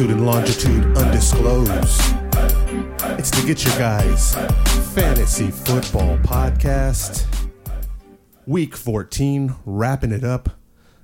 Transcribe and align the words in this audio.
Latitude 0.00 0.16
and 0.16 0.26
longitude 0.26 0.96
undisclosed. 0.96 2.00
It's 3.18 3.30
the 3.30 3.44
Get 3.46 3.62
Your 3.66 3.76
Guys 3.76 4.34
Fantasy 4.94 5.50
Football 5.50 6.16
Podcast. 6.18 7.26
Week 8.46 8.74
14, 8.74 9.56
wrapping 9.66 10.10
it 10.10 10.24
up. 10.24 10.58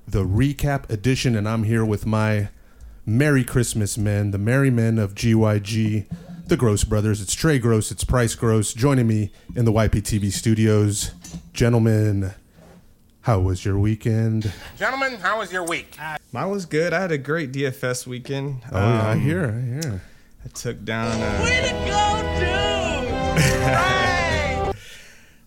The 0.07 0.25
recap 0.25 0.89
edition, 0.89 1.35
and 1.35 1.47
I'm 1.47 1.61
here 1.61 1.85
with 1.85 2.07
my 2.07 2.49
Merry 3.05 3.43
Christmas 3.43 3.99
men, 3.99 4.31
the 4.31 4.39
merry 4.39 4.71
men 4.71 4.97
of 4.97 5.13
GYG, 5.13 6.07
the 6.47 6.57
Gross 6.57 6.83
Brothers. 6.83 7.21
It's 7.21 7.35
Trey 7.35 7.59
Gross, 7.59 7.91
it's 7.91 8.03
Price 8.03 8.33
Gross, 8.33 8.73
joining 8.73 9.05
me 9.05 9.31
in 9.55 9.65
the 9.65 9.71
YPTV 9.71 10.31
studios. 10.31 11.11
Gentlemen, 11.53 12.33
how 13.27 13.39
was 13.41 13.65
your 13.65 13.77
weekend? 13.77 14.53
Gentlemen, 14.77 15.15
how 15.19 15.39
was 15.39 15.51
your 15.51 15.65
week? 15.65 15.97
Mine 16.31 16.49
was 16.49 16.65
good. 16.65 16.93
I 16.93 17.01
had 17.01 17.11
a 17.11 17.17
great 17.17 17.51
DFS 17.51 18.07
weekend. 18.07 18.61
Oh, 18.71 18.77
yeah, 18.79 19.05
I 19.05 19.11
Um, 19.11 19.19
hear, 19.19 19.45
I 19.49 19.61
hear. 19.85 20.01
I 20.45 20.47
took 20.53 20.85
down. 20.85 21.07
Uh, 21.11 21.41
Way 21.43 21.57
to 21.61 21.73
go, 21.73 22.21
dude! 22.39 22.47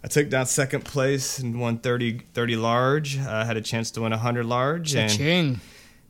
I 0.05 0.08
took 0.10 0.28
down 0.28 0.44
second 0.44 0.84
place 0.84 1.38
and 1.38 1.58
won 1.58 1.78
30, 1.78 2.20
30 2.34 2.56
large. 2.56 3.18
I 3.18 3.46
had 3.46 3.56
a 3.56 3.62
chance 3.62 3.90
to 3.92 4.02
win 4.02 4.10
100 4.10 4.44
large. 4.44 4.94
And, 4.94 5.10
Ching. 5.10 5.60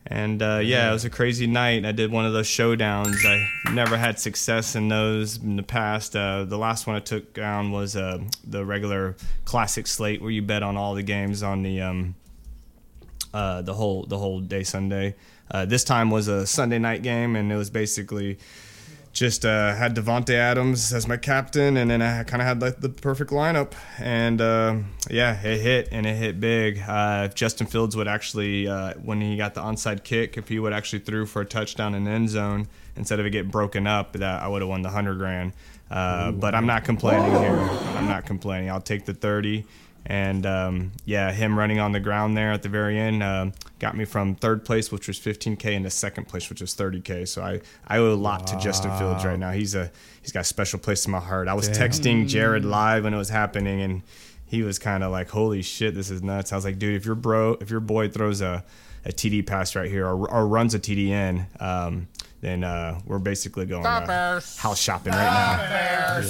And 0.06 0.42
uh, 0.42 0.60
yeah, 0.62 0.88
it 0.88 0.92
was 0.92 1.04
a 1.04 1.10
crazy 1.10 1.46
night. 1.46 1.84
I 1.84 1.92
did 1.92 2.10
one 2.10 2.24
of 2.24 2.32
those 2.32 2.48
showdowns. 2.48 3.24
I 3.24 3.72
never 3.72 3.96
had 3.96 4.18
success 4.18 4.74
in 4.74 4.88
those 4.88 5.36
in 5.36 5.56
the 5.56 5.62
past. 5.62 6.16
Uh, 6.16 6.44
the 6.44 6.56
last 6.56 6.86
one 6.86 6.96
I 6.96 7.00
took 7.00 7.34
down 7.34 7.70
was 7.70 7.96
uh, 7.96 8.18
the 8.44 8.64
regular 8.64 9.16
classic 9.44 9.86
slate 9.86 10.22
where 10.22 10.30
you 10.30 10.42
bet 10.42 10.62
on 10.62 10.76
all 10.76 10.94
the 10.94 11.02
games 11.02 11.42
on 11.42 11.62
the 11.62 11.82
um, 11.82 12.14
uh, 13.34 13.62
the 13.62 13.74
whole 13.74 14.04
the 14.06 14.18
whole 14.18 14.40
day 14.40 14.62
Sunday. 14.62 15.14
Uh, 15.50 15.64
this 15.64 15.84
time 15.84 16.10
was 16.10 16.28
a 16.28 16.46
Sunday 16.46 16.78
night 16.78 17.02
game, 17.02 17.36
and 17.36 17.52
it 17.52 17.56
was 17.56 17.70
basically 17.70 18.38
just 19.12 19.44
uh, 19.44 19.74
had 19.74 19.94
Davante 19.96 20.34
Adams 20.34 20.92
as 20.92 21.08
my 21.08 21.16
captain, 21.16 21.76
and 21.76 21.90
then 21.90 22.00
I 22.00 22.22
kind 22.22 22.40
of 22.40 22.46
had 22.46 22.62
like 22.62 22.80
the 22.80 22.88
perfect 22.88 23.30
lineup, 23.32 23.72
and 23.98 24.40
uh, 24.40 24.76
yeah, 25.10 25.40
it 25.42 25.60
hit 25.60 25.88
and 25.90 26.06
it 26.06 26.14
hit 26.14 26.40
big. 26.40 26.80
Uh, 26.86 27.26
if 27.28 27.34
Justin 27.34 27.66
Fields 27.66 27.96
would 27.96 28.06
actually, 28.08 28.68
uh, 28.68 28.94
when 29.02 29.20
he 29.20 29.36
got 29.36 29.54
the 29.54 29.60
onside 29.60 30.04
kick, 30.04 30.36
if 30.36 30.48
he 30.48 30.58
would 30.58 30.72
actually 30.72 31.00
threw 31.00 31.26
for 31.26 31.42
a 31.42 31.46
touchdown 31.46 31.94
in 31.94 32.04
the 32.04 32.10
end 32.10 32.30
zone 32.30 32.68
instead 32.96 33.18
of 33.18 33.26
it 33.26 33.30
getting 33.30 33.50
broken 33.50 33.86
up, 33.86 34.12
that 34.12 34.42
I 34.42 34.46
would 34.46 34.62
have 34.62 34.68
won 34.68 34.82
the 34.82 34.90
hundred 34.90 35.18
grand. 35.18 35.52
Uh, 35.90 36.30
but 36.30 36.54
I'm 36.54 36.66
not 36.66 36.84
complaining 36.84 37.32
here. 37.32 37.58
I'm 37.96 38.06
not 38.06 38.24
complaining. 38.24 38.70
I'll 38.70 38.80
take 38.80 39.06
the 39.06 39.14
thirty. 39.14 39.66
And 40.06 40.46
um, 40.46 40.92
yeah, 41.04 41.30
him 41.30 41.58
running 41.58 41.78
on 41.78 41.92
the 41.92 42.00
ground 42.00 42.36
there 42.36 42.52
at 42.52 42.62
the 42.62 42.68
very 42.68 42.98
end 42.98 43.22
um, 43.22 43.52
got 43.78 43.96
me 43.96 44.04
from 44.04 44.34
third 44.34 44.64
place, 44.64 44.90
which 44.90 45.06
was 45.06 45.20
15k, 45.20 45.66
into 45.72 45.90
second 45.90 46.26
place, 46.26 46.48
which 46.48 46.60
was 46.60 46.74
30k. 46.74 47.28
So 47.28 47.42
I, 47.42 47.60
I 47.86 47.98
owe 47.98 48.12
a 48.12 48.14
lot 48.14 48.46
to 48.48 48.58
Justin 48.58 48.96
Fields 48.98 49.24
right 49.24 49.38
now. 49.38 49.50
He's 49.50 49.74
a 49.74 49.90
he's 50.22 50.32
got 50.32 50.40
a 50.40 50.44
special 50.44 50.78
place 50.78 51.04
in 51.04 51.12
my 51.12 51.20
heart. 51.20 51.48
I 51.48 51.54
was 51.54 51.68
texting 51.68 52.26
Jared 52.26 52.64
live 52.64 53.04
when 53.04 53.14
it 53.14 53.18
was 53.18 53.28
happening, 53.28 53.82
and 53.82 54.02
he 54.46 54.62
was 54.62 54.78
kind 54.78 55.04
of 55.04 55.12
like, 55.12 55.28
"Holy 55.30 55.62
shit, 55.62 55.94
this 55.94 56.10
is 56.10 56.22
nuts." 56.22 56.52
I 56.52 56.56
was 56.56 56.64
like, 56.64 56.78
"Dude, 56.78 56.96
if 56.96 57.04
your 57.04 57.14
bro, 57.14 57.58
if 57.60 57.70
your 57.70 57.80
boy 57.80 58.08
throws 58.08 58.40
a, 58.40 58.64
a 59.04 59.10
TD 59.10 59.46
pass 59.46 59.76
right 59.76 59.90
here 59.90 60.06
or, 60.06 60.28
or 60.30 60.48
runs 60.48 60.74
a 60.74 60.80
TD 60.80 61.08
in, 61.08 61.46
um, 61.60 62.08
then 62.40 62.64
uh, 62.64 62.98
we're 63.06 63.18
basically 63.18 63.66
going 63.66 63.82
Stop 63.82 64.04
uh, 64.04 64.06
Bears. 64.06 64.56
house 64.58 64.80
shopping 64.80 65.12
right 65.12 65.22
now." 65.24 66.20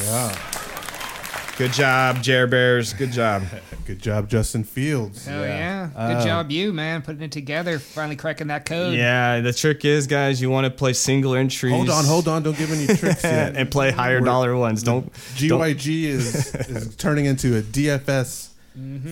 Bears. 1.60 1.70
Good 1.76 1.82
job, 1.82 2.22
Jared 2.22 2.50
Bears. 2.50 2.92
Good 2.94 3.12
job. 3.12 3.42
Good 3.86 4.00
job, 4.00 4.28
Justin 4.28 4.64
Fields. 4.64 5.26
Hell 5.26 5.44
yeah. 5.44 5.86
Good 5.88 5.96
uh, 6.16 6.24
job, 6.24 6.50
you, 6.50 6.72
man, 6.72 7.02
putting 7.02 7.22
it 7.22 7.32
together, 7.32 7.78
finally 7.78 8.16
cracking 8.16 8.46
that 8.48 8.64
code. 8.64 8.94
Yeah, 8.94 9.40
the 9.40 9.52
trick 9.52 9.84
is, 9.84 10.06
guys, 10.06 10.40
you 10.40 10.48
want 10.50 10.64
to 10.64 10.70
play 10.70 10.92
single 10.92 11.34
entries. 11.34 11.72
Hold 11.72 11.90
on, 11.90 12.04
hold 12.04 12.28
on. 12.28 12.42
Don't 12.42 12.56
give 12.56 12.72
any 12.72 12.86
tricks 12.96 13.22
yet. 13.24 13.56
and 13.56 13.70
play 13.70 13.90
higher 13.90 14.20
dollar 14.20 14.56
ones. 14.56 14.82
Don't 14.82 15.04
don't- 15.36 15.60
GYG 15.60 16.04
is, 16.04 16.54
is 16.54 16.96
turning 16.96 17.24
into 17.26 17.58
a 17.58 17.62
DFS 17.62 18.49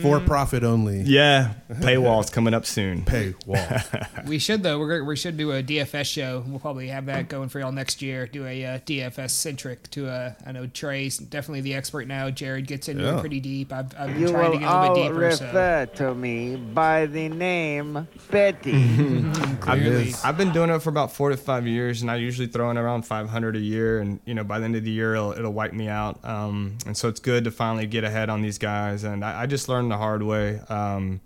for 0.02 0.20
profit 0.20 0.62
only 0.62 1.00
Yeah, 1.02 1.54
paywall's 1.69 2.30
coming 2.30 2.54
up 2.54 2.64
soon. 2.64 3.04
Paywall. 3.04 4.04
We 4.28 4.38
should 4.38 4.62
though. 4.62 4.78
We're, 4.78 5.02
we 5.04 5.16
should 5.16 5.36
do 5.36 5.52
a 5.52 5.62
DFS 5.62 6.04
show. 6.04 6.44
We'll 6.46 6.58
probably 6.58 6.88
have 6.88 7.06
that 7.06 7.28
going 7.28 7.48
for 7.48 7.60
y'all 7.60 7.72
next 7.72 8.02
year. 8.02 8.26
Do 8.26 8.46
a 8.46 8.64
uh, 8.64 8.78
DFS 8.80 9.30
centric 9.30 9.88
to 9.92 10.08
a. 10.08 10.36
I 10.46 10.52
know 10.52 10.66
Trey's 10.66 11.19
definitely 11.19 11.62
the 11.62 11.74
expert 11.74 12.06
now. 12.06 12.30
Jared 12.30 12.66
gets 12.66 12.88
into 12.88 13.04
Yeah. 13.04 13.16
it 13.16 13.20
pretty 13.20 13.41
deep. 13.41 13.72
I've, 13.72 13.86
I've 13.98 14.08
been 14.12 14.20
You 14.20 14.28
trying 14.28 14.52
to 14.52 14.58
get 14.58 14.69
a 14.69 14.80
little 14.80 14.94
bit 14.96 15.02
deeper. 15.08 15.30
So 15.32 15.46
refer 15.46 15.86
to 15.96 16.14
me 16.14 16.56
by 16.56 17.06
the 17.06 17.28
name 17.28 18.06
Betty. 18.30 18.72
I've, 19.66 20.25
I've 20.25 20.36
been 20.36 20.52
doing 20.52 20.70
it 20.70 20.80
for 20.82 20.90
about 20.90 21.12
four 21.12 21.30
to 21.30 21.36
five 21.36 21.66
years, 21.66 22.02
and 22.02 22.10
I 22.10 22.16
usually 22.16 22.48
throw 22.48 22.70
in 22.70 22.76
around 22.78 23.02
500 23.02 23.56
a 23.56 23.60
year. 23.60 23.98
And 24.00 24.20
you 24.25 24.34
know, 24.34 24.44
by 24.44 24.58
the 24.58 24.64
end 24.66 24.76
of 24.76 24.84
the 24.84 24.90
year, 24.90 25.14
it'll, 25.14 25.32
it'll 25.32 25.52
wipe 25.52 25.72
me 25.72 25.88
out. 25.88 26.22
Um, 26.25 26.76
and 26.86 26.96
so 26.96 27.08
it's 27.08 27.20
good 27.20 27.44
to 27.44 27.50
finally 27.50 27.86
get 27.86 28.04
ahead 28.04 28.28
on 28.30 28.42
these 28.42 28.58
guys. 28.58 29.04
And 29.04 29.25
I, 29.25 29.42
I 29.42 29.46
just 29.48 29.69
learned 29.69 29.91
the 29.91 29.97
hard 29.97 30.22
way. 30.22 30.60
Um, 30.69 31.20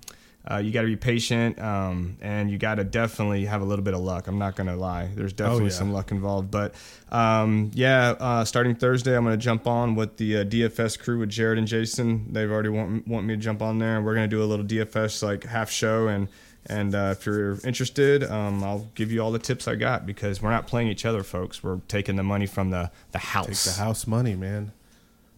uh, 0.51 0.57
you 0.57 0.73
got 0.73 0.83
to 0.83 0.89
be 0.89 0.97
patient, 0.97 1.59
um, 1.61 2.17
and 2.21 2.51
you 2.51 2.59
got 2.59 2.77
to 2.77 2.85
definitely 2.85 3.45
have 3.45 3.63
a 3.63 3.65
little 3.65 3.85
bit 3.85 3.95
of 3.95 4.01
luck. 4.01 4.27
I'm 4.27 4.39
not 4.39 4.57
gonna 4.57 4.77
lie. 4.77 5.09
There's 5.15 5.33
definitely 5.33 5.67
yeah. 5.67 5.71
some 5.71 5.93
luck 5.93 6.11
involved, 6.11 6.51
but 6.51 6.75
um, 7.13 7.71
yeah. 7.75 8.15
Uh, 8.19 8.45
starting 8.45 8.75
Thursday, 8.75 9.17
I'm 9.17 9.23
gonna 9.23 9.37
jump 9.37 9.69
on 9.69 9.95
with 9.95 10.17
the 10.17 10.39
uh, 10.39 10.45
DFS 10.45 10.99
crew 10.99 11.21
with 11.21 11.31
Jared 11.31 11.59
and 11.59 11.69
Jason. 11.69 12.33
They've 12.33 12.51
already 12.51 12.71
want 12.71 13.07
want 13.07 13.25
me 13.27 13.35
to 13.35 13.41
jump 13.41 13.63
on 13.63 13.79
there, 13.79 13.97
and 13.97 14.05
we're 14.05 14.15
gonna 14.15 14.27
do 14.27 14.43
a 14.43 14.47
little 14.47 14.65
DFS 14.65 15.23
like 15.23 15.45
half 15.45 15.71
show 15.71 16.09
and. 16.09 16.29
And 16.67 16.95
uh, 16.95 17.15
if 17.19 17.27
you're 17.27 17.59
interested, 17.67 18.23
um, 18.23 18.63
I'll 18.63 18.89
give 18.95 19.11
you 19.11 19.21
all 19.21 19.33
the 19.33 19.41
tips 19.41 19.67
I 19.67 19.75
got 19.75 20.07
because 20.07 20.41
we're 20.41 20.53
not 20.53 20.69
playing 20.69 20.87
each 20.87 21.05
other, 21.05 21.25
folks. 21.25 21.61
We're 21.61 21.81
taking 21.89 22.15
the 22.15 22.23
money 22.23 22.47
from 22.47 22.71
the, 22.71 22.93
the 23.11 23.19
house. 23.19 23.47
Take 23.47 23.55
house. 23.55 23.65
the 23.65 23.83
house 23.83 24.07
money, 24.07 24.37
man. 24.37 24.71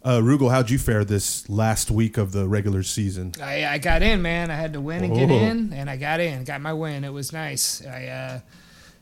Uh, 0.05 0.21
Rugal, 0.21 0.51
how'd 0.51 0.69
you 0.69 0.79
fare 0.79 1.03
this 1.03 1.49
last 1.49 1.91
week 1.91 2.19
of 2.19 2.33
the 2.33 2.47
regular 2.47 2.83
season? 2.83 3.33
I, 3.43 3.65
I 3.65 3.79
got 3.79 4.03
in, 4.03 4.21
man. 4.21 4.51
I 4.51 4.55
had 4.55 4.75
to 4.75 4.81
win 4.81 5.03
and 5.03 5.15
get 5.15 5.31
Oh. 5.31 5.35
in, 5.35 5.73
and 5.73 5.89
I 5.89 5.97
got 5.97 6.21
in. 6.21 6.45
Got 6.45 6.61
my 6.61 6.75
win. 6.75 7.05
It 7.05 7.13
was 7.13 7.33
nice. 7.33 7.85
I 7.87 8.07
uh, 8.09 8.41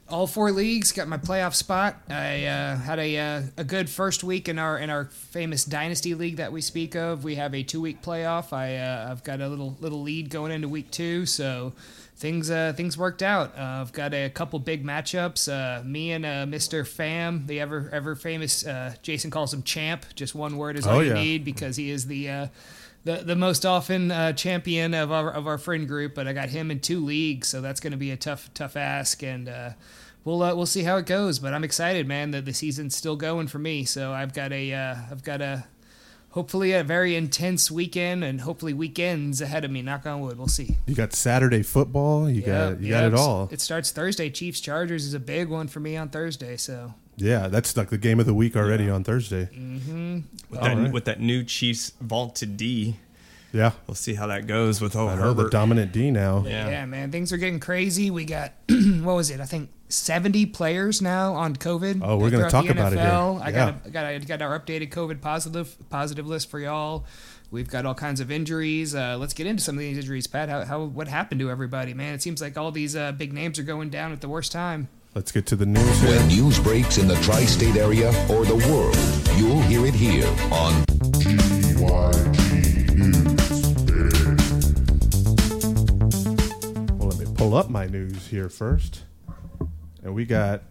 all 0.09 0.29
four 0.29 0.53
leagues 0.53 0.93
got 0.93 1.09
my 1.09 1.17
playoff 1.19 1.55
spot. 1.55 1.97
I 2.09 2.45
uh, 2.45 2.77
had 2.77 3.01
a 3.01 3.19
uh, 3.19 3.43
a 3.57 3.65
good 3.65 3.91
first 3.91 4.23
week 4.23 4.49
in 4.49 4.61
our 4.61 4.79
in 4.79 4.91
our 4.91 5.07
famous 5.07 5.65
dynasty 5.65 6.15
league 6.15 6.37
that 6.37 6.53
we 6.53 6.61
speak 6.61 6.95
of. 6.95 7.25
We 7.25 7.35
have 7.35 7.53
a 7.53 7.65
two 7.65 7.81
week 7.81 8.01
playoff. 8.01 8.53
I 8.53 8.77
uh, 8.77 9.11
I've 9.11 9.25
got 9.25 9.41
a 9.41 9.49
little 9.49 9.77
little 9.81 10.03
lead 10.03 10.31
going 10.31 10.53
into 10.53 10.69
week 10.69 10.93
two, 10.93 11.27
so 11.27 11.73
things 12.23 12.51
uh, 12.51 12.73
things 12.75 12.97
worked 12.97 13.23
out. 13.23 13.53
Uh, 13.59 13.83
I've 13.83 13.93
got 13.93 14.15
a 14.15 14.31
couple 14.31 14.59
big 14.61 14.85
matchups. 14.85 15.51
Uh, 15.53 15.83
me 15.85 16.13
and 16.13 16.25
uh, 16.25 16.47
Mr. 16.47 16.87
Fam, 16.87 17.47
the 17.49 17.61
ever 17.61 17.91
ever 17.93 18.15
famous 18.15 18.65
uh, 18.65 18.95
Jason 19.03 19.31
calls 19.31 19.53
him 19.53 19.63
Champ. 19.65 20.07
Just 20.15 20.35
one 20.35 20.57
word 20.57 20.79
is 20.79 20.87
all 20.87 20.99
Oh, 20.99 21.01
you 21.01 21.09
yeah. 21.09 21.15
need 21.15 21.45
because 21.45 21.77
he 21.77 21.91
is 21.91 22.07
the 22.07 22.31
uh, 22.31 22.47
the, 23.05 23.17
the 23.17 23.35
most 23.35 23.67
often 23.67 24.13
uh, 24.13 24.33
champion 24.33 24.95
of 24.95 25.11
our 25.11 25.31
of 25.33 25.47
our 25.49 25.59
friend 25.59 25.89
group, 25.89 26.15
but 26.15 26.29
I 26.29 26.33
got 26.33 26.51
him 26.51 26.71
in 26.71 26.79
two 26.79 27.05
leagues, 27.05 27.49
so 27.49 27.61
that's 27.61 27.81
going 27.81 27.91
to 27.91 27.97
be 27.97 28.13
a 28.13 28.17
tough 28.17 28.49
tough 28.55 28.77
ask, 28.77 29.23
and 29.25 29.49
uh, 29.49 29.71
we'll 30.25 30.41
uh, 30.43 30.55
we'll 30.55 30.67
see 30.67 30.85
how 30.85 30.99
it 30.99 31.07
goes. 31.07 31.41
But 31.41 31.53
I'm 31.53 31.65
excited, 31.65 32.07
man. 32.07 32.31
That 32.31 32.45
the 32.45 32.55
season's 32.55 32.95
still 32.95 33.17
going 33.17 33.49
for 33.49 33.59
me, 33.59 33.85
so 33.85 34.13
I've 34.13 34.33
got 34.33 34.53
a 34.53 34.73
uh, 34.73 34.97
I've 35.11 35.25
got 35.25 35.41
a 35.43 35.65
hopefully 36.33 36.73
a 36.73 36.83
very 36.85 37.17
intense 37.17 37.71
weekend, 37.71 38.25
and 38.25 38.41
hopefully 38.43 38.73
weekends 38.75 39.41
ahead 39.41 39.65
of 39.65 39.71
me. 39.71 39.81
Knock 39.83 40.05
on 40.07 40.21
wood. 40.21 40.37
We'll 40.37 40.49
see. 40.49 40.77
You 40.87 40.95
got 40.95 41.13
Saturday 41.13 41.63
football. 41.63 42.29
You 42.29 42.43
got 42.43 42.81
you 42.81 42.91
got 42.91 43.05
it 43.05 43.15
all. 43.15 43.49
It 43.51 43.61
starts 43.61 43.91
Thursday. 43.91 44.29
Chiefs 44.31 44.61
Chargers 44.61 45.07
is 45.07 45.15
a 45.15 45.21
big 45.21 45.49
one 45.49 45.69
for 45.69 45.81
me 45.81 45.97
on 45.97 46.09
Thursday, 46.09 46.57
so 46.57 46.95
Yeah, 47.17 47.49
that's 47.49 47.77
like 47.77 47.91
the 47.91 47.99
game 47.99 48.19
of 48.21 48.27
the 48.27 48.35
week 48.35 48.57
already 48.57 48.91
on 48.91 49.05
Thursday. 49.05 49.49
Mm-hmm. 49.55 50.21
with, 50.51 50.59
All 50.59 50.65
that, 50.67 50.77
right. 50.77 50.93
with 50.93 51.05
that 51.07 51.21
new 51.21 51.45
Chiefs 51.45 51.93
vault 52.01 52.35
to 52.37 52.47
D. 52.47 52.97
Yeah, 53.53 53.73
We'll 53.87 53.95
see 53.95 54.15
how 54.15 54.29
that 54.29 54.47
goes 54.47 54.81
with 54.81 54.97
oh 54.97 55.09
I 55.09 55.15
know 55.15 55.35
the 55.35 55.43
Herbert. 55.43 55.53
dominant 55.53 55.93
D 55.93 56.11
now. 56.11 56.45
Yeah. 56.47 56.71
Yeah. 56.71 56.87
man, 56.87 57.13
things 57.13 57.33
are 57.33 57.37
getting 57.37 57.61
crazy. 57.61 58.11
We 58.11 58.25
got 58.25 58.53
what 58.69 59.15
was 59.15 59.31
it? 59.31 59.41
I 59.41 59.45
think 59.45 59.71
seventy 59.91 60.47
players 60.47 61.03
now 61.03 61.35
on 61.35 61.57
COVID. 61.57 62.01
Oh, 62.03 62.17
we're 62.17 62.31
gonna 62.31 62.49
talk 62.51 62.69
about 62.69 62.93
it 62.95 62.99
here. 62.99 63.09
NFL. 63.09 63.43
I 63.43 63.53
got 63.53 63.87
a, 63.87 63.91
got 63.91 64.07
a, 64.15 64.19
got 64.21 64.43
our 64.43 64.59
updated 64.59 64.89
COVID 64.91 65.21
positive 65.21 65.77
positive 65.91 66.27
list 66.27 66.51
for 66.51 66.59
y'all. 66.59 67.05
We've 67.51 67.69
got 67.69 67.85
all 67.85 67.95
kinds 67.95 68.21
of 68.21 68.31
injuries. 68.31 68.95
Uh, 68.95 69.19
let's 69.19 69.35
get 69.35 69.47
into 69.47 69.63
some 69.63 69.75
of 69.75 69.81
these 69.81 69.99
injuries, 69.99 70.27
Pat. 70.27 70.49
How, 70.49 70.65
how 70.65 70.85
what 70.85 71.07
happened 71.09 71.41
to 71.43 71.51
everybody, 71.51 71.93
man? 71.93 72.15
It 72.15 72.23
seems 72.23 72.41
like 72.41 72.57
all 72.57 72.71
these 72.73 72.97
uh, 72.97 73.13
big 73.13 73.35
names 73.35 73.59
are 73.59 73.63
going 73.63 73.91
down 73.91 74.13
at 74.13 74.23
the 74.23 74.29
worst 74.31 74.53
time. 74.53 74.89
Let's 75.15 75.31
get 75.31 75.45
to 75.49 75.57
the 75.57 75.67
news 75.67 76.01
here. 76.01 76.17
When 76.17 76.29
news 76.29 76.59
breaks 76.59 76.97
in 76.97 77.07
the 77.07 77.17
tri 77.17 77.45
state 77.45 77.77
area 77.77 78.09
or 78.31 78.47
the 78.47 78.57
world, 78.73 78.97
you'll 79.39 79.61
hear 79.61 79.85
it 79.85 79.93
here 79.93 80.27
on 80.51 80.83
Well, 81.79 82.11
pull 87.43 87.57
up 87.57 87.69
my 87.69 87.87
news 87.87 88.29
here 88.29 88.49
first. 88.49 89.03
And 90.05 90.15
we 90.15 90.25
got 90.25 90.63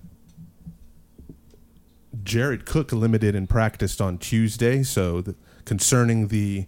Jared 2.24 2.66
Cook 2.66 2.94
limited 2.94 3.36
and 3.36 3.50
practiced 3.50 4.00
on 4.00 4.18
Tuesday. 4.18 4.82
So, 4.84 5.20
the, 5.20 5.36
concerning 5.66 6.30
the 6.30 6.68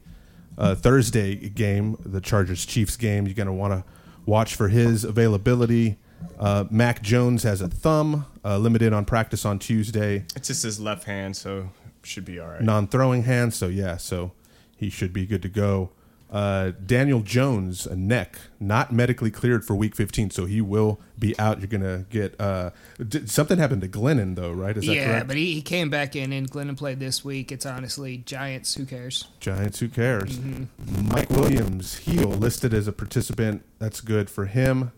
uh, 0.58 0.76
Thursday 0.76 1.36
game, 1.36 1.96
the 2.02 2.20
Chargers 2.20 2.66
Chiefs 2.66 2.98
game, 2.98 3.28
you're 3.28 3.34
going 3.34 3.48
to 3.48 3.54
want 3.54 3.72
to 3.72 3.86
watch 4.26 4.56
for 4.56 4.68
his 4.68 5.06
availability. 5.06 5.98
Uh, 6.38 6.66
Mac 6.70 7.02
Jones 7.02 7.44
has 7.44 7.62
a 7.62 7.70
thumb, 7.70 8.26
uh, 8.44 8.58
limited 8.58 8.92
on 8.92 9.06
practice 9.06 9.46
on 9.46 9.58
Tuesday. 9.58 10.26
It's 10.36 10.50
just 10.50 10.64
his 10.64 10.82
left 10.82 11.06
hand, 11.06 11.38
so 11.38 11.70
should 12.02 12.26
be 12.26 12.42
all 12.42 12.50
right. 12.50 12.62
non-throwing 12.62 13.24
hand. 13.24 13.54
So 13.54 13.70
yeah, 13.70 13.96
so 13.96 14.34
he 14.76 14.90
should 14.90 15.14
be 15.14 15.26
good 15.26 15.42
to 15.44 15.50
go. 15.50 15.92
Uh, 16.34 16.72
Daniel 16.84 17.22
Jones, 17.22 17.86
a 17.86 17.96
neck, 17.96 18.38
not 18.60 18.92
medically 18.92 19.30
cleared 19.30 19.64
for 19.64 19.76
Week 19.76 19.96
15, 19.96 20.32
so 20.32 20.46
he 20.46 20.62
will 20.62 21.00
be 21.20 21.38
out. 21.38 21.60
You're 21.60 21.68
gonna 21.68 22.06
get 22.10 22.36
uh, 22.42 22.72
d- 23.08 23.28
something 23.28 23.60
happened 23.60 23.84
to 23.84 23.88
Glennon 23.88 24.36
though, 24.36 24.52
right? 24.52 24.76
Is 24.76 24.88
that 24.88 24.96
yeah, 24.96 25.06
correct? 25.06 25.28
but 25.28 25.38
he, 25.38 25.54
he 25.54 25.62
came 25.62 25.92
back 25.92 26.16
in 26.16 26.34
and 26.34 26.50
Glennon 26.50 26.76
played 26.76 27.00
this 27.00 27.24
week. 27.24 27.52
It's 27.52 27.68
honestly 27.68 28.18
Giants. 28.18 28.74
Who 28.74 28.86
cares? 28.86 29.28
Giants, 29.40 29.80
who 29.80 29.90
cares? 29.90 30.40
Mm-hmm. 30.40 31.10
Mike 31.10 31.30
Williams, 31.30 31.98
heel, 31.98 32.30
listed 32.30 32.74
as 32.74 32.88
a 32.88 32.92
participant. 32.92 33.64
That's 33.78 34.02
good 34.02 34.28
for 34.28 34.48
him. 34.48 34.92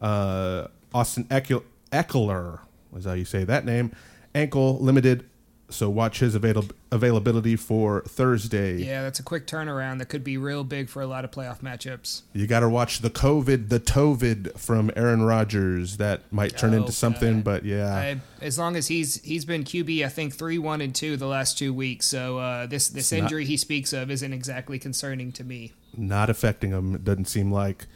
Uh, 0.00 0.68
Austin 0.94 1.24
Ekeler, 1.24 1.62
Ekeler, 1.92 2.60
is 2.96 3.04
how 3.04 3.12
you 3.12 3.26
say 3.26 3.44
that 3.44 3.66
name. 3.66 3.92
Ankle 4.34 4.78
limited, 4.78 5.28
so 5.70 5.88
watch 5.88 6.18
his 6.20 6.34
avail- 6.34 6.64
availability 6.92 7.56
for 7.56 8.02
Thursday. 8.02 8.82
Yeah, 8.82 9.02
that's 9.02 9.18
a 9.20 9.22
quick 9.22 9.46
turnaround 9.46 9.98
that 9.98 10.06
could 10.08 10.22
be 10.24 10.36
real 10.36 10.64
big 10.64 10.88
for 10.88 11.00
a 11.02 11.06
lot 11.06 11.24
of 11.24 11.30
playoff 11.30 11.60
matchups. 11.60 12.22
You 12.32 12.46
got 12.46 12.60
to 12.60 12.68
watch 12.68 13.00
the 13.00 13.10
COVID, 13.10 13.68
the 13.68 13.80
TOVID 13.80 14.58
from 14.58 14.90
Aaron 14.96 15.22
Rodgers. 15.22 15.96
That 15.98 16.22
might 16.32 16.56
turn 16.56 16.74
Oh, 16.74 16.78
into 16.78 16.92
something, 16.92 17.36
God. 17.36 17.44
but 17.44 17.64
yeah, 17.64 17.94
I, 17.94 18.20
as 18.44 18.58
long 18.58 18.76
as 18.76 18.88
he's 18.88 19.22
he's 19.22 19.44
been 19.44 19.64
QB, 19.64 20.04
I 20.04 20.08
think 20.08 20.34
three, 20.34 20.58
one, 20.58 20.80
and 20.80 20.94
two 20.94 21.16
the 21.16 21.26
last 21.26 21.56
two 21.58 21.72
weeks. 21.72 22.06
So 22.06 22.38
uh, 22.38 22.66
this 22.66 22.88
this 22.88 23.12
not- 23.12 23.18
injury 23.20 23.44
he 23.44 23.56
speaks 23.56 23.92
of 23.92 24.10
isn't 24.10 24.32
exactly 24.32 24.78
concerning 24.78 25.32
to 25.32 25.44
me. 25.44 25.72
not 25.96 26.28
affecting 26.30 26.70
him. 26.70 26.94
It 26.94 27.04
doesn't 27.04 27.26
seem 27.26 27.50
like. 27.52 27.86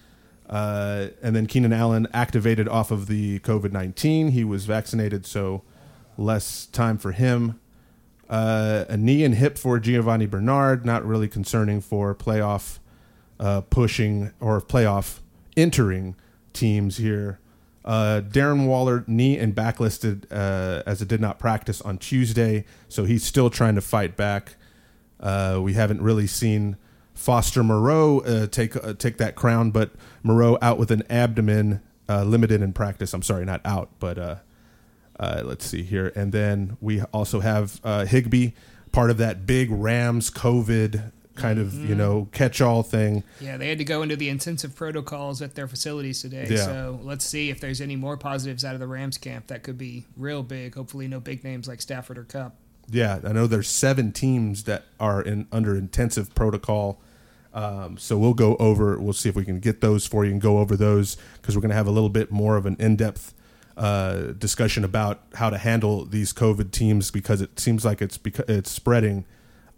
Uh, 0.48 1.08
and 1.22 1.34
then 1.34 1.46
Keenan 1.46 1.72
Allen 1.72 2.06
activated 2.12 2.68
off 2.68 2.90
of 2.90 3.06
the 3.06 3.38
COVID 3.40 3.72
nineteen. 3.72 4.28
He 4.32 4.44
was 4.44 4.66
vaccinated, 4.66 5.24
so 5.26 5.62
less 6.18 6.66
time 6.66 6.98
for 6.98 7.12
him. 7.12 7.58
Uh, 8.28 8.84
a 8.88 8.96
knee 8.96 9.24
and 9.24 9.34
hip 9.34 9.58
for 9.58 9.78
Giovani 9.78 10.26
Bernard, 10.26 10.86
not 10.86 11.04
really 11.04 11.28
concerning 11.28 11.80
for 11.80 12.14
playoff 12.14 12.78
uh, 13.38 13.60
pushing 13.62 14.32
or 14.40 14.60
playoff 14.60 15.20
entering 15.56 16.16
teams 16.52 16.96
here. 16.96 17.38
Uh, 17.84 18.22
Darren 18.26 18.66
Waller, 18.66 19.04
knee 19.06 19.38
and 19.38 19.54
back 19.54 19.78
listed 19.78 20.26
uh, 20.30 20.82
as 20.86 21.02
it 21.02 21.08
did 21.08 21.20
not 21.20 21.38
practice 21.38 21.82
on 21.82 21.98
Tuesday, 21.98 22.64
so 22.88 23.04
he's 23.04 23.24
still 23.24 23.50
trying 23.50 23.74
to 23.74 23.82
fight 23.82 24.16
back. 24.16 24.56
Uh, 25.20 25.60
we 25.62 25.74
haven't 25.74 26.00
really 26.00 26.26
seen 26.26 26.76
Foster 27.12 27.62
Moreau 27.62 28.20
uh, 28.20 28.46
take 28.46 28.72
take 28.98 29.18
that 29.18 29.34
crown, 29.34 29.70
but 29.70 29.90
Moreau 30.22 30.56
out 30.62 30.78
with 30.78 30.90
an 30.90 31.02
abdomen, 31.10 31.82
limited 32.08 32.62
in 32.62 32.72
practice. 32.72 33.12
I'm 33.12 33.22
sorry, 33.22 33.44
not 33.44 33.60
out, 33.66 33.90
but 33.98 34.42
uh, 35.18 35.42
let's 35.44 35.64
see 35.64 35.82
here. 35.82 36.12
And 36.14 36.32
then 36.32 36.76
we 36.80 37.02
also 37.02 37.40
have 37.40 37.80
uh, 37.84 38.04
Higbee, 38.04 38.52
part 38.92 39.10
of 39.10 39.18
that 39.18 39.46
big 39.46 39.70
Rams 39.70 40.30
COVID 40.30 41.12
kind 41.34 41.58
of 41.58 41.74
you 41.74 41.94
know 41.94 42.28
catch 42.32 42.60
all 42.60 42.82
thing. 42.82 43.24
Yeah, 43.40 43.56
they 43.56 43.68
had 43.68 43.78
to 43.78 43.84
go 43.84 44.02
into 44.02 44.16
the 44.16 44.28
intensive 44.28 44.74
protocols 44.74 45.42
at 45.42 45.54
their 45.54 45.68
facilities 45.68 46.22
today. 46.22 46.46
Yeah. 46.48 46.64
So 46.64 47.00
let's 47.02 47.24
see 47.24 47.50
if 47.50 47.60
there's 47.60 47.80
any 47.80 47.96
more 47.96 48.16
positives 48.16 48.64
out 48.64 48.74
of 48.74 48.80
the 48.80 48.86
Rams 48.86 49.18
camp. 49.18 49.48
That 49.48 49.62
could 49.62 49.78
be 49.78 50.04
real 50.16 50.42
big. 50.42 50.74
Hopefully, 50.74 51.08
no 51.08 51.20
big 51.20 51.44
names 51.44 51.68
like 51.68 51.80
Stafford 51.80 52.18
or 52.18 52.24
Kupp. 52.24 52.54
Yeah, 52.90 53.20
I 53.24 53.32
know 53.32 53.46
there's 53.46 53.68
seven 53.68 54.12
teams 54.12 54.64
that 54.64 54.84
are 55.00 55.22
in 55.22 55.46
under 55.50 55.76
intensive 55.76 56.34
protocol. 56.34 57.00
Um, 57.52 57.98
so 57.98 58.18
we'll 58.18 58.34
go 58.34 58.56
over. 58.56 58.98
We'll 58.98 59.12
see 59.12 59.28
if 59.28 59.36
we 59.36 59.44
can 59.44 59.60
get 59.60 59.80
those 59.80 60.06
for 60.06 60.24
you 60.24 60.32
and 60.32 60.40
go 60.40 60.58
over 60.58 60.76
those 60.76 61.16
because 61.40 61.56
we're 61.56 61.62
going 61.62 61.70
to 61.70 61.76
have 61.76 61.86
a 61.86 61.92
little 61.92 62.08
bit 62.08 62.32
more 62.32 62.56
of 62.56 62.66
an 62.66 62.76
in-depth 62.80 63.32
uh, 63.76 64.32
discussion 64.38 64.84
about 64.84 65.22
how 65.34 65.50
to 65.50 65.58
handle 65.58 66.04
these 66.04 66.32
COVID 66.32 66.70
teams 66.70 67.10
because 67.10 67.40
it 67.40 67.58
seems 67.58 67.84
like 67.84 68.00
it's 68.00 68.18
beca- 68.18 68.48
it's 68.48 68.70
spreading 68.70 69.24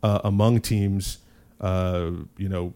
uh, 0.02 0.20
among 0.25 0.60
teams. 0.60 1.19
Uh, 1.60 2.10
you 2.37 2.48
know, 2.48 2.75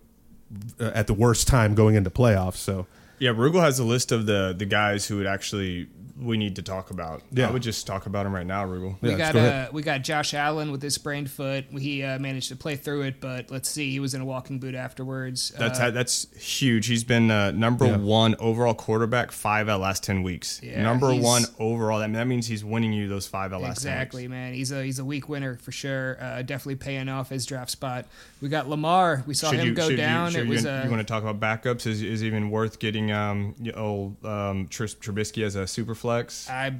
at 0.81 1.06
the 1.06 1.14
worst 1.14 1.46
time 1.46 1.75
going 1.75 1.94
into 1.94 2.11
playoffs. 2.11 2.56
So 2.56 2.87
Yeah, 3.19 3.31
Rugel 3.31 3.61
has 3.61 3.78
a 3.78 3.84
list 3.84 4.12
of 4.12 4.26
the 4.26 4.55
the 4.56 4.64
guys 4.64 5.06
who 5.06 5.19
would 5.19 5.26
actually 5.26 5.88
we 6.20 6.37
need 6.37 6.56
to 6.56 6.62
talk 6.62 6.90
about. 6.90 7.22
Yeah. 7.32 7.49
I 7.49 7.50
would 7.50 7.62
just 7.62 7.87
talk 7.87 8.06
about 8.06 8.26
him 8.26 8.34
right 8.34 8.46
now, 8.46 8.67
Rugel. 8.67 8.96
We 9.00 9.11
Yeah, 9.11 9.17
got 9.17 9.32
go 9.34 9.40
uh, 9.40 9.69
we 9.72 9.82
got 9.82 10.02
Josh 10.02 10.34
Allen 10.34 10.70
with 10.70 10.82
his 10.82 10.94
sprained 10.94 11.31
foot. 11.31 11.64
He 11.78 12.02
uh, 12.02 12.19
managed 12.19 12.49
to 12.50 12.56
play 12.56 12.76
through 12.76 13.02
it, 13.02 13.20
but 13.20 13.50
let's 13.50 13.69
see, 13.70 13.90
he 13.90 14.00
was 14.00 14.14
in 14.14 14.20
a 14.20 14.25
walking 14.25 14.58
boot 14.58 14.75
afterwards. 14.75 15.52
That's 15.58 15.81
uh, 15.81 15.90
that's 15.90 16.26
huge. 16.37 16.87
He's 16.87 17.05
been 17.05 17.31
uh, 17.31 17.52
number 17.52 17.87
Yeah. 17.87 17.96
one 17.96 18.34
overall 18.38 18.75
quarterback 18.75 19.32
five 19.32 19.69
out 19.69 19.76
of 19.76 19.81
last 19.81 20.05
ten 20.05 20.22
weeks. 20.22 20.61
Yeah, 20.62 20.82
number 20.82 21.14
one 21.14 21.44
overall. 21.58 22.00
That, 22.00 22.12
that 22.12 22.26
means 22.26 22.46
he's 22.46 22.64
winning 22.64 22.93
you 22.93 23.08
those 23.08 23.26
five 23.26 23.52
out 23.52 23.56
of 23.56 23.62
last 23.62 23.78
Exactly, 23.78 24.22
10 24.22 24.31
weeks. 24.31 24.31
man. 24.31 24.55
He's 24.55 24.72
a 24.72 24.84
he's 24.84 24.99
a 24.99 25.05
week 25.05 25.28
winner 25.28 25.56
for 25.56 25.72
sure. 25.72 26.19
Uh, 26.20 26.43
definitely 26.43 26.76
paying 26.76 27.08
off 27.08 27.31
his 27.31 27.46
draft 27.46 27.70
spot. 27.70 28.06
We 28.43 28.49
got 28.49 28.69
Lamar. 28.69 29.25
We 29.26 29.34
saw 29.34 29.50
Should 29.50 29.61
him 29.61 29.67
you, 29.69 29.75
go 29.75 29.94
down. 29.96 30.26
You, 30.26 30.32
should 30.32 30.46
it 30.46 30.49
was 30.49 30.64
you, 30.64 30.70
uh, 30.70 30.82
you 30.84 30.90
want 30.90 31.00
to 31.06 31.11
talk 31.11 31.25
about 31.25 31.40
backups? 31.40 31.87
Is 31.87 32.02
is 32.02 32.22
even 32.25 32.50
worth 32.50 32.78
getting 32.78 33.11
um 33.12 33.55
y- 33.58 33.72
old 33.75 34.22
um 34.25 34.67
Tris, 34.69 34.94
Trubisky 34.94 35.44
as 35.44 35.55
a 35.56 35.67
super 35.67 35.94
flex? 35.94 36.10
I 36.51 36.75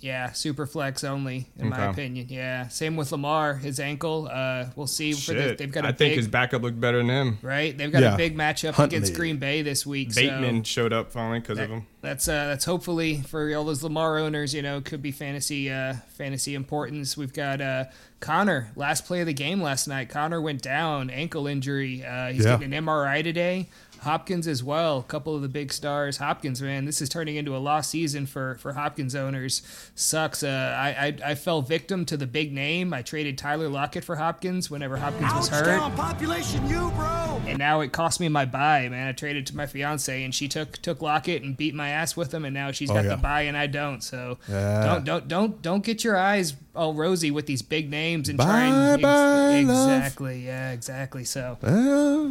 yeah, 0.00 0.32
super 0.32 0.66
flex 0.66 1.04
only 1.04 1.46
in 1.58 1.68
my 1.68 1.84
opinion. 1.90 2.26
Yeah, 2.28 2.68
same 2.68 2.96
with 2.96 3.12
Lamar. 3.12 3.54
His 3.54 3.78
ankle. 3.78 4.28
Uh, 4.30 4.66
we'll 4.76 4.86
see. 4.88 5.12
For 5.12 5.32
the, 5.32 5.54
they've 5.56 5.70
got 5.70 5.84
a 5.84 5.88
I 5.88 5.90
big 5.92 5.98
think 5.98 6.14
his 6.16 6.28
backup 6.28 6.62
looked 6.62 6.80
better 6.80 6.98
than 6.98 7.08
him. 7.08 7.38
right. 7.42 7.76
They've 7.76 7.92
got 7.92 8.02
Yeah. 8.02 8.14
a 8.14 8.16
big 8.16 8.36
matchup 8.36 8.72
Huntley. 8.74 8.96
against 8.98 9.14
Green 9.14 9.36
Bay 9.38 9.62
this 9.62 9.86
week. 9.86 10.12
so- 10.12 10.20
Bateman 10.22 10.64
showed 10.64 10.92
up 10.92 11.12
finally 11.12 11.40
because 11.40 11.58
of 11.58 11.68
him. 11.70 11.86
That's 12.02 12.26
uh, 12.28 12.46
that's 12.48 12.64
hopefully 12.64 13.20
for 13.20 13.54
all 13.54 13.64
those 13.64 13.82
Lamar 13.82 14.18
owners, 14.18 14.54
you 14.54 14.62
know, 14.62 14.80
could 14.80 15.02
be 15.02 15.12
fantasy 15.12 15.70
uh, 15.70 15.94
fantasy 16.16 16.54
importance. 16.54 17.16
We've 17.16 17.32
got 17.32 17.60
uh, 17.60 17.84
Conner, 18.20 18.70
last 18.74 19.04
play 19.06 19.20
of 19.20 19.26
the 19.26 19.34
game 19.34 19.60
last 19.62 19.86
night. 19.86 20.08
Conner 20.08 20.40
went 20.40 20.62
down, 20.62 21.10
ankle 21.10 21.46
injury. 21.46 22.02
Uh, 22.04 22.28
he's 22.32 22.44
Yeah. 22.44 22.56
getting 22.56 22.72
an 22.72 22.84
MRI 22.84 23.22
today. 23.22 23.68
Hopkins 24.00 24.46
as 24.48 24.64
well, 24.64 24.98
a 24.98 25.02
couple 25.02 25.36
of 25.36 25.42
the 25.42 25.48
big 25.48 25.72
stars. 25.72 26.16
Hopkins, 26.16 26.62
man, 26.62 26.84
this 26.84 27.02
is 27.02 27.08
turning 27.08 27.36
into 27.36 27.54
a 27.56 27.58
lost 27.58 27.90
season 27.90 28.26
for 28.26 28.56
for 28.56 28.72
Hopkins 28.72 29.14
owners. 29.14 29.62
Sucks. 29.94 30.42
Uh, 30.42 30.74
I, 30.78 30.88
I 31.24 31.30
I 31.30 31.34
fell 31.34 31.62
victim 31.62 32.04
to 32.06 32.16
the 32.16 32.26
big 32.26 32.52
name. 32.52 32.92
I 32.94 33.02
traded 33.02 33.36
Tyler 33.38 33.68
Lockett 33.68 34.04
for 34.04 34.16
Hopkins 34.16 34.70
whenever 34.70 34.96
Hopkins 34.96 35.32
was 35.34 35.48
hurt. 35.48 35.66
Ouchtown 35.66 35.96
population, 35.96 36.66
you 36.68 36.90
bro. 36.96 37.40
And 37.46 37.58
now 37.58 37.80
it 37.80 37.92
cost 37.92 38.20
me 38.20 38.28
my 38.28 38.44
buy, 38.44 38.88
man. 38.88 39.08
I 39.08 39.12
traded 39.12 39.46
to 39.48 39.56
my 39.56 39.66
fiance, 39.66 40.22
and 40.24 40.34
she 40.34 40.48
took 40.48 40.72
took 40.82 41.02
Lockett 41.02 41.42
and 41.42 41.56
beat 41.56 41.74
my 41.74 41.90
ass 41.90 42.16
with 42.16 42.32
him, 42.32 42.44
and 42.44 42.54
now 42.54 42.70
she's 42.72 42.88
got 42.88 42.98
Oh, 42.98 43.02
yeah. 43.02 43.08
the 43.10 43.16
buy, 43.16 43.42
and 43.42 43.56
I 43.56 43.66
don't. 43.66 44.02
So 44.02 44.38
Yeah. 44.48 44.84
don't 44.86 45.04
don't 45.04 45.28
don't 45.28 45.62
don't 45.62 45.84
get 45.84 46.04
your 46.04 46.16
eyes 46.16 46.54
all 46.74 46.94
rosy 46.94 47.30
with 47.32 47.46
these 47.46 47.62
big 47.62 47.90
names 47.90 48.28
and 48.28 48.38
Bye, 48.38 48.44
try 48.44 48.64
and 48.92 49.02
bye, 49.02 49.60
love. 49.72 49.90
exactly, 49.90 50.46
yeah, 50.46 50.70
exactly. 50.70 51.24
So 51.24 51.58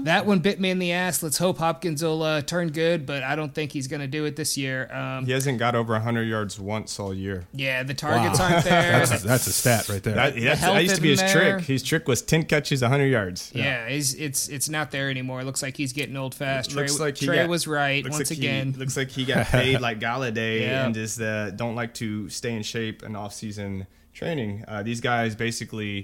that 0.06 0.26
one 0.26 0.40
bit 0.40 0.60
me 0.62 0.70
in 0.70 0.80
the 0.80 0.92
ass. 0.94 1.22
Let's 1.22 1.38
hope 1.38 1.59
Hopkins 1.60 2.02
will 2.04 2.24
uh, 2.24 2.42
turn 2.42 2.70
good, 2.72 3.06
but 3.06 3.22
I 3.22 3.36
don't 3.36 3.54
think 3.54 3.72
he's 3.72 3.88
gonna 3.88 4.08
do 4.08 4.26
it 4.26 4.36
this 4.36 4.58
year. 4.58 4.90
Um, 4.92 5.26
He 5.28 5.32
hasn't 5.32 5.60
got 5.60 5.76
over 5.76 5.94
100 5.94 6.24
yards 6.24 6.60
once 6.60 7.00
all 7.00 7.14
year. 7.14 7.46
yeah, 7.54 7.84
the 7.84 7.94
targets 7.94 8.40
aren't 8.40 8.64
there. 8.66 8.92
that's, 9.06 9.22
that's 9.22 9.46
a 9.48 9.54
stat 9.54 9.88
right 9.90 10.02
there. 10.02 10.16
That, 10.16 10.36
that's, 10.36 10.60
health 10.62 10.76
that 10.76 10.84
used 10.84 10.96
to 10.96 11.02
be 11.02 11.10
his 11.12 11.20
there. 11.20 11.58
trick. 11.58 11.66
His 11.68 11.84
trick 11.84 12.08
was 12.08 12.22
10 12.24 12.46
catches, 12.46 12.82
100 12.82 13.06
yards. 13.06 13.52
yeah, 13.54 13.86
it's, 13.86 14.14
it's 14.16 14.48
it's 14.50 14.70
not 14.70 14.90
there 14.92 15.10
anymore. 15.12 15.42
It 15.42 15.46
looks 15.46 15.62
like 15.62 15.78
he's 15.78 15.94
getting 15.94 16.18
old 16.18 16.34
fast. 16.34 16.72
Trey, 16.72 16.82
Looks 16.84 17.00
like 17.00 17.18
he 17.18 17.28
Trey 17.28 17.36
got- 17.38 17.50
was 17.50 17.68
right 17.68 18.04
looks 18.04 18.16
once 18.18 18.32
like 18.32 18.40
again. 18.40 18.74
He, 18.74 18.80
looks 18.80 18.98
like 18.98 19.10
he 19.12 19.26
got 19.26 19.46
paid 19.48 19.80
like 19.82 20.00
Golladay 20.00 20.62
Yeah. 20.62 20.86
and 20.86 20.96
just 20.96 21.22
uh, 21.22 21.52
don't 21.52 21.76
like 21.76 21.94
to 21.96 22.30
stay 22.30 22.54
in 22.56 22.64
shape 22.64 23.04
in 23.04 23.16
off-season 23.16 23.86
training. 24.14 24.64
Uh, 24.68 24.82
these 24.84 25.02
guys 25.02 25.36
basically 25.36 26.04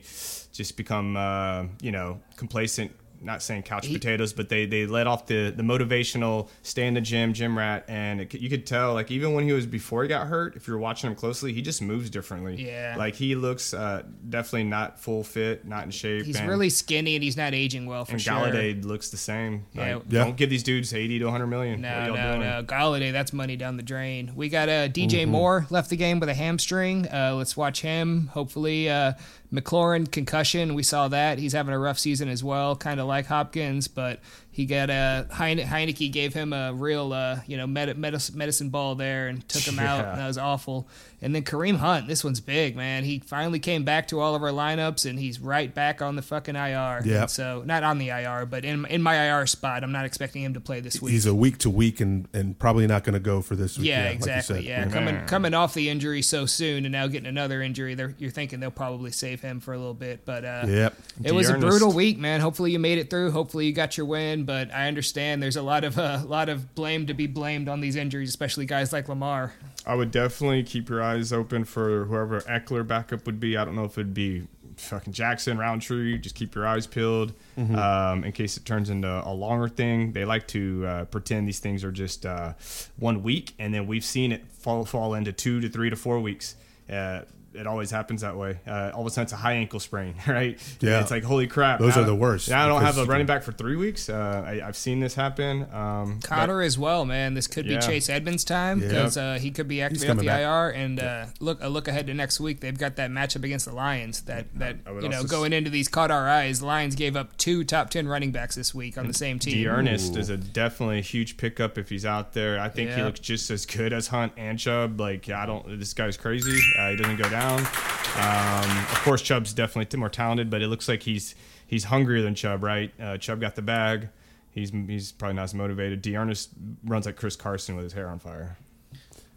just 0.53 0.77
become, 0.77 1.17
uh, 1.17 1.63
you 1.81 1.91
know, 1.91 2.19
complacent 2.37 2.91
not 3.21 3.41
saying 3.41 3.63
couch 3.63 3.91
potatoes, 3.91 4.33
but 4.33 4.49
they 4.49 4.65
they 4.65 4.85
let 4.85 5.07
off 5.07 5.25
the 5.27 5.51
the 5.55 5.63
motivational 5.63 6.49
stay 6.61 6.87
in 6.87 6.93
the 6.93 7.01
gym, 7.01 7.33
gym 7.33 7.57
rat, 7.57 7.85
and 7.87 8.21
it, 8.21 8.33
you 8.33 8.49
could 8.49 8.65
tell 8.65 8.93
like 8.93 9.11
even 9.11 9.33
when 9.33 9.45
he 9.45 9.53
was 9.53 9.65
before 9.65 10.03
he 10.03 10.09
got 10.09 10.27
hurt, 10.27 10.55
if 10.55 10.67
you're 10.67 10.77
watching 10.77 11.09
him 11.09 11.15
closely, 11.15 11.53
he 11.53 11.61
just 11.61 11.81
moves 11.81 12.09
differently. 12.09 12.63
Yeah. 12.65 12.95
like 12.97 13.15
he 13.15 13.35
looks 13.35 13.73
uh, 13.73 14.03
definitely 14.29 14.65
not 14.65 14.99
full 14.99 15.23
fit, 15.23 15.65
not 15.65 15.83
in 15.85 15.91
shape. 15.91 16.25
He's 16.25 16.37
and, 16.39 16.49
really 16.49 16.69
skinny 16.69 17.15
and 17.15 17.23
he's 17.23 17.37
not 17.37 17.53
aging 17.53 17.85
well 17.85 18.05
for 18.05 18.13
and 18.13 18.21
sure. 18.21 18.33
Golladay 18.33 18.83
looks 18.83 19.09
the 19.09 19.17
same. 19.17 19.65
Yeah. 19.73 19.95
Like, 19.95 20.03
Yeah. 20.09 20.23
Don't 20.23 20.37
give 20.37 20.49
these 20.49 20.63
dudes 20.63 20.93
80 20.93 21.19
to 21.19 21.25
100 21.25 21.47
million. 21.47 21.81
No, 21.81 21.89
what 22.11 22.19
no, 22.19 22.27
doing? 22.37 22.39
no. 22.41 22.63
Golladay, 22.63 23.11
that's 23.11 23.33
money 23.33 23.55
down 23.55 23.77
the 23.77 23.83
drain. 23.83 24.31
We 24.35 24.49
got 24.49 24.69
uh, 24.69 24.87
DJ 24.89 25.05
Mm-hmm. 25.15 25.31
Moore 25.31 25.65
left 25.69 25.89
the 25.89 25.95
game 25.97 26.19
with 26.19 26.29
a 26.29 26.33
hamstring. 26.33 27.07
Uh, 27.07 27.33
let's 27.35 27.55
watch 27.55 27.81
him. 27.81 28.27
Hopefully, 28.33 28.89
uh, 28.89 29.13
McLaurin 29.53 30.11
concussion. 30.11 30.73
We 30.73 30.83
saw 30.83 31.07
that. 31.09 31.37
He's 31.39 31.53
having 31.53 31.73
a 31.73 31.79
rough 31.79 31.99
season 31.99 32.29
as 32.29 32.43
well, 32.43 32.75
kind 32.75 32.99
of 32.99 33.07
like 33.07 33.25
Hopkins, 33.27 33.87
but 33.87 34.19
he 34.51 34.65
got 34.65 34.89
a 34.89 35.27
Heine- 35.31 35.59
Heinicke 35.65 36.11
gave 36.11 36.33
him 36.33 36.51
a 36.53 36.73
real, 36.73 37.13
uh, 37.13 37.39
you 37.47 37.57
know, 37.57 37.67
med- 37.67 37.97
medicine, 37.97 38.37
medicine 38.37 38.69
ball 38.69 38.95
there 38.95 39.27
and 39.27 39.47
took 39.47 39.63
him 39.63 39.79
out. 39.79 39.99
Yeah. 39.99 40.11
And 40.11 40.21
that 40.21 40.27
was 40.27 40.37
awful. 40.37 40.87
And 41.25 41.33
then 41.33 41.41
Kareem 41.41 41.77
Hunt, 41.77 42.07
this 42.07 42.23
one's 42.23 42.39
big, 42.39 42.75
man. 42.75 43.03
He 43.03 43.17
finally 43.17 43.57
came 43.57 43.83
back 43.83 44.07
to 44.09 44.19
all 44.19 44.35
of 44.35 44.43
our 44.43 44.51
lineups, 44.51 45.09
and 45.09 45.17
he's 45.17 45.39
right 45.39 45.73
back 45.73 45.99
on 45.99 46.15
the 46.15 46.21
fucking 46.21 46.55
IR. 46.55 47.01
Yeah. 47.03 47.25
So 47.25 47.63
not 47.65 47.81
on 47.81 47.97
the 47.97 48.09
IR, 48.09 48.45
but 48.45 48.63
in 48.63 48.85
in 48.85 49.01
my 49.01 49.15
IR 49.25 49.47
spot. 49.47 49.83
I'm 49.83 49.91
not 49.91 50.05
expecting 50.05 50.43
him 50.43 50.53
to 50.53 50.59
play 50.59 50.81
this 50.81 51.01
week. 51.01 51.13
He's 51.13 51.25
a 51.25 51.33
week 51.33 51.57
to 51.59 51.69
week 51.71 51.99
and, 51.99 52.27
and 52.31 52.59
probably 52.59 52.85
not 52.85 53.03
going 53.05 53.15
to 53.15 53.19
go 53.19 53.41
for 53.41 53.55
this 53.55 53.75
week. 53.75 53.87
Yeah, 53.87 54.01
like 54.03 54.09
you 54.09 54.15
exactly. 54.17 54.55
said. 54.57 54.63
yeah, 54.65 54.87
coming 54.87 55.25
coming 55.25 55.55
off 55.55 55.73
the 55.73 55.89
injury 55.89 56.21
so 56.21 56.45
soon 56.45 56.85
and 56.85 56.91
now 56.91 57.07
getting 57.07 57.27
another 57.27 57.59
injury, 57.59 57.95
they're, 57.95 58.13
you're 58.19 58.29
thinking 58.29 58.59
they'll 58.59 58.69
probably 58.69 59.09
save 59.09 59.41
him 59.41 59.59
for 59.59 59.73
a 59.73 59.77
little 59.79 59.95
bit. 59.95 60.25
But 60.25 60.45
uh, 60.45 60.65
Yep. 60.67 60.95
it 61.23 61.31
was 61.31 61.49
a 61.49 61.57
brutal 61.57 61.91
week, 61.91 62.19
man. 62.19 62.39
Hopefully 62.39 62.69
you 62.71 62.77
made 62.77 62.99
it 62.99 63.09
through. 63.09 63.31
Hopefully 63.31 63.65
you 63.65 63.73
got 63.73 63.97
your 63.97 64.05
win. 64.05 64.43
But 64.43 64.71
I 64.71 64.87
understand 64.87 65.41
there's 65.41 65.57
a 65.57 65.63
lot 65.63 65.83
of 65.85 65.97
a 65.97 66.23
lot 66.27 66.49
of 66.49 66.75
blame 66.75 67.07
to 67.07 67.15
be 67.15 67.25
blamed 67.25 67.67
on 67.67 67.81
these 67.81 67.95
injuries, 67.95 68.29
especially 68.29 68.67
guys 68.67 68.93
like 68.93 69.09
Lamar. 69.09 69.53
I 69.85 69.95
would 69.95 70.11
definitely 70.11 70.63
keep 70.63 70.89
your 70.89 71.01
eyes 71.03 71.31
open 71.31 71.63
for 71.65 72.05
whoever 72.05 72.41
Ekeler 72.41 72.85
backup 72.85 73.25
would 73.25 73.39
be. 73.39 73.55
I 73.55 73.65
don't 73.65 73.75
know 73.75 73.85
if 73.85 73.97
it'd 73.97 74.13
be 74.13 74.47
fucking 74.77 75.13
Jackson, 75.13 75.57
Rountree. 75.57 76.17
Just 76.17 76.35
keep 76.35 76.55
your 76.55 76.67
eyes 76.67 76.87
peeled 76.87 77.33
um, 77.57 78.23
in 78.23 78.31
case 78.31 78.57
it 78.57 78.65
turns 78.65 78.89
into 78.89 79.07
a 79.07 79.31
longer 79.33 79.67
thing. 79.67 80.11
They 80.13 80.25
like 80.25 80.47
to 80.49 80.85
uh, 80.85 81.05
pretend 81.05 81.47
these 81.47 81.59
things 81.59 81.83
are 81.83 81.91
just 81.91 82.25
uh, 82.25 82.53
one 82.97 83.23
week, 83.23 83.53
and 83.59 83.73
then 83.73 83.87
we've 83.87 84.03
seen 84.03 84.31
it 84.31 84.45
fall 84.51 84.85
fall 84.85 85.13
into 85.13 85.31
two 85.31 85.61
to 85.61 85.69
three 85.69 85.89
to 85.89 85.95
four 85.95 86.19
weeks. 86.19 86.55
Uh, 86.91 87.21
it 87.55 87.67
always 87.67 87.91
happens 87.91 88.21
that 88.21 88.35
way. 88.35 88.59
Uh, 88.67 88.91
all 88.93 89.01
of 89.01 89.07
a 89.07 89.09
sudden, 89.09 89.23
it's 89.23 89.33
a 89.33 89.37
high 89.37 89.53
ankle 89.53 89.79
sprain, 89.79 90.15
right? 90.27 90.59
Yeah. 90.81 91.01
it's 91.01 91.11
like 91.11 91.23
holy 91.23 91.47
crap. 91.47 91.79
Those 91.79 91.95
now- 91.95 92.01
are 92.03 92.05
the 92.05 92.15
worst, 92.15 92.49
Now 92.49 92.65
I 92.65 92.67
don't 92.67 92.81
have 92.81 92.97
a 92.97 93.05
running 93.05 93.25
back 93.27 93.43
for 93.43 93.51
three 93.51 93.75
weeks. 93.75 94.09
Uh, 94.09 94.43
I, 94.45 94.67
I've 94.67 94.75
seen 94.77 94.99
this 94.99 95.15
happen. 95.15 95.67
Um, 95.73 96.19
but- 96.21 96.29
Conner 96.29 96.61
as 96.61 96.77
well, 96.77 97.05
man. 97.05 97.33
This 97.33 97.47
could 97.47 97.67
be 97.67 97.77
Chase 97.77 98.09
Edmonds' 98.09 98.43
time 98.43 98.81
Yeah. 98.81 98.87
because 98.89 99.17
uh, 99.17 99.37
he 99.41 99.51
could 99.51 99.67
be 99.67 99.81
activated 99.81 100.09
off 100.09 100.17
coming 100.17 100.25
the 100.25 100.31
back. 100.31 100.41
IR. 100.41 100.69
And 100.69 100.99
uh, 100.99 101.25
look, 101.39 101.59
a 101.61 101.69
look 101.69 101.87
ahead 101.87 102.07
to 102.07 102.13
next 102.13 102.39
week. 102.39 102.59
They've 102.59 102.77
got 102.77 102.95
that 102.97 103.09
matchup 103.11 103.43
against 103.43 103.65
the 103.65 103.73
Lions. 103.73 104.21
That 104.21 104.47
that 104.55 104.77
you 105.01 105.09
know 105.09 105.23
going 105.23 105.53
into 105.53 105.69
these 105.69 105.87
caught 105.87 106.11
our 106.11 106.27
eyes. 106.27 106.61
Lions 106.61 106.95
gave 106.95 107.15
up 107.15 107.35
two 107.37 107.63
top 107.63 107.89
ten 107.89 108.07
running 108.07 108.31
backs 108.31 108.55
this 108.55 108.73
week 108.73 108.97
on 108.97 109.07
the 109.07 109.13
same 109.13 109.39
team. 109.39 109.63
D'Ernest 109.63 110.15
is 110.17 110.29
a 110.29 110.37
definitely 110.37 110.99
a 110.99 111.01
huge 111.01 111.37
pickup 111.37 111.77
if 111.77 111.89
he's 111.89 112.05
out 112.05 112.33
there. 112.33 112.59
I 112.59 112.69
think 112.69 112.91
he 112.91 113.01
looks 113.01 113.19
just 113.19 113.49
as 113.51 113.65
good 113.65 113.93
as 113.93 114.07
Hunt 114.07 114.33
and 114.37 114.57
Chubb. 114.59 114.99
Like 114.99 115.29
I 115.29 115.45
don't, 115.45 115.79
this 115.79 115.93
guy's 115.93 116.17
crazy. 116.17 116.59
Uh, 116.79 116.89
he 116.91 116.95
doesn't 116.97 117.17
go 117.17 117.29
down. 117.29 117.44
Um, 117.53 118.77
of 118.91 119.01
course, 119.03 119.21
Chubb's 119.21 119.53
definitely 119.53 119.99
more 119.99 120.09
talented, 120.09 120.49
but 120.49 120.61
it 120.61 120.67
looks 120.67 120.87
like 120.87 121.03
he's 121.03 121.35
he's 121.67 121.85
hungrier 121.85 122.21
than 122.21 122.35
Chubb. 122.35 122.63
Right? 122.63 122.91
Uh, 122.99 123.17
Chubb 123.17 123.41
got 123.41 123.55
the 123.55 123.61
bag. 123.61 124.09
He's 124.51 124.71
he's 124.71 125.11
probably 125.11 125.35
not 125.35 125.43
as 125.43 125.53
motivated. 125.53 126.01
D'Ernest 126.01 126.49
runs 126.85 127.05
like 127.05 127.17
Chris 127.17 127.35
Carson 127.35 127.75
with 127.75 127.83
his 127.83 127.93
hair 127.93 128.07
on 128.07 128.19
fire. 128.19 128.57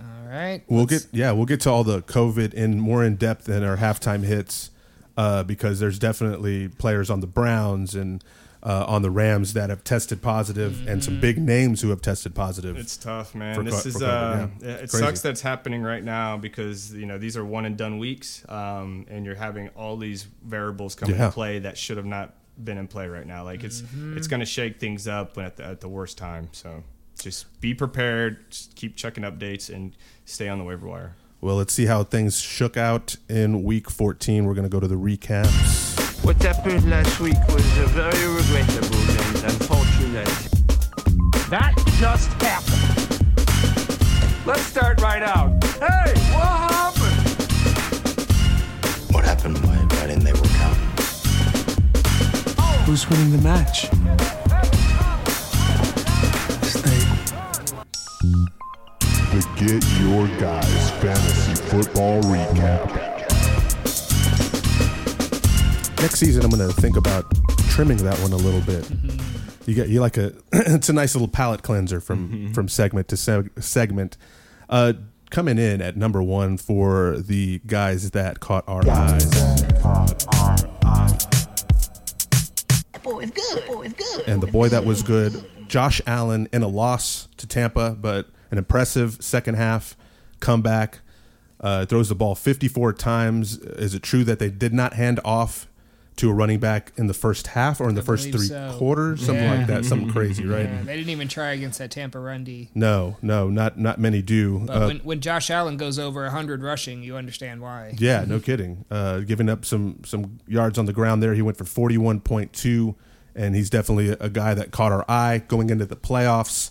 All 0.01 0.29
right. 0.29 0.63
We'll 0.69 0.87
get 0.87 1.07
yeah, 1.13 1.33
we'll 1.33 1.47
get 1.47 1.61
to 1.63 1.71
all 1.71 1.85
the 1.85 2.03
COVID 2.03 2.55
in 2.55 2.79
more 2.79 3.05
in 3.05 3.17
depth 3.17 3.49
in 3.49 3.65
our 3.65 3.77
halftime 3.77 4.25
hits 4.25 4.71
uh, 5.17 5.43
because 5.43 5.81
there's 5.81 5.99
definitely 5.99 6.69
players 6.69 7.11
on 7.11 7.21
the 7.21 7.27
Browns 7.27 7.95
and 7.97 8.23
uh, 8.69 8.85
on 8.87 9.01
the 9.03 9.11
Rams 9.11 9.55
that 9.55 9.71
have 9.71 9.83
tested 9.83 10.21
positive 10.21 10.87
and 10.87 11.03
some 11.03 11.19
big 11.21 11.39
names 11.39 11.81
who 11.81 11.89
have 11.89 12.03
tested 12.03 12.35
positive. 12.35 12.77
It's 12.77 12.97
tough, 12.99 13.35
man. 13.35 13.55
For 13.55 13.63
this 13.63 13.83
co- 13.83 13.89
is 13.89 13.97
for 13.99 14.05
uh, 14.05 14.49
yeah. 14.61 14.69
it 14.69 14.91
Crazy. 14.91 14.99
sucks 15.05 15.21
that's 15.23 15.41
happening 15.41 15.83
right 15.83 16.05
now 16.05 16.37
because 16.37 16.93
you 16.93 17.07
know 17.07 17.17
these 17.17 17.37
are 17.37 17.45
one 17.45 17.65
and 17.65 17.77
done 17.79 17.99
weeks, 17.99 18.45
um, 18.51 19.07
and 19.09 19.25
you're 19.25 19.35
having 19.37 19.69
all 19.71 19.97
these 19.97 20.25
variables 20.45 20.95
come 20.95 21.09
Yeah. 21.11 21.17
into 21.17 21.31
play 21.33 21.59
that 21.61 21.79
should 21.79 21.97
have 21.97 22.07
not 22.07 22.35
been 22.63 22.77
in 22.77 22.89
play 22.89 23.07
right 23.09 23.27
now. 23.27 23.43
Like 23.45 23.65
it's 23.65 23.83
it's 24.15 24.27
going 24.27 24.41
to 24.41 24.47
shake 24.47 24.79
things 24.81 25.09
up 25.09 25.39
at 25.39 25.57
the, 25.57 25.65
at 25.65 25.81
the 25.81 25.89
worst 25.89 26.19
time. 26.19 26.49
So 26.53 26.83
just 27.19 27.61
be 27.61 27.73
prepared. 27.73 28.51
Just 28.51 28.75
keep 28.77 28.97
checking 28.97 29.25
updates 29.25 29.73
and 29.75 29.97
stay 30.27 30.49
on 30.49 30.59
the 30.59 30.65
waiver 30.65 30.87
wire. 30.87 31.15
well, 31.41 31.57
let's 31.57 31.73
see 31.73 31.87
how 31.87 32.05
things 32.05 32.39
shook 32.39 32.77
out 32.77 33.17
in 33.29 33.63
week 33.63 33.89
14. 33.91 34.45
We're 34.45 34.55
going 34.55 34.69
to 34.69 34.69
go 34.69 34.81
to 34.81 34.89
the 34.89 34.97
recaps. 34.97 35.98
What 36.23 36.43
happened 36.43 36.89
last 36.91 37.21
week 37.21 37.39
was 37.49 37.65
a 37.79 37.87
very 37.87 38.27
regrettable 38.27 38.99
and 38.99 39.45
unfortunate. 39.45 40.29
That 41.51 41.75
just 41.99 42.29
happened. 42.43 43.27
Let's 44.47 44.63
start 44.63 45.01
right 45.01 45.23
out. 45.23 45.65
Hey, 45.75 46.15
what 46.35 46.73
happened? 46.73 47.23
What 49.13 49.25
happened? 49.25 49.59
Why, 49.65 49.77
why 49.77 50.07
didn't 50.07 50.25
they 50.25 50.33
work 50.33 50.61
out? 50.61 50.77
Who's 52.87 53.09
winning 53.09 53.33
the 53.33 53.39
match? 53.39 53.89
The 59.31 59.47
Get 59.57 59.85
Your 60.01 60.27
Guys 60.41 60.91
Fantasy 61.03 61.55
Football 61.69 62.23
Recap. 62.23 63.08
Next 66.01 66.21
season, 66.21 66.45
I'm 66.45 66.51
going 66.51 66.67
to 66.69 66.73
think 66.81 66.97
about 66.97 67.25
trimming 67.71 67.97
that 67.99 68.17
one 68.21 68.33
a 68.33 68.37
little 68.37 68.61
bit. 68.61 68.89
You 69.67 69.75
get 69.75 69.89
you 69.89 70.01
like 70.01 70.17
a 70.17 70.33
it's 70.53 70.89
a 70.89 70.93
nice 70.93 71.17
little 71.17 71.27
palate 71.27 71.63
cleanser 71.63 72.01
from 72.01 72.55
from 72.55 72.69
segment 72.69 73.09
to 73.09 73.17
seg- 73.17 73.63
segment. 73.63 74.17
Uh, 74.69 74.93
coming 75.31 75.59
in 75.59 75.83
at 75.83 75.97
number 75.97 76.23
one 76.23 76.57
for 76.57 77.19
the 77.19 77.61
guys 77.67 78.13
that 78.13 78.39
caught 78.39 78.63
our 78.69 78.89
eyes. 78.89 79.25
Boy, 83.03 83.21
it's 83.25 83.33
good. 83.33 83.67
Boy, 83.67 83.83
it's 83.87 83.95
good. 83.95 84.29
And 84.29 84.41
the 84.41 84.47
boy 84.47 84.69
that 84.69 84.85
was 84.85 85.03
good, 85.03 85.45
Josh 85.67 86.01
Allen, 86.07 86.49
in 86.53 86.63
a 86.63 86.69
loss 86.69 87.27
to 87.39 87.47
Tampa, 87.47 87.97
but 88.01 88.29
an 88.53 88.59
impressive 88.59 89.19
second 89.21 89.57
half 89.57 89.97
comeback. 90.39 91.01
Uh, 91.61 91.85
throws 91.85 92.09
the 92.09 92.15
ball 92.15 92.37
54 92.37 92.93
times. 92.93 93.59
Is 93.59 93.93
it 93.93 94.05
true 94.05 94.23
that 94.23 94.39
they 94.39 94.49
did 94.49 94.73
not 94.73 94.93
hand 94.93 95.19
off 95.25 95.67
to 96.19 96.31
a 96.31 96.33
running 96.33 96.59
back 96.61 96.93
in 96.97 97.07
the 97.07 97.15
first 97.15 97.49
half 97.49 97.81
or 97.81 97.89
in 97.89 97.95
the 97.95 98.03
first 98.03 98.31
three 98.31 98.47
so. 98.47 98.75
quarters? 98.79 99.25
Something 99.25 99.45
Yeah. 99.45 99.55
like 99.59 99.67
that. 99.69 99.85
Something 99.85 100.11
crazy, 100.13 100.45
right? 100.47 100.65
Yeah, 100.67 100.83
they 100.83 100.97
didn't 100.97 101.11
even 101.11 101.29
try 101.29 101.53
against 101.53 101.79
that 101.79 101.91
Tampa 101.91 102.19
run 102.21 102.45
D. 102.45 102.69
No, 102.75 103.17
no, 103.23 103.49
not 103.49 103.79
not 103.79 103.99
many 103.99 104.21
do. 104.23 104.61
But 104.67 104.83
Uh, 104.83 104.87
when, 104.87 104.99
when 104.99 105.21
Josh 105.21 105.51
Allen 105.51 105.77
goes 105.77 105.99
over 105.99 106.23
100 106.25 106.63
rushing, 106.63 107.03
you 107.03 107.17
understand 107.17 107.61
why. 107.61 107.95
yeah, 107.99 108.25
no 108.27 108.39
kidding. 108.41 108.85
Uh, 108.91 109.21
giving 109.21 109.49
up 109.49 109.65
some 109.65 110.01
some 110.05 110.39
yards 110.47 110.79
on 110.79 110.87
the 110.87 110.93
ground 110.93 111.23
there. 111.23 111.35
He 111.35 111.43
went 111.43 111.57
for 111.57 111.65
41.2, 111.65 112.95
and 113.35 113.55
he's 113.55 113.71
definitely 113.71 114.11
a, 114.11 114.17
a 114.21 114.29
guy 114.29 114.55
that 114.55 114.71
caught 114.71 114.93
our 114.93 115.05
eye 115.09 115.43
going 115.49 115.71
into 115.71 115.87
the 115.87 115.97
playoffs. 115.97 116.71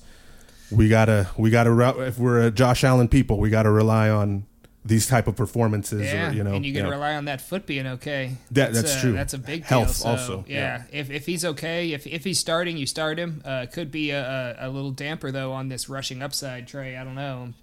We 0.72 0.90
gotta 0.90 1.30
we 1.38 1.50
gotta 1.50 1.72
if 2.06 2.20
we're 2.20 2.42
a 2.42 2.52
Josh 2.52 2.84
Allen 2.84 3.08
people, 3.08 3.40
we 3.40 3.50
gotta 3.50 3.72
rely 3.72 4.10
on 4.10 4.46
these 4.86 5.06
type 5.08 5.28
of 5.28 5.36
performances. 5.36 6.02
Yeah, 6.02 6.30
or, 6.30 6.34
you 6.34 6.44
know, 6.44 6.54
and 6.54 6.66
you 6.66 6.74
can 6.74 6.86
yeah. 6.86 6.92
rely 6.92 7.16
on 7.16 7.26
that 7.26 7.42
foot 7.42 7.66
being 7.66 7.86
okay. 7.88 8.38
That- 8.52 8.74
that's 8.74 8.96
uh, 8.96 9.02
true. 9.02 9.12
That's 9.14 9.34
a 9.34 9.38
big 9.38 9.64
Health 9.64 9.88
deal. 9.88 9.94
So, 9.94 10.10
also, 10.10 10.46
Yeah, 10.48 10.84
yeah. 10.92 11.00
if 11.00 11.10
if 11.12 11.26
he's 11.26 11.44
okay, 11.44 11.92
if 11.92 12.08
if 12.08 12.24
he's 12.24 12.40
starting, 12.40 12.78
you 12.78 12.86
start 12.86 13.18
him. 13.20 13.42
Uh, 13.44 13.66
could 13.72 13.92
be 13.92 14.12
a, 14.12 14.56
a, 14.60 14.68
a 14.68 14.70
little 14.70 14.92
damper 14.92 15.32
though 15.32 15.52
on 15.52 15.68
this 15.70 15.90
rushing 15.90 16.22
upside. 16.22 16.68
Trey, 16.68 16.96
I 16.96 17.04
don't 17.04 17.16
know. 17.16 17.54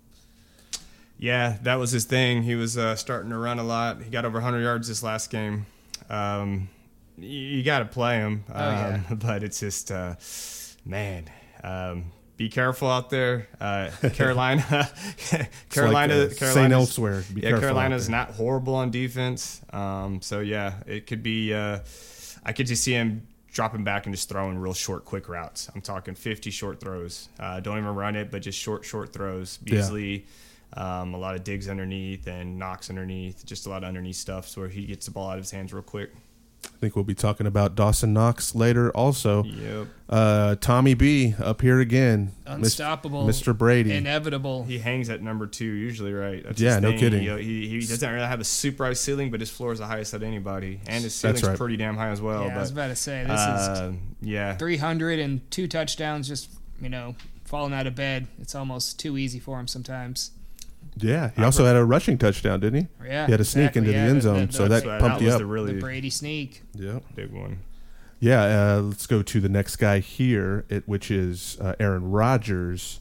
Yeah, 1.19 1.57
that 1.63 1.77
was 1.77 1.93
his 1.93 2.05
thing. 2.05 2.43
He 2.43 2.55
was 2.57 2.77
uh, 2.77 2.97
starting 2.97 3.31
to 3.31 3.39
run 3.39 3.59
a 3.59 3.65
lot. 3.65 4.03
He 4.03 4.11
got 4.11 4.25
over 4.25 4.35
100 4.39 4.61
yards 4.63 4.89
this 4.89 5.03
last 5.03 5.31
game. 5.31 5.65
Um, 6.11 6.69
y- 7.17 7.25
you 7.25 7.63
got 7.63 7.79
to 7.79 7.85
play 7.87 8.17
him, 8.17 8.45
um, 8.49 8.57
Oh, 8.57 8.61
yeah. 8.71 9.01
but 9.15 9.43
it's 9.45 9.61
just, 9.61 9.91
uh, 9.93 10.17
man, 10.85 11.31
um, 11.63 12.07
be 12.37 12.49
careful 12.49 12.89
out 12.89 13.11
there. 13.11 13.49
Uh, 13.61 13.91
Carolina, 14.13 14.91
Carolina, 15.71 16.15
uh, 16.15 16.29
Saint 16.31 16.73
Elsewhere. 16.73 17.25
Be 17.33 17.43
yeah, 17.43 17.59
Carolina's 17.59 18.09
not 18.09 18.31
horrible 18.31 18.75
on 18.75 18.91
defense. 18.91 19.61
Um, 19.73 20.21
so 20.21 20.41
yeah, 20.41 20.75
it 20.87 21.07
could 21.07 21.23
be. 21.23 21.55
Uh, 21.55 21.81
I 22.45 22.53
could 22.53 22.67
just 22.67 22.85
see 22.85 22.93
him 22.93 23.27
dropping 23.55 23.85
back 23.85 24.07
and 24.07 24.15
just 24.15 24.29
throwing 24.29 24.59
real 24.59 24.75
short, 24.75 25.05
quick 25.05 25.29
routes. 25.29 25.71
I'm 25.75 25.81
talking 25.81 26.15
50 26.15 26.51
short 26.51 26.81
throws. 26.81 27.29
Uh, 27.39 27.61
don't 27.61 27.79
even 27.79 27.95
run 27.95 28.17
it, 28.17 28.31
but 28.31 28.43
just 28.43 28.59
short, 28.59 28.85
short 28.85 29.13
throws. 29.13 29.61
Yeah. 29.65 29.77
Beasley, 29.77 30.27
um, 30.75 31.15
a 31.15 31.19
lot 31.19 31.37
of 31.37 31.45
digs 31.45 31.69
underneath 31.69 32.27
and 32.27 32.59
knocks 32.59 32.91
underneath, 32.91 33.47
just 33.47 33.67
a 33.67 33.71
lot 33.71 33.85
of 33.85 33.89
underneath 33.89 34.17
stuff, 34.17 34.49
so 34.49 34.63
where 34.63 34.71
he 34.71 34.85
gets 34.85 35.07
the 35.07 35.13
ball 35.13 35.31
out 35.31 35.39
of 35.39 35.45
his 35.45 35.53
hands 35.53 35.73
real 35.73 35.83
quick. 35.83 36.13
Think 36.85 36.97
we'll 36.97 37.05
be 37.05 37.15
talking 37.15 37.47
about 37.47 37.75
Dawson 37.75 38.13
Knox 38.13 38.55
later. 38.55 38.91
Also, 38.91 39.43
Yep. 39.45 39.87
uh, 40.11 40.55
Tommy 40.61 40.93
B 40.93 41.35
up 41.43 41.63
here 41.63 41.81
again, 41.81 42.33
Unstoppable. 42.47 43.27
Mr. 43.27 43.57
Brady. 43.57 43.93
Inevitable. 43.93 44.65
He 44.65 44.79
hangs 44.79 45.09
at 45.09 45.23
number 45.23 45.47
two 45.47 45.65
usually, 45.65 46.13
right? 46.13 46.45
That's 46.45 46.61
Yeah, 46.61 46.79
no 46.79 46.91
thing. 46.91 46.99
kidding. 46.99 47.23
He, 47.23 47.43
he, 47.43 47.69
he 47.69 47.87
doesn't 47.87 48.13
really 48.13 48.27
have 48.27 48.41
a 48.41 48.45
super 48.45 48.85
high 48.85 48.93
ceiling, 48.93 49.31
but 49.31 49.41
his 49.41 49.49
floor 49.49 49.73
is 49.73 49.79
the 49.79 49.87
highest 49.87 50.13
at 50.13 50.23
anybody, 50.23 50.81
and 50.87 51.03
his 51.03 51.15
ceiling's 51.15 51.43
right. 51.43 51.57
pretty 51.57 51.79
damn 51.79 51.97
high 51.97 52.11
as 52.11 52.21
well. 52.21 52.43
Yeah, 52.43 52.49
but, 52.51 52.57
I 52.59 52.61
was 52.61 52.71
about 52.71 52.89
to 52.89 52.97
say, 52.97 53.23
this 53.23 53.41
is 53.41 53.69
uh, 53.69 53.93
yeah, 54.21 54.57
300 54.57 55.19
and 55.21 55.51
two 55.51 55.67
touchdowns, 55.67 56.29
just, 56.29 56.51
you 56.83 56.91
know, 56.91 57.17
falling 57.45 57.73
out 57.73 57.87
of 57.87 57.95
bed. 57.95 58.27
It's 58.41 58.55
almost 58.55 59.01
too 59.01 59.17
easy 59.17 59.39
for 59.41 59.59
him 59.59 59.69
sometimes. 59.69 60.33
Yeah, 60.97 61.31
he 61.37 61.43
also 61.43 61.65
had 61.65 61.77
a 61.77 61.85
rushing 61.85 62.19
touchdown, 62.19 62.61
didn't 62.61 62.81
he? 63.01 63.07
Yeah, 63.09 63.27
he 63.27 63.33
had 63.33 63.41
a 63.41 63.45
sneak 63.45 63.77
exactly. 63.77 63.79
into 63.81 63.93
Yeah, 63.93 64.05
the 64.05 64.11
end 64.11 64.17
the- 64.19 64.23
zone, 64.23 64.47
the- 64.47 64.53
so 64.53 64.69
that's 64.69 64.85
that 64.85 64.91
what- 64.91 65.01
pumped 65.01 65.19
that 65.21 65.25
you 65.25 65.31
up. 65.33 65.39
the 65.39 65.47
really 65.47 65.75
the 65.75 65.81
Brady 65.81 66.11
sneak. 66.11 66.63
yeah, 66.75 67.01
big 67.15 67.31
one. 67.33 67.59
yeah. 68.21 68.43
Uh, 68.77 68.81
let's 68.83 69.07
go 69.07 69.23
to 69.23 69.41
the 69.41 69.49
next 69.49 69.77
guy 69.77 69.99
here, 69.99 70.65
it, 70.69 70.87
which 70.89 71.11
is 71.11 71.59
uh, 71.61 71.75
Aaron 71.81 72.11
Rodgers, 72.11 73.01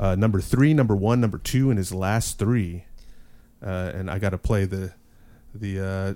uh, 0.00 0.14
number 0.14 0.40
three, 0.40 0.74
number 0.74 0.94
one, 0.96 1.20
number 1.20 1.38
two 1.38 1.70
in 1.70 1.76
his 1.76 1.92
last 1.92 2.38
three, 2.38 2.84
uh, 3.64 3.92
and 3.94 4.10
I 4.10 4.18
got 4.18 4.30
to 4.30 4.38
play 4.38 4.64
the 4.64 4.92
the 5.54 5.80
uh, 5.80 6.14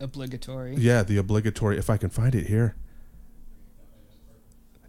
Obligatory. 0.00 0.76
Yeah, 0.76 1.02
the 1.02 1.16
obligatory. 1.16 1.76
If 1.78 1.90
I 1.90 1.96
can 1.96 2.08
find 2.10 2.34
it 2.34 2.46
here. 2.46 2.76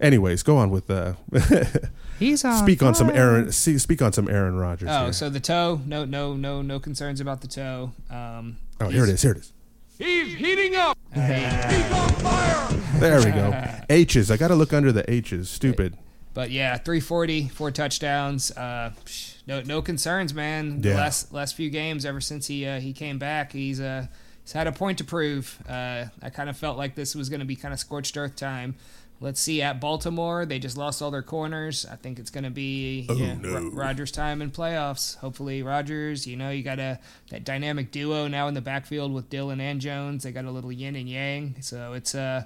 Anyways, 0.01 0.43
go 0.43 0.57
on 0.57 0.69
with 0.69 0.89
uh, 0.89 1.13
He's 2.19 2.43
on 2.45 2.57
speak 2.63 2.81
on 2.83 2.95
some. 2.95 3.09
Aaron. 3.09 3.51
See, 3.51 3.77
speak 3.77 4.01
on 4.01 4.13
some 4.13 4.29
Aaron 4.29 4.57
Rodgers. 4.57 4.89
Oh, 4.91 5.05
here. 5.05 5.13
so 5.13 5.29
the 5.29 5.39
toe, 5.39 5.81
no, 5.85 6.05
no, 6.05 6.33
no, 6.35 6.61
no 6.61 6.79
concerns 6.79 7.19
about 7.21 7.41
the 7.41 7.47
toe. 7.47 7.91
Um, 8.09 8.57
oh, 8.81 8.89
here 8.89 9.03
it 9.03 9.09
is. 9.09 9.21
Here 9.21 9.31
it 9.31 9.37
is. 9.39 9.53
He's 9.97 10.35
heating 10.35 10.75
up. 10.75 10.97
He's 11.13 11.91
on 11.91 12.09
fire. 12.15 12.67
There 12.99 13.19
we 13.19 13.31
go. 13.31 13.53
H's. 13.89 14.31
I 14.31 14.37
got 14.37 14.47
to 14.49 14.55
look 14.55 14.71
under 14.73 14.91
the 14.91 15.09
H's. 15.11 15.49
Stupid. 15.49 15.97
But 16.33 16.51
yeah, 16.51 16.75
340, 16.77 17.49
four 17.49 17.71
touchdowns. 17.71 18.51
Uh, 18.51 18.91
no, 19.47 19.61
no 19.61 19.81
concerns, 19.81 20.33
man. 20.33 20.81
The 20.81 20.89
Yeah. 20.89 20.95
last 20.95 21.33
last 21.33 21.55
few 21.55 21.69
games, 21.69 22.05
ever 22.05 22.21
since 22.21 22.47
he 22.47 22.65
uh, 22.65 22.79
he 22.79 22.93
came 22.93 23.17
back, 23.17 23.51
he's 23.51 23.81
uh 23.81 24.07
he's 24.43 24.51
had 24.53 24.67
a 24.67 24.71
point 24.71 24.99
to 24.99 25.03
prove. 25.03 25.57
Uh, 25.67 26.05
I 26.21 26.29
kind 26.29 26.49
of 26.49 26.55
felt 26.57 26.77
like 26.77 26.95
this 26.95 27.15
was 27.15 27.29
going 27.29 27.39
to 27.41 27.45
be 27.45 27.55
kind 27.55 27.73
of 27.73 27.79
scorched 27.79 28.15
earth 28.15 28.35
time. 28.35 28.75
Let's 29.21 29.41
see 29.41 29.61
at 29.61 29.81
Baltimore, 29.81 30.45
they 30.45 30.59
just 30.59 30.77
lost 30.77 31.01
all 31.01 31.11
their 31.11 31.21
corners. 31.21 31.85
I 31.91 31.97
think 31.97 32.19
it's 32.19 32.29
going 32.29 32.45
to 32.45 32.49
be 32.49 33.05
Oh, 33.09 33.15
yeah, 33.15 33.35
Ro- 33.43 33.69
Rodgers 33.73 34.11
time 34.11 34.41
in 34.41 34.49
playoffs. 34.49 35.17
Hopefully, 35.17 35.61
Rodgers. 35.61 36.25
You 36.25 36.37
know, 36.37 36.51
you 36.51 36.63
got 36.63 36.79
a 36.79 36.99
that 37.29 37.43
dynamic 37.43 37.91
duo 37.91 38.27
now 38.29 38.47
in 38.47 38.53
the 38.53 38.61
backfield 38.61 39.13
with 39.13 39.29
Dillon 39.29 39.59
and 39.59 39.81
Jones. 39.81 40.23
They 40.23 40.31
got 40.31 40.45
a 40.45 40.51
little 40.51 40.71
yin 40.71 40.95
and 40.95 41.09
yang. 41.09 41.55
So 41.59 41.93
it's 41.93 42.15
uh 42.15 42.45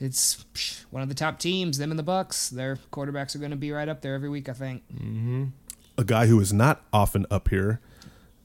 it's 0.00 0.44
psh, 0.54 0.84
one 0.90 1.02
of 1.02 1.08
the 1.08 1.14
top 1.14 1.38
teams. 1.38 1.78
Them 1.78 1.90
and 1.92 1.98
the 1.98 2.02
Bucks. 2.04 2.50
Their 2.50 2.76
quarterbacks 2.92 3.36
are 3.36 3.38
going 3.38 3.52
to 3.52 3.56
be 3.56 3.70
right 3.70 3.88
up 3.88 4.00
there 4.00 4.14
every 4.14 4.28
week. 4.28 4.48
I 4.48 4.52
think. 4.52 4.82
Mm-hmm. 4.92 5.44
A 5.96 6.02
guy 6.04 6.26
who 6.26 6.40
is 6.40 6.52
not 6.52 6.82
often 6.92 7.24
up 7.30 7.48
here 7.50 7.80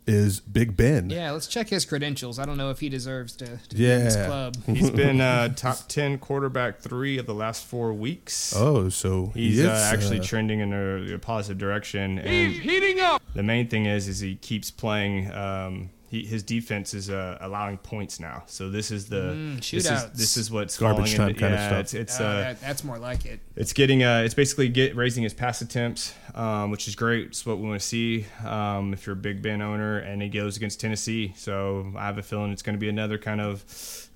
is 0.10 0.40
Big 0.40 0.76
Ben. 0.76 1.10
Yeah, 1.10 1.32
let's 1.32 1.48
check 1.48 1.70
his 1.70 1.86
credentials. 1.86 2.40
I 2.40 2.46
don't 2.46 2.58
know 2.58 2.70
if 2.72 2.80
he 2.80 2.90
deserves 2.90 3.36
to, 3.38 3.46
to 3.46 3.76
be 3.76 3.90
in 3.90 4.04
this 4.04 4.16
Yeah. 4.16 4.26
club. 4.26 4.56
He's 4.66 4.90
been 4.90 5.22
uh, 5.22 5.50
top 5.50 5.88
ten 5.88 6.18
quarterback 6.18 6.80
three 6.80 7.18
of 7.18 7.26
the 7.26 7.34
last 7.34 7.66
four 7.66 7.94
weeks. 7.94 8.54
Oh, 8.56 8.90
so 8.90 9.32
He's 9.34 9.58
he 9.58 9.62
is, 9.64 9.68
uh, 9.68 9.90
actually 9.94 10.20
uh, 10.20 10.24
trending 10.24 10.60
in 10.60 10.74
a, 10.74 11.14
a 11.16 11.20
positive 11.20 11.58
direction. 11.58 12.20
And 12.20 12.52
He's 12.54 12.60
heating 12.62 13.00
up. 13.00 13.22
the 13.34 13.44
main 13.44 13.68
thing 13.68 13.86
is, 13.86 14.08
is 14.08 14.20
he 14.20 14.36
keeps 14.36 14.72
playing. 14.72 15.32
Um, 15.32 15.90
he, 16.10 16.26
his 16.26 16.42
defense 16.44 16.94
is 16.94 17.10
uh, 17.10 17.38
allowing 17.40 17.78
points 17.78 18.20
now. 18.20 18.44
So 18.48 18.70
this 18.70 18.90
is 18.92 19.08
the 19.10 19.34
Mm, 19.36 19.56
this 19.58 19.74
is 19.74 19.86
shootouts. 19.88 20.14
this 20.14 20.38
is 20.38 20.50
what's 20.52 20.78
Garbage 20.78 21.16
time 21.16 21.30
into, 21.30 21.40
kinda 21.40 21.56
yeah, 21.58 21.68
stuff. 21.68 21.80
It's 21.82 21.94
it's 21.94 22.20
Uh, 22.20 22.24
uh, 22.24 22.42
that, 22.42 22.62
that's 22.62 22.84
more 22.84 22.98
like 22.98 23.26
it. 23.26 23.40
it's 23.56 23.74
getting 23.74 24.04
uh, 24.04 24.24
it's 24.26 24.34
basically 24.34 24.70
get 24.70 24.96
raising 24.96 25.24
his 25.24 25.34
pass 25.34 25.62
attempts, 25.62 26.14
um, 26.36 26.72
which 26.72 26.88
is 26.88 26.96
great. 26.96 27.28
It's 27.28 27.46
what 27.46 27.60
we 27.60 27.68
want 27.68 27.80
to 27.80 27.88
see 27.88 28.26
um, 28.46 28.94
if 28.94 29.06
you're 29.06 29.14
a 29.14 29.18
Big 29.20 29.42
Ben 29.42 29.62
owner, 29.62 30.00
and 30.00 30.22
he 30.22 30.30
goes 30.30 30.58
against 30.58 30.80
Tennessee. 30.82 31.34
So 31.38 31.92
I 31.96 32.06
have 32.08 32.18
a 32.18 32.24
feeling 32.24 32.52
it's 32.52 32.62
going 32.64 32.76
to 32.76 32.80
be 32.80 32.90
another 32.90 33.18
kind 33.18 33.40
of 33.42 33.64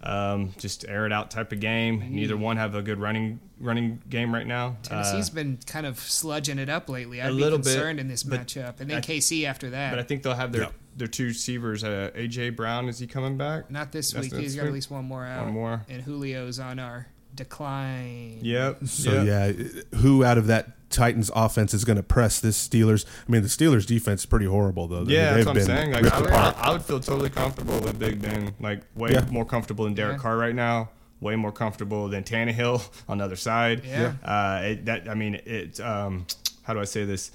um, 0.01 0.51
just 0.57 0.85
air 0.89 1.05
it 1.05 1.13
out 1.13 1.31
type 1.31 1.51
of 1.53 1.59
game. 1.59 2.03
Neither 2.09 2.35
one 2.35 2.57
have 2.57 2.75
a 2.75 2.81
good 2.81 2.99
running 2.99 3.39
running 3.59 4.01
game 4.09 4.33
right 4.33 4.45
now. 4.47 4.75
Tennessee's 4.83 5.29
Uh, 5.29 5.33
been 5.35 5.59
kind 5.65 5.85
of 5.85 5.97
sludging 5.97 6.57
it 6.57 6.67
up 6.69 6.89
lately. 6.89 7.21
I'd 7.21 7.29
a 7.31 7.33
be 7.35 7.39
little 7.39 7.59
bit, 7.59 7.65
concerned 7.65 7.99
in 7.99 8.07
this 8.09 8.23
matchup, 8.23 8.79
and 8.81 8.89
then 8.89 8.97
I- 8.97 9.01
KC 9.01 9.45
after 9.45 9.69
that. 9.69 9.91
but 9.91 9.99
I 9.99 10.03
think 10.03 10.23
they'll 10.23 10.33
have 10.33 10.51
their 10.51 10.63
Yeah. 10.63 10.69
Their 10.95 11.07
two 11.07 11.25
receivers. 11.27 11.83
Uh, 11.83 12.11
AJ 12.15 12.55
Brown 12.55 12.87
is 12.89 12.99
he 12.99 13.07
coming 13.07 13.37
back? 13.37 13.69
Not 13.71 13.91
this 13.91 14.11
That's 14.11 14.25
week. 14.25 14.33
next 14.33 14.43
He's 14.43 14.55
got 14.55 14.65
at 14.67 14.73
least 14.73 14.91
one 14.91 15.05
more 15.05 15.25
out. 15.25 15.45
One 15.45 15.53
more. 15.53 15.81
And 15.89 16.03
Julio's 16.03 16.59
on 16.59 16.79
our 16.79 17.07
decline. 17.35 18.39
Yep. 18.41 18.85
So 18.87 19.23
yep. 19.23 19.57
yeah, 19.57 19.97
who 19.99 20.23
out 20.23 20.37
of 20.37 20.47
that 20.47 20.89
Titans 20.89 21.31
offense 21.35 21.73
is 21.73 21.85
going 21.85 21.97
to 21.97 22.03
press 22.03 22.39
this 22.39 22.67
Steelers? 22.67 23.05
I 23.27 23.31
mean, 23.31 23.41
the 23.41 23.47
Steelers 23.47 23.85
defense 23.85 24.21
is 24.21 24.25
pretty 24.25 24.45
horrible 24.45 24.87
though. 24.87 24.97
I 24.97 24.99
mean, 25.01 25.09
Yeah, 25.09 25.33
they've 25.33 25.45
that's 25.45 25.47
what 25.47 25.51
I'm 25.51 25.55
been 25.55 25.65
saying. 25.65 25.91
Like, 26.03 26.13
I, 26.13 26.21
would. 26.21 26.31
I 26.31 26.71
would 26.71 26.81
feel 26.83 26.99
totally 26.99 27.29
comfortable 27.29 27.79
with 27.79 27.97
Big 27.99 28.21
Ben. 28.21 28.53
Like, 28.59 28.81
way 28.95 29.11
Yeah. 29.13 29.25
more 29.31 29.45
comfortable 29.45 29.85
than 29.85 29.93
Derek 29.93 30.17
Yeah. 30.17 30.21
Carr 30.21 30.37
right 30.37 30.55
now. 30.55 30.89
Way 31.21 31.35
more 31.37 31.51
comfortable 31.53 32.09
than 32.09 32.23
Tannehill 32.23 32.87
on 33.07 33.19
the 33.19 33.23
other 33.23 33.35
side. 33.37 33.83
Yeah. 33.85 34.13
Uh, 34.23 34.61
it, 34.63 34.85
that 34.85 35.09
I 35.09 35.13
mean, 35.15 35.35
it. 35.45 35.79
Um, 35.79 36.25
how 36.63 36.73
do 36.73 36.79
I 36.79 36.85
say 36.85 37.05
this? 37.05 37.31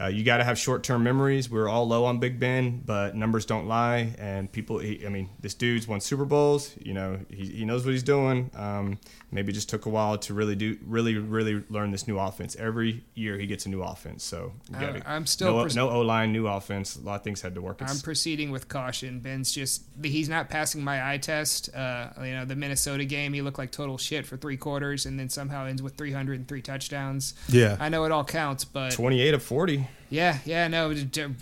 Uh, 0.00 0.06
you 0.06 0.22
got 0.24 0.38
to 0.38 0.44
have 0.44 0.58
short-term 0.58 1.02
memories. 1.02 1.50
We're 1.50 1.68
all 1.68 1.86
low 1.86 2.04
on 2.04 2.18
Big 2.18 2.38
Ben, 2.38 2.82
but 2.84 3.14
numbers 3.16 3.44
don't 3.44 3.66
lie. 3.66 4.14
And 4.18 4.50
people, 4.50 4.78
he, 4.78 5.04
I 5.04 5.08
mean, 5.08 5.28
this 5.40 5.54
dude's 5.54 5.88
won 5.88 6.00
Super 6.00 6.24
Bowls. 6.24 6.74
You 6.80 6.94
know, 6.94 7.18
he, 7.30 7.46
he 7.46 7.64
knows 7.64 7.84
what 7.84 7.92
he's 7.92 8.02
doing. 8.02 8.50
Um, 8.54 8.98
maybe 9.32 9.52
just 9.52 9.68
took 9.68 9.86
a 9.86 9.88
while 9.88 10.16
to 10.18 10.34
really 10.34 10.54
do, 10.54 10.78
really, 10.86 11.16
really 11.16 11.64
learn 11.68 11.90
this 11.90 12.06
new 12.06 12.18
offense. 12.18 12.56
Every 12.56 13.04
year 13.14 13.36
he 13.38 13.46
gets 13.46 13.66
a 13.66 13.68
new 13.68 13.82
offense. 13.82 14.24
So 14.24 14.52
gotta- 14.72 15.08
I'm 15.08 15.26
still 15.26 15.56
no, 15.56 15.62
pers- 15.64 15.76
no 15.76 15.90
O 15.90 16.00
line, 16.00 16.32
new 16.32 16.46
offense. 16.46 16.96
A 16.96 17.00
lot 17.00 17.16
of 17.16 17.22
things 17.24 17.40
had 17.40 17.54
to 17.56 17.60
work. 17.60 17.82
I'm 17.82 17.98
proceeding 17.98 18.50
with 18.50 18.68
caution. 18.68 19.20
Ben's 19.20 19.52
just 19.52 19.82
he's 20.02 20.28
not 20.28 20.48
passing 20.48 20.82
my 20.84 21.12
eye 21.12 21.18
test. 21.18 21.74
Uh, 21.74 22.08
you 22.22 22.32
know, 22.32 22.44
the 22.44 22.56
Minnesota 22.56 23.04
game, 23.04 23.32
he 23.32 23.42
looked 23.42 23.58
like 23.58 23.70
total 23.70 23.98
shit 23.98 24.26
for 24.26 24.36
three 24.36 24.56
quarters, 24.56 25.06
and 25.06 25.18
then 25.18 25.28
somehow 25.28 25.66
ends 25.66 25.82
with 25.82 25.96
303 25.96 26.62
touchdowns. 26.62 27.34
Yeah. 27.48 27.76
I 27.80 27.88
know 27.88 28.04
it 28.04 28.12
all 28.12 28.24
counts, 28.24 28.64
but 28.64 28.92
28 28.92 29.34
of 29.34 29.42
40. 29.42 29.79
Yeah, 30.10 30.38
yeah, 30.44 30.68
no. 30.68 30.92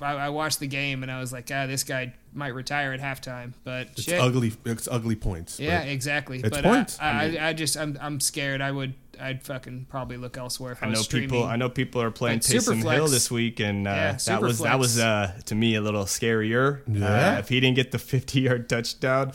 I, 0.02 0.12
I 0.14 0.28
watched 0.30 0.60
the 0.60 0.66
game 0.66 1.02
and 1.02 1.10
I 1.12 1.20
was 1.20 1.32
like, 1.32 1.50
ah, 1.52 1.66
this 1.66 1.84
guy 1.84 2.14
might 2.34 2.54
retire 2.54 2.92
at 2.92 3.00
halftime. 3.00 3.52
But 3.64 3.88
It's 3.92 4.02
shit, 4.02 4.20
ugly. 4.20 4.52
It's 4.64 4.86
ugly 4.90 5.16
points. 5.16 5.58
Yeah, 5.58 5.80
but 5.80 5.88
exactly. 5.88 6.38
It's 6.40 6.50
but 6.50 6.64
points. 6.64 6.98
I, 7.00 7.04
I, 7.06 7.10
I 7.24 7.28
mean- 7.28 7.40
I, 7.40 7.52
just 7.52 7.76
I'm 7.76 7.98
I'm 8.00 8.20
scared. 8.20 8.60
I 8.60 8.70
would 8.70 8.94
I'd 9.20 9.42
fucking 9.42 9.86
probably 9.88 10.16
look 10.16 10.36
elsewhere 10.36 10.70
if 10.72 10.82
I, 10.82 10.86
I 10.86 10.90
know 10.90 11.00
streaming. 11.02 11.30
people. 11.30 11.44
I 11.44 11.56
know 11.56 11.68
people 11.68 12.00
are 12.00 12.10
playing 12.12 12.36
Like 12.36 12.42
Taysom 12.42 12.82
Superflex. 12.82 12.92
Hill 12.94 13.08
this 13.08 13.30
week, 13.32 13.58
and 13.58 13.88
uh, 13.88 13.90
Yeah, 13.90 14.12
that 14.26 14.40
was 14.42 14.58
that 14.60 14.78
was 14.78 14.98
uh, 15.00 15.32
to 15.46 15.54
me 15.56 15.74
a 15.74 15.80
little 15.80 16.04
scarier. 16.04 16.82
Yeah. 16.86 17.34
Uh, 17.34 17.38
if 17.38 17.48
he 17.48 17.58
didn't 17.58 17.74
get 17.76 17.90
the 17.90 17.98
50 17.98 18.40
yard 18.42 18.68
touchdown, 18.68 19.32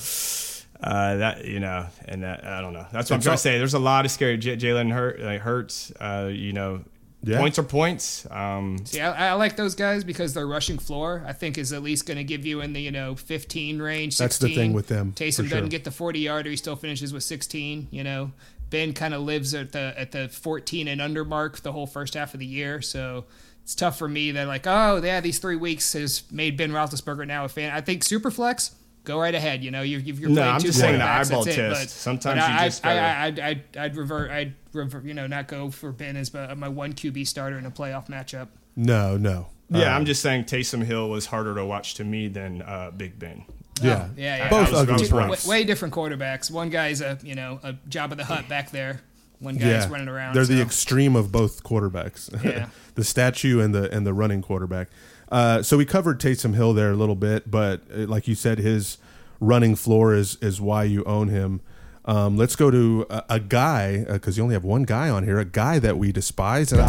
uh, 0.81 1.15
that 1.17 1.45
you 1.45 1.59
know, 1.59 1.87
and 2.05 2.23
that, 2.23 2.45
I 2.45 2.61
don't 2.61 2.71
know. 2.73 2.85
That's 2.93 3.09
what 3.09 3.17
I'm 3.17 3.21
trying 3.21 3.31
all- 3.31 3.37
to 3.37 3.41
say. 3.41 3.57
There's 3.57 3.73
a 3.73 3.79
lot 3.79 4.05
of 4.05 4.11
scary. 4.11 4.37
J- 4.37 4.55
Jalen 4.57 4.91
Hurt, 4.93 5.19
like, 5.19 5.41
Hurts. 5.41 5.91
Uh, 5.99 6.29
you 6.31 6.53
know, 6.53 6.83
Yeah. 7.23 7.39
points 7.39 7.57
are 7.57 7.63
points. 7.63 8.27
Um, 8.29 8.85
See, 8.85 8.99
I, 8.99 9.29
I 9.29 9.33
like 9.33 9.55
those 9.55 9.75
guys 9.75 10.03
because 10.03 10.33
their 10.33 10.45
rushing 10.45 10.77
floor, 10.77 11.23
I 11.25 11.31
think, 11.33 11.57
is 11.57 11.71
at 11.71 11.81
least 11.81 12.05
going 12.05 12.17
to 12.17 12.23
give 12.23 12.45
you 12.45 12.61
in 12.61 12.73
the 12.73 12.81
you 12.81 12.91
know 12.91 13.15
15 13.15 13.81
range. 13.81 14.17
16. 14.17 14.25
That's 14.25 14.37
the 14.39 14.53
thing 14.53 14.73
with 14.73 14.87
them, 14.87 15.13
Taysom 15.15 15.35
sure. 15.47 15.49
doesn't 15.49 15.69
get 15.69 15.85
the 15.85 15.91
40 15.91 16.19
yarder; 16.19 16.49
he 16.49 16.57
still 16.57 16.75
finishes 16.75 17.13
with 17.13 17.23
16. 17.23 17.87
You 17.91 18.03
know, 18.03 18.31
Ben 18.69 18.93
kind 18.93 19.13
of 19.13 19.21
lives 19.21 19.53
at 19.53 19.71
the 19.71 19.93
at 19.97 20.11
the 20.11 20.27
14 20.27 20.87
and 20.87 21.01
under 21.01 21.23
mark 21.23 21.61
the 21.61 21.71
whole 21.71 21.87
first 21.87 22.13
half 22.13 22.33
of 22.33 22.39
the 22.39 22.45
year, 22.45 22.81
so. 22.81 23.25
It's 23.63 23.75
tough 23.75 23.97
for 23.97 24.09
me 24.09 24.31
that 24.31 24.45
like, 24.45 24.67
oh 24.67 25.01
yeah, 25.01 25.21
these 25.21 25.39
three 25.39 25.55
weeks 25.55 25.93
has 25.93 26.29
made 26.29 26.57
Ben 26.57 26.71
Roethlisberger 26.71 27.25
now 27.25 27.45
a 27.45 27.47
fan. 27.47 27.71
I 27.71 27.79
think 27.79 28.03
Superflex, 28.03 28.71
go 29.03 29.19
right 29.19 29.33
ahead. 29.35 29.63
You 29.63 29.71
know, 29.71 29.81
you've 29.81 30.05
you've 30.07 30.19
you're 30.19 30.29
No, 30.29 30.35
playing 30.41 30.53
I'm 30.55 30.61
two 30.61 30.67
just 30.67 30.79
saying 30.79 30.97
the 30.99 31.03
quarterbacks, 31.03 31.27
eyeball 31.31 31.43
that's 31.45 31.57
it, 31.57 31.61
test. 31.61 31.81
but- 31.81 31.89
Sometimes 31.89 32.39
but 32.41 32.49
you 32.49 32.55
I, 32.55 32.65
just 32.65 32.85
I, 32.85 32.95
gotta- 32.95 33.01
I, 33.01 33.25
I'd, 33.25 33.39
I'd, 33.39 33.77
I'd 33.77 33.95
revert, 33.95 34.31
I'd 34.31 34.53
revert, 34.73 35.05
you 35.05 35.13
know, 35.13 35.27
not 35.27 35.47
go 35.47 35.69
for 35.69 35.91
Ben 35.91 36.15
as 36.17 36.33
my, 36.33 36.53
my 36.53 36.67
one 36.69 36.93
QB 36.93 37.27
starter 37.27 37.57
in 37.57 37.65
a 37.65 37.71
playoff 37.71 38.07
matchup. 38.09 38.47
no, 38.75 39.17
no. 39.17 39.47
yeah, 39.69 39.91
Um, 39.91 40.01
I'm 40.01 40.05
just 40.05 40.21
saying 40.21 40.45
Taysom 40.45 40.83
Hill 40.83 41.09
was 41.09 41.27
harder 41.27 41.55
to 41.55 41.65
watch 41.65 41.95
to 41.95 42.03
me 42.03 42.27
than 42.27 42.61
uh, 42.61 42.91
Big 42.95 43.17
Ben. 43.19 43.45
Yeah, 43.81 44.07
Oh, 44.09 44.13
yeah, 44.15 44.37
yeah. 44.37 44.49
Both 44.49 44.67
I 44.67 44.71
was- 44.71 44.79
ugly 44.81 44.93
was 44.93 45.09
Two- 45.09 45.15
wrong. 45.17 45.27
points. 45.29 45.47
way, 45.47 45.59
way 45.59 45.63
different 45.65 45.93
quarterbacks. 45.93 46.51
One 46.51 46.69
guy's 46.69 47.01
a 47.01 47.17
you 47.23 47.33
know 47.35 47.59
a 47.63 47.73
Jabba 47.89 48.15
the 48.15 48.23
Hutt 48.25 48.47
back 48.47 48.69
there. 48.71 49.01
One 49.39 49.55
guy's 49.55 49.85
yeah, 49.85 49.89
running 49.89 50.07
around. 50.07 50.35
They're 50.35 50.45
the 50.45 50.61
extreme 50.61 51.15
of 51.17 51.31
both 51.31 51.63
quarterbacks. 51.63 52.31
Yeah. 52.45 52.67
the 52.95 53.03
statue 53.03 53.59
and 53.59 53.73
the 53.75 53.91
and 53.93 54.05
the 54.07 54.13
running 54.13 54.41
quarterback. 54.41 54.87
Uh, 55.33 55.63
so 55.63 55.77
we 55.77 55.83
covered 55.83 56.19
Taysom 56.19 56.53
Hill 56.53 56.73
there 56.73 56.91
a 56.91 56.95
little 56.95 57.15
bit, 57.15 57.49
but 57.49 57.81
uh, 57.91 58.05
like 58.05 58.27
you 58.27 58.35
said, 58.35 58.59
his 58.59 58.99
running 59.39 59.75
floor 59.75 60.13
is 60.13 60.37
is 60.41 60.61
why 60.61 60.83
you 60.83 61.03
own 61.05 61.29
him. 61.29 61.59
Um, 62.05 62.37
let's 62.37 62.55
go 62.55 62.69
to 62.69 63.07
a, 63.09 63.23
a 63.29 63.39
guy 63.39 64.03
because 64.03 64.37
you 64.37 64.43
only 64.43 64.53
have 64.53 64.63
one 64.63 64.83
guy 64.83 65.09
on 65.09 65.23
here. 65.23 65.39
A 65.39 65.45
guy 65.45 65.79
that 65.79 65.97
we 65.97 66.11
despise. 66.11 66.71
And 66.71 66.81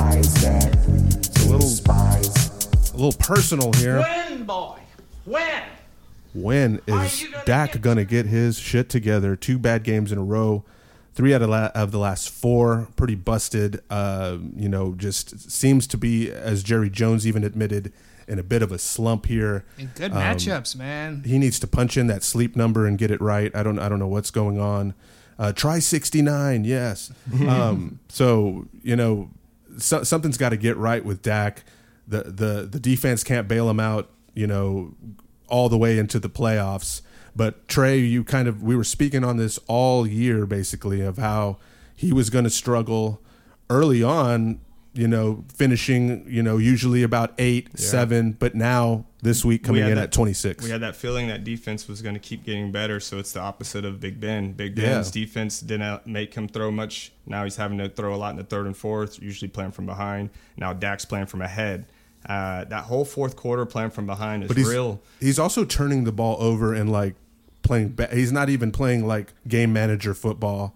it's 1.16 1.46
a 1.46 1.48
little, 1.48 1.70
a 1.88 2.96
little 2.96 3.18
personal 3.18 3.72
here. 3.72 4.00
When, 4.00 4.44
boy? 4.44 4.78
When? 5.24 5.62
when 6.34 6.80
is 6.86 7.24
Dak 7.46 7.80
going 7.80 7.96
to 7.96 8.04
get 8.04 8.26
his 8.26 8.58
shit 8.58 8.90
together? 8.90 9.36
Two 9.36 9.58
bad 9.58 9.84
games 9.84 10.12
in 10.12 10.18
a 10.18 10.24
row. 10.24 10.64
Three 11.14 11.32
out 11.32 11.40
of, 11.42 11.48
la- 11.48 11.70
of 11.74 11.92
the 11.92 11.98
last 11.98 12.28
four, 12.28 12.88
pretty 12.96 13.14
busted. 13.14 13.80
Uh, 13.88 14.36
you 14.54 14.68
know, 14.68 14.94
just 14.94 15.50
seems 15.50 15.86
to 15.86 15.96
be, 15.96 16.30
as 16.30 16.62
Jerry 16.62 16.90
Jones 16.90 17.26
even 17.26 17.44
admitted, 17.44 17.92
in 18.28 18.38
a 18.38 18.42
bit 18.42 18.62
of 18.62 18.72
a 18.72 18.78
slump 18.78 19.26
here. 19.26 19.64
And 19.78 19.94
good 19.94 20.12
Um, 20.12 20.18
matchups, 20.18 20.76
man. 20.76 21.22
He 21.24 21.38
needs 21.38 21.58
to 21.60 21.66
punch 21.66 21.96
in 21.96 22.06
that 22.08 22.22
sleep 22.22 22.56
number 22.56 22.86
and 22.86 22.98
get 22.98 23.10
it 23.10 23.20
right. 23.20 23.54
I 23.54 23.62
don't 23.62 23.78
I 23.78 23.88
don't 23.88 23.98
know 23.98 24.08
what's 24.08 24.30
going 24.30 24.58
on. 24.58 24.94
Uh, 25.38 25.52
try 25.52 25.80
69, 25.80 26.64
yes. 26.64 27.10
um, 27.48 27.98
so 28.08 28.66
you 28.82 28.96
know 28.96 29.30
so, 29.78 30.02
something's 30.04 30.38
got 30.38 30.50
to 30.50 30.56
get 30.56 30.76
right 30.76 31.04
with 31.04 31.22
Dak. 31.22 31.64
The 32.06 32.22
the 32.24 32.68
the 32.70 32.80
defense 32.80 33.24
can't 33.24 33.48
bail 33.48 33.68
him 33.68 33.80
out. 33.80 34.10
You 34.34 34.46
know 34.46 34.94
all 35.48 35.68
the 35.68 35.78
way 35.78 35.98
into 35.98 36.18
the 36.18 36.30
playoffs. 36.30 37.02
But 37.36 37.66
Trey, 37.66 37.98
you 37.98 38.22
kind 38.24 38.46
of 38.46 38.62
we 38.62 38.76
were 38.76 38.84
speaking 38.84 39.24
on 39.24 39.36
this 39.36 39.58
all 39.66 40.06
year 40.06 40.46
basically 40.46 41.00
of 41.00 41.16
how 41.18 41.58
he 41.96 42.12
was 42.12 42.30
going 42.30 42.44
to 42.44 42.50
struggle 42.50 43.20
early 43.68 44.02
on. 44.02 44.60
You 44.96 45.08
know, 45.08 45.44
finishing 45.52 46.24
you 46.28 46.40
know 46.42 46.56
usually 46.56 47.02
about 47.02 47.34
eight, 47.38 47.68
Yeah. 47.74 47.84
seven, 47.84 48.32
but 48.38 48.54
now 48.54 49.06
this 49.22 49.44
week 49.44 49.64
coming 49.64 49.82
We 49.84 49.90
in 49.90 49.96
that- 49.96 50.04
at 50.04 50.12
twenty 50.12 50.32
six. 50.34 50.62
We 50.62 50.70
had 50.70 50.82
that 50.82 50.94
feeling 50.94 51.26
that 51.26 51.42
defense 51.42 51.88
was 51.88 52.00
going 52.00 52.14
to 52.14 52.20
keep 52.20 52.44
getting 52.44 52.70
better, 52.70 53.00
so 53.00 53.18
it's 53.18 53.32
the 53.32 53.40
opposite 53.40 53.84
of 53.84 53.98
Big 53.98 54.20
Ben. 54.20 54.52
Big 54.52 54.78
Yeah. 54.78 54.94
Ben's 54.94 55.10
defense 55.10 55.58
didn't 55.60 56.06
make 56.06 56.34
him 56.34 56.46
throw 56.46 56.70
much. 56.70 57.10
Now 57.26 57.42
he's 57.42 57.56
having 57.56 57.78
to 57.78 57.88
throw 57.88 58.14
a 58.14 58.16
lot 58.16 58.30
in 58.30 58.36
the 58.36 58.44
third 58.44 58.66
and 58.66 58.76
fourth, 58.76 59.20
usually 59.20 59.48
playing 59.48 59.72
from 59.72 59.84
behind. 59.86 60.30
Now 60.56 60.72
Dak's 60.72 61.04
playing 61.04 61.26
from 61.26 61.42
ahead. 61.42 61.86
Uh, 62.24 62.64
that 62.64 62.84
whole 62.84 63.04
fourth 63.04 63.34
quarter 63.34 63.66
playing 63.66 63.90
from 63.90 64.06
behind 64.06 64.44
is 64.44 64.48
but 64.48 64.56
he's 64.56 64.68
real. 64.68 65.02
he's 65.20 65.38
also 65.40 65.64
turning 65.64 66.04
the 66.04 66.12
ball 66.12 66.36
over 66.40 66.72
and 66.72 66.90
like 66.92 67.16
playing. 67.62 67.88
Ba- 67.90 68.10
he's 68.12 68.30
not 68.30 68.48
even 68.48 68.70
playing 68.70 69.06
like 69.06 69.32
game 69.48 69.72
manager 69.72 70.14
football. 70.14 70.74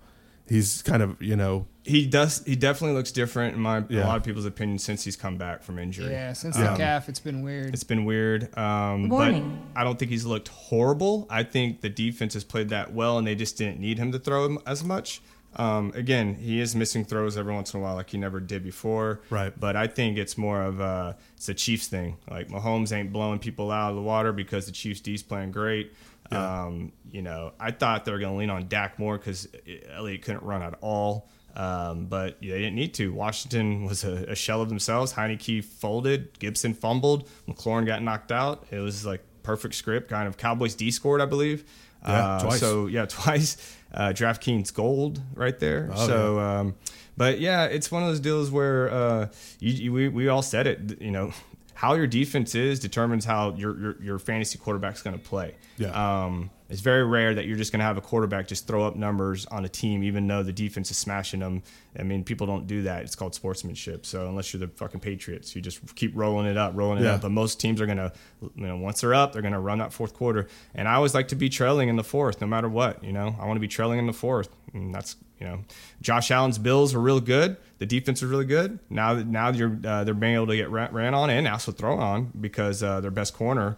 He's 0.49 0.83
kind 0.83 1.03
of 1.03 1.21
you 1.23 1.37
know 1.37 1.67
He 1.85 2.07
does. 2.07 2.45
He 2.45 2.55
definitely 2.57 2.97
looks 2.97 3.13
different 3.13 3.55
in 3.55 3.61
my 3.61 3.83
Yeah. 3.89 4.05
a 4.05 4.07
lot 4.07 4.17
of 4.19 4.23
people's 4.25 4.45
opinion 4.47 4.79
since 4.79 5.05
he's 5.05 5.17
come 5.17 5.37
back 5.39 5.63
from 5.63 5.79
injury. 5.79 6.11
Yeah, 6.11 6.33
since 6.35 6.57
Um, 6.57 6.65
the 6.65 6.77
calf, 6.77 7.09
it's 7.09 7.21
been 7.21 7.43
weird. 7.43 7.73
It's 7.73 7.85
been 7.85 8.05
weird. 8.05 8.57
Um, 8.59 9.09
Warning. 9.09 9.63
But 9.75 9.81
I 9.81 9.85
don't 9.85 9.99
think 9.99 10.11
he's 10.11 10.25
looked 10.27 10.49
horrible. 10.49 11.27
I 11.31 11.43
think 11.43 11.81
the 11.81 11.89
defense 11.89 12.35
has 12.35 12.45
played 12.45 12.69
that 12.71 12.93
well, 12.93 13.19
and 13.19 13.27
they 13.27 13.35
just 13.35 13.57
didn't 13.57 13.81
need 13.81 13.99
him 13.99 14.13
to 14.13 14.19
throw 14.19 14.45
him 14.47 14.59
as 14.67 14.85
much. 14.85 15.21
Um, 15.57 15.93
again, 15.95 16.35
he 16.35 16.61
is 16.61 16.77
missing 16.77 17.07
throws 17.07 17.39
every 17.39 17.55
once 17.55 17.73
in 17.73 17.81
a 17.81 17.83
while, 17.83 17.95
like 17.95 18.11
he 18.11 18.19
never 18.19 18.39
did 18.39 18.63
before. 18.63 19.21
Right. 19.31 19.59
But 19.59 19.77
I 19.77 19.87
think 19.87 20.19
it's 20.19 20.37
more 20.37 20.63
of 20.63 20.79
a 20.79 21.17
it's 21.37 21.49
a 21.49 21.55
Chiefs 21.55 21.87
thing. 21.89 22.19
Like 22.31 22.49
Mahomes 22.49 22.93
ain't 22.93 23.13
blowing 23.13 23.39
people 23.39 23.71
out 23.71 23.89
of 23.91 23.97
the 23.97 24.03
water 24.03 24.33
because 24.33 24.67
the 24.67 24.73
Chiefs 24.73 25.01
D's 25.01 25.23
playing 25.23 25.53
great. 25.53 25.93
Um, 26.31 26.93
you 27.11 27.23
know, 27.23 27.53
I 27.59 27.71
thought 27.71 28.05
they 28.05 28.13
were 28.13 28.19
going 28.19 28.33
to 28.35 28.39
lean 28.39 28.51
on 28.51 28.69
Dak 28.69 28.99
more 28.99 29.17
because 29.17 29.49
Elliott 29.91 30.23
couldn't 30.23 30.43
run 30.43 30.63
at 30.63 30.75
all. 30.81 31.29
Um, 31.57 32.07
but 32.07 32.41
they 32.41 32.47
didn't 32.49 32.75
need 32.77 32.95
to. 32.95 33.13
Washington 33.13 33.85
was 33.85 34.05
a, 34.05 34.27
a 34.31 34.35
shell 34.37 34.61
of 34.63 34.69
themselves. 34.69 35.13
Heinicke 35.15 35.65
folded. 35.65 36.39
Gibson 36.39 36.73
fumbled. 36.75 37.29
McLaurin 37.49 37.87
got 37.87 38.03
knocked 38.03 38.31
out. 38.31 38.67
It 38.71 38.79
was 38.79 39.05
like 39.05 39.23
perfect 39.43 39.75
script. 39.75 40.09
Kind 40.11 40.29
of 40.29 40.37
Cowboys 40.37 40.75
D 40.75 40.91
scored, 40.91 41.21
I 41.21 41.27
believe. 41.27 41.65
Yeah, 42.07 42.13
Uh, 42.37 42.41
twice. 42.43 42.61
So 42.61 42.87
yeah, 42.87 43.07
twice. 43.09 43.75
Uh, 43.93 44.11
DraftKings 44.11 44.73
gold 44.73 45.21
right 45.35 45.59
there. 45.59 45.91
Oh, 45.95 46.07
so, 46.07 46.39
um, 46.39 46.75
but 47.17 47.41
yeah, 47.41 47.65
it's 47.65 47.91
one 47.91 48.03
of 48.03 48.09
those 48.11 48.21
deals 48.21 48.51
where 48.51 48.93
uh, 48.93 49.29
you, 49.59 49.73
you, 49.73 49.93
we 49.93 50.09
we 50.09 50.29
all 50.29 50.43
said 50.43 50.67
it. 50.67 51.01
You 51.01 51.11
know, 51.11 51.33
how 51.79 51.95
your 51.95 52.09
defense 52.09 52.57
is 52.57 52.81
determines 52.81 53.25
how 53.25 53.55
your 53.55 53.79
your, 53.79 54.03
your 54.03 54.19
fantasy 54.19 54.59
quarterback's 54.59 55.01
going 55.01 55.17
to 55.17 55.25
play. 55.25 55.55
Yeah. 55.77 56.25
Um, 56.25 56.51
it's 56.69 56.81
very 56.81 57.05
rare 57.05 57.35
that 57.37 57.47
you're 57.47 57.57
just 57.57 57.71
going 57.71 57.79
to 57.79 57.85
have 57.85 57.97
a 57.97 58.01
quarterback 58.01 58.49
just 58.49 58.67
throw 58.67 58.85
up 58.85 58.97
numbers 58.97 59.47
on 59.47 59.65
a 59.65 59.69
team, 59.69 60.03
even 60.03 60.27
though 60.27 60.43
the 60.43 60.53
defense 60.53 60.91
is 60.91 60.99
smashing 60.99 61.39
them. 61.39 61.63
I 61.97 62.03
mean, 62.03 62.25
people 62.25 62.49
don't 62.49 62.67
do 62.67 62.83
that. 62.83 63.05
It's 63.05 63.15
called 63.15 63.33
sportsmanship. 63.33 64.05
So 64.05 64.27
unless 64.29 64.53
you're 64.53 64.59
the 64.61 64.67
fucking 64.75 64.99
Patriots, 65.01 65.55
you 65.55 65.63
just 65.63 65.95
keep 65.95 66.11
rolling 66.17 66.47
it 66.47 66.57
up, 66.57 66.73
rolling 66.75 66.99
it 66.99 67.05
Yeah. 67.05 67.15
up. 67.15 67.23
But 67.23 67.31
most 67.31 67.61
teams 67.61 67.81
are 67.81 67.87
going 67.87 67.99
to, 67.99 68.13
you 68.43 68.67
know, 68.67 68.77
once 68.77 69.01
they're 69.01 69.15
up, 69.15 69.33
they're 69.33 69.41
going 69.41 69.55
to 69.55 69.61
run 69.61 69.79
that 69.79 69.93
fourth 69.93 70.15
quarter. 70.15 70.49
And 70.75 70.89
I 70.89 70.95
always 70.95 71.15
like 71.15 71.29
to 71.29 71.37
be 71.37 71.49
trailing 71.49 71.89
in 71.89 71.95
the 71.97 72.05
fourth, 72.05 72.41
no 72.41 72.49
matter 72.49 72.69
what. 72.69 73.05
You 73.05 73.13
know, 73.13 73.37
I 73.41 73.47
want 73.47 73.57
to 73.57 73.61
be 73.61 73.69
trailing 73.69 74.01
in 74.01 74.07
the 74.07 74.13
fourth. 74.13 74.49
And 74.75 74.93
that's 74.93 75.15
you 75.41 75.47
know, 75.47 75.61
Josh 76.01 76.31
Allen's 76.31 76.59
Bills 76.59 76.95
were 76.95 77.01
real 77.01 77.21
good. 77.21 77.57
The 77.79 77.87
defense 77.87 78.23
was 78.23 78.31
really 78.31 78.45
good. 78.45 78.79
Now, 78.91 79.15
now 79.15 79.51
you're 79.51 79.79
uh, 79.85 80.05
they're 80.05 80.15
being 80.15 80.35
able 80.35 80.49
to 80.49 80.57
get 80.57 80.69
ran, 80.71 80.93
ran 80.93 81.15
on 81.15 81.31
and 81.31 81.47
also 81.47 81.73
thrown 81.73 82.01
on 82.01 82.33
because 82.41 82.83
uh, 82.83 83.01
their 83.01 83.11
best 83.13 83.35
corner 83.35 83.77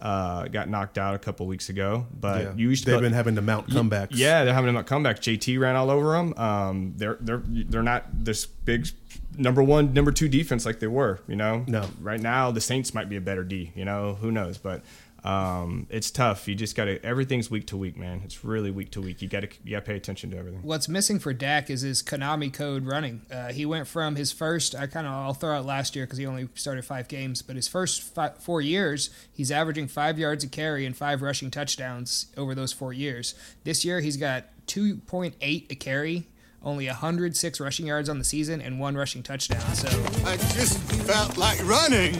uh, 0.00 0.46
got 0.48 0.68
knocked 0.68 0.96
out 0.96 1.14
a 1.14 1.18
couple 1.18 1.46
weeks 1.46 1.68
ago. 1.68 2.06
But 2.18 2.42
Yeah. 2.42 2.52
you 2.56 2.70
used 2.70 2.84
to 2.84 2.92
They've 2.92 3.00
been 3.00 3.12
having 3.12 3.34
to 3.34 3.42
mount 3.42 3.68
comebacks. 3.68 4.10
Yeah, 4.12 4.44
they're 4.44 4.54
having 4.54 4.68
to 4.68 4.72
mount 4.72 4.86
comebacks. 4.86 5.18
JT 5.18 5.58
ran 5.60 5.76
all 5.76 5.90
over 5.90 6.12
them. 6.12 6.32
Um, 6.38 6.94
they're 6.96 7.18
they're 7.20 7.42
they're 7.46 7.82
not 7.82 8.06
this 8.24 8.46
big 8.46 8.86
number 9.36 9.62
one, 9.62 9.92
number 9.92 10.12
two 10.12 10.28
defense 10.28 10.64
like 10.64 10.78
they 10.80 10.86
were. 10.86 11.20
You 11.28 11.36
know, 11.36 11.64
No. 11.66 11.86
Right 12.00 12.20
now, 12.20 12.50
the 12.50 12.60
Saints 12.60 12.94
might 12.94 13.08
be 13.08 13.16
a 13.16 13.20
better 13.20 13.44
D. 13.44 13.72
You 13.74 13.84
know, 13.84 14.14
who 14.20 14.30
knows? 14.30 14.58
But 14.58 14.82
um, 15.24 15.86
it's 15.90 16.10
tough. 16.10 16.48
You 16.48 16.54
just 16.54 16.76
got 16.76 16.86
to. 16.86 17.04
Everything's 17.04 17.50
week 17.50 17.66
to 17.68 17.76
week, 17.76 17.96
man. 17.96 18.22
It's 18.24 18.44
really 18.44 18.70
week 18.70 18.90
to 18.92 19.00
week. 19.00 19.20
You 19.20 19.28
got 19.28 19.40
to 19.40 19.48
you 19.64 19.72
got 19.72 19.84
to 19.84 19.90
pay 19.90 19.96
attention 19.96 20.30
to 20.30 20.38
everything. 20.38 20.62
What's 20.62 20.88
missing 20.88 21.18
for 21.18 21.32
Dak 21.32 21.70
is 21.70 21.82
his 21.82 22.02
Konami 22.02 22.52
code 22.52 22.86
running. 22.86 23.22
Uh, 23.30 23.52
he 23.52 23.66
went 23.66 23.86
from 23.86 24.16
his 24.16 24.32
first, 24.32 24.74
I 24.74 24.86
kind 24.86 25.06
of, 25.06 25.12
I'll 25.12 25.34
throw 25.34 25.58
out 25.58 25.66
last 25.66 25.94
year 25.94 26.06
because 26.06 26.18
he 26.18 26.26
only 26.26 26.48
started 26.54 26.84
five 26.84 27.08
games, 27.08 27.42
but 27.42 27.56
his 27.56 27.68
first 27.68 28.02
fi 28.02 28.30
four 28.30 28.60
years, 28.60 29.10
he's 29.32 29.50
averaging 29.50 29.88
five 29.88 30.18
yards 30.18 30.44
a 30.44 30.48
carry 30.48 30.86
and 30.86 30.96
five 30.96 31.22
rushing 31.22 31.50
touchdowns 31.50 32.26
over 32.36 32.54
those 32.54 32.72
four 32.72 32.92
years. 32.92 33.34
This 33.64 33.84
year, 33.84 34.00
he's 34.00 34.16
got 34.16 34.44
2.8 34.66 35.34
a 35.42 35.74
carry, 35.74 36.26
only 36.62 36.86
106 36.86 37.60
rushing 37.60 37.86
yards 37.86 38.08
on 38.08 38.18
the 38.18 38.24
season, 38.24 38.60
and 38.60 38.78
one 38.80 38.96
rushing 38.96 39.22
touchdown. 39.22 39.60
So 39.74 39.88
I 40.26 40.36
just 40.36 40.78
felt 41.04 41.36
like 41.36 41.62
running. 41.66 42.14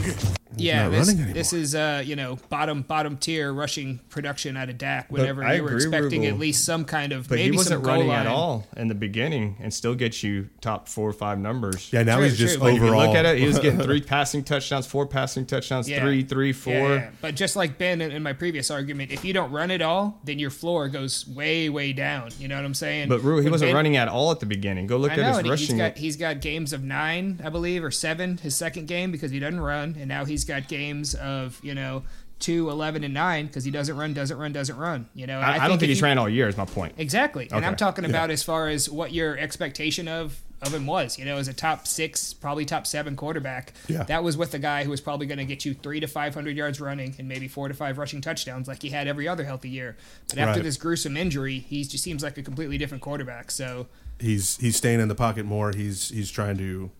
yeah, 0.56 0.88
this, 0.88 1.08
running 1.12 1.32
this 1.32 1.52
is 1.52 1.74
uh, 1.74 2.02
you 2.04 2.16
know 2.16 2.36
bottom 2.48 2.82
bottom 2.82 3.16
tier 3.16 3.52
rushing 3.52 3.98
production 4.08 4.56
out 4.56 4.68
of 4.68 4.78
Dak. 4.78 5.10
Whenever 5.12 5.44
I 5.44 5.54
you 5.56 5.62
were 5.62 5.74
expecting 5.76 6.22
Rugal. 6.22 6.28
at 6.28 6.38
least 6.38 6.64
some 6.64 6.84
kind 6.84 7.12
of 7.12 7.28
But 7.28 7.36
maybe 7.36 7.52
he 7.52 7.56
wasn't 7.56 7.74
some 7.76 7.82
goal 7.82 7.92
running 7.94 8.08
line. 8.08 8.20
at 8.20 8.26
all 8.26 8.66
in 8.76 8.88
the 8.88 8.94
beginning, 8.94 9.56
and 9.60 9.72
still 9.72 9.94
get 9.94 10.22
you 10.22 10.48
top 10.60 10.88
four 10.88 11.08
or 11.08 11.12
five 11.12 11.38
numbers. 11.38 11.92
Yeah, 11.92 12.02
now 12.02 12.16
True, 12.16 12.24
he's 12.24 12.38
just 12.38 12.54
true. 12.54 12.60
But 12.60 12.64
Like, 12.66 12.74
if 12.76 12.80
you 12.82 12.88
overall. 12.88 13.06
look 13.08 13.16
at 13.16 13.26
it, 13.26 13.38
he 13.38 13.46
was 13.46 13.58
getting 13.58 13.80
three 13.82 14.00
passing 14.00 14.42
touchdowns, 14.42 14.86
four 14.86 15.06
passing 15.06 15.46
touchdowns, 15.46 15.88
Yeah. 15.88 16.00
three, 16.02 16.22
three, 16.24 16.52
four. 16.52 16.72
Yeah, 16.72 16.94
yeah. 16.94 17.10
But 17.20 17.34
just 17.36 17.56
like 17.56 17.78
Ben 17.78 18.00
in, 18.00 18.10
in 18.10 18.22
my 18.22 18.32
previous 18.32 18.70
argument, 18.70 19.12
if 19.12 19.24
you 19.24 19.32
don't 19.32 19.50
run 19.52 19.70
at 19.70 19.82
all, 19.82 20.18
then 20.24 20.38
your 20.38 20.50
floor 20.50 20.88
goes 20.88 21.26
way, 21.28 21.68
way 21.68 21.92
down. 21.92 22.30
You 22.38 22.48
know 22.48 22.56
what 22.56 22.64
I'm 22.64 22.74
saying? 22.74 23.08
But 23.08 23.22
Rue, 23.22 23.36
he 23.38 23.44
When 23.44 23.52
wasn't 23.52 23.68
Ben- 23.68 23.76
running 23.76 23.96
at 23.96 24.08
all 24.08 24.29
at 24.32 24.40
the 24.40 24.46
beginning. 24.46 24.86
Go 24.86 24.96
look 24.96 25.10
I 25.12 25.14
at 25.14 25.20
know, 25.20 25.28
his 25.28 25.36
and 25.38 25.46
he's 25.46 25.50
rushing. 25.62 25.76
got 25.78 25.96
he's 25.98 26.16
got 26.16 26.40
games 26.40 26.72
of 26.72 26.82
nine, 26.82 27.40
I 27.44 27.48
believe, 27.48 27.82
or 27.84 27.90
seven. 27.90 28.38
His 28.38 28.56
second 28.56 28.86
game 28.88 29.10
because 29.12 29.30
he 29.30 29.38
doesn't 29.38 29.60
run, 29.60 29.96
and 29.98 30.08
now 30.08 30.24
he's 30.24 30.44
got 30.44 30.68
games 30.68 31.14
of 31.14 31.58
you 31.62 31.74
know 31.74 32.02
two, 32.38 32.70
11, 32.70 33.04
and 33.04 33.12
nine 33.12 33.46
because 33.48 33.64
he 33.64 33.70
doesn't 33.70 33.94
run, 33.98 34.14
doesn't 34.14 34.38
run, 34.38 34.50
doesn't 34.50 34.78
run. 34.78 35.06
You 35.14 35.26
know, 35.26 35.40
I, 35.40 35.64
I 35.64 35.68
don't 35.68 35.78
think 35.78 35.90
he's 35.90 36.00
you- 36.00 36.04
ran 36.06 36.16
all 36.16 36.26
year. 36.28 36.48
Is 36.48 36.56
my 36.56 36.64
point. 36.64 36.94
Exactly. 36.96 37.48
And 37.52 37.64
I'm 37.66 37.72
Okay. 37.74 37.78
talking 37.78 38.04
about 38.06 38.30
as 38.30 38.42
far 38.42 38.68
as 38.68 38.88
what 38.88 39.12
your 39.12 39.36
expectation 39.36 40.08
of 40.08 40.40
of 40.62 40.74
him 40.74 40.86
was, 40.86 41.18
you 41.18 41.24
know, 41.24 41.36
as 41.38 41.48
a 41.48 41.54
top 41.54 41.86
six, 41.86 42.34
probably 42.34 42.64
top 42.64 42.86
seven 42.86 43.16
quarterback. 43.16 43.72
Yeah. 43.88 44.02
That 44.04 44.22
was 44.22 44.36
with 44.36 44.50
the 44.50 44.58
guy 44.58 44.84
who 44.84 44.90
was 44.90 45.00
probably 45.00 45.26
going 45.26 45.38
to 45.38 45.44
get 45.44 45.64
you 45.64 45.72
three 45.74 46.00
to 46.00 46.06
500 46.06 46.56
yards 46.56 46.80
running 46.80 47.14
and 47.18 47.26
maybe 47.28 47.48
four 47.48 47.68
to 47.68 47.74
five 47.74 47.96
rushing 47.98 48.20
touchdowns 48.20 48.68
like 48.68 48.82
he 48.82 48.90
had 48.90 49.08
every 49.08 49.26
other 49.26 49.44
healthy 49.44 49.70
year. 49.70 49.96
But 50.28 50.38
after 50.38 50.60
Right. 50.60 50.64
this 50.64 50.76
gruesome 50.76 51.16
injury, 51.16 51.58
he 51.60 51.82
just 51.84 52.04
seems 52.04 52.22
like 52.22 52.36
a 52.38 52.42
completely 52.42 52.76
different 52.78 53.02
quarterback. 53.02 53.50
So, 53.50 53.86
he's 54.18 54.58
he's 54.58 54.76
staying 54.76 55.00
in 55.00 55.08
the 55.08 55.14
pocket 55.14 55.46
more. 55.46 55.72
He's 55.72 56.10
he's 56.10 56.30
trying 56.30 56.58
to, 56.58 56.90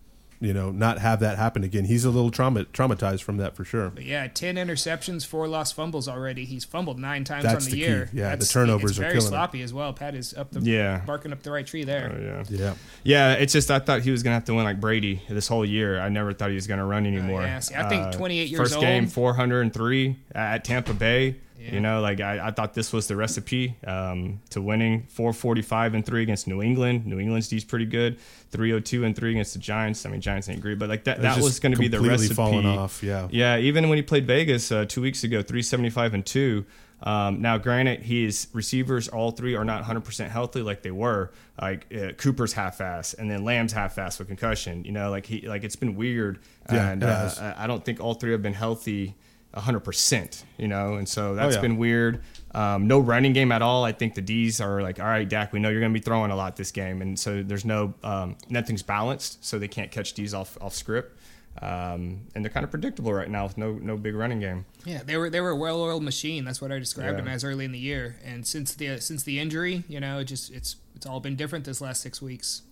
you 0.40 0.54
know, 0.54 0.70
not 0.70 0.98
have 0.98 1.20
that 1.20 1.36
happen 1.36 1.62
again. 1.64 1.84
He's 1.84 2.04
a 2.04 2.10
little 2.10 2.30
trauma, 2.30 2.64
traumatized 2.64 3.22
from 3.22 3.36
that 3.36 3.54
for 3.54 3.64
sure. 3.64 3.90
but 3.90 4.04
yeah, 4.04 4.26
10 4.26 4.56
interceptions, 4.56 5.26
four 5.26 5.46
lost 5.46 5.74
fumbles 5.74 6.08
already. 6.08 6.46
He's 6.46 6.64
fumbled 6.64 6.98
nine 6.98 7.24
times 7.24 7.44
That's 7.44 7.66
on 7.66 7.70
the 7.70 7.76
the, 7.76 7.76
key. 7.82 7.88
year. 7.88 8.10
Yeah, 8.12 8.34
the 8.36 8.46
turnovers 8.46 8.92
it's 8.92 8.98
are 8.98 9.02
very 9.02 9.12
killing 9.12 9.26
him. 9.26 9.30
sloppy 9.32 9.62
as 9.62 9.74
well. 9.74 9.92
Pat 9.92 10.14
is 10.14 10.32
up 10.34 10.50
the 10.50 10.60
Yeah. 10.60 11.02
barking 11.06 11.32
up 11.32 11.42
the 11.42 11.50
right 11.50 11.66
tree 11.66 11.84
there. 11.84 12.16
Oh, 12.16 12.20
yeah. 12.22 12.44
Yeah, 12.58 12.74
Yeah, 13.04 13.32
it's 13.34 13.52
just 13.52 13.70
I 13.70 13.80
thought 13.80 14.00
he 14.00 14.10
was 14.10 14.22
gonna 14.22 14.34
have 14.34 14.44
to 14.46 14.54
win 14.54 14.64
like 14.64 14.80
Brady 14.80 15.22
this 15.28 15.46
whole 15.46 15.64
year. 15.64 16.00
I 16.00 16.08
never 16.08 16.32
thought 16.32 16.48
he 16.48 16.54
was 16.54 16.66
gonna 16.66 16.86
run 16.86 17.04
oh, 17.04 17.08
anymore. 17.08 17.42
yeah, 17.42 17.58
see, 17.60 17.74
I 17.74 17.88
think 17.88 18.06
uh, 18.06 18.12
28 18.12 18.48
years 18.48 18.58
first 18.58 18.80
game, 18.80 19.06
403 19.08 20.16
at 20.34 20.64
Tampa 20.64 20.94
Bay. 20.94 21.36
Yeah. 21.60 21.74
You 21.74 21.80
know, 21.80 22.00
like 22.00 22.20
I, 22.20 22.48
I 22.48 22.50
thought 22.52 22.72
this 22.72 22.90
was 22.90 23.06
the 23.06 23.16
recipe 23.16 23.76
um, 23.86 24.40
to 24.50 24.62
winning 24.62 25.02
445 25.08 25.94
and 25.94 26.06
three 26.06 26.22
against 26.22 26.46
New 26.48 26.62
England. 26.62 27.04
New 27.04 27.18
England's 27.18 27.48
D's 27.48 27.64
pretty 27.64 27.84
good. 27.84 28.18
302 28.50 29.04
and 29.04 29.14
three 29.14 29.32
against 29.32 29.52
the 29.52 29.58
Giants. 29.58 30.06
I 30.06 30.10
mean, 30.10 30.20
Giants 30.22 30.48
ain't 30.48 30.60
great, 30.62 30.78
but 30.78 30.88
like 30.88 31.04
that, 31.04 31.18
It's 31.18 31.22
that 31.22 31.42
was 31.42 31.60
going 31.60 31.72
to 31.72 31.78
be 31.78 31.88
the 31.88 31.98
completely 31.98 32.28
recipe. 32.28 32.34
fallen 32.34 32.64
off, 32.66 33.02
yeah. 33.02 33.28
Yeah, 33.30 33.58
even 33.58 33.88
when 33.90 33.96
he 33.98 34.02
played 34.02 34.26
Vegas 34.26 34.72
uh, 34.72 34.86
two 34.86 35.02
weeks 35.02 35.22
ago, 35.22 35.42
375 35.42 36.14
and 36.14 36.24
two. 36.26 36.64
Um, 37.02 37.40
now, 37.40 37.56
granted, 37.58 38.02
his 38.02 38.48
receivers, 38.52 39.08
all 39.08 39.30
three, 39.30 39.54
are 39.54 39.64
not 39.64 39.82
100% 39.84 40.28
healthy 40.28 40.62
like 40.62 40.82
they 40.82 40.90
were. 40.90 41.30
Like 41.60 41.86
uh, 41.94 42.12
Cooper's 42.12 42.52
half-ass, 42.54 43.14
and 43.14 43.30
then 43.30 43.44
Lamb's 43.44 43.72
half-ass 43.72 44.18
with 44.18 44.28
concussion. 44.28 44.84
You 44.84 44.92
know, 44.92 45.10
like 45.10 45.26
he, 45.26 45.46
like 45.46 45.62
it's 45.64 45.76
been 45.76 45.94
weird, 45.94 46.38
Yeah, 46.70 46.90
and 46.90 47.02
it 47.02 47.08
uh. 47.08 47.54
I 47.58 47.64
I 47.64 47.66
don't 47.66 47.84
think 47.84 48.00
all 48.00 48.14
three 48.14 48.32
have 48.32 48.42
been 48.42 48.54
healthy 48.54 49.14
hundred 49.54 49.80
percent. 49.80 50.44
You 50.58 50.68
know, 50.68 50.94
and 50.94 51.08
so 51.08 51.34
that's 51.34 51.56
yeah. 51.56 51.60
been 51.62 51.76
weird. 51.76 52.22
Um, 52.52 52.88
no 52.88 52.98
running 52.98 53.32
game 53.32 53.52
at 53.52 53.62
all. 53.62 53.84
I 53.84 53.92
think 53.92 54.14
the 54.14 54.22
D's 54.22 54.60
are 54.60 54.82
like, 54.82 54.98
all 54.98 55.06
right, 55.06 55.28
Dak, 55.28 55.52
we 55.52 55.60
know 55.60 55.68
you're 55.68 55.80
going 55.80 55.92
to 55.92 55.98
be 55.98 56.02
throwing 56.02 56.30
a 56.30 56.36
lot 56.36 56.56
this 56.56 56.72
game, 56.72 57.00
and 57.00 57.18
so 57.18 57.42
there's 57.42 57.64
no 57.64 57.94
um, 58.02 58.36
nothing's 58.48 58.82
balanced, 58.82 59.44
so 59.44 59.58
they 59.58 59.68
can't 59.68 59.90
catch 59.90 60.14
D's 60.14 60.34
off 60.34 60.58
off 60.60 60.74
script. 60.74 61.16
Um, 61.60 62.22
and 62.34 62.44
they're 62.44 62.50
kind 62.50 62.64
of 62.64 62.70
predictable 62.70 63.12
right 63.12 63.28
now 63.28 63.42
with 63.44 63.58
no 63.58 63.72
no 63.72 63.96
big 63.96 64.14
running 64.14 64.40
game. 64.40 64.64
Yeah, 64.84 65.02
they 65.04 65.16
were 65.16 65.28
they 65.28 65.40
were 65.40 65.50
a 65.50 65.56
well-oiled 65.56 66.02
machine. 66.02 66.44
That's 66.44 66.60
what 66.60 66.72
I 66.72 66.78
described 66.78 67.18
Yeah. 67.18 67.24
them 67.24 67.28
as 67.28 67.44
early 67.44 67.64
in 67.64 67.72
the 67.72 67.78
year. 67.78 68.16
And 68.24 68.46
since 68.46 68.74
the 68.74 69.00
since 69.00 69.24
the 69.24 69.38
injury, 69.40 69.84
you 69.88 70.00
know, 70.00 70.20
it 70.20 70.24
just 70.24 70.50
it's 70.52 70.76
it's 70.94 71.06
all 71.06 71.20
been 71.20 71.36
different 71.36 71.64
this 71.64 71.80
last 71.80 72.02
six 72.02 72.22
weeks. 72.22 72.62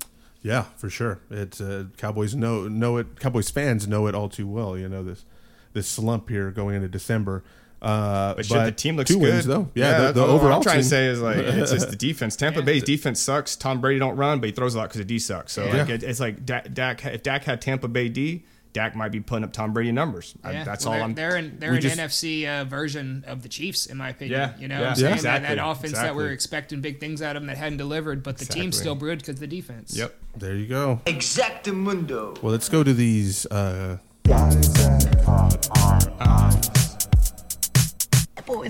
Yeah, 0.43 0.67
for 0.77 0.89
sure. 0.89 1.21
It's 1.31 1.61
uh, 1.61 1.87
Cowboys 1.97 2.35
know 2.35 2.69
know 2.69 2.97
it. 2.97 3.19
Cowboys 3.19 3.51
fans 3.51 3.89
know 3.89 4.07
it 4.07 4.15
all 4.15 4.29
too 4.29 4.47
well. 4.47 4.79
You 4.79 4.89
know 4.89 5.03
this 5.03 5.25
this 5.73 5.89
slump 5.89 6.29
here 6.29 6.51
going 6.51 6.75
into 6.77 6.89
December. 6.89 7.43
Uh, 7.81 8.35
But, 8.35 8.47
shit, 8.47 8.65
the 8.65 8.73
team 8.73 8.97
looks 8.97 9.09
two 9.09 9.21
good. 9.21 9.33
wins 9.35 9.47
though. 9.47 9.69
Yeah, 9.75 9.93
the, 9.99 10.03
that's 10.05 10.15
the 10.17 10.21
what 10.23 10.31
overall 10.31 10.57
I'm 10.57 10.63
trying 10.63 10.77
team- 10.77 10.83
to 10.83 10.89
say 10.89 11.07
is 11.07 11.21
like 11.21 11.37
it's 11.37 11.71
just 11.71 11.91
the 11.91 11.97
defense. 11.97 12.35
Tampa 12.35 12.61
Bay's 12.63 12.83
defense 12.83 13.21
sucks. 13.21 13.55
Tom 13.55 13.81
Brady 13.81 14.01
don't 14.01 14.17
run, 14.17 14.41
but 14.41 14.47
he 14.47 14.53
throws 14.53 14.75
a 14.75 14.79
lot 14.79 14.89
because 14.89 14.99
the 14.99 15.05
D 15.05 15.19
sucks. 15.21 15.53
So 15.53 15.65
Yeah. 15.67 15.77
like 15.83 15.89
it, 15.91 16.03
it's 16.03 16.19
like 16.19 16.45
Dak, 16.45 16.73
Dak. 16.75 17.05
If 17.05 17.23
Dak 17.23 17.45
had 17.45 17.61
Tampa 17.61 17.87
Bay 17.87 18.09
D, 18.09 18.45
Dak 18.73 18.97
might 18.97 19.11
be 19.13 19.21
putting 19.21 19.45
up 19.45 19.53
Tom 19.53 19.73
Brady 19.73 19.93
numbers. 19.93 20.35
I- 20.43 20.53
Yeah, 20.53 20.65
that's 20.65 20.85
well, 20.87 20.95
all 20.95 20.99
they're, 20.99 21.05
I'm. 21.05 21.15
They're 21.15 21.37
in 21.37 21.59
they're 21.61 21.75
an 21.75 21.81
just- 21.81 21.97
NFC 21.99 22.49
uh, 22.49 22.65
version 22.65 23.23
of 23.29 23.43
the 23.45 23.49
Chiefs, 23.49 23.87
in 23.87 23.97
my 23.97 24.09
opinion. 24.09 24.41
Yeah, 24.41 24.53
you 24.61 24.67
know, 24.67 24.75
yeah. 24.75 24.81
what 24.81 24.89
I'm 24.91 24.97
saying 24.97 25.17
Yeah. 25.17 25.23
that, 25.23 25.23
that 25.43 25.53
Exactly, 25.53 25.71
offense 25.71 25.93
that 25.93 26.17
we're 26.17 26.31
expecting 26.33 26.81
big 26.81 26.99
things 26.99 27.23
out 27.23 27.37
of 27.37 27.43
them 27.43 27.47
that 27.47 27.57
hadn't 27.59 27.79
delivered, 27.79 28.25
but 28.25 28.39
the 28.39 28.45
team's 28.45 28.77
still 28.77 28.97
brewed 28.97 29.21
because 29.21 29.39
the 29.39 29.47
defense. 29.47 29.97
Yep. 29.97 30.17
There 30.37 30.57
you 30.57 30.67
go. 30.67 31.01
Exactamundo. 31.07 32.43
Well, 32.43 32.51
let's 32.53 32.69
go 32.69 32.83
to 32.83 32.93
these. 32.93 33.47
Uh, 33.47 33.99
That 34.29 34.53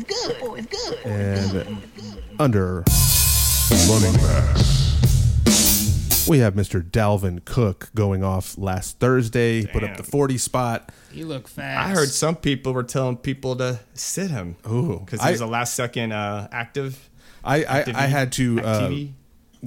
good. 0.06 0.56
That 0.56 0.70
good. 0.70 0.98
and 1.04 1.82
under 2.38 2.84
running 3.88 4.14
backs. 4.18 6.28
We 6.28 6.38
have 6.38 6.54
Mr. 6.54 6.80
Dalvin 6.88 7.44
Cook 7.44 7.90
going 7.94 8.22
off 8.22 8.56
last 8.56 9.00
Thursday. 9.00 9.62
He 9.62 9.66
put 9.66 9.82
up 9.82 9.96
the 9.96 10.04
40 10.04 10.38
spot. 10.38 10.92
You 11.12 11.26
look 11.26 11.48
fast. 11.48 11.88
I 11.88 11.90
heard 11.92 12.08
some 12.10 12.36
people 12.36 12.72
were 12.72 12.84
telling 12.84 13.16
people 13.16 13.56
to 13.56 13.80
sit 13.94 14.30
him. 14.30 14.54
Ooh. 14.70 15.00
because 15.04 15.18
I- 15.20 15.26
he 15.26 15.32
was 15.32 15.40
a 15.40 15.46
last 15.46 15.74
second 15.74 16.12
uh, 16.12 16.46
active. 16.52 17.10
I, 17.42 17.64
I, 17.64 17.84
I 17.94 18.06
had 18.06 18.30
to. 18.32 18.60
Uh, 18.60 18.64
activity? 18.66 19.14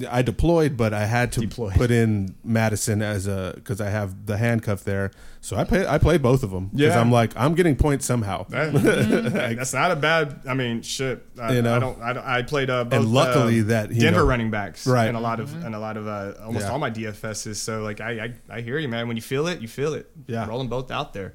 I 0.09 0.21
deployed, 0.21 0.77
but 0.77 0.93
I 0.93 1.05
had 1.05 1.31
to 1.33 1.47
put 1.47 1.91
in 1.91 2.35
Mattison 2.45 3.01
as 3.01 3.27
a 3.27 3.51
because 3.55 3.81
I 3.81 3.89
have 3.89 4.25
the 4.25 4.37
handcuff 4.37 4.83
there. 4.85 5.11
So 5.41 5.57
I 5.57 5.63
play, 5.65 5.85
I 5.85 5.97
played 5.97 6.21
both 6.21 6.43
of 6.43 6.51
them 6.51 6.67
because 6.67 6.93
Yeah. 6.93 7.01
I'm 7.01 7.11
like 7.11 7.33
I'm 7.35 7.55
getting 7.55 7.75
points 7.75 8.05
somehow. 8.05 8.45
That- 8.49 8.71
that's 9.57 9.73
not 9.73 9.91
a 9.91 9.95
bad. 9.95 10.41
I 10.47 10.53
mean, 10.53 10.81
shit. 10.81 11.25
I, 11.41 11.53
You 11.55 11.61
know? 11.61 11.75
I 11.75 11.79
don't. 11.79 12.01
I, 12.01 12.13
don't, 12.13 12.25
I 12.25 12.41
played 12.43 12.69
uh, 12.69 12.85
both. 12.85 12.93
And 13.01 13.11
luckily 13.13 13.59
uh, 13.61 13.65
that, 13.65 13.89
Denver 13.93 14.19
know- 14.21 14.25
running 14.25 14.49
backs, 14.51 14.87
Right. 14.87 15.07
and 15.07 15.17
a 15.17 15.19
lot 15.19 15.39
of 15.39 15.53
and 15.65 15.75
a 15.75 15.79
lot 15.79 15.97
of 15.97 16.07
uh, 16.07 16.33
almost 16.45 16.65
Yeah. 16.65 16.71
all 16.71 16.79
my 16.79 16.91
DFSs. 16.91 17.55
So 17.57 17.81
like, 17.81 17.99
I, 17.99 18.33
I 18.49 18.57
I 18.57 18.61
hear 18.61 18.77
you, 18.77 18.87
man. 18.87 19.07
When 19.07 19.17
you 19.17 19.21
feel 19.23 19.47
it, 19.47 19.59
you 19.61 19.67
feel 19.67 19.93
it. 19.93 20.09
Yeah. 20.27 20.47
roll 20.47 20.59
them 20.59 20.67
both 20.69 20.89
out 20.91 21.13
there. 21.13 21.33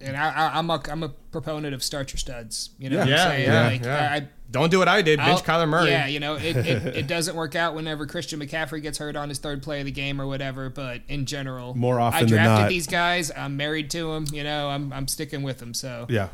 And 0.00 0.16
I, 0.16 0.28
I, 0.30 0.58
I'm 0.58 0.68
a 0.70 0.80
I'm 0.90 1.02
a 1.02 1.08
proponent 1.08 1.74
of 1.74 1.82
start 1.82 2.12
your 2.12 2.18
studs. 2.18 2.70
You 2.78 2.90
know, 2.90 2.96
Yeah. 2.96 3.00
what 3.00 3.08
I'm 3.08 3.12
Yeah, 3.12 3.28
saying? 3.28 3.44
yeah, 3.48 3.66
like, 3.66 3.84
yeah. 3.84 4.08
I, 4.12 4.28
Don't 4.50 4.70
do 4.70 4.78
what 4.78 4.88
I 4.88 5.02
did. 5.02 5.18
Bench 5.18 5.30
I'll- 5.30 5.42
Kyler 5.42 5.68
Murray. 5.68 5.90
Yeah, 5.90 6.06
you 6.06 6.20
know, 6.20 6.34
it, 6.36 6.56
it, 6.56 6.86
it 6.96 7.06
doesn't 7.06 7.34
work 7.36 7.54
out 7.54 7.74
whenever 7.74 8.06
Christian 8.06 8.40
McCaffrey 8.40 8.80
gets 8.82 8.98
hurt 8.98 9.16
on 9.16 9.28
his 9.28 9.38
third 9.38 9.62
play 9.62 9.80
of 9.80 9.86
the 9.86 9.92
game 9.92 10.20
or 10.20 10.26
whatever. 10.26 10.70
But 10.70 11.02
in 11.08 11.26
general, 11.26 11.74
More 11.74 11.98
often 12.00 12.16
I 12.18 12.20
than 12.20 12.28
drafted 12.30 12.62
not. 12.62 12.68
these 12.68 12.86
guys. 12.86 13.30
I'm 13.36 13.56
married 13.56 13.90
to 13.90 14.12
them. 14.12 14.26
You 14.32 14.44
know, 14.44 14.68
I'm 14.68 14.92
I'm 14.92 15.08
sticking 15.08 15.42
with 15.42 15.58
them. 15.58 15.74
So 15.74 16.06
Yeah. 16.08 16.28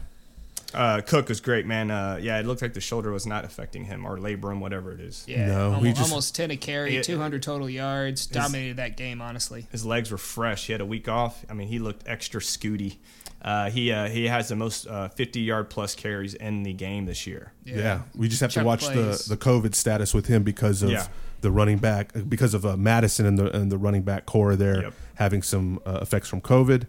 Uh, 0.74 1.02
Cook 1.02 1.28
was 1.28 1.42
great, 1.42 1.66
man. 1.66 1.90
Uh, 1.90 2.18
yeah, 2.18 2.38
it 2.40 2.46
looked 2.46 2.62
like 2.62 2.72
the 2.72 2.80
shoulder 2.80 3.10
was 3.12 3.26
not 3.26 3.44
affecting 3.44 3.84
him 3.84 4.06
or 4.06 4.16
labrum, 4.16 4.58
whatever 4.58 4.90
it 4.90 5.00
is. 5.00 5.22
yeah, 5.28 5.48
No, 5.48 5.64
almost, 5.64 5.82
we 5.82 5.88
just- 5.92 6.10
almost 6.10 6.34
ten 6.34 6.50
a 6.50 6.56
carry, 6.56 6.96
It- 6.96 7.04
200 7.04 7.42
total 7.42 7.68
yards, 7.68 8.24
dominated 8.24 8.78
that 8.78 8.96
game. 8.96 9.20
Honestly, 9.20 9.66
His 9.70 9.84
legs 9.84 10.10
were 10.10 10.16
fresh. 10.16 10.68
He 10.68 10.72
had 10.72 10.80
a 10.80 10.86
week 10.86 11.08
off. 11.10 11.44
I 11.50 11.52
mean, 11.52 11.68
he 11.68 11.78
looked 11.78 12.08
extra 12.08 12.40
scooty. 12.40 12.96
Uh, 13.42 13.68
he 13.70 13.90
uh, 13.90 14.08
he 14.08 14.28
has 14.28 14.48
the 14.48 14.54
most 14.56 14.86
uh, 14.86 15.08
50 15.08 15.40
yard 15.40 15.68
plus 15.68 15.94
carries 15.96 16.34
in 16.34 16.62
the 16.62 16.72
game 16.72 17.06
this 17.06 17.26
year. 17.26 17.52
Yeah. 17.64 18.02
We 18.14 18.28
just 18.28 18.40
have 18.40 18.52
to 18.52 18.62
watch 18.62 18.82
plays. 18.82 19.24
the 19.26 19.34
the 19.34 19.36
COVID 19.36 19.74
status 19.74 20.14
with 20.14 20.26
him 20.26 20.44
because 20.44 20.82
of 20.82 20.90
Yeah. 20.90 21.06
the 21.40 21.50
running 21.50 21.78
back 21.78 22.12
because 22.28 22.54
of 22.54 22.64
uh, 22.64 22.76
Mattison 22.76 23.26
and 23.26 23.36
the 23.38 23.54
and 23.56 23.72
the 23.72 23.78
running 23.78 24.02
back 24.02 24.26
core 24.26 24.54
there 24.54 24.82
Yep. 24.82 24.92
having 25.16 25.42
some 25.42 25.80
uh, 25.84 25.98
effects 26.02 26.28
from 26.28 26.40
COVID. 26.40 26.84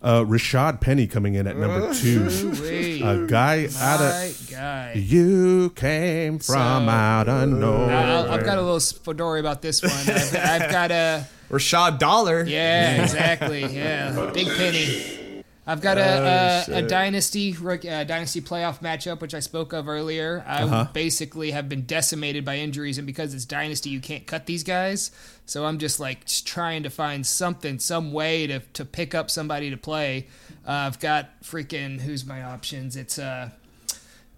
Uh, 0.00 0.20
Rashad 0.22 0.80
Penny 0.80 1.06
coming 1.08 1.34
in 1.34 1.46
at 1.48 1.56
number 1.56 1.92
two, 2.02 2.28
a 3.04 3.26
guy 3.26 3.68
out 3.80 4.00
of 4.00 4.48
guy. 4.50 4.92
you 4.94 5.70
came 5.70 6.34
from 6.38 6.54
So- 6.54 6.56
out 6.58 7.28
of 7.28 7.48
nowhere. 7.50 7.88
Now, 7.88 8.30
I've 8.32 8.44
got 8.44 8.58
a 8.58 8.62
little 8.62 8.78
story 8.80 9.40
about 9.40 9.60
this 9.60 9.82
one. 9.82 9.90
I've, 9.92 10.36
I've 10.36 10.70
got 10.70 10.90
a 10.92 11.26
Rashad 11.50 11.98
Dollar. 11.98 12.44
Yeah, 12.44 13.02
exactly. 13.02 13.66
Yeah, 13.66 14.30
big 14.32 14.46
penny. 14.46 15.18
I've 15.68 15.80
got 15.82 15.98
a, 15.98 16.64
a, 16.72 16.78
a 16.78 16.82
dynasty 16.82 17.52
rook- 17.52 17.84
uh, 17.84 18.02
dynasty 18.04 18.40
playoff 18.40 18.80
matchup, 18.80 19.20
which 19.20 19.34
I 19.34 19.40
spoke 19.40 19.72
of 19.74 19.86
earlier. 19.88 20.42
I 20.46 20.62
Uh-huh. 20.62 20.86
basically 20.94 21.50
have 21.50 21.68
been 21.68 21.82
decimated 21.82 22.44
by 22.44 22.56
injuries, 22.56 22.96
and 22.98 23.06
because 23.06 23.34
it's 23.34 23.44
dynasty, 23.44 23.90
you 23.90 24.00
can't 24.00 24.26
cut 24.26 24.46
these 24.46 24.64
guys. 24.64 25.10
So 25.44 25.66
I'm 25.66 25.78
just 25.78 26.00
like 26.00 26.24
just 26.24 26.46
trying 26.46 26.82
to 26.84 26.90
find 26.90 27.26
something, 27.26 27.78
some 27.78 28.12
way 28.12 28.46
to 28.46 28.60
to 28.72 28.84
pick 28.84 29.14
up 29.14 29.30
somebody 29.30 29.70
to 29.70 29.76
play. 29.76 30.26
Uh, 30.66 30.72
I've 30.72 30.98
got 31.00 31.40
freaking 31.42 32.00
who's 32.00 32.24
my 32.26 32.42
options? 32.42 32.96
It's 32.96 33.18
uh. 33.18 33.50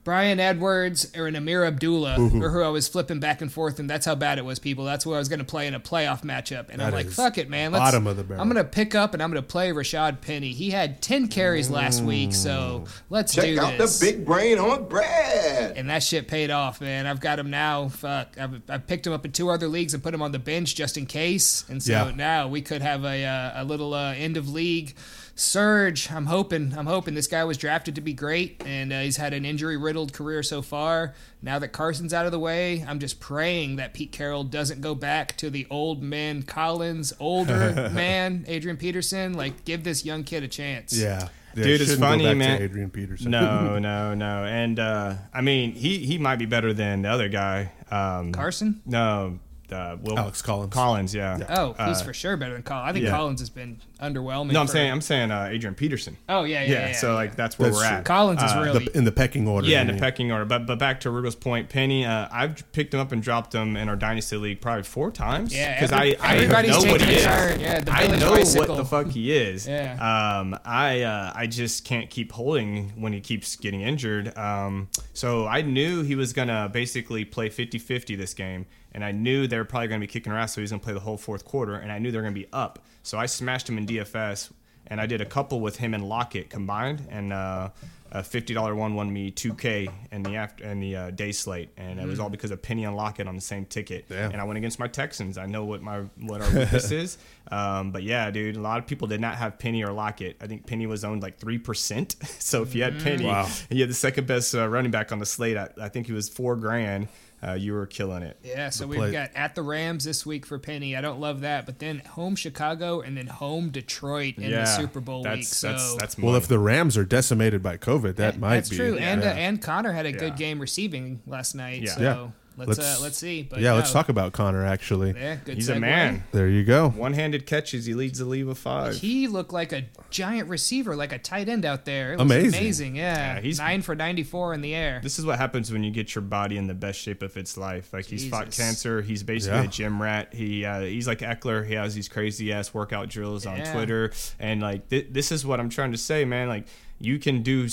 Brian 0.02 0.40
Edwards 0.40 1.12
or 1.16 1.26
an 1.26 1.36
Ameer 1.36 1.64
Abdullah, 1.66 2.18
Ooh. 2.18 2.42
or 2.42 2.48
who 2.50 2.62
I 2.62 2.68
was 2.68 2.88
flipping 2.88 3.20
back 3.20 3.42
and 3.42 3.52
forth, 3.52 3.78
and 3.78 3.88
that's 3.88 4.06
how 4.06 4.14
bad 4.14 4.38
it 4.38 4.44
was, 4.46 4.58
people. 4.58 4.84
That's 4.86 5.04
who 5.04 5.12
I 5.12 5.18
was 5.18 5.28
going 5.28 5.40
to 5.40 5.44
play 5.44 5.66
in 5.66 5.74
a 5.74 5.80
playoff 5.80 6.22
matchup, 6.22 6.70
and 6.70 6.80
I'm 6.82 6.92
like, 6.92 7.10
"Fuck 7.10 7.36
it, 7.36 7.50
man! 7.50 7.70
Let's, 7.70 7.82
bottom 7.84 8.06
of 8.06 8.16
the 8.16 8.24
barrel. 8.24 8.40
I'm 8.40 8.48
going 8.50 8.64
to 8.64 8.68
pick 8.70 8.94
up 8.94 9.12
and 9.12 9.22
I'm 9.22 9.30
going 9.30 9.42
to 9.42 9.46
play 9.46 9.70
Rashad 9.72 10.20
Penny. 10.22 10.52
He 10.52 10.70
had 10.70 11.02
10 11.02 11.28
carries 11.28 11.68
last 11.68 12.02
week, 12.02 12.32
so 12.32 12.84
let's 13.10 13.34
Check 13.34 13.44
do 13.44 13.60
out 13.60 13.76
this. 13.78 13.98
the 13.98 14.06
big 14.12 14.24
brain 14.24 14.58
on 14.58 14.88
Brad. 14.88 15.76
and 15.76 15.90
that 15.90 16.02
shit 16.02 16.28
paid 16.28 16.50
off, 16.50 16.80
man. 16.80 17.06
I've 17.06 17.20
got 17.20 17.38
him 17.38 17.50
now. 17.50 17.88
Fuck, 17.88 18.36
I've, 18.40 18.62
I 18.68 18.78
picked 18.78 19.06
him 19.06 19.12
up 19.12 19.24
in 19.26 19.32
two 19.32 19.50
other 19.50 19.68
leagues 19.68 19.92
and 19.94 20.02
put 20.02 20.14
him 20.14 20.22
on 20.22 20.32
the 20.32 20.38
bench 20.38 20.74
just 20.74 20.96
in 20.96 21.04
case. 21.06 21.64
And 21.68 21.82
so 21.82 21.92
Yeah. 21.92 22.12
now 22.16 22.48
we 22.48 22.62
could 22.62 22.80
have 22.82 23.04
a 23.04 23.24
uh, 23.24 23.62
a 23.62 23.64
little 23.64 23.92
uh, 23.94 24.14
end 24.14 24.36
of 24.36 24.48
league 24.48 24.94
surge. 25.40 26.10
I'm 26.12 26.26
hoping. 26.26 26.74
I'm 26.76 26.86
hoping 26.86 27.14
this 27.14 27.26
guy 27.26 27.44
was 27.44 27.56
drafted 27.56 27.94
to 27.96 28.00
be 28.00 28.12
great, 28.12 28.62
and 28.66 28.92
uh, 28.92 29.00
he's 29.00 29.16
had 29.16 29.32
an 29.32 29.44
injury 29.44 29.76
riddled 29.76 30.12
career 30.12 30.42
so 30.42 30.62
far. 30.62 31.14
Now 31.42 31.58
that 31.58 31.68
Carson's 31.68 32.12
out 32.12 32.26
of 32.26 32.32
the 32.32 32.38
way, 32.38 32.84
I'm 32.86 32.98
just 32.98 33.18
praying 33.20 33.76
that 33.76 33.94
Pete 33.94 34.12
Carroll 34.12 34.44
doesn't 34.44 34.80
go 34.80 34.94
back 34.94 35.36
to 35.38 35.50
the 35.50 35.66
old 35.70 36.02
man 36.02 36.42
Collins, 36.42 37.12
older 37.18 37.90
man 37.92 38.44
Adrian 38.48 38.76
Peterson. 38.76 39.32
Like, 39.34 39.64
give 39.64 39.84
this 39.84 40.04
young 40.04 40.24
kid 40.24 40.42
a 40.42 40.48
chance. 40.48 40.96
yeah. 40.96 41.28
Yeah, 41.56 41.64
Dude, 41.64 41.80
it's 41.80 41.90
shouldn't 41.90 42.00
go 42.00 42.06
funny, 42.06 42.24
back 42.26 42.30
to 42.30 42.38
man. 42.38 42.62
Adrian 42.62 42.90
Peterson. 42.90 43.32
No, 43.32 43.76
no, 43.80 44.14
no. 44.14 44.44
And 44.44 44.78
uh, 44.78 45.14
I 45.34 45.40
mean, 45.40 45.72
he 45.72 45.98
he 45.98 46.16
might 46.16 46.36
be 46.36 46.46
better 46.46 46.72
than 46.72 47.02
the 47.02 47.08
other 47.08 47.28
guy. 47.28 47.72
Um, 47.90 48.30
Carson? 48.30 48.80
No, 48.86 49.40
uh, 49.72 49.96
Will 50.00 50.18
Alex 50.18 50.42
Collins. 50.42 50.72
Collins, 50.72 51.14
yeah. 51.14 51.38
Oh, 51.50 51.68
he's 51.88 52.00
Uh, 52.00 52.04
for 52.04 52.12
sure 52.14 52.36
better 52.36 52.54
than 52.54 52.62
Collins. 52.62 52.90
I 52.90 52.92
think 52.92 53.04
yeah. 53.04 53.10
Collins 53.10 53.40
has 53.40 53.50
been 53.50 53.80
underwhelming. 54.00 54.52
No, 54.52 54.60
I'm 54.60 54.66
for- 54.66 54.72
saying 54.72 54.90
I'm 54.92 55.00
saying 55.00 55.30
uh, 55.30 55.48
Adrian 55.50 55.74
Peterson. 55.74 56.16
Oh 56.28 56.44
yeah, 56.44 56.62
yeah, 56.62 56.88
yeah. 56.88 56.92
so 56.92 57.08
yeah. 57.08 57.14
like 57.14 57.36
that's 57.36 57.58
where 57.58 57.68
That's 57.70 57.82
we're 57.82 57.88
true. 57.88 57.96
at. 57.98 58.04
Collins 58.04 58.42
is 58.42 58.52
Uh, 58.52 58.60
really 58.64 58.84
The- 58.86 58.96
in 58.98 59.04
the 59.04 59.12
pecking 59.12 59.46
order. 59.48 59.66
Yeah, 59.66 59.80
in 59.82 59.86
the 59.86 59.92
mean. 59.94 60.00
pecking 60.02 60.32
order. 60.32 60.44
But 60.44 60.66
but 60.66 60.78
back 60.78 61.00
to 61.00 61.10
Rugal's 61.10 61.34
point, 61.34 61.68
Penny, 61.68 62.04
uh, 62.06 62.28
I've 62.32 62.62
picked 62.72 62.94
him 62.94 63.00
up 63.00 63.12
and 63.12 63.22
dropped 63.22 63.54
him 63.54 63.76
in 63.76 63.88
our 63.88 63.96
dynasty 63.96 64.36
league 64.36 64.60
probably 64.60 64.82
four 64.84 65.10
times. 65.10 65.54
Yeah, 65.54 65.74
because 65.74 65.92
every- 65.92 66.18
I, 66.18 66.36
I 66.44 66.62
know 66.66 66.80
what 66.80 67.00
he 67.02 67.14
is. 67.14 67.24
turn. 67.24 67.60
Yeah, 67.60 67.80
the 67.80 67.92
I 67.92 68.06
know 68.18 68.30
bicycle. 68.34 68.74
what 68.74 68.76
the 68.78 68.84
fuck 68.84 69.08
he 69.08 69.32
is. 69.32 69.66
Yeah. 69.68 70.38
Um, 70.40 70.58
I 70.64 71.02
uh, 71.02 71.32
I 71.34 71.46
just 71.46 71.84
can't 71.84 72.08
keep 72.10 72.32
holding 72.32 72.90
when 72.96 73.12
he 73.12 73.20
keeps 73.20 73.56
getting 73.56 73.82
injured. 73.82 74.36
Um, 74.36 74.88
so 75.12 75.46
I 75.46 75.62
knew 75.62 76.02
he 76.02 76.14
was 76.14 76.32
gonna 76.32 76.68
basically 76.72 77.24
play 77.24 77.48
50-50 77.50 78.16
this 78.16 78.34
game, 78.34 78.66
and 78.92 79.04
I 79.04 79.12
knew 79.12 79.46
they 79.46 79.56
were 79.58 79.64
probably 79.64 79.88
gonna 79.88 80.00
be 80.00 80.06
kicking 80.06 80.32
ass, 80.32 80.52
so 80.54 80.60
he 80.60 80.62
was 80.62 80.70
gonna 80.70 80.82
play 80.82 80.94
the 80.94 81.00
whole 81.00 81.16
fourth 81.16 81.44
quarter, 81.44 81.74
and 81.74 81.90
I 81.92 81.98
knew 81.98 82.10
they 82.10 82.18
were 82.18 82.24
gonna 82.24 82.34
be 82.34 82.46
up. 82.52 82.78
So 83.02 83.18
I 83.18 83.26
smashed 83.26 83.68
him 83.68 83.78
in 83.78 83.86
DFS, 83.86 84.50
and 84.86 85.00
I 85.00 85.06
did 85.06 85.20
a 85.20 85.26
couple 85.26 85.60
with 85.60 85.76
him 85.76 85.94
and 85.94 86.08
Lockett 86.08 86.50
combined, 86.50 87.06
and 87.10 87.32
uh, 87.32 87.70
a 88.12 88.24
fifty 88.24 88.52
dollar 88.54 88.74
one 88.74 88.94
won 88.96 89.12
me 89.12 89.30
two 89.30 89.54
K 89.54 89.88
in 90.10 90.24
the 90.24 90.34
after 90.34 90.64
in 90.64 90.80
the 90.80 90.96
uh, 90.96 91.10
day 91.10 91.30
slate, 91.30 91.70
and 91.76 92.00
it 92.00 92.06
was 92.06 92.18
Mm. 92.18 92.22
all 92.24 92.28
because 92.28 92.50
of 92.50 92.60
Penny 92.60 92.84
and 92.84 92.96
Lockett 92.96 93.28
on 93.28 93.36
the 93.36 93.40
same 93.40 93.64
ticket. 93.64 94.08
Damn. 94.08 94.32
And 94.32 94.40
I 94.40 94.44
went 94.44 94.58
against 94.58 94.80
my 94.80 94.88
Texans. 94.88 95.38
I 95.38 95.46
know 95.46 95.64
what 95.64 95.80
my 95.80 96.00
what 96.18 96.40
our 96.42 96.50
weakness 96.52 96.90
is. 97.04 97.18
Um, 97.52 97.92
but 97.92 98.02
yeah, 98.02 98.28
dude, 98.32 98.56
a 98.56 98.60
lot 98.60 98.80
of 98.80 98.86
people 98.88 99.06
did 99.06 99.20
not 99.20 99.36
have 99.36 99.60
Penny 99.60 99.84
or 99.84 99.92
Lockett. 99.92 100.36
I 100.40 100.48
think 100.48 100.66
Penny 100.66 100.86
was 100.86 101.04
owned 101.04 101.22
like 101.22 101.38
three 101.38 101.58
percent. 101.58 102.16
so 102.40 102.62
if 102.62 102.74
you 102.74 102.82
had 102.82 103.00
Penny, 103.00 103.26
Wow. 103.26 103.48
and 103.70 103.78
you 103.78 103.84
had 103.84 103.90
the 103.90 103.94
second 103.94 104.26
best 104.26 104.54
uh, 104.56 104.68
running 104.68 104.90
back 104.90 105.12
on 105.12 105.20
the 105.20 105.26
slate. 105.26 105.56
I, 105.56 105.68
I 105.80 105.88
think 105.88 106.06
he 106.08 106.12
was 106.12 106.28
four 106.28 106.56
grand. 106.56 107.06
Uh, 107.42 107.52
you 107.54 107.72
were 107.72 107.86
killing 107.86 108.22
it. 108.22 108.36
Yeah, 108.42 108.68
so 108.68 108.84
The 108.84 108.88
we've 108.88 108.98
play- 108.98 109.12
got 109.12 109.30
at 109.34 109.54
the 109.54 109.62
Rams 109.62 110.04
this 110.04 110.26
week 110.26 110.44
for 110.44 110.58
Penny. 110.58 110.94
I 110.94 111.00
don't 111.00 111.20
love 111.20 111.40
that, 111.40 111.64
but 111.64 111.78
then 111.78 112.00
home 112.00 112.36
Chicago 112.36 113.00
and 113.00 113.16
then 113.16 113.28
home 113.28 113.70
Detroit 113.70 114.36
in 114.36 114.50
yeah, 114.50 114.60
the 114.60 114.66
Super 114.66 115.00
Bowl 115.00 115.22
that's, 115.22 115.36
week. 115.38 115.44
So 115.46 115.68
that's 115.68 115.94
that's 115.96 116.18
Well, 116.18 116.36
if 116.36 116.48
the 116.48 116.58
Rams 116.58 116.98
are 116.98 117.04
decimated 117.04 117.62
by 117.62 117.78
COVID, 117.78 118.16
that 118.16 118.38
might 118.38 118.56
that's 118.56 118.68
be. 118.68 118.76
true. 118.76 118.98
And 118.98 119.22
uh, 119.22 119.28
and 119.28 119.62
Conner 119.62 119.92
had 119.92 120.04
a 120.06 120.12
good 120.12 120.36
game 120.36 120.60
receiving 120.60 121.22
last 121.26 121.54
night. 121.54 121.82
Yeah. 121.82 121.94
So 121.94 122.32
Yeah. 122.58 122.64
let's 122.66 122.78
uh, 122.78 122.98
let's 123.00 123.16
see. 123.18 123.42
But 123.42 123.60
yeah, 123.60 123.72
let's 123.72 123.92
talk 123.92 124.08
about 124.08 124.32
Conner. 124.32 124.64
Actually, 124.66 125.12
Yeah, 125.16 125.36
good 125.44 125.54
he's 125.56 125.68
a 125.68 125.78
man. 125.80 126.24
there 126.32 126.48
you 126.48 126.64
go. 126.64 126.90
One-handed 126.90 127.46
catches. 127.46 127.86
He 127.86 127.94
leads 127.94 128.18
the 128.18 128.24
league 128.26 128.44
with 128.44 128.58
five. 128.58 128.96
He 128.96 129.26
looked 129.28 129.52
like 129.52 129.72
a 129.72 129.84
giant 130.10 130.48
receiver, 130.48 130.94
like 130.94 131.12
a 131.12 131.18
tight 131.18 131.48
end 131.48 131.64
out 131.64 131.84
there. 131.84 132.12
It 132.12 132.16
was 132.16 132.22
Amazing. 132.22 132.48
amazing. 132.60 132.96
Yeah, 132.96 133.34
Yeah, 133.36 133.40
he's- 133.40 133.58
nine 133.58 133.82
for 133.82 133.94
ninety-four 133.94 134.52
in 134.54 134.60
the 134.60 134.74
air. 134.74 135.00
This 135.02 135.18
is 135.18 135.24
what 135.24 135.38
happens 135.38 135.72
when 135.72 135.82
you 135.84 135.90
get 135.90 136.14
your 136.14 136.22
body 136.22 136.56
in 136.58 136.66
the 136.66 136.74
best 136.74 137.00
shape 137.00 137.22
of 137.22 137.36
its 137.36 137.56
life. 137.56 137.92
Like 137.92 138.06
he's 138.06 138.28
fought 138.28 138.50
cancer. 138.50 139.00
He's 139.02 139.22
basically 139.22 139.58
Yeah. 139.58 139.64
a 139.64 139.68
gym 139.68 140.02
rat. 140.02 140.34
He 140.34 140.64
uh, 140.64 140.80
he's 140.80 141.06
like 141.06 141.20
Ekeler. 141.20 141.66
He 141.66 141.74
has 141.74 141.94
these 141.94 142.08
crazy 142.08 142.52
ass 142.52 142.74
workout 142.74 143.08
drills 143.08 143.46
on 143.46 143.58
Yeah. 143.58 143.72
Twitter, 143.72 144.12
and 144.38 144.60
like 144.60 144.88
th- 144.88 145.06
this 145.10 145.32
is 145.32 145.46
what 145.46 145.60
I'm 145.60 145.70
trying 145.70 145.92
to 145.92 145.98
say, 145.98 146.24
man. 146.24 146.48
Like 146.48 146.66
you 147.00 147.18
can 147.18 147.42
do 147.42 147.66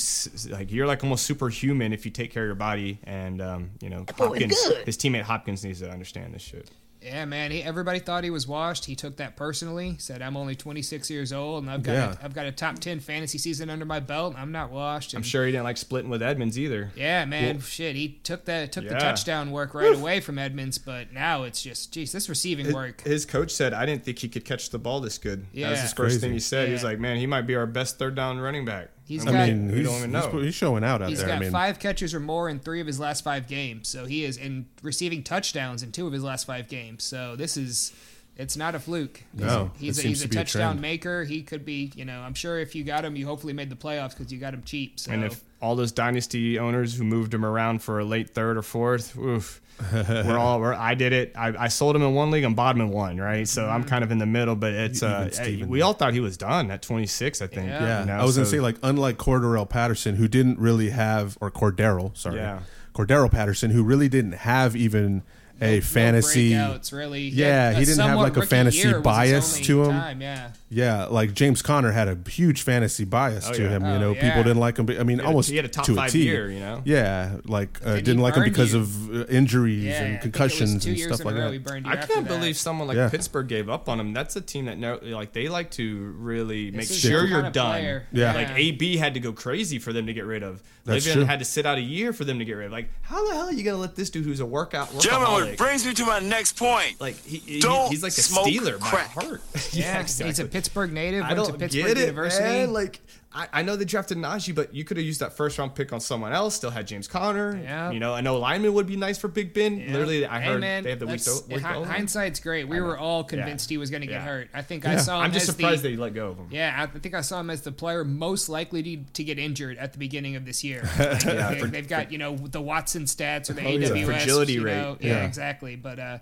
like 0.50 0.72
you're 0.72 0.88
like 0.88 1.04
almost 1.04 1.26
superhuman 1.26 1.94
if 1.94 2.06
you 2.06 2.12
take 2.12 2.32
care 2.32 2.44
of 2.44 2.48
your 2.48 2.56
body. 2.56 3.00
And 3.04 3.42
um, 3.42 3.72
you 3.82 3.90
know 3.90 4.04
boy 4.18 4.28
Hopkins, 4.30 4.66
his 4.86 4.98
teammate 4.98 5.24
Hopkins 5.24 5.63
needs 5.63 5.80
to 5.82 5.90
understand 5.92 6.34
this 6.34 6.42
shit. 6.42 6.72
Yeah, 7.00 7.26
man. 7.26 7.52
He, 7.52 7.62
everybody 7.62 8.00
thought 8.00 8.24
he 8.24 8.32
was 8.32 8.48
washed. 8.48 8.86
He 8.86 8.96
took 8.96 9.18
that 9.18 9.38
personally. 9.38 9.96
Said, 10.00 10.24
"I'm 10.24 10.36
only 10.36 10.56
26 10.56 11.12
years 11.12 11.32
old, 11.32 11.63
and 11.63 11.72
I've 11.72 11.84
got 11.84 11.92
Yeah. 11.94 12.16
a, 12.20 12.26
I've 12.26 12.34
got 12.34 12.48
a 12.48 12.52
top 12.52 12.80
10 12.80 13.00
fantasy 13.02 13.38
season 13.38 13.70
under 13.70 13.86
my 13.86 14.00
belt. 14.00 14.34
I'm 14.36 14.52
not 14.52 14.72
washed." 14.72 15.13
I'm 15.13 15.22
sure 15.22 15.46
he 15.46 15.52
didn't 15.52 15.63
like 15.63 15.78
splitting 15.78 16.10
with 16.10 16.24
Edmonds 16.24 16.58
either. 16.58 16.92
Yeah, 16.96 17.24
man. 17.26 17.62
Shit, 17.62 17.96
he 17.96 18.20
took 18.24 18.46
that 18.46 18.72
took 18.72 18.88
the 18.90 18.96
touchdown 18.96 19.52
work 19.52 19.76
right 19.76 19.96
away 19.96 20.20
from 20.22 20.40
Edmonds, 20.40 20.80
but 20.80 21.13
now 21.13 21.44
it's 21.44 21.62
just, 21.62 21.94
geez, 21.94 22.12
this 22.12 22.30
receiving 22.30 22.66
His, 22.66 22.74
work. 22.74 23.02
his 23.02 23.26
coach 23.28 23.52
said, 23.52 23.74
"I 23.74 23.86
didn't 23.86 24.04
think 24.04 24.18
he 24.20 24.28
could 24.28 24.44
catch 24.44 24.72
the 24.72 24.80
ball 24.80 25.00
this 25.00 25.20
good." 25.20 25.46
Yeah, 25.54 25.68
that 25.68 25.70
was 25.72 25.78
Yeah. 25.80 25.84
his 25.84 25.94
first 25.94 25.98
Crazy. 26.16 26.20
thing 26.20 26.34
he 26.34 26.40
said. 26.40 26.68
He 26.68 26.74
was 26.74 26.84
like, 26.84 27.00
"Man, 27.00 27.18
he 27.18 27.28
might 27.28 27.44
be 27.44 27.56
our 27.56 27.68
best 27.68 28.00
third 28.00 28.16
down 28.16 28.40
running 28.40 28.66
back." 28.66 28.90
He's 29.08 29.26
I 29.26 29.32
got- 29.32 29.36
I 29.36 29.48
mean, 29.48 29.67
mean, 29.67 29.78
he's, 29.78 29.88
don't 29.88 29.98
even 30.00 30.12
he's- 30.13 30.34
know. 30.34 30.39
he's 30.39 30.54
showing 30.56 30.84
out 30.84 31.02
out 31.02 31.10
He's 31.10 31.20
there. 31.20 31.28
He's 31.28 31.32
got 31.34 31.38
I 31.38 31.39
mean, 31.39 31.52
five 31.52 31.80
catches 31.80 32.13
or 32.13 32.20
more 32.20 32.50
in 32.50 32.60
three 32.60 32.82
of 32.82 32.88
his 32.88 33.00
last 33.00 33.24
five 33.24 33.48
games. 33.48 33.88
So 33.88 34.06
he 34.06 34.24
is 34.26 34.36
in 34.38 34.65
receiving 34.84 35.24
touchdowns 35.24 35.82
in 35.84 35.91
two 35.91 36.06
of 36.08 36.13
his 36.13 36.24
last 36.24 36.46
five 36.46 36.67
games. 36.67 37.04
So 37.04 37.36
this 37.38 37.56
is, 37.56 37.93
it's 38.36 38.58
not 38.58 38.76
a 38.76 38.80
fluke. 38.80 39.24
No, 39.34 39.72
he's 39.80 39.98
it 39.98 40.02
a, 40.02 40.04
seems 40.04 40.20
he's 40.20 40.22
a 40.22 40.24
to 40.26 40.30
be 40.30 40.38
a 40.38 40.39
touchdown 40.41 40.82
maker. 40.82 41.24
He 41.24 41.41
could 41.41 41.63
be, 41.65 41.91
you 41.96 42.06
know, 42.06 42.20
I'm 42.20 42.34
sure 42.34 42.60
if 42.60 42.76
you 42.76 42.84
got 42.84 43.06
him, 43.06 43.15
you 43.15 43.26
hopefully 43.26 43.54
made 43.54 43.70
the 43.70 43.76
playoffs 43.76 44.10
because 44.17 44.32
you 44.32 44.39
got 44.39 44.54
him 44.54 44.63
cheap. 44.63 45.00
So 45.00 45.12
And 45.12 45.24
if 45.24 45.41
all 45.62 45.76
those 45.76 45.91
dynasty 45.91 46.60
owners 46.60 46.96
who 46.98 47.04
moved 47.04 47.34
him 47.34 47.43
around 47.46 47.82
for 47.82 48.00
a 48.00 48.06
late 48.06 48.30
third 48.32 48.58
or 48.58 48.62
fourth, 48.62 49.17
oof, 49.17 49.62
we're 49.93 50.38
all. 50.38 50.60
We're, 50.60 50.74
I 50.74 50.96
did 50.96 51.13
it. 51.13 51.34
I, 51.36 51.54
I 51.65 51.67
sold 51.67 51.96
him 51.96 52.02
in 52.02 52.13
one 52.13 52.32
league 52.32 52.43
and 52.43 52.56
bought 52.56 52.76
him 52.76 52.82
in 52.82 52.89
one, 52.89 53.17
right? 53.17 53.48
So 53.48 53.67
I'm 53.67 53.84
kind 53.84 54.04
of 54.04 54.12
in 54.12 54.17
the 54.17 54.26
middle. 54.26 54.56
But 54.56 54.74
it's 54.74 55.04
uh, 55.04 55.30
Steven. 55.32 55.70
we 55.70 55.82
all 55.82 55.93
thought 55.93 56.13
he 56.13 56.20
was 56.20 56.38
done 56.38 56.72
at 56.72 56.82
26. 56.82 57.41
I 57.41 57.48
think. 57.48 57.67
Yeah. 57.67 57.82
yeah, 57.82 58.00
you 58.02 58.06
know, 58.08 58.13
I 58.17 58.24
was 58.24 58.36
gonna 58.36 58.48
say 58.48 58.60
like 58.60 58.78
unlike 58.84 59.17
Cordarrelle 59.17 59.70
Patterson, 59.70 60.15
who 60.15 60.28
didn't 60.28 60.60
really 60.60 60.89
have, 60.89 61.38
or 61.41 61.52
Cordero, 61.52 62.15
sorry, 62.17 62.38
Yeah. 62.38 62.60
Cordero 62.93 63.30
Patterson, 63.30 63.70
who 63.72 63.84
really 63.84 64.10
didn't 64.10 64.32
have 64.34 64.76
even 64.76 65.22
a 65.62 65.76
no 65.76 65.82
fantasy. 65.82 66.52
breakouts, 66.52 66.91
really. 66.91 67.28
Yeah, 67.30 67.67
had 67.70 67.78
he 67.78 67.84
a 67.84 67.86
didn't 67.86 68.06
have, 68.08 68.17
like, 68.17 68.38
a 68.38 68.46
fantasy 68.46 68.78
year 68.80 68.88
was 68.88 68.96
his 68.98 69.04
bias 69.04 69.60
to 69.62 69.84
him. 69.84 69.91
time, 69.91 70.22
yeah. 70.22 70.52
Yeah, 70.70 71.06
like 71.06 71.34
James 71.34 71.62
Conner 71.62 71.92
had 71.94 72.10
a 72.10 72.18
huge 72.30 72.62
fantasy 72.62 73.06
bias 73.06 73.48
Oh, 73.50 73.54
to 73.54 73.62
yeah. 73.64 73.70
him. 73.70 73.86
You 73.86 73.92
Oh, 73.92 74.00
know, 74.00 74.12
yeah. 74.14 74.22
people 74.28 74.44
didn't 74.44 74.60
like 74.60 74.78
him. 74.78 74.90
I 75.00 75.04
mean, 75.04 75.20
had 75.20 75.26
a- 75.26 75.28
almost 75.30 75.50
he 75.50 75.56
had 75.56 75.64
a 75.64 75.70
top 75.70 75.86
to 75.86 75.96
five 75.96 76.12
T. 76.12 76.24
year, 76.26 76.52
you 76.52 76.60
know? 76.60 76.82
Yeah, 76.84 77.38
like 77.46 77.80
uh, 77.86 77.96
didn't 77.96 78.20
like 78.20 78.36
him 78.36 78.44
because 78.44 78.74
you. 78.74 78.82
of 78.82 79.16
uh, 79.16 79.26
injuries 79.28 79.86
Yeah, 79.86 79.92
and 79.92 79.98
think 79.98 80.10
it 80.10 80.14
was 80.14 80.50
concussions 80.50 80.86
and 80.86 81.00
stuff 81.00 81.24
like 81.24 81.36
that. 81.36 81.54
he 81.54 81.58
burned 81.60 81.86
you 81.86 81.92
I 81.94 81.96
can't 81.96 82.28
that. 82.28 82.40
believe 82.40 82.58
someone 82.58 82.88
like 82.90 82.98
Yeah. 82.98 83.08
Pittsburgh 83.10 83.48
gave 83.48 83.70
up 83.70 83.88
on 83.88 83.98
him. 84.00 84.12
That's 84.14 84.36
a 84.36 84.42
team 84.42 84.66
that 84.66 84.78
know, 84.78 85.00
like 85.02 85.32
they 85.32 85.48
like 85.48 85.72
to 85.72 86.14
really 86.18 86.72
make 86.72 86.88
sure 86.90 87.26
you're 87.26 87.50
done. 87.50 87.72
player. 87.72 88.06
Yeah. 88.12 88.34
Like 88.34 88.50
AB 88.50 88.98
had 88.98 89.14
to 89.14 89.22
go 89.22 89.32
crazy 89.32 89.80
for 89.80 89.94
them 89.94 90.06
to 90.08 90.14
get 90.14 90.26
rid 90.26 90.44
of. 90.44 90.62
That's 90.84 91.06
Le'Veon 91.06 91.26
had 91.28 91.40
to 91.40 91.46
sit 91.46 91.66
out 91.66 91.78
a 91.78 91.82
year 91.82 92.14
for 92.14 92.24
them 92.24 92.40
to 92.40 92.46
get 92.46 92.54
rid 92.54 92.68
of. 92.68 92.72
Like, 92.72 92.90
how 93.02 93.26
the 93.28 93.34
hell 93.36 93.48
are 93.48 93.52
you 93.54 93.64
gonna 93.64 93.76
let 93.78 93.96
this 93.98 94.10
dude 94.10 94.24
who's 94.26 94.40
a 94.40 94.46
workout 94.46 94.88
Gentlemen, 95.00 95.28
workaholic? 95.30 95.50
which 95.52 95.58
brings 95.58 95.86
me 95.86 95.94
to 95.94 96.06
my 96.06 96.20
next 96.20 96.58
point. 96.58 97.00
like 97.02 97.22
he, 97.26 97.38
he- 97.40 97.60
Don't 97.60 97.90
he's 97.90 98.04
like 98.04 98.14
a 98.14 98.22
smoke 98.22 98.48
Steeler 98.48 98.80
by 98.80 98.88
crack. 98.90 99.08
heart. 99.12 99.42
Yeah, 99.74 100.02
he's 100.02 100.20
a 100.22 100.26
exactly. 100.28 100.57
Pittsburgh 100.58 100.91
native. 100.93 101.24
I 101.24 101.34
went 101.34 101.46
to 101.48 101.54
Pittsburgh 101.54 101.98
it, 101.98 101.98
University. 101.98 102.43
man. 102.43 102.74
Like, 102.74 103.00
I, 103.34 103.48
I 103.54 103.62
know 103.62 103.76
they 103.76 103.86
drafted 103.86 104.17
Najee, 104.17 104.56
but 104.56 104.74
you 104.74 104.84
could 104.84 104.98
have 104.98 105.06
used 105.06 105.20
that 105.20 105.34
first 105.34 105.58
round 105.60 105.76
pick 105.76 105.93
on 105.93 106.00
someone 106.00 106.34
else. 106.34 106.56
Still 106.56 106.70
had 106.72 106.88
James 106.88 107.08
Conner. 107.08 107.56
Yeah. 107.62 107.91
You 107.91 108.00
know, 108.00 108.13
I 108.13 108.22
know 108.22 108.38
lineman 108.39 108.74
would 108.74 108.88
be 108.88 108.96
nice 108.96 109.17
for 109.17 109.28
Big 109.28 109.54
Ben. 109.54 109.78
Yeah. 109.78 109.91
Literally, 109.91 110.26
I 110.26 110.39
Hey, 110.39 110.48
heard 110.54 110.62
man, 110.62 110.84
they 110.84 110.89
have 110.91 111.00
the 111.00 111.06
week. 111.06 111.13
let's- 111.28 111.48
week 111.48 111.62
hi- 111.62 111.84
hindsight's 111.84 112.39
great. 112.39 112.67
We 112.67 112.80
were 112.82 112.98
all 112.98 113.22
Yeah. 113.22 113.28
convinced 113.38 113.70
he 113.70 113.78
was 113.78 113.89
going 113.91 114.02
to 114.02 114.08
get 114.08 114.13
Yeah. 114.22 114.26
hurt. 114.26 114.50
I 114.54 114.62
think 114.63 114.86
I 114.86 114.98
saw 114.98 115.20
him 115.20 115.26
I'm 115.26 115.32
just 115.34 115.50
as 115.50 115.56
surprised 115.56 115.84
the, 115.84 115.89
they 115.91 115.98
let 115.98 116.13
go 116.15 116.30
of 116.30 116.38
him. 116.38 116.48
Yeah, 116.52 116.74
I 116.78 117.00
think 117.00 117.13
I 117.13 117.22
saw 117.22 117.39
him 117.39 117.50
as 117.50 117.62
the 117.62 117.72
player 117.72 118.04
most 118.04 118.50
likely 118.50 118.82
to, 118.84 118.98
to 119.13 119.24
get 119.24 119.38
injured 119.38 119.78
at 119.78 119.93
the 119.93 120.00
beginning 120.00 120.36
of 120.36 120.46
this 120.46 120.63
year. 120.63 120.82
Like, 120.98 121.24
Yeah, 121.26 121.54
they, 121.65 121.78
have 121.78 121.88
got 121.88 122.12
you 122.12 122.17
know 122.17 122.36
the 122.38 122.62
Watson 122.62 123.04
stats 123.04 123.50
or 123.50 123.54
the 123.54 123.65
Oh, 123.65 123.70
yeah. 123.70 123.88
AWS 123.89 124.06
Fragility 124.06 124.54
you 124.54 124.63
rate. 124.63 124.76
know, 124.78 124.98
Yeah, 125.00 125.08
Yeah. 125.22 125.26
exactly. 125.26 125.76
But 125.76 126.00
uh, 126.00 126.17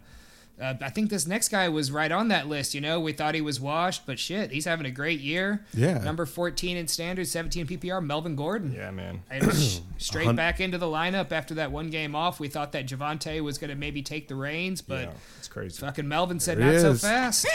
uh, 0.61 0.73
I 0.81 0.89
think 0.89 1.09
this 1.09 1.27
next 1.27 1.49
guy 1.49 1.67
was 1.69 1.91
right 1.91 2.11
on 2.11 2.29
that 2.29 2.47
list. 2.47 2.73
You 2.73 2.81
know, 2.81 2.99
we 2.99 3.11
thought 3.13 3.35
he 3.35 3.41
was 3.41 3.59
washed, 3.59 4.05
but 4.05 4.17
shit, 4.19 4.51
he's 4.51 4.65
having 4.65 4.85
a 4.85 4.91
great 4.91 5.19
year. 5.19 5.65
Yeah. 5.73 5.97
number 5.97 6.25
14 6.25 6.77
in 6.77 6.87
standard, 6.87 7.27
17 7.27 7.67
PPR, 7.67 8.03
Melvin 8.05 8.35
Gordon. 8.35 8.71
Yeah, 8.73 8.91
man. 8.91 9.21
Straight 9.97 10.25
hun- 10.25 10.35
back 10.35 10.59
into 10.61 10.77
the 10.77 10.85
lineup 10.85 11.31
after 11.31 11.55
that 11.55 11.71
one 11.71 11.89
game 11.89 12.15
off. 12.15 12.39
We 12.39 12.47
thought 12.47 12.71
that 12.71 12.87
Javonte 12.87 13.41
was 13.41 13.57
going 13.57 13.69
to 13.69 13.75
maybe 13.75 14.01
take 14.01 14.27
the 14.27 14.35
reins, 14.35 14.81
but 14.81 15.01
Yeah, 15.01 15.11
it's 15.39 15.47
crazy. 15.47 15.79
fucking 15.79 16.07
Melvin 16.07 16.39
said 16.39 16.57
There 16.59 16.71
not 16.71 16.81
so 16.81 16.91
is. 16.91 17.01
fast. 17.01 17.47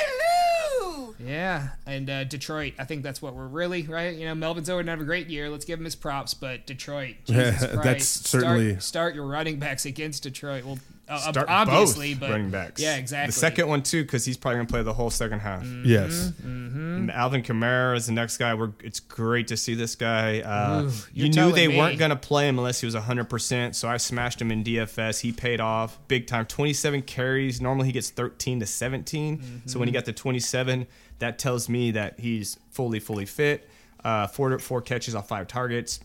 Yeah, 1.18 1.68
and 1.86 2.08
uh, 2.08 2.24
Detroit. 2.24 2.72
I 2.78 2.84
think 2.84 3.02
that's 3.02 3.20
what 3.20 3.34
we're 3.34 3.46
really 3.46 3.82
right. 3.82 4.16
You 4.16 4.24
know, 4.24 4.34
Melvin's 4.34 4.70
over 4.70 4.82
to 4.82 4.90
have 4.90 5.00
a 5.02 5.04
great 5.04 5.26
year. 5.28 5.50
Let's 5.50 5.66
give 5.66 5.78
him 5.78 5.84
his 5.84 5.94
props. 5.94 6.32
But 6.32 6.66
Detroit, 6.66 7.16
Jesus 7.26 7.60
That's 7.60 7.74
Christ, 7.76 8.26
certainly- 8.26 8.70
start, 8.70 8.82
start 8.82 9.14
your 9.14 9.26
running 9.26 9.58
backs 9.58 9.84
against 9.84 10.22
Detroit. 10.22 10.64
Well, 10.64 10.78
uh, 11.10 11.18
Start 11.32 11.48
obviously, 11.48 12.14
both 12.14 12.20
but 12.20 12.30
running 12.30 12.50
backs. 12.50 12.80
Yeah, 12.80 12.96
exactly. 12.96 13.26
The 13.32 13.38
second 13.38 13.68
one 13.68 13.82
too, 13.82 14.02
because 14.02 14.24
he's 14.24 14.36
probably 14.36 14.58
gonna 14.58 14.68
play 14.68 14.82
the 14.82 14.92
whole 14.94 15.10
second 15.10 15.40
half. 15.40 15.66
Yes, 15.84 16.32
And 16.42 17.10
Alvin 17.10 17.42
Kamara 17.42 17.96
is 17.96 18.06
the 18.06 18.12
next 18.12 18.36
guy. 18.38 18.54
We're, 18.54 18.72
it's 18.82 19.00
great 19.00 19.48
to 19.48 19.56
see 19.56 19.74
this 19.74 19.96
guy. 19.96 20.40
Uh, 20.40 20.82
Ooh, 20.82 20.92
you're 21.12 21.28
knew 21.28 21.52
they 21.52 21.68
me. 21.68 21.76
weren't 21.76 21.98
going 21.98 22.10
to 22.10 22.16
play 22.16 22.48
him 22.48 22.58
unless 22.58 22.80
he 22.80 22.86
was 22.86 22.94
100%. 22.94 23.74
So 23.74 23.88
I 23.88 23.96
smashed 23.96 24.40
him 24.40 24.50
in 24.50 24.62
DFS. 24.62 25.20
He 25.20 25.32
paid 25.32 25.60
off 25.60 25.98
big 26.08 26.26
time. 26.26 26.46
27 26.46 27.02
carries. 27.02 27.60
Normally 27.60 27.86
he 27.86 27.92
gets 27.92 28.10
13 28.10 28.60
to 28.60 28.66
17. 28.66 29.62
So 29.66 29.78
when 29.78 29.88
he 29.88 29.92
got 29.92 30.04
to 30.06 30.12
27, 30.12 30.86
that 31.18 31.38
tells 31.38 31.68
me 31.68 31.90
that 31.92 32.20
he's 32.20 32.58
fully, 32.70 33.00
fully 33.00 33.26
fit. 33.26 33.68
Uh, 34.04 34.26
four, 34.26 34.58
four 34.58 34.80
catches 34.80 35.14
off 35.14 35.28
five 35.28 35.46
targets 35.46 36.00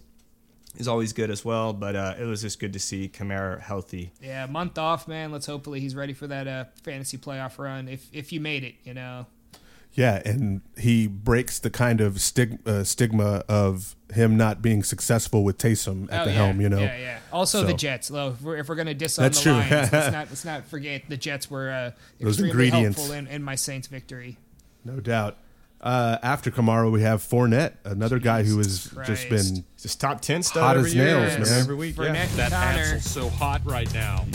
is 0.77 0.88
always 0.88 1.13
good 1.13 1.29
as 1.29 1.43
well. 1.45 1.73
But 1.73 1.95
uh, 1.95 2.15
it 2.19 2.23
was 2.25 2.41
just 2.41 2.59
good 2.59 2.73
to 2.73 2.79
see 2.79 3.07
Kamara 3.09 3.59
healthy. 3.61 4.11
yeah, 4.21 4.45
month 4.45 4.77
off, 4.77 5.07
man. 5.07 5.31
Let's 5.31 5.45
hopefully 5.45 5.79
he's 5.79 5.95
ready 5.95 6.13
for 6.13 6.27
that 6.27 6.47
uh, 6.47 6.65
fantasy 6.83 7.17
playoff 7.17 7.57
run. 7.57 7.88
If 7.88 8.07
if 8.13 8.31
you 8.31 8.39
made 8.39 8.63
it, 8.63 8.75
you 8.83 8.93
know. 8.93 9.25
yeah, 9.93 10.21
and 10.25 10.61
he 10.77 11.07
breaks 11.07 11.57
the 11.59 11.69
kind 11.69 12.01
of 12.01 12.19
stig- 12.19 12.59
uh, 12.67 12.83
stigma 12.83 13.43
of 13.47 13.95
him 14.13 14.35
not 14.38 14.61
being 14.61 14.83
successful 14.83 15.43
with 15.43 15.57
Taysom 15.57 16.11
at 16.11 16.21
Oh, 16.21 16.25
the 16.25 16.31
yeah. 16.31 16.38
helm. 16.38 16.61
You 16.61 16.69
know, 16.69 16.79
Yeah, 16.79 16.97
yeah. 16.97 17.19
Also 17.31 17.63
the 17.63 17.73
Jets. 17.73 18.09
Though, 18.09 18.29
if 18.29 18.41
we're, 18.41 18.57
if 18.57 18.69
we're 18.69 18.75
gonna 18.75 18.93
diss 18.93 19.17
on 19.17 19.23
That's 19.23 19.38
the 19.38 19.43
true. 19.43 19.53
Lions, 19.53 19.91
let's 19.91 20.11
not 20.11 20.27
let's 20.29 20.45
not 20.45 20.65
forget 20.65 21.03
the 21.09 21.17
Jets 21.17 21.49
were 21.49 21.69
uh, 21.71 21.91
Those 22.19 22.39
extremely 22.39 22.49
ingredients. 22.67 22.97
helpful 22.97 23.15
in, 23.15 23.27
in 23.27 23.41
my 23.43 23.55
Saints' 23.55 23.88
victory. 23.88 24.38
no 24.83 24.99
doubt. 24.99 25.38
Uh, 25.86 26.17
after 26.24 26.50
Kamara, 26.50 26.91
we 26.91 27.04
have 27.04 27.21
Fournette, 27.21 27.76
another 27.84 28.17
guy 28.17 28.41
who 28.41 28.58
has 28.58 28.91
just 29.06 29.30
been 29.30 29.63
Just 29.80 30.02
top 30.02 30.19
10 30.19 30.41
stud 30.41 30.63
Hot 30.63 30.78
every 30.78 30.89
as 30.89 30.95
year, 30.95 31.06
nails, 31.06 31.48
man. 31.48 31.60
Every 31.60 31.76
week. 31.76 31.95
Fournette 31.95 32.36
Yeah. 32.36 32.50
That 32.50 32.52
Connor, 32.52 33.00
so 33.00 33.30
hot 33.30 33.62
right 33.65 33.93
now. 33.93 34.26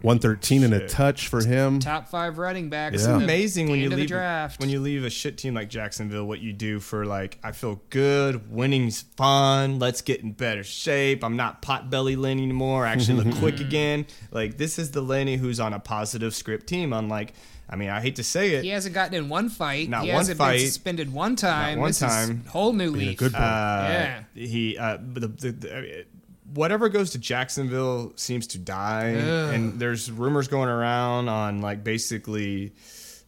113 0.00 0.62
and 0.62 0.72
a 0.72 0.88
touch 0.88 1.28
for 1.28 1.44
him. 1.44 1.80
top 1.80 2.08
five 2.08 2.38
running 2.38 2.70
backs. 2.70 3.02
Yeah. 3.04 3.12
in 3.14 3.18
the 3.18 3.24
amazing 3.24 3.68
when 3.68 3.78
you 3.80 3.90
leave 3.90 3.98
the 3.98 4.06
draft. 4.06 4.60
when 4.60 4.70
you 4.70 4.80
leave 4.80 5.04
a 5.04 5.10
shit 5.10 5.36
team 5.36 5.52
like 5.52 5.68
Jacksonville. 5.68 6.24
What 6.24 6.40
you 6.40 6.52
do 6.52 6.80
for 6.80 7.04
like, 7.04 7.38
I 7.42 7.52
feel 7.52 7.82
good. 7.90 8.50
Winning's 8.50 9.02
fun. 9.02 9.78
Let's 9.78 10.00
get 10.00 10.20
in 10.20 10.32
better 10.32 10.64
shape. 10.64 11.22
I'm 11.24 11.36
not 11.36 11.60
potbelly 11.60 12.16
Lenny 12.16 12.44
anymore. 12.44 12.86
I 12.86 12.92
actually 12.92 13.22
look 13.22 13.34
quick 13.38 13.60
again. 13.60 14.06
Like 14.30 14.56
this 14.56 14.78
is 14.78 14.92
the 14.92 15.02
Lenny 15.02 15.36
who's 15.36 15.60
on 15.60 15.74
a 15.74 15.80
positive 15.80 16.34
script 16.34 16.68
team. 16.68 16.92
Unlike, 16.92 17.34
I 17.68 17.76
mean, 17.76 17.88
I 17.90 18.00
hate 18.00 18.16
to 18.16 18.22
say 18.24 18.54
it. 18.54 18.62
he 18.64 18.70
hasn't 18.70 18.94
gotten 18.94 19.14
in 19.14 19.28
one 19.28 19.48
fight. 19.48 19.88
Not 19.88 20.04
he 20.04 20.10
one 20.10 20.18
hasn't 20.18 20.38
fight. 20.38 20.58
been 20.58 20.66
suspended 20.66 21.12
one 21.12 21.34
time. 21.36 21.76
Not 21.76 21.80
one 21.82 21.88
this 21.90 21.98
time. 21.98 22.42
Is 22.46 22.50
whole 22.52 22.72
new 22.72 22.92
Being 22.92 23.08
leaf. 23.08 23.18
good 23.18 23.32
boy. 23.32 23.38
Uh, 23.38 23.88
Yeah. 23.90 24.22
He, 24.34 24.78
uh, 24.78 24.98
but 24.98 25.22
the, 25.22 25.28
the, 25.28 25.50
the, 25.52 26.04
whatever 26.54 26.88
goes 26.88 27.10
to 27.10 27.18
Jacksonville 27.18 28.12
seems 28.16 28.46
to 28.48 28.58
die, 28.58 29.14
Ugh. 29.16 29.54
and 29.54 29.80
there's 29.80 30.10
rumors 30.12 30.46
going 30.48 30.68
around 30.68 31.28
on 31.28 31.60
like 31.60 31.82
basically 31.82 32.72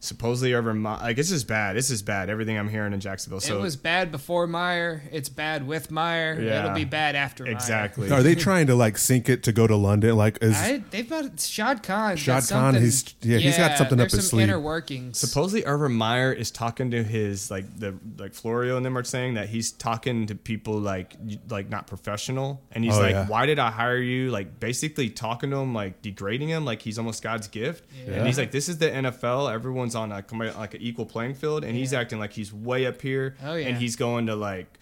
supposedly 0.01 0.53
over 0.53 0.73
Mi- 0.73 0.83
like 0.89 1.17
it's 1.17 1.29
just 1.29 1.47
bad. 1.47 1.75
This 1.75 1.89
is 1.89 2.01
bad. 2.01 2.29
Everything 2.29 2.57
I'm 2.57 2.69
hearing 2.69 2.93
in 2.93 2.99
Jacksonville. 3.01 3.41
So 3.41 3.57
it 3.57 3.61
was 3.61 3.75
bad 3.75 4.11
before 4.11 4.47
Meyer. 4.47 5.03
It's 5.11 5.27
bad 5.29 5.67
with 5.67 5.91
Meyer. 5.91 6.39
Yeah. 6.39 6.59
It'll 6.63 6.75
be 6.75 6.85
bad 6.85 7.15
after 7.15 7.43
Meyer. 7.43 7.53
exactly. 7.53 8.09
Are 8.11 8.23
they 8.23 8.35
trying 8.35 8.67
to 8.67 8.75
like 8.75 8.97
sink 8.97 9.27
it 9.27 9.43
to 9.43 9.51
go 9.51 9.67
to 9.67 9.75
London? 9.75 10.15
Like, 10.15 10.37
is 10.41 10.55
I, 10.55 10.81
they've 10.89 11.09
got 11.09 11.39
Shad 11.39 11.83
Khan. 11.83 12.15
Shad 12.15 12.43
Khan, 12.47 12.75
he's- 12.75 13.13
yeah, 13.21 13.37
he's 13.39 13.57
got 13.57 13.77
something 13.77 13.99
up 13.99 14.03
there's 14.09 14.13
his 14.13 14.29
some 14.29 14.37
sleeve. 14.37 14.43
Inner 14.43 14.59
workings. 14.59 15.17
Supposedly, 15.19 15.63
Urban 15.65 15.91
Meyer 15.93 16.31
is 16.31 16.49
talking 16.51 16.91
to 16.91 17.03
his 17.03 17.51
like 17.51 17.65
the 17.79 17.95
like 18.17 18.33
Florio 18.33 18.77
and 18.77 18.85
them 18.85 18.97
are 18.97 19.03
saying 19.03 19.33
that 19.33 19.49
he's 19.49 19.71
talking 19.71 20.27
to 20.27 20.35
people 20.35 20.79
like 20.79 21.15
like 21.49 21.69
not 21.69 21.87
professional, 21.87 22.61
and 22.71 22.83
he's 22.85 22.95
Oh, 22.95 23.01
like, 23.01 23.11
yeah. 23.11 23.27
"Why 23.27 23.45
did 23.45 23.59
I 23.59 23.69
hire 23.69 23.97
you?" 23.97 24.31
Like 24.31 24.59
basically 24.59 25.09
talking 25.09 25.49
to 25.51 25.57
him, 25.57 25.73
like 25.73 26.01
degrading 26.01 26.47
him, 26.49 26.63
like 26.63 26.81
he's 26.81 26.97
almost 26.97 27.21
God's 27.21 27.47
gift. 27.49 27.83
Yeah. 28.07 28.13
And 28.13 28.27
he's 28.27 28.37
like, 28.37 28.51
"This 28.51 28.69
is 28.69 28.77
the 28.77 28.87
NFL. 28.89 29.49
Everyone's 29.95 30.31
on 30.31 30.47
a 30.51 30.57
like 30.59 30.73
an 30.73 30.81
equal 30.81 31.05
playing 31.05 31.33
field," 31.35 31.63
and 31.63 31.75
he's 31.75 31.93
acting 31.93 32.19
like 32.19 32.33
he's 32.33 32.53
way 32.53 32.85
up 32.85 33.01
here, 33.01 33.35
Oh, 33.43 33.55
yeah. 33.55 33.67
and 33.67 33.77
he's 33.77 33.95
going 33.95 34.27
to 34.27 34.35
like. 34.35 34.75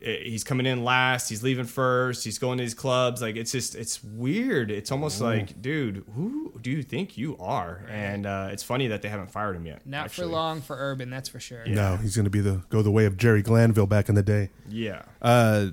He's 0.00 0.44
coming 0.44 0.66
in 0.66 0.84
last. 0.84 1.30
He's 1.30 1.42
leaving 1.42 1.64
first. 1.64 2.24
He's 2.24 2.38
going 2.38 2.58
to 2.58 2.64
these 2.64 2.74
clubs. 2.74 3.22
Like 3.22 3.36
it's 3.36 3.52
just, 3.52 3.74
it's 3.74 4.04
weird. 4.04 4.70
It's 4.70 4.92
almost 4.92 5.22
Oh. 5.22 5.24
like, 5.24 5.62
dude, 5.62 6.04
who 6.14 6.52
do 6.60 6.70
you 6.70 6.82
think 6.82 7.16
you 7.16 7.38
are? 7.38 7.80
And 7.88 8.26
uh, 8.26 8.48
it's 8.52 8.62
funny 8.62 8.88
that 8.88 9.00
they 9.00 9.08
haven't 9.08 9.30
fired 9.30 9.56
him 9.56 9.64
yet. 9.64 9.86
Not 9.86 10.06
actually. 10.06 10.26
for 10.26 10.32
long 10.32 10.60
for 10.60 10.76
Urban, 10.78 11.08
that's 11.08 11.30
for 11.30 11.40
sure. 11.40 11.64
no? 11.66 11.96
He's 11.96 12.14
going 12.16 12.24
to 12.24 12.30
be 12.30 12.40
the 12.40 12.64
go 12.68 12.82
the 12.82 12.90
way 12.90 13.06
of 13.06 13.16
Jerry 13.16 13.40
Glanville 13.40 13.86
back 13.86 14.10
in 14.10 14.14
the 14.14 14.22
day. 14.22 14.50
Yeah. 14.68 15.02
Uh, 15.22 15.68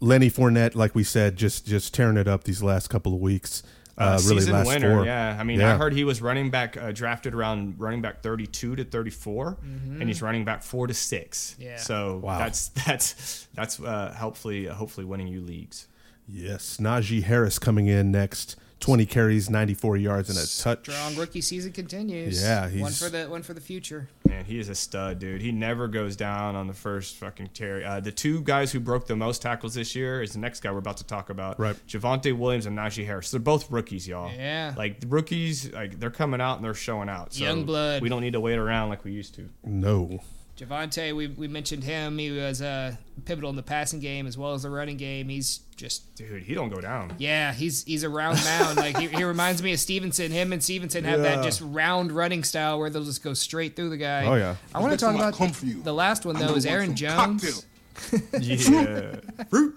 Lenny 0.00 0.30
Fournette, 0.30 0.74
like 0.74 0.96
we 0.96 1.04
said, 1.04 1.36
just 1.36 1.64
just 1.64 1.94
tearing 1.94 2.16
it 2.16 2.26
up 2.26 2.42
these 2.42 2.64
last 2.64 2.88
couple 2.88 3.14
of 3.14 3.20
weeks. 3.20 3.62
Uh, 3.98 4.18
really 4.24 4.40
season 4.40 4.52
last 4.52 4.66
winner, 4.66 4.96
four. 4.96 5.04
yeah. 5.06 5.36
I 5.40 5.42
mean, 5.42 5.60
I 5.62 5.76
heard 5.76 5.94
he 5.94 6.04
was 6.04 6.20
running 6.20 6.50
back, 6.50 6.76
uh, 6.76 6.92
drafted 6.92 7.34
around 7.34 7.76
running 7.80 8.02
back 8.02 8.22
32 8.22 8.76
to 8.76 8.84
34, 8.84 9.56
and 9.62 10.02
he's 10.02 10.20
running 10.20 10.44
back 10.44 10.62
four 10.62 10.86
to 10.86 10.92
six. 10.94 11.56
Yeah. 11.58 11.76
So 11.78 12.18
Wow. 12.18 12.38
that's 12.38 12.68
that's 12.86 13.48
that's 13.54 13.80
uh, 13.80 14.14
hopefully 14.18 14.66
hopefully 14.66 15.06
winning 15.06 15.28
you 15.28 15.40
leagues. 15.40 15.86
Yes, 16.28 16.76
Najee 16.78 17.22
Harris 17.22 17.58
coming 17.58 17.86
in 17.86 18.10
next. 18.10 18.56
Twenty 18.78 19.06
carries, 19.06 19.48
ninety 19.48 19.72
four 19.72 19.96
yards, 19.96 20.28
and 20.28 20.38
a 20.38 20.42
touch. 20.42 20.88
Strong 20.90 21.16
rookie 21.16 21.40
season 21.40 21.72
continues. 21.72 22.42
Yeah, 22.42 22.68
one 22.80 22.92
for 22.92 23.08
the 23.08 23.24
one 23.24 23.42
for 23.42 23.54
the 23.54 23.60
future. 23.60 24.08
Man, 24.28 24.44
he 24.44 24.58
is 24.58 24.68
a 24.68 24.74
stud, 24.74 25.18
dude. 25.18 25.40
He 25.40 25.50
never 25.50 25.88
goes 25.88 26.14
down 26.14 26.54
on 26.54 26.66
the 26.66 26.74
first 26.74 27.16
fucking 27.16 27.48
carry. 27.54 27.84
Uh, 27.84 28.00
the 28.00 28.12
two 28.12 28.42
guys 28.42 28.72
who 28.72 28.78
broke 28.78 29.06
the 29.06 29.16
most 29.16 29.40
tackles 29.40 29.74
this 29.74 29.94
year 29.94 30.20
is 30.22 30.34
the 30.34 30.38
next 30.38 30.60
guy 30.60 30.70
we're 30.70 30.78
about 30.78 30.98
to 30.98 31.04
talk 31.04 31.30
about. 31.30 31.58
Right. 31.58 31.74
Javonte 31.88 32.36
Williams 32.36 32.66
and 32.66 32.76
Najee 32.76 33.06
Harris. 33.06 33.30
They're 33.30 33.40
both 33.40 33.70
rookies, 33.70 34.06
y'all. 34.06 34.30
Yeah. 34.30 34.74
Like 34.76 35.00
the 35.00 35.06
rookies, 35.06 35.72
like 35.72 35.98
they're 35.98 36.10
coming 36.10 36.42
out 36.42 36.56
and 36.56 36.64
they're 36.64 36.74
showing 36.74 37.08
out. 37.08 37.32
So 37.32 37.44
Young 37.44 37.64
blood. 37.64 38.02
We 38.02 38.10
don't 38.10 38.20
need 38.20 38.34
to 38.34 38.40
wait 38.40 38.58
around 38.58 38.90
like 38.90 39.04
we 39.04 39.12
used 39.12 39.34
to. 39.36 39.48
No, 39.64 40.20
Javonte, 40.56 41.14
we, 41.14 41.26
we 41.26 41.48
mentioned 41.48 41.84
him. 41.84 42.16
He 42.16 42.30
was 42.30 42.62
uh, 42.62 42.96
pivotal 43.26 43.50
in 43.50 43.56
the 43.56 43.62
passing 43.62 44.00
game 44.00 44.26
as 44.26 44.38
well 44.38 44.54
as 44.54 44.62
the 44.62 44.70
running 44.70 44.96
game. 44.96 45.28
He's 45.28 45.58
just 45.76 46.14
Dude, 46.16 46.42
he 46.44 46.54
don't 46.54 46.70
go 46.70 46.80
down. 46.80 47.14
yeah, 47.18 47.52
he's 47.52 47.84
he's 47.84 48.02
a 48.04 48.08
round 48.08 48.42
mound. 48.44 48.76
like 48.78 48.96
he, 48.96 49.08
he 49.08 49.22
reminds 49.24 49.62
me 49.62 49.74
of 49.74 49.78
Stevenson. 49.78 50.32
Him 50.32 50.52
and 50.54 50.64
Stevenson 50.64 51.04
have 51.04 51.20
Yeah. 51.20 51.36
that 51.36 51.44
just 51.44 51.60
round 51.62 52.10
running 52.12 52.42
style 52.42 52.78
where 52.78 52.88
they'll 52.88 53.04
just 53.04 53.22
go 53.22 53.34
straight 53.34 53.76
through 53.76 53.90
the 53.90 53.98
guy. 53.98 54.24
Oh, 54.24 54.34
yeah. 54.36 54.56
I 54.74 54.78
want 54.80 54.92
to 54.92 54.98
talk 54.98 55.14
about 55.14 55.34
come 55.34 55.50
for 55.52 55.66
you. 55.66 55.82
the 55.82 55.92
last 55.92 56.24
one 56.24 56.36
though. 56.36 56.54
Is 56.54 56.64
Aaron 56.64 56.96
Jones. 56.96 57.66
Yeah. 58.40 59.16
Fruit. 59.48 59.76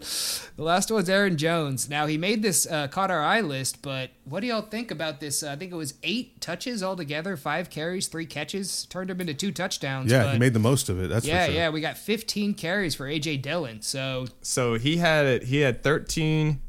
The 0.56 0.64
last 0.64 0.92
one's 0.92 1.10
Aaron 1.10 1.38
Jones. 1.38 1.90
Now 1.90 2.06
he 2.06 2.18
made 2.18 2.42
this 2.42 2.68
uh, 2.68 2.88
caught 2.88 3.10
our 3.12 3.22
eye 3.22 3.42
list, 3.42 3.82
but 3.82 4.12
what 4.26 4.42
do 4.42 4.48
y'all 4.48 4.62
think 4.62 4.92
about 4.92 5.20
this? 5.20 5.42
Uh, 5.44 5.52
I 5.52 5.56
think 5.56 5.72
it 5.72 5.76
was 5.76 5.94
eight 6.04 6.40
touches 6.42 6.84
altogether, 6.84 7.38
five 7.38 7.70
carries, 7.70 8.08
three 8.08 8.26
catches, 8.26 8.86
turned 8.86 9.10
him 9.10 9.22
into 9.22 9.34
two 9.34 9.52
touchdowns. 9.52 10.12
yeah, 10.12 10.26
but 10.26 10.34
he 10.34 10.40
made 10.40 10.54
the 10.54 10.60
most 10.60 10.90
of 10.90 11.02
it. 11.02 11.08
That's 11.10 11.26
yeah, 11.26 11.46
for 11.46 11.52
sure. 11.52 11.56
yeah. 11.62 11.70
We 11.70 11.82
got 11.82 11.98
15 11.98 12.54
carries 12.56 12.96
for 12.96 13.06
AJ 13.06 13.42
Dillon. 13.42 13.82
So 13.82 14.28
So 14.42 14.76
he 14.76 14.98
had 14.98 15.44
he 15.44 15.60
had 15.62 15.84
13 15.84 16.62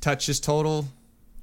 touches 0.00 0.40
total, 0.40 0.86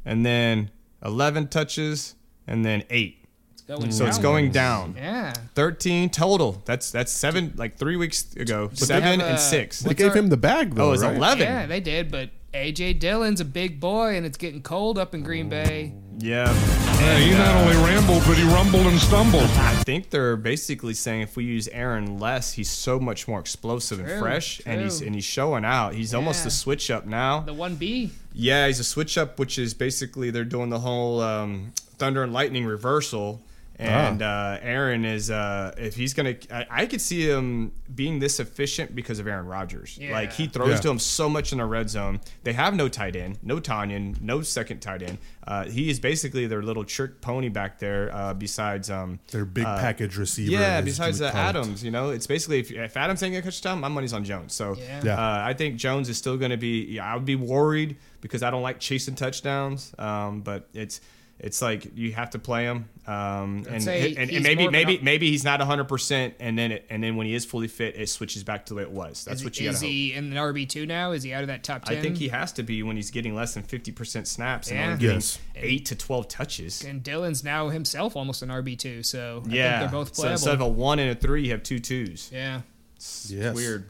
and 0.05 0.25
then 0.25 0.69
11 1.03 1.47
touches, 1.47 2.15
and 2.47 2.65
then 2.65 2.83
eight. 2.89 3.22
It's 3.67 3.79
going. 3.79 3.91
So 3.91 4.05
it's 4.05 4.17
going 4.17 4.51
down. 4.51 4.95
Yeah. 4.97 5.33
13 5.55 6.09
total. 6.09 6.61
That's 6.65 6.91
that's 6.91 7.11
seven 7.11 7.53
like 7.55 7.77
three 7.77 7.95
weeks 7.95 8.33
ago. 8.35 8.67
they 8.67 8.75
seven 8.75 9.19
have, 9.19 9.29
uh, 9.29 9.31
and 9.31 9.39
six. 9.39 9.79
They 9.81 9.89
What's 9.89 9.97
gave 9.99 10.11
our- 10.11 10.17
him 10.17 10.29
the 10.29 10.37
bag 10.37 10.75
though. 10.75 10.89
Oh, 10.89 10.93
it's 10.93 11.03
right? 11.03 11.15
11. 11.15 11.39
Yeah, 11.43 11.65
they 11.65 11.79
did, 11.79 12.11
but 12.11 12.29
AJ 12.53 12.99
Dillon's 12.99 13.39
a 13.41 13.45
big 13.45 13.79
boy, 13.79 14.15
and 14.15 14.25
it's 14.25 14.37
getting 14.37 14.61
cold 14.61 14.97
up 14.99 15.15
in 15.15 15.23
Green 15.23 15.49
Bay. 15.49 15.93
Yeah. 16.19 16.53
Yeah, 16.99 17.17
he 17.17 17.31
not 17.31 17.55
only 17.55 17.75
rambled, 17.77 18.21
but 18.27 18.37
he 18.37 18.43
rumbled 18.43 18.85
and 18.85 18.99
stumbled. 18.99 19.41
I 19.43 19.73
think 19.83 20.11
they're 20.11 20.37
basically 20.37 20.93
saying 20.93 21.21
if 21.21 21.35
we 21.35 21.43
use 21.43 21.67
Aaron 21.69 22.19
less, 22.19 22.53
he's 22.53 22.69
so 22.69 22.99
much 22.99 23.27
more 23.27 23.39
explosive 23.39 23.97
True, 23.99 24.07
and 24.07 24.19
fresh, 24.21 24.61
and 24.65 24.81
he's 24.81 25.01
and 25.01 25.15
he's 25.15 25.25
showing 25.25 25.65
out. 25.65 25.95
He's 25.95 26.13
almost 26.13 26.41
Yeah. 26.41 26.43
the 26.45 26.51
switch 26.51 26.91
up 26.91 27.05
now. 27.07 27.39
The 27.41 27.53
one 27.53 27.75
B. 27.75 28.11
Yeah, 28.33 28.67
he's 28.67 28.79
a 28.79 28.83
switch 28.83 29.17
up, 29.17 29.39
which 29.39 29.57
is 29.57 29.73
basically 29.73 30.29
they're 30.29 30.43
doing 30.45 30.69
the 30.69 30.79
whole 30.79 31.19
um, 31.21 31.71
thunder 31.97 32.21
and 32.23 32.31
lightning 32.31 32.65
reversal. 32.65 33.41
And 33.79 34.21
uh, 34.21 34.59
Aaron 34.61 35.03
is, 35.03 35.31
uh, 35.31 35.73
if 35.77 35.95
he's 35.95 36.13
gonna, 36.13 36.35
I, 36.51 36.65
I 36.69 36.85
could 36.85 37.01
see 37.01 37.27
him 37.27 37.71
being 37.93 38.19
this 38.19 38.39
efficient 38.39 38.95
because 38.95 39.19
of 39.19 39.27
Aaron 39.27 39.47
Rodgers. 39.47 39.97
Yeah. 39.99 40.11
Like 40.13 40.31
he 40.31 40.47
throws 40.47 40.69
Yeah. 40.69 40.77
to 40.81 40.89
him 40.91 40.99
so 40.99 41.27
much 41.27 41.51
in 41.51 41.57
the 41.57 41.65
red 41.65 41.89
zone. 41.89 42.21
They 42.43 42.53
have 42.53 42.75
no 42.75 42.87
tight 42.87 43.15
end, 43.15 43.39
no 43.41 43.59
Tonyan, 43.59 44.21
no 44.21 44.41
second 44.41 44.79
tight 44.81 45.01
end. 45.01 45.17
Uh, 45.45 45.65
he 45.65 45.89
is 45.89 45.99
basically 45.99 46.45
their 46.47 46.61
little 46.61 46.85
trick 46.85 47.19
pony 47.19 47.49
back 47.49 47.79
there. 47.79 48.09
Uh, 48.13 48.33
besides, 48.35 48.89
um, 48.91 49.19
Their 49.31 49.43
big 49.43 49.65
uh, 49.65 49.77
package 49.79 50.17
receiver. 50.17 50.51
yeah, 50.51 50.79
besides 50.79 51.19
you 51.19 51.25
would 51.25 51.33
uh. 51.33 51.37
Adams, 51.37 51.83
you 51.83 51.91
know, 51.91 52.11
it's 52.11 52.27
basically 52.27 52.59
if, 52.59 52.71
if 52.71 52.95
Adams 52.95 53.21
ain't 53.23 53.33
gonna 53.33 53.41
catch 53.41 53.57
a 53.57 53.61
touchdown, 53.61 53.79
my 53.81 53.87
money's 53.89 54.13
on 54.13 54.23
Jones. 54.23 54.53
So 54.53 54.75
Yeah. 54.77 55.01
Yeah. 55.03 55.15
Uh, 55.15 55.43
I 55.45 55.53
think 55.53 55.77
Jones 55.77 56.09
is 56.09 56.17
still 56.17 56.37
gonna 56.37 56.57
be. 56.57 56.85
Yeah, 56.85 57.11
I 57.11 57.15
would 57.15 57.25
be 57.25 57.35
worried 57.35 57.97
because 58.21 58.43
I 58.43 58.51
don't 58.51 58.61
like 58.63 58.79
chasing 58.79 59.15
touchdowns. 59.15 59.93
Um, 59.97 60.41
but 60.41 60.69
it's 60.73 61.01
it's 61.43 61.61
like 61.61 61.95
you 61.95 62.13
have 62.13 62.31
to 62.31 62.39
play 62.39 62.63
him. 62.63 62.89
Um, 63.05 63.65
and, 63.69 63.85
and, 63.87 64.17
and 64.31 64.43
maybe 64.43 64.55
more 64.55 64.61
of 64.63 64.67
an 64.67 64.71
maybe 64.71 64.97
up- 64.97 65.03
maybe 65.03 65.29
he's 65.29 65.43
not 65.43 65.59
100, 65.59 65.83
percent 65.89 66.33
and 66.39 66.57
then 66.57 66.71
it, 66.71 66.85
and 66.89 67.03
then 67.03 67.17
when 67.17 67.27
he 67.27 67.35
is 67.35 67.43
fully 67.45 67.67
fit, 67.67 67.95
it 67.97 68.07
switches 68.09 68.43
back 68.43 68.65
to 68.67 68.73
the 68.73 68.77
way 68.77 68.83
it 68.83 68.91
was. 68.91 69.25
That's 69.25 69.41
Is, 69.41 69.45
what 69.45 69.59
you 69.59 69.69
is 69.69 69.75
gotta 69.75 69.85
hope. 69.85 69.91
he 69.91 70.13
in 70.13 70.29
the 70.29 70.37
RB 70.37 70.67
two 70.69 70.85
now? 70.85 71.11
Is 71.11 71.21
he 71.23 71.33
out 71.33 71.41
of 71.41 71.47
that 71.47 71.63
top 71.63 71.83
ten? 71.85 71.97
I 71.97 72.01
think 72.01 72.17
he 72.17 72.29
has 72.29 72.53
to 72.53 72.63
be 72.63 72.81
when 72.81 72.95
he's 72.95 73.11
getting 73.11 73.35
less 73.35 73.53
than 73.55 73.63
50 73.63 73.91
percent 73.91 74.27
snaps 74.27 74.69
and 74.69 74.79
Yeah. 74.79 74.85
only 74.85 74.97
getting 74.99 75.15
Yes. 75.17 75.39
eight 75.55 75.85
to 75.87 75.95
12 75.95 76.27
touches. 76.29 76.83
and 76.83 77.03
Dillon's 77.03 77.43
now 77.43 77.69
himself 77.69 78.15
almost 78.15 78.41
an 78.41 78.49
RB 78.49 78.75
two. 78.79 79.03
So 79.03 79.43
I 79.45 79.49
yeah, 79.53 79.79
think 79.79 79.91
they're 79.91 79.99
both 79.99 80.15
so 80.15 80.21
playable. 80.21 80.31
instead 80.33 80.53
of 80.55 80.61
a 80.61 80.67
one 80.69 80.97
and 80.99 81.11
a 81.11 81.15
three, 81.15 81.43
you 81.45 81.51
have 81.51 81.63
two 81.63 81.79
twos. 81.79 82.29
yeah. 82.33 82.61
It's 82.95 83.29
Yes. 83.29 83.53
weird. 83.53 83.85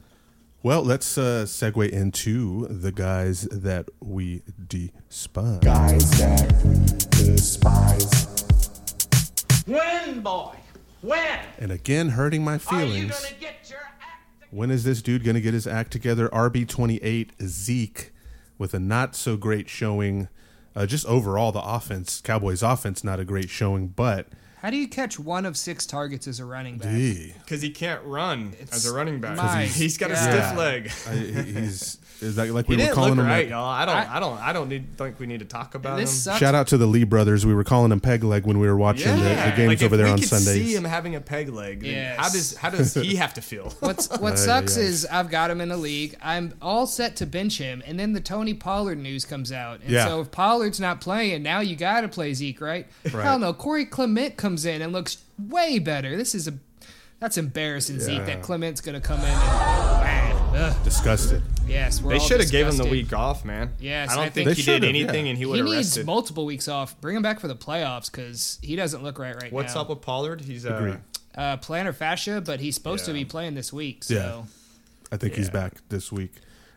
Well, 0.64 0.82
let's 0.82 1.18
uh, 1.18 1.44
segue 1.46 1.90
into 1.90 2.66
the 2.68 2.92
guys 2.94 3.42
that 3.52 3.90
we 4.00 4.42
despise. 4.66 5.60
Guys 5.60 6.10
that 6.20 6.54
we 6.64 6.76
despise. 7.32 8.26
When, 9.66 10.22
boy? 10.22 10.56
When? 11.02 11.40
And 11.60 11.72
again, 11.72 12.10
hurting 12.10 12.44
my 12.44 12.54
Are 12.54 12.56
you 12.56 12.60
feelings. 12.60 13.22
gonna 13.24 13.36
get 13.40 13.70
your 13.70 13.80
act 13.80 14.52
When 14.52 14.72
is 14.72 14.84
this 14.84 15.02
dude 15.02 15.24
going 15.24 15.36
to 15.36 15.42
get 15.42 15.54
his 15.54 15.68
act 15.68 15.92
together? 15.92 16.30
RB28 16.30 17.30
Zeke 17.46 18.12
with 18.58 18.74
a 18.74 18.80
not 18.80 19.16
so 19.16 19.36
great 19.38 19.70
showing. 19.70 20.28
Uh, 20.76 20.86
just 20.86 21.06
overall, 21.06 21.52
the 21.52 21.62
offense, 21.62 22.20
Cowboys 22.22 22.64
offense, 22.64 23.04
not 23.04 23.20
a 23.20 23.26
great 23.26 23.50
showing, 23.50 23.88
but 23.90 24.28
How 24.62 24.70
do 24.70 24.78
you 24.78 24.88
catch 24.88 25.20
one 25.20 25.46
of 25.46 25.56
six 25.58 25.86
targets 25.86 26.28
as 26.28 26.40
a 26.40 26.46
running 26.46 26.78
back? 26.78 26.90
Because 27.44 27.62
he 27.62 27.70
can't 27.70 28.04
run 28.04 28.54
as 28.72 28.86
a 28.86 28.94
running 28.94 29.20
back. 29.22 29.38
my 29.38 29.66
he's 29.66 29.98
got 29.98 30.12
a 30.12 30.16
stiff 30.16 30.58
leg. 30.58 30.92
I, 31.08 31.16
he's 31.16 31.98
is 32.24 32.36
that 32.38 32.50
like 32.52 32.66
He 32.66 32.72
we 32.72 32.76
were 32.78 32.84
didn't 32.84 32.96
calling 32.96 33.12
look 33.12 33.20
him. 33.20 33.26
right, 33.26 33.38
like- 33.46 33.50
y'all. 33.50 33.66
I 33.70 33.86
don't. 33.86 33.96
I- 33.96 34.16
I, 34.16 34.20
don't. 34.20 34.38
I 34.40 34.54
don't 34.54 34.70
need. 34.70 34.98
Think 34.98 35.20
we 35.20 35.26
need 35.28 35.40
to 35.40 35.46
talk 35.46 35.76
about 35.76 35.98
This 35.98 36.10
him. 36.12 36.16
sucks. 36.34 36.40
Shout 36.40 36.56
out 36.56 36.68
to 36.68 36.78
the 36.78 36.86
Lee 36.88 37.04
brothers. 37.04 37.46
We 37.46 37.54
were 37.54 37.64
calling 37.64 37.92
him 37.92 38.00
peg 38.00 38.24
leg 38.24 38.46
when 38.46 38.60
we 38.60 38.68
were 38.68 38.78
watching 38.78 39.08
the, 39.16 39.24
the 39.24 39.54
games 39.56 39.68
like 39.68 39.84
over 39.84 39.96
if 39.96 39.98
there 39.98 40.06
we 40.06 40.12
on 40.12 40.20
could 40.20 40.28
Sundays. 40.28 40.66
See 40.66 40.76
him 40.76 40.84
having 40.84 41.16
a 41.16 41.22
peg 41.22 41.50
leg. 41.50 41.82
then 41.82 41.92
Yes. 41.92 42.18
How 42.20 42.30
does 42.30 42.56
how 42.58 42.70
does 42.70 42.94
he 42.94 43.16
have 43.18 43.34
to 43.36 43.42
feel? 43.42 43.70
What's 43.80 44.08
what 44.20 44.34
Ay, 44.34 44.38
sucks 44.38 44.78
ay, 44.78 44.82
ay. 44.82 44.84
is 44.86 45.06
I've 45.12 45.30
got 45.30 45.52
him 45.52 45.62
in 45.62 45.70
the 45.70 45.78
league. 45.78 46.16
I'm 46.22 46.54
all 46.62 46.88
set 46.88 47.16
to 47.18 47.26
bench 47.26 47.58
him, 47.58 47.84
and 47.86 48.00
then 48.00 48.14
the 48.14 48.22
Tony 48.22 48.54
Pollard 48.54 48.98
news 49.00 49.26
comes 49.26 49.52
out, 49.52 49.82
and 49.82 49.90
Yeah. 49.92 50.06
so 50.08 50.22
if 50.22 50.32
Pollard's 50.32 50.80
not 50.80 51.02
playing, 51.02 51.44
now 51.44 51.60
you 51.60 51.76
got 51.76 52.02
to 52.02 52.08
play 52.08 52.34
Zeke, 52.34 52.62
right? 52.62 52.88
Right. 53.12 53.24
Hell 53.24 53.40
no, 53.40 53.54
Corey 53.54 53.86
Clement 53.86 54.38
comes 54.38 54.66
in 54.66 54.82
and 54.82 54.94
looks 54.94 55.18
way 55.38 55.80
better. 55.80 56.16
This 56.16 56.34
is 56.36 56.48
a 56.48 56.54
that's 57.20 57.38
embarrassing, 57.38 58.00
Zeke. 58.02 58.26
That 58.26 58.42
Clement's 58.42 58.82
gonna 58.82 59.00
come 59.00 59.20
in 59.20 59.26
and 59.26 59.34
man, 59.34 60.03
ugh. 60.54 60.84
Disgusted. 60.84 61.42
yes, 61.68 62.02
we're 62.02 62.12
They 62.14 62.20
should 62.20 62.40
have 62.40 62.52
gave 62.52 62.68
him 62.68 62.78
the 62.78 62.86
week 62.86 63.14
off, 63.14 63.44
man. 63.46 63.72
Yes, 63.80 64.10
I 64.12 64.16
don't 64.16 64.24
I 64.26 64.30
think, 64.30 64.48
think- 64.48 64.58
he 64.60 64.64
did 64.64 64.84
anything, 64.84 65.26
yeah. 65.26 65.30
and 65.32 65.38
he 65.38 65.46
would 65.46 65.56
He 65.58 65.62
needs 65.64 65.76
rested. 65.90 66.06
multiple 66.06 66.46
weeks 66.46 66.68
off. 66.68 67.00
Bring 67.02 67.16
him 67.16 67.22
back 67.24 67.40
for 67.40 67.48
the 67.48 67.56
playoffs 67.56 68.12
because 68.12 68.60
he 68.62 68.76
doesn't 68.76 69.04
look 69.04 69.20
right 69.20 69.36
right 69.36 69.52
What's 69.52 69.74
now. 69.74 69.82
What's 69.82 69.90
up 69.90 69.90
with 69.90 70.02
Pollard? 70.02 70.42
He's 70.42 70.66
uh, 70.66 70.76
Agreed. 70.76 70.98
uh, 71.36 71.58
plantar 71.58 71.94
fascia, 71.96 72.42
but 72.42 72.60
he's 72.60 72.76
supposed 72.76 73.06
to 73.06 73.14
be 73.14 73.26
playing 73.26 73.56
this 73.56 73.72
week. 73.74 74.04
Yeah. 74.10 74.44
I 75.12 75.18
think 75.18 75.36
he's 75.36 75.50
back 75.50 75.74
this 75.90 76.12
week. 76.12 76.32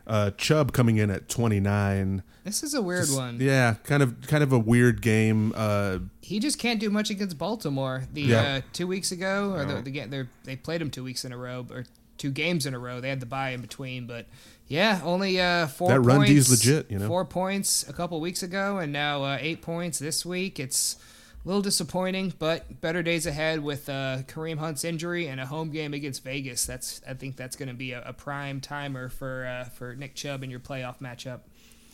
Uh, 0.05 0.31
Chubb 0.37 0.71
coming 0.71 0.97
in 0.97 1.09
at 1.09 1.27
29. 1.27 2.23
This 2.45 2.63
is 2.63 2.73
a 2.73 2.81
weird 2.81 3.05
Just- 3.07 3.17
one. 3.17 3.39
Yeah, 3.41 3.73
kind 3.83 4.01
of 4.01 4.21
kind 4.27 4.41
of 4.41 4.53
a 4.53 4.59
weird 4.59 5.01
game. 5.01 5.51
Uh, 5.53 5.99
He 6.21 6.39
just 6.39 6.59
can't 6.59 6.79
do 6.79 6.89
much 6.89 7.09
against 7.09 7.37
Baltimore. 7.37 8.03
The 8.13 8.21
Yeah. 8.21 8.41
uh, 8.41 8.61
two 8.71 8.87
weeks 8.87 9.11
ago, 9.11 9.51
or 9.53 9.65
No. 9.65 9.81
the, 9.81 9.91
the 9.91 10.05
they're- 10.05 10.29
they 10.45 10.55
played 10.55 10.81
him 10.81 10.89
two 10.89 11.03
weeks 11.03 11.25
in 11.25 11.33
a 11.33 11.37
row, 11.37 11.65
or 11.69 11.83
two 12.17 12.31
games 12.31 12.65
in 12.65 12.73
a 12.73 12.79
row. 12.79 12.99
They 12.99 13.09
had 13.09 13.19
the 13.19 13.25
bye 13.25 13.51
in 13.51 13.61
between, 13.61 14.07
but 14.07 14.25
yeah, 14.67 15.01
only 15.03 15.39
uh, 15.39 15.67
four. 15.67 15.89
That 15.89 16.01
run 16.01 16.17
points, 16.17 16.31
D's 16.31 16.51
legit, 16.51 16.91
you 16.91 16.99
know? 16.99 17.07
Four 17.07 17.25
points 17.25 17.87
a 17.87 17.93
couple 17.93 18.19
weeks 18.19 18.43
ago, 18.43 18.77
and 18.77 18.91
now 18.91 19.23
uh, 19.23 19.37
eight 19.39 19.61
points 19.61 19.99
this 19.99 20.25
week. 20.25 20.59
It's 20.59 20.97
a 21.43 21.47
little 21.47 21.61
disappointing, 21.61 22.33
but 22.37 22.81
better 22.81 23.01
days 23.01 23.25
ahead 23.25 23.63
with 23.63 23.87
uh, 23.87 24.19
Kareem 24.27 24.57
Hunt's 24.57 24.83
injury 24.83 25.27
and 25.27 25.39
a 25.39 25.45
home 25.45 25.69
game 25.69 25.93
against 25.93 26.23
Vegas. 26.23 26.65
That's 26.65 27.01
I 27.07 27.13
think 27.13 27.37
that's 27.37 27.55
going 27.55 27.69
to 27.69 27.75
be 27.75 27.93
a, 27.93 28.03
a 28.05 28.13
prime 28.13 28.59
timer 28.59 29.07
for 29.07 29.45
uh, 29.45 29.69
for 29.69 29.95
Nick 29.95 30.15
Chubb 30.15 30.43
in 30.43 30.49
your 30.49 30.59
playoff 30.59 30.99
matchup. 30.99 31.41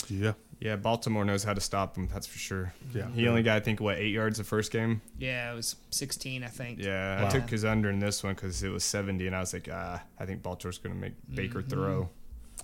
yeah. 0.10 0.34
Yeah, 0.64 0.78
Baltimore 0.78 1.26
knows 1.26 1.44
how 1.44 1.54
to 1.54 1.60
stop 1.60 1.98
him. 1.98 2.08
That's 2.14 2.26
for 2.26 2.38
sure. 2.40 2.74
Yeah. 2.94 3.10
he 3.14 3.28
only 3.28 3.44
got 3.44 3.58
I 3.58 3.60
think 3.60 3.82
what 3.82 3.98
eight 3.98 4.12
yards 4.14 4.38
the 4.38 4.46
first 4.46 4.72
game. 4.72 5.02
Yeah, 5.20 5.52
it 5.52 5.56
was 5.56 5.76
16, 5.90 6.42
I 6.44 6.48
think. 6.48 6.80
Yeah, 6.80 7.22
Wow. 7.22 7.28
I 7.28 7.30
took 7.30 7.50
his 7.50 7.66
under 7.66 7.90
in 7.90 8.00
this 8.00 8.24
one 8.24 8.34
because 8.34 8.64
it 8.64 8.70
was 8.70 8.86
70, 8.86 9.28
and 9.28 9.36
I 9.36 9.42
was 9.42 9.52
like, 9.54 9.68
ah, 9.72 10.02
I 10.18 10.26
think 10.26 10.42
Baltimore's 10.42 10.78
going 10.78 10.96
to 10.96 11.02
make 11.02 11.14
Baker 11.34 11.60
Mm-hmm. 11.60 11.70
throw. 11.70 12.10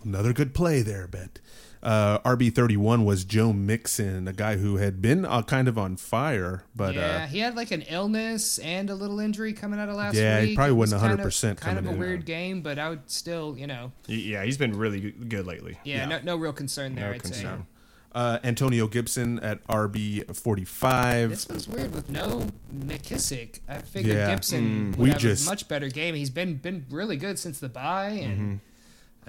Another 0.05 0.31
good 0.31 0.53
play 0.53 0.81
there, 0.81 1.07
bet. 1.07 1.39
Uh, 1.83 2.19
RB 2.19 2.53
thirty 2.53 2.77
one 2.77 3.05
was 3.05 3.23
Joe 3.25 3.51
Mixon, 3.51 4.27
a 4.27 4.33
guy 4.33 4.55
who 4.57 4.77
had 4.77 5.01
been 5.01 5.25
uh, 5.25 5.41
kind 5.41 5.67
of 5.67 5.77
on 5.77 5.95
fire, 5.97 6.63
but 6.75 6.93
yeah, 6.93 7.23
uh, 7.23 7.27
he 7.27 7.39
had 7.39 7.55
like 7.55 7.71
an 7.71 7.81
illness 7.83 8.59
and 8.59 8.89
a 8.89 8.95
little 8.95 9.19
injury 9.19 9.51
coming 9.51 9.79
out 9.79 9.89
of 9.89 9.95
last 9.95 10.15
Yeah, 10.15 10.35
week. 10.39 10.41
Yeah, 10.43 10.49
he 10.51 10.55
probably 10.55 10.73
was 10.73 10.93
wasn't 10.93 11.01
kind 11.17 11.19
100% 11.19 11.57
Kind 11.57 11.79
of 11.79 11.85
coming 11.85 11.87
a 11.87 11.93
in. 11.93 11.99
weird 11.99 12.25
game, 12.25 12.61
but 12.61 12.77
I 12.79 12.89
would 12.89 13.09
still, 13.09 13.57
you 13.57 13.65
know, 13.67 13.91
Yeah, 14.07 14.43
he's 14.43 14.57
been 14.57 14.77
really 14.77 15.11
good 15.11 15.45
lately. 15.47 15.77
yeah, 15.83 16.05
No, 16.05 16.19
no 16.23 16.35
real 16.37 16.53
concern 16.53 16.95
there. 16.95 17.09
No 17.09 17.15
I'd 17.15 17.23
concern. 17.23 17.65
Uh, 18.11 18.39
Antonio 18.43 18.87
Gibson 18.87 19.37
at 19.39 19.65
RB 19.67 20.23
forty 20.35 20.65
five. 20.65 21.29
this 21.29 21.47
was 21.47 21.67
weird 21.67 21.93
with 21.93 22.09
no 22.09 22.47
McKissic. 22.75 23.59
I 23.67 23.79
figured 23.79 24.15
Yeah. 24.15 24.31
Gibson 24.33 24.93
Mm. 24.93 24.97
would 24.97 24.99
We 24.99 25.09
have 25.11 25.19
just- 25.19 25.45
a 25.45 25.49
much 25.49 25.67
better 25.67 25.89
game. 25.89 26.15
He's 26.15 26.31
been 26.31 26.55
been 26.55 26.85
really 26.89 27.17
good 27.17 27.37
since 27.37 27.59
the 27.59 27.69
bye, 27.69 28.09
and 28.09 28.59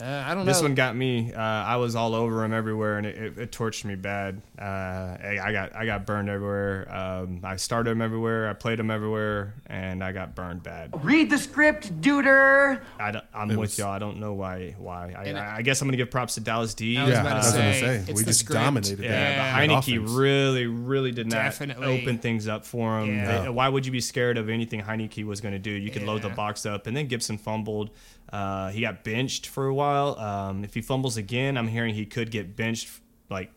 uh, 0.00 0.24
I 0.26 0.34
don't 0.34 0.46
This 0.46 0.58
know. 0.60 0.68
one 0.68 0.74
got 0.74 0.96
me. 0.96 1.32
Uh, 1.32 1.40
I 1.40 1.76
was 1.76 1.94
all 1.94 2.14
over 2.14 2.44
him 2.44 2.52
everywhere, 2.52 2.98
and 2.98 3.06
it, 3.06 3.16
it, 3.16 3.38
it 3.38 3.52
torched 3.52 3.84
me 3.84 3.94
bad. 3.94 4.40
Uh, 4.58 4.64
I 4.64 5.38
I 5.42 5.52
got 5.52 5.74
I 5.76 5.86
got 5.86 6.06
burned 6.06 6.28
everywhere. 6.28 6.86
Um, 6.94 7.40
I 7.44 7.56
started 7.56 7.90
him 7.90 8.02
everywhere. 8.02 8.48
I 8.48 8.52
played 8.54 8.78
him 8.80 8.90
everywhere, 8.90 9.54
and 9.66 10.02
I 10.02 10.12
got 10.12 10.34
burned 10.34 10.62
bad. 10.62 10.92
Read 11.04 11.30
the 11.30 11.38
script, 11.38 12.00
duder. 12.00 12.80
I 12.98 13.10
don't, 13.12 13.24
I'm 13.34 13.50
It 13.50 13.54
with 13.56 13.70
was- 13.70 13.78
y'all. 13.78 13.90
I 13.92 13.98
don't 13.98 14.18
know 14.18 14.34
why. 14.34 14.74
Why? 14.78 15.14
I, 15.16 15.24
And 15.24 15.38
I, 15.38 15.56
I 15.56 15.62
guess 15.62 15.80
I'm 15.82 15.88
gonna 15.88 15.96
give 15.96 16.10
props 16.10 16.34
to 16.34 16.40
Dallas 16.40 16.74
D. 16.74 16.96
I 16.96 17.04
was 17.04 17.12
Yeah, 17.12 17.20
about 17.20 17.30
to 17.30 17.36
was 17.36 17.52
gonna 17.52 17.74
say, 17.74 17.80
say, 17.80 17.96
it's 17.96 18.08
we 18.08 18.14
the 18.24 18.24
just 18.30 18.40
script. 18.40 18.60
dominated 18.60 19.00
Yeah, 19.00 19.10
that. 19.10 19.36
but 19.36 19.42
that 19.66 19.68
Heinicke 19.84 19.96
offense. 19.98 20.10
really, 20.12 20.66
really 20.66 21.12
did 21.12 21.26
not 21.26 21.36
Definitely. 21.36 22.00
open 22.02 22.18
things 22.18 22.48
up 22.48 22.64
for 22.64 23.00
him. 23.00 23.16
Yeah. 23.16 23.48
Uh, 23.48 23.52
Why 23.52 23.68
would 23.68 23.86
you 23.86 23.92
be 23.92 24.00
scared 24.00 24.38
of 24.38 24.48
anything 24.48 24.80
Heinicke 24.82 25.24
was 25.24 25.40
going 25.40 25.52
to 25.52 25.58
do? 25.58 25.70
You 25.70 25.90
could 25.90 26.02
load 26.02 26.22
the 26.22 26.28
box 26.30 26.66
up, 26.66 26.86
and 26.86 26.96
then 26.96 27.06
Gibson 27.06 27.38
fumbled. 27.38 27.90
Uh, 28.32 28.70
he 28.70 28.80
got 28.80 29.02
benched 29.02 29.46
for 29.48 29.66
a 29.66 29.74
while. 29.74 29.89
Um, 30.18 30.64
if 30.64 30.74
he 30.74 30.82
fumbles 30.82 31.16
again, 31.16 31.56
I'm 31.56 31.68
hearing 31.68 31.94
he 31.94 32.06
could 32.06 32.30
get 32.30 32.56
benched. 32.56 32.88
Like, 33.28 33.50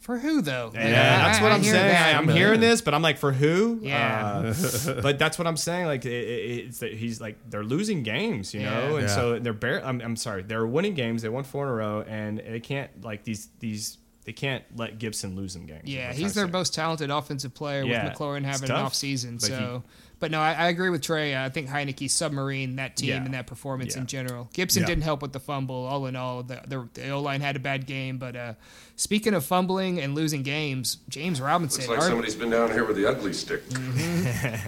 For 0.00 0.18
who 0.18 0.40
though? 0.40 0.70
yeah, 0.74 0.80
Like, 0.80 0.88
I- 0.88 0.92
that's 0.92 1.40
what 1.42 1.52
I 1.52 1.54
I'm 1.56 1.62
hear 1.62 1.72
saying. 1.72 1.88
that, 1.88 2.14
I, 2.14 2.18
am 2.18 2.26
but- 2.26 2.36
hearing 2.36 2.60
this, 2.60 2.80
but 2.80 2.94
I'm 2.94 3.02
like, 3.02 3.18
for 3.18 3.32
who? 3.32 3.80
Yeah. 3.82 4.52
Uh, 4.86 5.00
but 5.02 5.18
that's 5.18 5.38
what 5.38 5.46
I'm 5.46 5.56
saying. 5.56 5.86
Like, 5.86 6.04
it, 6.06 6.12
it, 6.12 6.66
it's 6.66 6.78
that 6.78 6.92
he's 6.94 7.20
like 7.20 7.36
they're 7.50 7.64
losing 7.64 8.02
games, 8.02 8.54
you 8.54 8.62
know, 8.62 8.70
Yeah. 8.90 8.94
and 8.94 9.02
Yeah. 9.02 9.06
so 9.14 9.38
they're 9.38 9.52
bare. 9.52 9.84
I'm, 9.84 10.00
I'm 10.00 10.16
sorry, 10.16 10.42
they're 10.42 10.66
winning 10.66 10.94
games. 10.94 11.22
They 11.22 11.28
won 11.28 11.44
four 11.44 11.64
in 11.66 11.70
a 11.70 11.74
row, 11.74 12.02
and 12.06 12.38
they 12.38 12.60
can't 12.60 13.02
like 13.04 13.24
these 13.24 13.48
these. 13.58 13.98
They 14.24 14.32
can't 14.32 14.62
let 14.76 14.98
Gibson 14.98 15.34
lose 15.34 15.54
them 15.54 15.64
games. 15.66 15.84
Yeah, 15.88 16.12
he's 16.12 16.34
their 16.34 16.44
say. 16.46 16.52
most 16.52 16.74
talented 16.74 17.10
offensive 17.10 17.54
player 17.54 17.82
Yeah, 17.84 18.04
with 18.04 18.12
McLaurin 18.18 18.46
it's 18.46 18.60
having 18.60 18.70
an 18.76 18.82
off 18.84 18.94
season. 18.94 19.38
but 19.38 19.48
he- 19.48 19.54
So, 19.54 19.82
but 20.20 20.30
no, 20.30 20.38
I, 20.40 20.52
I 20.52 20.68
agree 20.68 20.90
with 20.90 21.02
Trey. 21.02 21.34
I 21.36 21.48
think 21.48 21.68
Heinicke 21.68 22.08
submarine 22.10 22.76
that 22.76 22.96
team 22.96 23.08
Yeah. 23.08 23.24
and 23.24 23.34
that 23.34 23.46
performance 23.48 23.94
Yeah. 23.96 24.02
in 24.02 24.06
general. 24.06 24.48
Gibson 24.52 24.82
Yeah. 24.82 24.86
didn't 24.88 25.02
help 25.04 25.22
with 25.22 25.32
the 25.32 25.40
fumble. 25.40 25.74
All 25.86 26.06
in 26.06 26.14
all, 26.14 26.42
the 26.42 26.60
the, 26.68 26.88
the 26.94 27.08
O 27.10 27.20
line 27.20 27.40
had 27.40 27.56
a 27.56 27.58
bad 27.58 27.86
game. 27.86 28.18
But 28.18 28.36
uh, 28.36 28.54
speaking 28.96 29.34
of 29.34 29.44
fumbling 29.44 30.00
and 30.00 30.14
losing 30.14 30.42
games, 30.42 30.98
James 31.08 31.40
Robinson, 31.40 31.80
Looks 31.80 31.88
like 31.90 31.98
R- 32.00 32.08
somebody's 32.08 32.34
been 32.36 32.50
down 32.50 32.70
here 32.70 32.84
with 32.84 32.96
the 32.96 33.06
ugly 33.06 33.32
stick. 33.32 33.62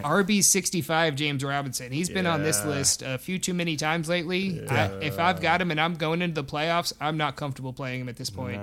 RB 0.03 0.43
sixty 0.43 0.81
five, 0.81 1.15
James 1.15 1.43
Robinson. 1.43 1.91
He's 1.91 2.09
been 2.09 2.25
on 2.25 2.43
this 2.43 2.65
list 2.65 3.01
a 3.01 3.17
few 3.17 3.39
too 3.39 3.53
many 3.53 3.75
times 3.75 4.09
lately. 4.09 4.67
I, 4.67 4.87
if 5.01 5.19
I've 5.19 5.39
got 5.41 5.61
him 5.61 5.71
and 5.71 5.79
I'm 5.79 5.95
going 5.95 6.21
into 6.21 6.41
the 6.41 6.43
playoffs, 6.43 6.93
I'm 6.99 7.17
not 7.17 7.35
comfortable 7.35 7.73
playing 7.73 8.01
him 8.01 8.09
at 8.09 8.15
this 8.17 8.29
point. 8.29 8.59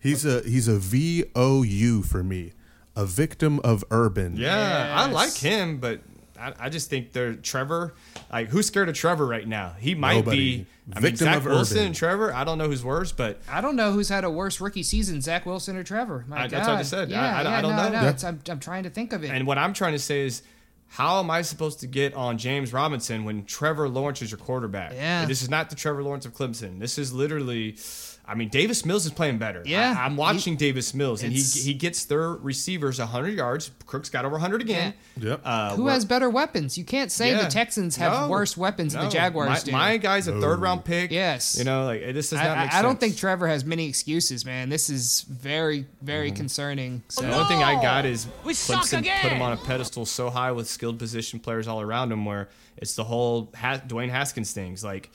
He's 0.00 0.24
a 0.24 0.40
he's 0.42 0.68
a 0.68 0.78
V 0.78 1.24
O 1.34 1.62
U 1.62 2.02
for 2.02 2.22
me, 2.24 2.52
a 2.96 3.04
victim 3.06 3.60
of 3.60 3.84
urban. 3.90 4.36
Yeah, 4.36 4.94
I 4.96 5.10
like 5.10 5.34
him, 5.34 5.78
but 5.78 6.00
I, 6.38 6.52
I 6.58 6.68
just 6.68 6.90
think 6.90 7.12
they're 7.12 7.34
Trevor. 7.34 7.94
Like, 8.32 8.48
who's 8.48 8.66
scared 8.66 8.88
of 8.88 8.94
Trevor 8.94 9.26
right 9.26 9.46
now? 9.46 9.74
He 9.78 9.94
might 9.94 10.16
Nobody. 10.16 10.58
be. 10.58 10.66
I 10.92 10.96
mean, 10.96 11.02
Victim 11.02 11.24
Zach 11.26 11.36
of 11.38 11.44
Wilson 11.46 11.76
Urban. 11.78 11.86
and 11.86 11.94
Trevor. 11.94 12.34
I 12.34 12.42
don't 12.44 12.58
know 12.58 12.66
who's 12.66 12.84
worse, 12.84 13.12
but 13.12 13.40
I 13.48 13.60
don't 13.60 13.76
know 13.76 13.92
who's 13.92 14.08
had 14.08 14.24
a 14.24 14.30
worse 14.30 14.60
rookie 14.60 14.82
season, 14.82 15.20
Zach 15.20 15.46
Wilson 15.46 15.76
or 15.76 15.84
Trevor. 15.84 16.24
My 16.26 16.36
I- 16.36 16.40
God. 16.42 16.50
that's 16.50 16.66
what 16.68 16.74
I 16.74 16.78
just 16.80 16.90
said. 16.90 17.08
I- 17.08 17.12
Yeah, 17.12 17.20
I- 17.20 17.40
I 17.40 17.42
yeah, 17.42 17.60
don't 17.60 17.70
no, 17.70 17.76
know. 17.84 17.88
No, 17.90 17.94
Yeah. 18.02 18.08
it's- 18.08 18.24
I'm, 18.24 18.40
I'm 18.48 18.58
trying 18.60 18.82
to 18.82 18.90
think 18.90 19.12
of 19.12 19.22
it. 19.22 19.30
and 19.30 19.46
what 19.46 19.58
I'm 19.58 19.72
trying 19.72 19.92
to 19.92 19.98
say 19.98 20.22
is. 20.22 20.42
How 20.94 21.20
am 21.20 21.30
I 21.30 21.40
supposed 21.40 21.80
to 21.80 21.86
get 21.86 22.12
on 22.12 22.36
James 22.36 22.70
Robinson 22.74 23.24
when 23.24 23.46
Trevor 23.46 23.88
Lawrence 23.88 24.20
is 24.20 24.30
your 24.30 24.36
quarterback? 24.36 24.92
Yeah. 24.92 25.24
This 25.24 25.40
is 25.40 25.48
not 25.48 25.70
the 25.70 25.74
Trevor 25.74 26.02
Lawrence 26.02 26.26
of 26.26 26.34
Clemson. 26.34 26.80
This 26.80 26.98
is 26.98 27.14
literally, 27.14 27.76
I 28.32 28.34
mean, 28.34 28.48
Davis 28.48 28.86
Mills 28.86 29.04
is 29.04 29.12
playing 29.12 29.36
better. 29.36 29.62
Yeah. 29.66 29.94
I, 29.98 30.06
am 30.06 30.16
watching 30.16 30.56
Davis 30.56 30.94
Mills, 30.94 31.22
and 31.22 31.30
he 31.32 31.42
he 31.42 31.74
gets 31.74 32.06
their 32.06 32.30
receivers 32.30 32.98
100 32.98 33.34
yards. 33.34 33.70
Cooks 33.84 34.08
got 34.08 34.24
over 34.24 34.32
100 34.36 34.62
again. 34.62 34.94
Yep. 35.20 35.42
Uh, 35.44 35.76
Who 35.76 35.82
we're- 35.84 35.92
has 35.92 36.06
better 36.06 36.30
weapons? 36.30 36.78
You 36.78 36.84
can't 36.84 37.12
say 37.12 37.32
Yeah. 37.32 37.42
the 37.42 37.50
Texans 37.50 37.96
have 37.96 38.12
No. 38.22 38.28
worse 38.28 38.56
weapons 38.56 38.94
than 38.94 39.04
the 39.04 39.10
Jaguars 39.10 39.48
my, 39.50 39.58
do. 39.60 39.72
My 39.72 39.96
guy's 39.98 40.28
a 40.28 40.40
third 40.40 40.60
round 40.60 40.82
pick. 40.84 41.10
Yes. 41.10 41.56
You 41.58 41.64
know, 41.64 41.84
like 41.84 42.00
it 42.00 42.14
just 42.14 42.30
does 42.30 42.40
I, 42.40 42.44
not 42.44 42.56
make 42.58 42.72
I, 42.74 42.78
I 42.78 42.82
don't 42.82 42.98
think 42.98 43.16
Trevor 43.18 43.48
has 43.48 43.64
many 43.66 43.86
excuses, 43.86 44.46
man. 44.46 44.70
This 44.70 44.88
is 44.88 45.22
very, 45.28 45.86
very 46.00 46.28
Mm-hmm. 46.30 46.36
concerning. 46.36 47.02
So. 47.08 47.20
The 47.20 47.34
only 47.34 47.48
thing 47.48 47.62
I 47.62 47.80
got 47.82 48.06
is 48.06 48.26
We 48.44 48.54
suck 48.54 48.84
Clemson 48.84 49.00
again. 49.00 49.20
put 49.20 49.32
him 49.32 49.42
on 49.42 49.52
a 49.52 49.56
pedestal 49.58 50.06
so 50.06 50.30
high 50.30 50.52
with 50.52 50.68
skilled 50.70 50.98
position 50.98 51.38
players 51.38 51.68
all 51.68 51.82
around 51.82 52.10
him, 52.12 52.24
where 52.24 52.48
it's 52.78 52.94
the 52.94 53.04
whole 53.04 53.50
ha- 53.54 53.82
Dwayne 53.86 54.08
Haskins 54.08 54.52
things. 54.52 54.82
Like, 54.82 55.10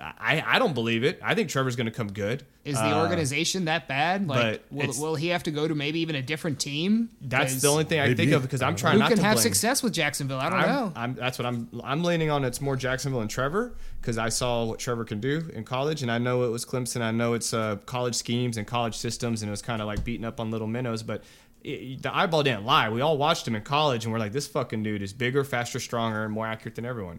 I, 0.00 0.42
I 0.46 0.58
don't 0.58 0.74
believe 0.74 1.02
it. 1.04 1.20
I 1.22 1.34
think 1.34 1.48
Trevor's 1.48 1.74
going 1.76 1.86
to 1.86 1.92
come 1.92 2.12
good. 2.12 2.44
Is 2.64 2.76
the 2.76 2.96
Uh, 2.96 3.02
organization 3.02 3.64
that 3.64 3.88
bad? 3.88 4.28
Like, 4.28 4.62
but 4.70 4.86
will, 4.88 4.94
will 5.00 5.14
he 5.16 5.28
have 5.28 5.42
to 5.44 5.50
go 5.50 5.66
to 5.66 5.74
maybe 5.74 6.00
even 6.00 6.14
a 6.14 6.22
different 6.22 6.60
team? 6.60 7.08
That's 7.20 7.60
the 7.60 7.68
only 7.68 7.84
thing 7.84 7.98
I 8.00 8.14
think 8.14 8.32
of 8.32 8.42
because 8.42 8.62
I'm 8.62 8.76
trying 8.76 8.94
Who 8.94 8.98
not 9.00 9.08
can 9.08 9.18
to 9.18 9.24
have 9.24 9.34
blame. 9.36 9.42
success 9.42 9.82
with 9.82 9.92
Jacksonville? 9.92 10.38
I 10.38 10.50
don't 10.50 10.58
I'm, 10.60 10.68
know. 10.68 10.92
I'm, 10.94 11.14
that's 11.14 11.38
what 11.38 11.46
I'm. 11.46 11.68
I'm 11.82 12.04
leaning 12.04 12.30
on. 12.30 12.44
It's 12.44 12.60
more 12.60 12.76
Jacksonville 12.76 13.20
and 13.22 13.30
Trevor 13.30 13.74
because 14.00 14.18
I 14.18 14.28
saw 14.28 14.64
what 14.64 14.78
Trevor 14.78 15.04
can 15.04 15.20
do 15.20 15.48
in 15.52 15.64
college, 15.64 16.02
and 16.02 16.10
I 16.10 16.18
know 16.18 16.44
it 16.44 16.50
was 16.50 16.64
Clemson. 16.64 17.00
I 17.02 17.10
know 17.10 17.34
it's 17.34 17.52
uh, 17.52 17.76
college 17.86 18.14
schemes 18.14 18.56
and 18.56 18.66
college 18.66 18.96
systems, 18.96 19.42
and 19.42 19.48
it 19.48 19.52
was 19.52 19.62
kind 19.62 19.80
of 19.80 19.86
like 19.86 20.04
beating 20.04 20.24
up 20.24 20.38
on 20.38 20.50
little 20.50 20.66
minnows. 20.68 21.02
But 21.02 21.24
it, 21.64 22.02
the 22.02 22.14
eyeball 22.14 22.42
didn't 22.44 22.64
lie. 22.64 22.88
We 22.88 23.00
all 23.00 23.18
watched 23.18 23.48
him 23.48 23.54
in 23.56 23.62
college, 23.62 24.04
and 24.04 24.12
we're 24.12 24.20
like, 24.20 24.32
this 24.32 24.46
fucking 24.46 24.82
dude 24.82 25.02
is 25.02 25.12
bigger, 25.12 25.42
faster, 25.42 25.80
stronger, 25.80 26.24
and 26.24 26.32
more 26.32 26.46
accurate 26.46 26.76
than 26.76 26.84
everyone. 26.84 27.18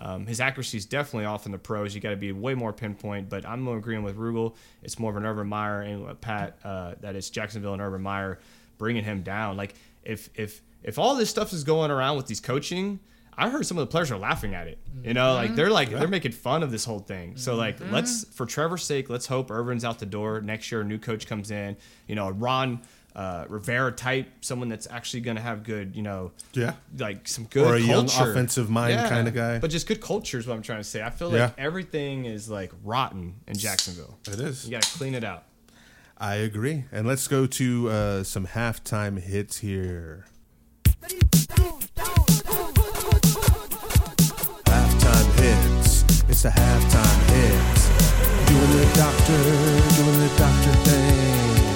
Um, 0.00 0.26
his 0.26 0.40
accuracy 0.40 0.78
is 0.78 0.86
definitely 0.86 1.26
off 1.26 1.46
in 1.46 1.52
the 1.52 1.58
pros. 1.58 1.94
You 1.94 2.00
got 2.00 2.10
to 2.10 2.16
be 2.16 2.32
way 2.32 2.54
more 2.54 2.72
pinpoint. 2.72 3.28
But 3.28 3.46
I'm 3.46 3.68
agreeing 3.68 4.02
with 4.02 4.16
Rugel. 4.16 4.54
It's 4.82 4.98
more 4.98 5.10
of 5.10 5.16
an 5.16 5.26
Urban 5.26 5.46
Meyer 5.46 5.82
and 5.82 6.20
Pat 6.20 6.58
uh, 6.64 6.94
that 7.00 7.16
it's 7.16 7.30
Jacksonville 7.30 7.74
and 7.74 7.82
Urban 7.82 8.02
Meyer 8.02 8.38
bringing 8.78 9.04
him 9.04 9.22
down. 9.22 9.56
Like 9.56 9.74
if 10.02 10.30
if 10.34 10.62
if 10.82 10.98
all 10.98 11.14
this 11.14 11.28
stuff 11.28 11.52
is 11.52 11.64
going 11.64 11.90
around 11.90 12.16
with 12.16 12.26
these 12.26 12.40
coaching, 12.40 12.98
I 13.36 13.50
heard 13.50 13.66
some 13.66 13.78
of 13.78 13.82
the 13.82 13.90
players 13.90 14.10
are 14.10 14.18
laughing 14.18 14.54
at 14.54 14.68
it. 14.68 14.78
You 15.04 15.14
know, 15.14 15.34
like 15.34 15.54
they're 15.54 15.70
like 15.70 15.90
they're 15.90 16.08
making 16.08 16.32
fun 16.32 16.62
of 16.62 16.70
this 16.70 16.84
whole 16.84 17.00
thing. 17.00 17.36
So 17.36 17.54
like 17.54 17.78
let's 17.90 18.24
for 18.24 18.46
Trevor's 18.46 18.84
sake, 18.84 19.10
let's 19.10 19.26
hope 19.26 19.50
Urban's 19.50 19.84
out 19.84 19.98
the 19.98 20.06
door 20.06 20.40
next 20.40 20.72
year. 20.72 20.80
A 20.80 20.84
new 20.84 20.98
coach 20.98 21.26
comes 21.26 21.50
in. 21.50 21.76
You 22.06 22.14
know, 22.14 22.30
Ron. 22.30 22.80
Uh, 23.14 23.44
Rivera 23.48 23.90
type, 23.90 24.28
someone 24.40 24.68
that's 24.68 24.86
actually 24.88 25.20
going 25.22 25.36
to 25.36 25.42
have 25.42 25.64
good, 25.64 25.96
you 25.96 26.02
know, 26.02 26.30
Yeah. 26.52 26.74
like 26.96 27.26
some 27.26 27.44
good 27.44 27.66
Or 27.66 27.74
a 27.74 27.80
young 27.80 28.06
offensive 28.06 28.70
mind 28.70 29.08
kinda 29.08 29.30
guy. 29.32 29.58
But 29.58 29.70
just 29.70 29.88
good 29.88 30.00
culture 30.00 30.38
is 30.38 30.46
what 30.46 30.54
I'm 30.54 30.62
trying 30.62 30.78
to 30.78 30.84
say. 30.84 31.02
I 31.02 31.10
feel 31.10 31.28
like 31.28 31.38
Yeah. 31.38 31.50
everything 31.58 32.24
is 32.26 32.48
like 32.48 32.70
rotten 32.84 33.34
in 33.48 33.56
Jacksonville. 33.58 34.16
It 34.28 34.38
is. 34.38 34.64
You 34.64 34.70
got 34.70 34.82
to 34.82 34.98
clean 34.98 35.14
it 35.14 35.24
out. 35.24 35.42
I 36.18 36.34
agree. 36.36 36.84
And 36.92 37.06
let's 37.08 37.26
go 37.26 37.46
to 37.46 37.88
uh, 37.90 38.22
some 38.24 38.46
halftime 38.46 39.20
hits 39.20 39.58
here. 39.58 40.26
Halftime 44.66 45.32
hits. 45.40 46.04
It's 46.28 46.42
the 46.42 46.50
halftime 46.50 47.20
hits. 47.30 47.88
Doing 48.48 48.70
the 48.70 48.92
doctor, 48.94 49.42
doing 49.96 50.18
the 50.20 50.34
doctor 50.38 50.72
thing. 50.88 51.69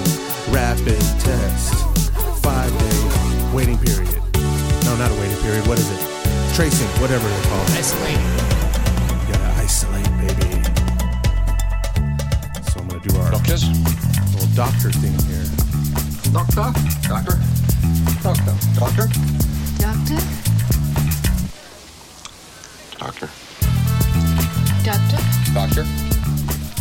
Rapid 0.55 1.01
test. 1.19 1.83
Five 2.41 2.71
day 2.79 3.53
waiting 3.53 3.77
period. 3.77 4.21
No, 4.85 4.95
not 4.95 5.11
a 5.11 5.15
waiting 5.19 5.35
period. 5.43 5.67
What 5.67 5.77
is 5.77 5.91
it? 5.91 5.99
Tracing, 6.55 6.87
whatever 7.01 7.27
they're 7.27 7.43
called. 7.43 7.69
Isolating. 7.71 8.23
You 9.19 9.33
gotta 9.33 9.51
isolate, 9.59 10.07
baby. 10.23 10.63
So 12.71 12.79
I'm 12.79 12.87
gonna 12.87 13.03
do 13.03 13.17
our 13.19 13.31
Doctors? 13.31 13.67
little 14.31 14.47
doctor 14.55 14.91
thing 14.91 15.19
here. 15.27 15.43
Doctor? 16.31 16.71
Doctor? 17.03 17.35
Doctor? 18.23 18.55
Doctor? 18.79 19.07
Doctor? 19.77 20.19
Doctor. 22.97 23.29
Doctor? 24.85 25.19
Doctor? 25.53 25.85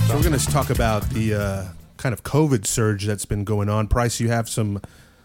So 0.07 0.15
we're 0.15 0.23
going 0.23 0.39
to 0.39 0.47
talk 0.47 0.71
about 0.71 1.09
the 1.11 1.35
uh, 1.35 1.65
kind 2.05 2.13
of 2.13 2.23
COVID 2.23 2.67
surge 2.67 3.07
that's 3.07 3.25
been 3.25 3.45
going 3.45 3.71
on. 3.71 3.89
Price, 3.89 4.21
you 4.21 4.29
have 4.29 4.47
some. 4.47 4.79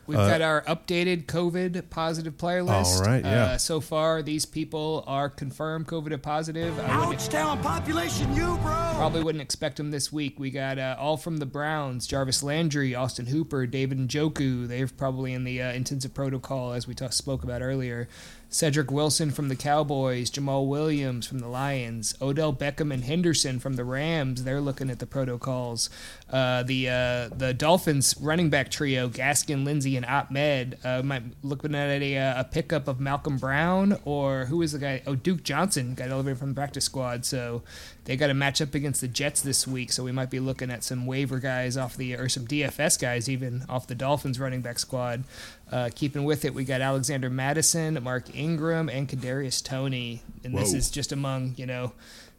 We've 0.07 0.17
uh, 0.17 0.30
got 0.30 0.41
our 0.41 0.61
updated 0.61 1.25
COVID 1.25 1.89
positive 1.89 2.38
player 2.38 2.63
list. 2.63 3.01
All 3.01 3.05
right, 3.05 3.21
yeah. 3.21 3.43
Uh, 3.43 3.57
so 3.57 3.82
far, 3.82 4.23
these 4.23 4.45
people 4.45 5.03
are 5.05 5.30
confirmed 5.30 5.88
COVID 5.88 6.19
positive. 6.21 6.80
I 6.80 7.05
wouldn't, 7.05 7.61
population, 7.61 8.34
you 8.34 8.57
bro. 8.61 8.91
probably 8.95 9.21
wouldn't 9.21 9.41
expect 9.41 9.75
them 9.75 9.91
this 9.91 10.09
week. 10.11 10.39
We 10.39 10.51
got 10.51 10.80
uh, 10.80 10.95
all 10.97 11.17
from 11.17 11.38
the 11.38 11.45
Browns: 11.45 12.07
Jarvis 12.07 12.43
Landry, 12.43 12.95
Austin 12.95 13.25
Hooper, 13.25 13.67
David 13.67 13.99
Njoku. 13.99 14.65
They're 14.65 14.88
probably 14.88 15.34
in 15.34 15.43
the 15.43 15.61
uh, 15.61 15.73
intensive 15.73 16.13
protocol, 16.13 16.71
as 16.71 16.88
we 16.88 16.95
ta- 16.95 17.09
spoke 17.09 17.43
about 17.43 17.61
earlier. 17.61 18.07
Cedric 18.52 18.89
Wilson 18.89 19.30
from 19.30 19.47
the 19.47 19.56
Cowboys, 19.56 20.32
Jamaal 20.32 20.68
Williams 20.68 21.28
from 21.28 21.38
the 21.38 21.47
Lions, 21.47 22.16
Odell 22.20 22.52
Beckham 22.52 22.91
and 22.91 23.04
Henderson 23.04 23.60
from 23.60 23.76
the 23.76 23.84
Rams. 23.84 24.43
They're 24.43 24.60
looking 24.60 24.89
at 24.89 24.97
the 24.97 25.06
protocols. 25.06 25.89
Uh, 26.32 26.64
the 26.64 26.89
uh, 26.89 27.36
the 27.36 27.54
Dolphins 27.56 28.16
running 28.20 28.50
back 28.50 28.72
trio, 28.72 29.08
Gaskin, 29.08 29.66
Lindsey, 29.66 29.95
and 29.95 30.06
Ahmed. 30.06 30.80
Uh, 30.84 31.04
might 31.04 31.24
looking 31.43 31.76
at 31.76 32.02
a, 32.02 32.18
uh, 32.18 32.41
a 32.41 32.43
pickup 32.43 32.88
of 32.88 33.00
Malcolm 33.00 33.38
Brown 33.38 34.00
or 34.04 34.45
who 34.45 34.64
is 34.64 34.72
the 34.72 34.80
guy? 34.80 35.04
Oh, 35.06 35.16
Duke 35.16 35.43
Johnson 35.43 35.93
got 35.93 36.10
elevated 36.10 36.39
from 36.39 36.50
the 36.50 36.56
practice 36.56 36.86
squad. 36.86 37.26
So 37.26 37.62
they 38.06 38.18
got 38.18 38.32
a 38.32 38.34
matchup 38.34 38.74
against 38.74 39.02
the 39.02 39.08
Jets 39.08 39.41
this 39.41 39.68
week. 39.68 39.91
So 39.91 40.04
we 40.04 40.12
might 40.12 40.32
be 40.32 40.39
looking 40.39 40.72
at 40.72 40.84
some 40.84 41.06
waiver 41.06 41.38
guys 41.38 41.78
off 41.78 41.95
the 41.95 42.16
or 42.16 42.28
some 42.28 42.47
DFS 42.47 43.00
guys 43.00 43.30
even 43.30 43.64
off 43.70 43.86
the 43.86 43.93
Dolphins 43.93 44.39
running 44.39 44.62
back 44.62 44.80
squad. 44.80 45.24
Uh, 45.72 45.89
keeping 45.93 46.24
with 46.24 46.45
it, 46.45 46.53
we 46.53 46.63
got 46.63 46.82
Alexander 46.82 47.30
Mattison, 47.30 48.01
Mark 48.03 48.36
Ingram, 48.36 48.89
and 48.89 49.07
Kadarius 49.07 49.63
Toney, 49.63 50.22
and 50.43 50.57
this 50.57 50.74
is 50.74 50.89
just 50.89 51.11
among 51.11 51.53
you 51.57 51.65
know 51.67 51.91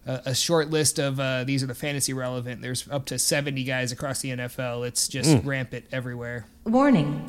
a, 0.06 0.20
a 0.26 0.34
short 0.34 0.68
list 0.70 0.98
of 0.98 1.20
uh, 1.20 1.44
these 1.44 1.62
are 1.62 1.66
the 1.66 1.74
fantasy 1.74 2.12
relevant. 2.12 2.60
There's 2.60 2.88
up 2.90 3.04
to 3.06 3.18
70 3.18 3.62
guys 3.64 3.92
across 3.92 4.20
the 4.20 4.30
NFL. 4.30 4.86
It's 4.86 5.06
just 5.06 5.30
Mm. 5.30 5.46
rampant 5.46 5.84
everywhere. 5.92 6.46
Warning. 6.64 7.28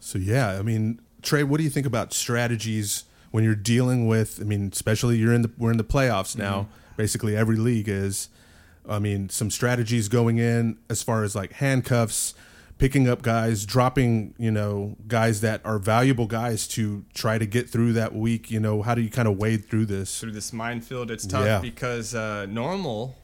So 0.00 0.18
yeah, 0.18 0.58
I 0.58 0.62
mean, 0.62 1.00
Trey, 1.22 1.42
what 1.42 1.58
do 1.58 1.64
you 1.64 1.70
think 1.70 1.86
about 1.86 2.14
strategies 2.14 3.04
when 3.30 3.44
you're 3.44 3.54
dealing 3.54 4.06
with? 4.06 4.38
I 4.40 4.44
mean, 4.44 4.70
especially 4.72 5.18
you're 5.18 5.34
in 5.34 5.42
the 5.42 5.50
we're 5.58 5.72
in 5.72 5.76
the 5.76 5.84
playoffs 5.84 6.36
now. 6.38 6.68
Basically, 6.96 7.36
every 7.36 7.56
league 7.56 7.88
is. 7.88 8.28
I 8.88 8.98
mean, 8.98 9.28
some 9.28 9.50
strategies 9.50 10.08
going 10.08 10.38
in 10.38 10.78
as 10.88 11.02
far 11.02 11.22
as 11.22 11.34
like 11.36 11.52
handcuffs, 11.52 12.32
picking 12.78 13.08
up 13.08 13.22
guys, 13.22 13.66
dropping 13.66 14.34
you 14.38 14.50
know 14.50 14.96
guys 15.06 15.40
that 15.42 15.60
are 15.64 15.78
valuable 15.78 16.26
guys 16.26 16.66
to 16.68 17.04
try 17.14 17.38
to 17.38 17.46
get 17.46 17.68
through 17.68 17.92
that 17.94 18.14
week. 18.14 18.50
You 18.50 18.60
know, 18.60 18.82
how 18.82 18.94
do 18.94 19.02
you 19.02 19.10
kind 19.10 19.28
of 19.28 19.36
wade 19.36 19.64
through 19.68 19.86
this? 19.86 20.20
through 20.20 20.32
this 20.32 20.52
minefield. 20.52 21.10
It's 21.10 21.26
tough 21.26 21.44
Yeah. 21.44 21.60
because 21.60 22.14
uh, 22.14 22.46
normal, 22.46 23.16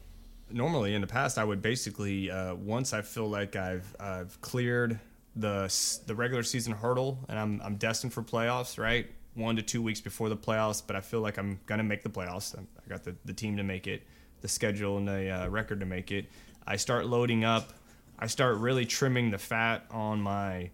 normally 0.51 0.93
in 0.93 1.01
the 1.01 1.07
past, 1.07 1.37
I 1.37 1.43
would 1.43 1.61
basically 1.61 2.29
uh, 2.29 2.55
once 2.55 2.93
I 2.93 3.01
feel 3.01 3.27
like 3.27 3.55
I've 3.55 3.95
I've 3.99 4.39
cleared 4.41 4.99
the 5.35 5.73
the 6.05 6.15
regular 6.15 6.43
season 6.43 6.73
hurdle 6.73 7.19
and 7.27 7.37
I'm 7.39 7.61
I'm 7.63 7.75
destined 7.75 8.13
for 8.13 8.23
playoffs, 8.23 8.77
right? 8.77 9.07
One 9.33 9.57
to 9.57 9.61
two 9.61 9.81
weeks 9.81 9.99
before 9.99 10.29
the 10.29 10.37
playoffs, 10.37 10.81
but 10.85 10.95
I 10.95 11.01
feel 11.01 11.19
like 11.19 11.37
I'm 11.37 11.59
gonna 11.65 11.83
make 11.83 12.03
the 12.03 12.09
playoffs. 12.09 12.57
I 12.57 12.89
got 12.89 13.03
the, 13.03 13.15
the 13.25 13.33
team 13.33 13.57
to 13.57 13.63
make 13.63 13.85
it, 13.85 14.03
the 14.41 14.47
schedule 14.47 14.97
and 14.97 15.05
the 15.07 15.29
uh, 15.29 15.47
record 15.49 15.81
to 15.81 15.85
make 15.85 16.11
it. 16.11 16.27
I 16.65 16.77
start 16.77 17.05
loading 17.05 17.43
up. 17.43 17.73
I 18.19 18.27
start 18.27 18.57
really 18.57 18.85
trimming 18.85 19.31
the 19.31 19.37
fat 19.37 19.85
on 19.91 20.21
my 20.21 20.69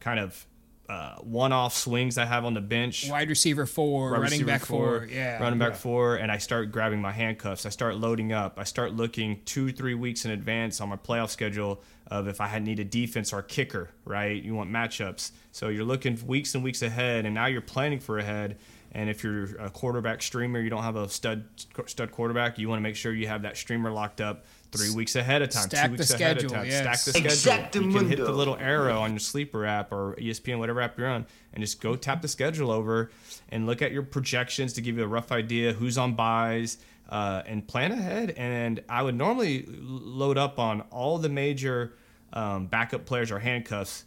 kind 0.00 0.18
of 0.20 0.46
uh, 0.88 1.16
one-off 1.16 1.74
swings 1.76 2.16
I 2.16 2.24
have 2.26 2.44
on 2.44 2.54
the 2.54 2.60
bench 2.60 3.08
Wide 3.10 3.28
receiver 3.28 3.66
four, 3.66 4.10
running 4.12 4.22
receiver 4.24 4.46
back 4.46 4.64
four, 4.64 5.08
yeah, 5.10 5.42
running 5.42 5.58
back 5.58 5.70
Yeah. 5.72 5.78
four, 5.78 6.14
and 6.16 6.30
I 6.30 6.38
start 6.38 6.70
grabbing 6.70 7.00
my 7.02 7.10
handcuffs. 7.10 7.66
I 7.66 7.70
start 7.70 7.96
loading 7.96 8.32
up. 8.32 8.56
I 8.56 8.62
start 8.62 8.92
looking 8.94 9.40
two, 9.44 9.72
three 9.72 9.94
weeks 9.94 10.24
in 10.24 10.30
advance 10.30 10.80
on 10.80 10.88
my 10.88 10.94
playoff 10.96 11.30
schedule 11.30 11.82
of 12.06 12.28
if 12.28 12.40
I 12.40 12.46
had 12.46 12.62
need 12.62 12.78
a 12.78 12.84
defense 12.84 13.32
or 13.32 13.40
a 13.40 13.42
kicker. 13.42 13.90
Right, 14.04 14.40
you 14.40 14.54
want 14.54 14.70
matchups, 14.70 15.32
so 15.50 15.68
you're 15.70 15.84
looking 15.84 16.24
weeks 16.24 16.54
and 16.54 16.62
weeks 16.62 16.82
ahead, 16.82 17.26
and 17.26 17.34
now 17.34 17.46
you're 17.46 17.62
planning 17.62 17.98
for 17.98 18.18
ahead. 18.18 18.56
And 18.92 19.10
if 19.10 19.24
you're 19.24 19.56
a 19.56 19.68
quarterback 19.68 20.22
streamer, 20.22 20.60
you 20.60 20.70
don't 20.70 20.84
have 20.84 20.94
a 20.96 21.08
stud 21.08 21.46
stud 21.86 22.12
quarterback. 22.12 22.58
You 22.60 22.68
want 22.68 22.78
to 22.78 22.82
make 22.84 22.94
sure 22.94 23.12
you 23.12 23.26
have 23.26 23.42
that 23.42 23.56
streamer 23.56 23.90
locked 23.90 24.20
up 24.20 24.44
three 24.76 24.94
weeks 24.94 25.16
ahead 25.16 25.42
of 25.42 25.50
time, 25.50 25.68
Stack 25.68 25.86
two 25.86 25.92
weeks 25.92 26.08
the 26.08 26.14
ahead 26.14 26.38
schedule, 26.40 26.56
of 26.56 26.62
time. 26.62 26.66
yes. 26.66 27.02
Stack 27.02 27.22
the 27.22 27.30
schedule. 27.30 27.82
You 27.82 27.98
can 27.98 28.08
hit 28.08 28.18
the 28.18 28.32
little 28.32 28.56
arrow 28.56 29.00
on 29.00 29.10
your 29.12 29.18
sleeper 29.20 29.64
app 29.66 29.92
or 29.92 30.14
ESPN, 30.16 30.58
whatever 30.58 30.80
app 30.80 30.98
you're 30.98 31.08
on, 31.08 31.26
and 31.52 31.62
just 31.62 31.80
go 31.80 31.96
tap 31.96 32.22
the 32.22 32.28
schedule 32.28 32.70
over 32.70 33.10
and 33.48 33.66
look 33.66 33.82
at 33.82 33.92
your 33.92 34.02
projections 34.02 34.72
to 34.74 34.80
give 34.80 34.96
you 34.96 35.04
a 35.04 35.08
rough 35.08 35.32
idea 35.32 35.72
who's 35.72 35.96
on 35.98 36.14
buys 36.14 36.78
uh, 37.08 37.42
and 37.46 37.66
plan 37.66 37.92
ahead. 37.92 38.30
And 38.36 38.82
I 38.88 39.02
would 39.02 39.14
normally 39.14 39.64
load 39.68 40.38
up 40.38 40.58
on 40.58 40.82
all 40.90 41.18
the 41.18 41.28
major 41.28 41.94
um, 42.32 42.66
backup 42.66 43.06
players 43.06 43.30
or 43.30 43.38
handcuffs 43.38 44.04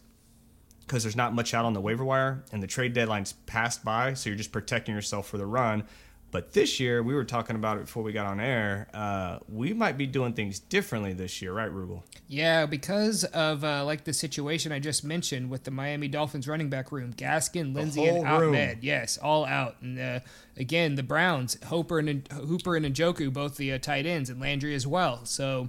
because 0.86 1.04
there's 1.04 1.16
not 1.16 1.32
much 1.32 1.54
out 1.54 1.64
on 1.64 1.72
the 1.72 1.80
waiver 1.80 2.04
wire 2.04 2.42
and 2.52 2.60
the 2.62 2.66
trade 2.66 2.92
deadline's 2.92 3.32
passed 3.46 3.84
by, 3.84 4.12
so 4.12 4.28
you're 4.28 4.36
just 4.36 4.50
protecting 4.50 4.94
yourself 4.94 5.28
for 5.28 5.38
the 5.38 5.46
run. 5.46 5.84
But 6.32 6.52
this 6.52 6.78
year, 6.78 7.02
we 7.02 7.12
were 7.14 7.24
talking 7.24 7.56
about 7.56 7.78
it 7.78 7.86
before 7.86 8.04
we 8.04 8.12
got 8.12 8.26
on 8.26 8.38
air. 8.38 8.86
Uh, 8.94 9.38
we 9.48 9.72
might 9.72 9.98
be 9.98 10.06
doing 10.06 10.32
things 10.32 10.60
differently 10.60 11.12
this 11.12 11.42
year, 11.42 11.52
right, 11.52 11.70
Rubel? 11.70 12.02
Yeah, 12.28 12.66
because 12.66 13.24
of 13.24 13.64
uh, 13.64 13.84
like 13.84 14.04
the 14.04 14.12
situation 14.12 14.70
I 14.70 14.78
just 14.78 15.02
mentioned 15.02 15.50
with 15.50 15.64
the 15.64 15.72
Miami 15.72 16.06
Dolphins 16.06 16.46
running 16.46 16.70
back 16.70 16.92
room, 16.92 17.12
Gaskin, 17.14 17.74
Lindsey, 17.74 18.04
and 18.06 18.26
whole 18.26 18.38
room. 18.40 18.50
Ahmed. 18.54 18.78
Yes, 18.82 19.18
all 19.18 19.44
out. 19.44 19.76
And 19.82 19.98
uh, 19.98 20.20
again, 20.56 20.94
the 20.94 21.02
Browns, 21.02 21.56
Hooper 21.64 21.98
and 21.98 22.28
Hooper 22.32 22.76
and 22.76 22.86
Njoku, 22.86 23.32
both 23.32 23.56
the 23.56 23.72
uh, 23.72 23.78
tight 23.78 24.06
ends, 24.06 24.30
and 24.30 24.40
Landry 24.40 24.74
as 24.76 24.86
well. 24.86 25.24
So 25.24 25.68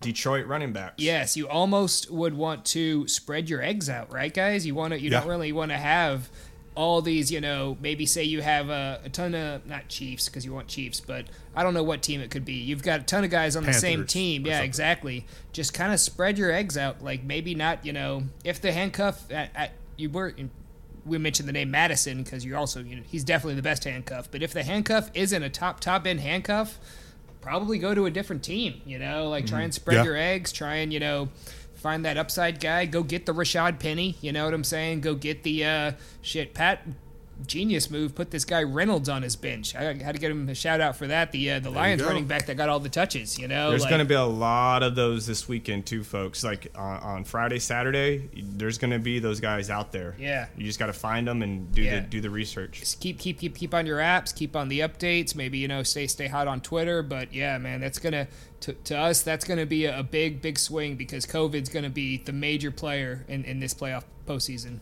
Detroit 0.00 0.46
running 0.46 0.72
backs. 0.72 0.94
yes, 0.96 1.36
you 1.36 1.46
almost 1.46 2.10
would 2.10 2.32
want 2.32 2.64
to 2.64 3.06
spread 3.06 3.50
your 3.50 3.62
eggs 3.62 3.90
out, 3.90 4.10
right, 4.10 4.32
guys? 4.32 4.64
You 4.66 4.74
want 4.74 4.94
to. 4.94 4.98
You 5.00 5.10
Yeah. 5.10 5.20
don't 5.20 5.28
really 5.28 5.52
want 5.52 5.72
to 5.72 5.76
have 5.76 6.30
all 6.74 7.02
these. 7.02 7.30
You 7.30 7.40
know, 7.40 7.76
maybe 7.80 8.06
say 8.06 8.24
you 8.24 8.42
have 8.42 8.68
a, 8.70 9.00
a 9.04 9.08
ton 9.08 9.34
of 9.34 9.66
not 9.66 9.88
Chiefs 9.88 10.28
because 10.28 10.44
you 10.44 10.52
want 10.52 10.68
Chiefs, 10.68 11.00
but 11.00 11.26
I 11.54 11.62
don't 11.62 11.74
know 11.74 11.82
what 11.82 12.02
team 12.02 12.20
it 12.20 12.30
could 12.30 12.44
be. 12.44 12.54
You've 12.54 12.82
got 12.82 13.00
a 13.00 13.02
ton 13.04 13.24
of 13.24 13.30
guys 13.30 13.56
on 13.56 13.64
the 13.64 13.72
same 13.72 14.06
team. 14.06 14.46
Yeah, 14.46 14.54
something. 14.54 14.66
exactly. 14.66 15.26
Just 15.52 15.74
kind 15.74 15.92
of 15.92 16.00
spread 16.00 16.38
your 16.38 16.50
eggs 16.50 16.76
out. 16.76 17.02
Like 17.02 17.22
maybe 17.22 17.54
not. 17.54 17.84
You 17.84 17.92
know, 17.92 18.24
if 18.44 18.60
the 18.60 18.72
handcuff 18.72 19.30
at, 19.30 19.50
at 19.54 19.72
you 19.96 20.10
were. 20.10 20.34
We 21.06 21.16
mentioned 21.16 21.48
the 21.48 21.52
name 21.54 21.70
Mattison 21.70 22.22
because 22.22 22.44
you're 22.44 22.58
also, 22.58 22.82
you 22.82 22.94
know, 22.94 23.02
he's 23.06 23.24
definitely 23.24 23.54
the 23.54 23.62
best 23.62 23.84
handcuff. 23.84 24.30
But 24.30 24.42
if 24.42 24.52
the 24.52 24.62
handcuff 24.62 25.10
isn't 25.14 25.42
a 25.42 25.48
top 25.48 25.80
top 25.80 26.06
end 26.06 26.20
handcuff, 26.20 26.78
probably 27.40 27.78
go 27.78 27.94
to 27.94 28.04
a 28.04 28.10
different 28.10 28.42
team. 28.42 28.82
You 28.84 28.98
know, 28.98 29.28
like 29.28 29.46
try 29.46 29.58
mm-hmm. 29.58 29.64
and 29.64 29.74
spread 29.74 29.96
Yeah. 29.96 30.04
your 30.04 30.16
eggs. 30.16 30.52
Try 30.52 30.76
and 30.76 30.92
you 30.92 31.00
know 31.00 31.30
find 31.80 32.04
that 32.04 32.16
upside 32.16 32.60
guy. 32.60 32.86
Go 32.86 33.02
get 33.02 33.26
the 33.26 33.32
Rashad 33.32 33.80
Penny. 33.80 34.16
You 34.20 34.32
know 34.32 34.44
what 34.44 34.54
I'm 34.54 34.64
saying? 34.64 35.00
Go 35.00 35.14
get 35.14 35.42
the 35.42 35.64
uh, 35.64 35.92
shit 36.22 36.54
Pat. 36.54 36.82
Genius 37.46 37.90
move. 37.90 38.14
Put 38.14 38.30
this 38.30 38.44
guy 38.44 38.62
Reynolds 38.62 39.08
on 39.08 39.22
his 39.22 39.36
bench. 39.36 39.74
I 39.74 39.94
had 39.94 40.14
to 40.14 40.20
give 40.20 40.30
him 40.30 40.48
a 40.48 40.54
shout 40.54 40.80
out 40.80 40.96
for 40.96 41.06
that. 41.08 41.32
The 41.32 41.50
uh, 41.52 41.60
the 41.60 41.70
Lions 41.70 42.02
running 42.02 42.26
back 42.26 42.46
that 42.46 42.56
got 42.56 42.68
all 42.68 42.80
the 42.80 42.88
touches. 42.88 43.38
You 43.38 43.48
know, 43.48 43.70
There's 43.70 43.82
like- 43.82 43.90
going 43.90 44.00
to 44.00 44.04
be 44.04 44.14
a 44.14 44.22
lot 44.24 44.82
of 44.82 44.94
those 44.94 45.26
this 45.26 45.48
weekend 45.48 45.86
too, 45.86 46.02
folks. 46.04 46.44
Like 46.44 46.68
on, 46.74 47.00
on 47.00 47.24
Friday, 47.24 47.58
Saturday, 47.58 48.28
there's 48.34 48.78
going 48.78 48.90
to 48.92 48.98
be 48.98 49.18
those 49.18 49.40
guys 49.40 49.70
out 49.70 49.92
there. 49.92 50.14
Yeah. 50.18 50.46
you 50.56 50.64
just 50.66 50.78
got 50.78 50.86
to 50.86 50.92
find 50.92 51.26
them 51.26 51.42
and 51.42 51.72
do 51.72 51.82
Yeah. 51.82 52.00
the 52.00 52.06
do 52.06 52.20
the 52.20 52.30
research. 52.30 52.80
just 52.80 53.00
keep 53.00 53.18
keep 53.18 53.38
keep 53.38 53.56
keep 53.56 53.74
on 53.74 53.86
your 53.86 53.98
apps, 53.98 54.34
keep 54.34 54.56
on 54.56 54.68
the 54.68 54.80
updates. 54.80 55.34
Maybe 55.34 55.58
you 55.58 55.68
know 55.68 55.82
stay 55.82 56.06
stay 56.06 56.26
hot 56.28 56.48
on 56.48 56.60
Twitter. 56.60 57.02
But 57.02 57.32
yeah, 57.34 57.58
man, 57.58 57.80
that's 57.80 57.98
gonna 57.98 58.28
to, 58.60 58.72
to 58.74 58.98
us 58.98 59.22
that's 59.22 59.44
gonna 59.44 59.66
be 59.66 59.86
a, 59.86 60.00
a 60.00 60.02
big 60.02 60.42
big 60.42 60.58
swing 60.58 60.96
because 60.96 61.24
COVID's 61.26 61.68
gonna 61.70 61.88
be 61.90 62.18
the 62.18 62.32
major 62.32 62.70
player 62.70 63.24
in 63.28 63.44
in 63.44 63.60
this 63.60 63.72
playoff 63.74 64.04
postseason. 64.26 64.78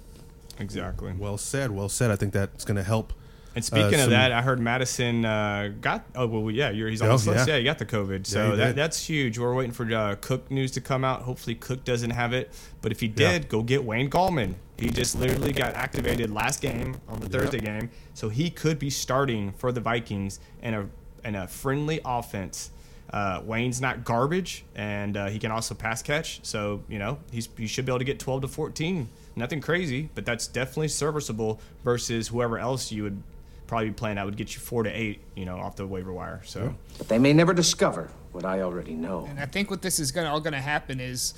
Exactly. 0.59 1.13
Well 1.13 1.39
said. 1.39 1.71
Well 1.71 1.89
said. 1.89 2.11
I 2.11 2.17
think 2.17 2.33
that's 2.33 2.65
going 2.65 2.77
to 2.77 2.83
help. 2.83 3.13
And 3.55 3.65
speaking 3.65 3.99
Uh, 3.99 4.05
of 4.05 4.11
that, 4.11 4.31
I 4.31 4.43
heard 4.43 4.61
Mattison 4.61 5.25
uh, 5.25 5.73
got. 5.81 6.05
Oh 6.15 6.27
well, 6.27 6.51
yeah, 6.51 6.71
you're, 6.71 6.89
he's 6.89 7.03
on 7.03 7.09
Oh, 7.09 7.13
this 7.13 7.27
list. 7.27 7.49
yeah. 7.49 7.55
Yeah, 7.55 7.59
he 7.59 7.65
got 7.65 7.79
the 7.79 7.87
COVID. 7.87 8.27
So 8.27 8.51
he 8.53 8.57
that, 8.59 8.77
that's 8.77 9.05
huge. 9.05 9.39
We're 9.39 9.55
waiting 9.55 9.73
for 9.73 9.91
uh, 9.93 10.17
Cook 10.21 10.51
news 10.51 10.71
to 10.73 10.81
come 10.81 11.05
out. 11.05 11.23
Hopefully, 11.23 11.57
Cook 11.57 11.83
doesn't 11.85 12.11
have 12.11 12.33
it. 12.33 12.53
But 12.83 12.93
if 12.93 13.01
he 13.01 13.07
Yeah. 13.07 13.33
did, 13.33 13.49
go 13.49 13.63
get 13.63 13.83
Wayne 13.85 14.11
Gallman. 14.11 14.55
He 14.79 14.91
just 14.91 15.19
literally 15.19 15.53
got 15.53 15.75
activated 15.75 16.31
last 16.31 16.61
game 16.61 17.01
on 17.09 17.19
the 17.19 17.29
Thursday 17.29 17.59
game, 17.59 17.91
so 18.15 18.29
he 18.29 18.49
could 18.49 18.79
be 18.79 18.91
starting 18.91 19.53
for 19.55 19.73
the 19.73 19.81
Vikings 19.81 20.39
in 20.63 20.75
a 20.75 20.87
in 21.25 21.35
a 21.35 21.49
friendly 21.49 22.01
offense. 22.05 22.71
Uh, 23.13 23.41
Wayne's 23.45 23.81
not 23.81 24.05
garbage, 24.05 24.65
and 24.77 25.17
uh, 25.17 25.27
he 25.29 25.39
can 25.41 25.51
also 25.51 25.75
pass 25.75 26.01
catch. 26.03 26.39
So 26.45 26.85
you 26.89 27.01
know 27.01 27.19
he's 27.33 27.49
he 27.57 27.67
should 27.67 27.87
be 27.87 27.91
able 27.91 27.99
to 27.99 28.05
get 28.05 28.21
12 28.21 28.43
to 28.43 28.49
14. 28.49 29.09
Nothing 29.39 29.61
crazy, 29.61 30.11
but 30.14 30.26
that's 30.26 30.47
definitely 30.47 30.89
serviceable 30.89 31.61
versus 31.84 32.28
whoever 32.28 32.59
else 32.59 32.91
you 32.93 33.05
would 33.05 33.22
probably 33.66 33.89
be 33.89 33.95
playing 33.95 34.16
that 34.16 34.24
would 34.24 34.36
get 34.36 34.55
you 34.55 34.61
four 34.61 34.82
to 34.82 34.91
eight, 34.91 35.20
you 35.36 35.45
know, 35.45 35.57
off 35.59 35.76
the 35.76 35.86
waiver 35.86 36.12
wire. 36.12 36.41
So 36.45 36.74
But 36.99 37.09
they 37.09 37.18
may 37.18 37.32
never 37.32 37.55
discover 37.55 38.11
what 38.32 38.45
I 38.45 38.62
already 38.62 38.95
know. 38.95 39.26
And 39.30 39.39
I 39.39 39.47
think 39.47 39.70
what 39.70 39.82
this 39.82 39.99
is 40.01 40.11
gonna 40.11 40.30
all 40.30 40.41
gonna 40.41 40.61
happen 40.61 41.01
is 41.01 41.34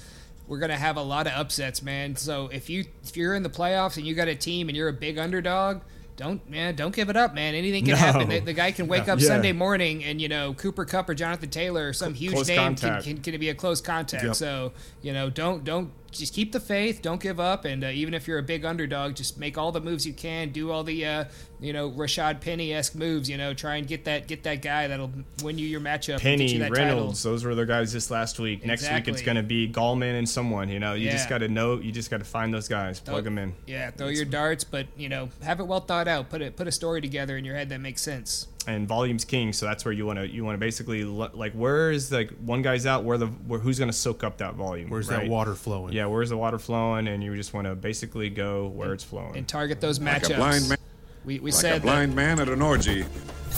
we're 0.49 0.59
gonna 0.59 0.77
have 0.77 0.97
a 0.97 1.03
lot 1.03 1.27
of 1.27 1.33
upsets, 1.35 1.83
man. 1.83 2.17
So 2.17 2.49
if 2.53 2.71
you 2.71 2.85
if 3.05 3.17
you're 3.17 3.35
in 3.35 3.43
the 3.43 3.51
playoffs 3.51 3.97
and 3.97 4.07
you 4.07 4.15
got 4.15 4.29
a 4.29 4.35
team 4.35 4.69
and 4.69 4.77
you're 4.77 4.89
a 4.89 4.93
big 4.93 5.19
underdog, 5.19 5.81
don't 6.17 6.49
man, 6.49 6.77
don't 6.77 6.95
give 6.95 7.09
it 7.11 7.17
up, 7.17 7.35
man. 7.35 7.55
Anything 7.55 7.85
can 7.85 7.93
No. 7.93 7.97
happen. 7.99 8.29
The, 8.29 8.39
the 8.41 8.53
guy 8.53 8.71
can 8.73 8.87
wake 8.87 9.07
No. 9.09 9.15
up 9.15 9.21
Yeah. 9.21 9.27
Sunday 9.29 9.53
morning 9.53 10.05
and 10.05 10.21
you 10.21 10.29
know 10.29 10.55
Cooper 10.55 10.85
Kupp 10.85 11.09
or 11.09 11.15
Jonathan 11.15 11.51
Taylor 11.51 11.89
or 11.89 11.93
some 11.93 12.15
huge 12.15 12.33
Close 12.35 12.49
name 12.49 12.57
can, 12.59 12.77
contact. 12.77 13.05
can, 13.05 13.19
can 13.19 13.41
be 13.41 13.49
a 13.49 13.55
close 13.55 13.81
contact. 13.81 14.23
Yep. 14.25 14.35
So 14.37 14.73
you 15.03 15.13
know 15.13 15.31
don't 15.31 15.65
don't 15.65 15.91
just 16.11 16.35
keep 16.35 16.53
the 16.53 16.61
faith, 16.61 17.03
don't 17.03 17.21
give 17.21 17.39
up, 17.41 17.65
and 17.65 17.85
uh, 17.85 17.89
even 17.89 18.15
if 18.15 18.27
you're 18.27 18.39
a 18.39 18.43
big 18.43 18.65
underdog, 18.65 19.15
just 19.15 19.39
make 19.39 19.57
all 19.57 19.73
the 19.73 19.81
moves 19.81 20.07
you 20.07 20.13
can, 20.13 20.51
do 20.51 20.71
all 20.71 20.85
the 20.85 21.05
uh, 21.07 21.25
you 21.61 21.73
know 21.73 21.91
Rashad 21.91 22.41
Penny 22.41 22.73
esque 22.73 22.95
moves. 22.95 23.29
You 23.29 23.37
know, 23.37 23.55
try 23.55 23.77
and 23.77 23.87
get 23.87 24.05
that 24.05 24.27
get 24.27 24.43
that 24.45 24.63
guy 24.63 24.89
that'll 24.89 25.11
win 25.43 25.59
you 25.59 25.67
your 25.67 25.81
matchup. 25.81 26.21
Penny, 26.21 26.53
you 26.53 26.59
that 26.61 26.71
Reynolds, 26.73 27.23
those 27.23 27.45
were 27.45 27.55
the 27.55 27.67
guys 27.67 27.93
this 27.93 28.11
last 28.11 28.39
week. 28.39 28.65
Next 28.65 28.91
week 28.91 29.09
it's 29.09 29.23
going 29.23 29.37
to 29.37 29.43
be 29.43 29.69
Gallman 29.69 30.19
and 30.19 30.29
someone. 30.29 30.69
You 30.69 30.79
know, 30.79 30.95
you 30.95 31.11
just 31.11 31.29
got 31.29 31.39
to 31.39 31.49
know. 31.49 31.79
You 31.79 31.93
just 31.93 32.11
got 32.11 32.19
to 32.19 32.25
find 32.25 32.53
those 32.53 32.69
guys, 32.69 33.01
Throw- 33.01 33.15
plug 33.15 33.25
them 33.25 33.39
in. 33.39 33.55
Yeah, 33.67 33.91
throw 33.91 34.09
your 34.09 34.25
darts, 34.25 34.65
but 34.65 34.87
you 34.97 35.09
know, 35.09 35.29
have 35.43 35.61
it 35.61 35.67
well 35.67 35.81
thought 35.81 36.09
out. 36.09 36.31
Put 36.31 36.43
it 36.43 36.57
put 36.57 36.67
a 36.67 36.73
story 36.73 37.01
together 37.01 37.37
in 37.37 37.45
your 37.45 37.55
head 37.55 37.69
that 37.71 37.81
makes 37.81 38.03
sense. 38.03 38.49
And 38.67 38.87
volume's 38.87 39.25
king 39.25 39.53
so 39.55 39.65
that's 39.65 39.85
where 39.87 39.93
you 39.93 40.05
want 40.05 40.19
to 40.19 40.29
you 40.29 40.45
want 40.45 40.55
to 40.55 40.59
basically 40.59 41.03
lo- 41.03 41.31
like 41.33 41.53
where 41.55 41.91
is 41.91 42.13
like 42.13 42.31
one 42.41 42.61
guy's 42.61 42.85
out 42.85 43.05
where 43.05 43.17
the 43.17 43.27
where 43.27 43.59
who's 43.59 43.79
going 43.79 43.91
to 43.91 43.97
soak 43.97 44.23
up 44.23 44.37
that 44.37 44.55
volume 44.55 44.91
Where's 44.91 45.07
that 45.09 45.27
water 45.29 45.55
flowing? 45.55 45.95
yeah 45.95 46.05
where's 46.07 46.29
the 46.29 46.37
water 46.37 46.59
flowing 46.59 47.09
and 47.09 47.25
you 47.25 47.35
just 47.37 47.55
want 47.55 47.67
to 47.67 47.75
basically 47.75 48.29
go 48.29 48.67
where 48.69 48.93
it's 48.93 49.03
flowing 49.05 49.35
and 49.37 49.49
target 49.49 49.81
those 49.81 49.99
Like 49.99 50.23
matchups. 50.23 50.35
a 50.35 50.37
blind 50.37 50.69
man. 50.69 50.79
We, 51.25 51.39
we 51.39 51.51
like 51.51 51.61
said 51.61 51.79
a 51.79 51.81
blind 51.81 52.15
man 52.15 52.41
at 52.41 52.49
an 52.49 52.63
orgy. 52.63 53.05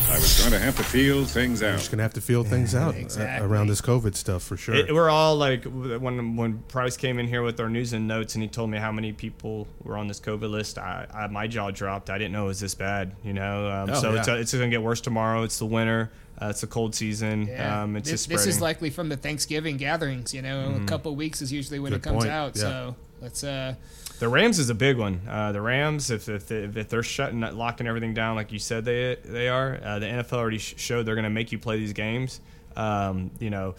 I 0.08 0.14
was 0.14 0.40
going 0.40 0.52
to 0.52 0.58
have 0.58 0.76
to 0.78 0.82
feel 0.82 1.24
things 1.24 1.62
out. 1.62 1.78
Just 1.78 1.90
gonna 1.90 2.02
have 2.02 2.14
to 2.14 2.20
feel 2.20 2.42
things 2.44 2.74
out 2.74 2.94
uh, 2.94 2.98
Exactly. 2.98 3.46
around 3.46 3.66
this 3.68 3.80
COVID 3.82 4.14
stuff 4.16 4.42
for 4.42 4.56
sure. 4.56 4.74
It- 4.74 4.92
we're 4.92 5.10
all 5.10 5.36
like 5.36 5.64
when 5.64 6.34
when 6.36 6.58
Price 6.68 6.96
came 6.96 7.18
in 7.18 7.28
here 7.28 7.42
with 7.42 7.60
our 7.60 7.68
news 7.68 7.92
and 7.92 8.08
notes 8.08 8.34
and 8.34 8.42
he 8.42 8.48
told 8.48 8.70
me 8.70 8.78
how 8.78 8.90
many 8.90 9.12
people 9.12 9.68
were 9.84 9.96
on 9.98 10.08
this 10.08 10.18
COVID 10.18 10.50
list. 10.50 10.78
I, 10.78 11.06
I 11.14 11.26
my 11.28 11.46
jaw 11.46 11.70
dropped. 11.70 12.08
I 12.10 12.18
didn't 12.18 12.32
know 12.32 12.44
it 12.44 12.48
was 12.48 12.60
this 12.60 12.74
bad. 12.74 13.14
You 13.22 13.34
know, 13.34 13.70
um, 13.70 13.90
Oh, 13.90 13.94
so 14.00 14.12
yeah. 14.14 14.20
it's 14.20 14.28
it's 14.28 14.52
gonna 14.54 14.68
get 14.70 14.82
worse 14.82 15.00
tomorrow. 15.02 15.42
It's 15.44 15.58
the 15.58 15.66
winter. 15.66 16.10
Uh, 16.40 16.46
it's 16.48 16.62
a 16.62 16.66
cold 16.66 16.94
season. 16.94 17.46
Yeah. 17.46 17.82
Um, 17.82 17.94
it's 17.94 18.10
this, 18.10 18.20
just 18.22 18.28
this 18.30 18.46
is 18.46 18.60
likely 18.62 18.88
from 18.90 19.08
the 19.10 19.16
Thanksgiving 19.16 19.76
gatherings. 19.76 20.32
You 20.34 20.40
know, 20.42 20.74
Mhm. 20.74 20.82
a 20.84 20.86
couple 20.86 21.14
weeks 21.14 21.42
is 21.42 21.52
usually 21.52 21.78
when 21.78 21.92
Good 21.92 22.00
it 22.00 22.02
comes 22.02 22.18
point, 22.24 22.30
out. 22.30 22.56
yeah. 22.56 22.62
So 22.62 22.96
let's 23.20 23.44
uh, 23.44 23.74
The 24.22 24.28
Rams 24.28 24.60
is 24.60 24.70
a 24.70 24.74
big 24.76 24.98
one. 24.98 25.20
Uh, 25.28 25.50
the 25.50 25.60
Rams, 25.60 26.08
if 26.12 26.28
if, 26.28 26.46
they, 26.46 26.58
if 26.58 26.88
they're 26.88 27.02
shutting, 27.02 27.40
locking 27.40 27.88
everything 27.88 28.14
down 28.14 28.36
like 28.36 28.52
you 28.52 28.60
said 28.60 28.84
they 28.84 29.16
they 29.24 29.48
are, 29.48 29.80
uh, 29.82 29.98
the 29.98 30.06
NFL 30.06 30.34
already 30.34 30.58
sh- 30.58 30.74
showed 30.76 31.06
they're 31.06 31.16
going 31.16 31.24
to 31.24 31.28
make 31.30 31.50
you 31.50 31.58
play 31.58 31.76
these 31.80 31.92
games. 31.92 32.40
Um, 32.76 33.32
you 33.40 33.50
know, 33.50 33.74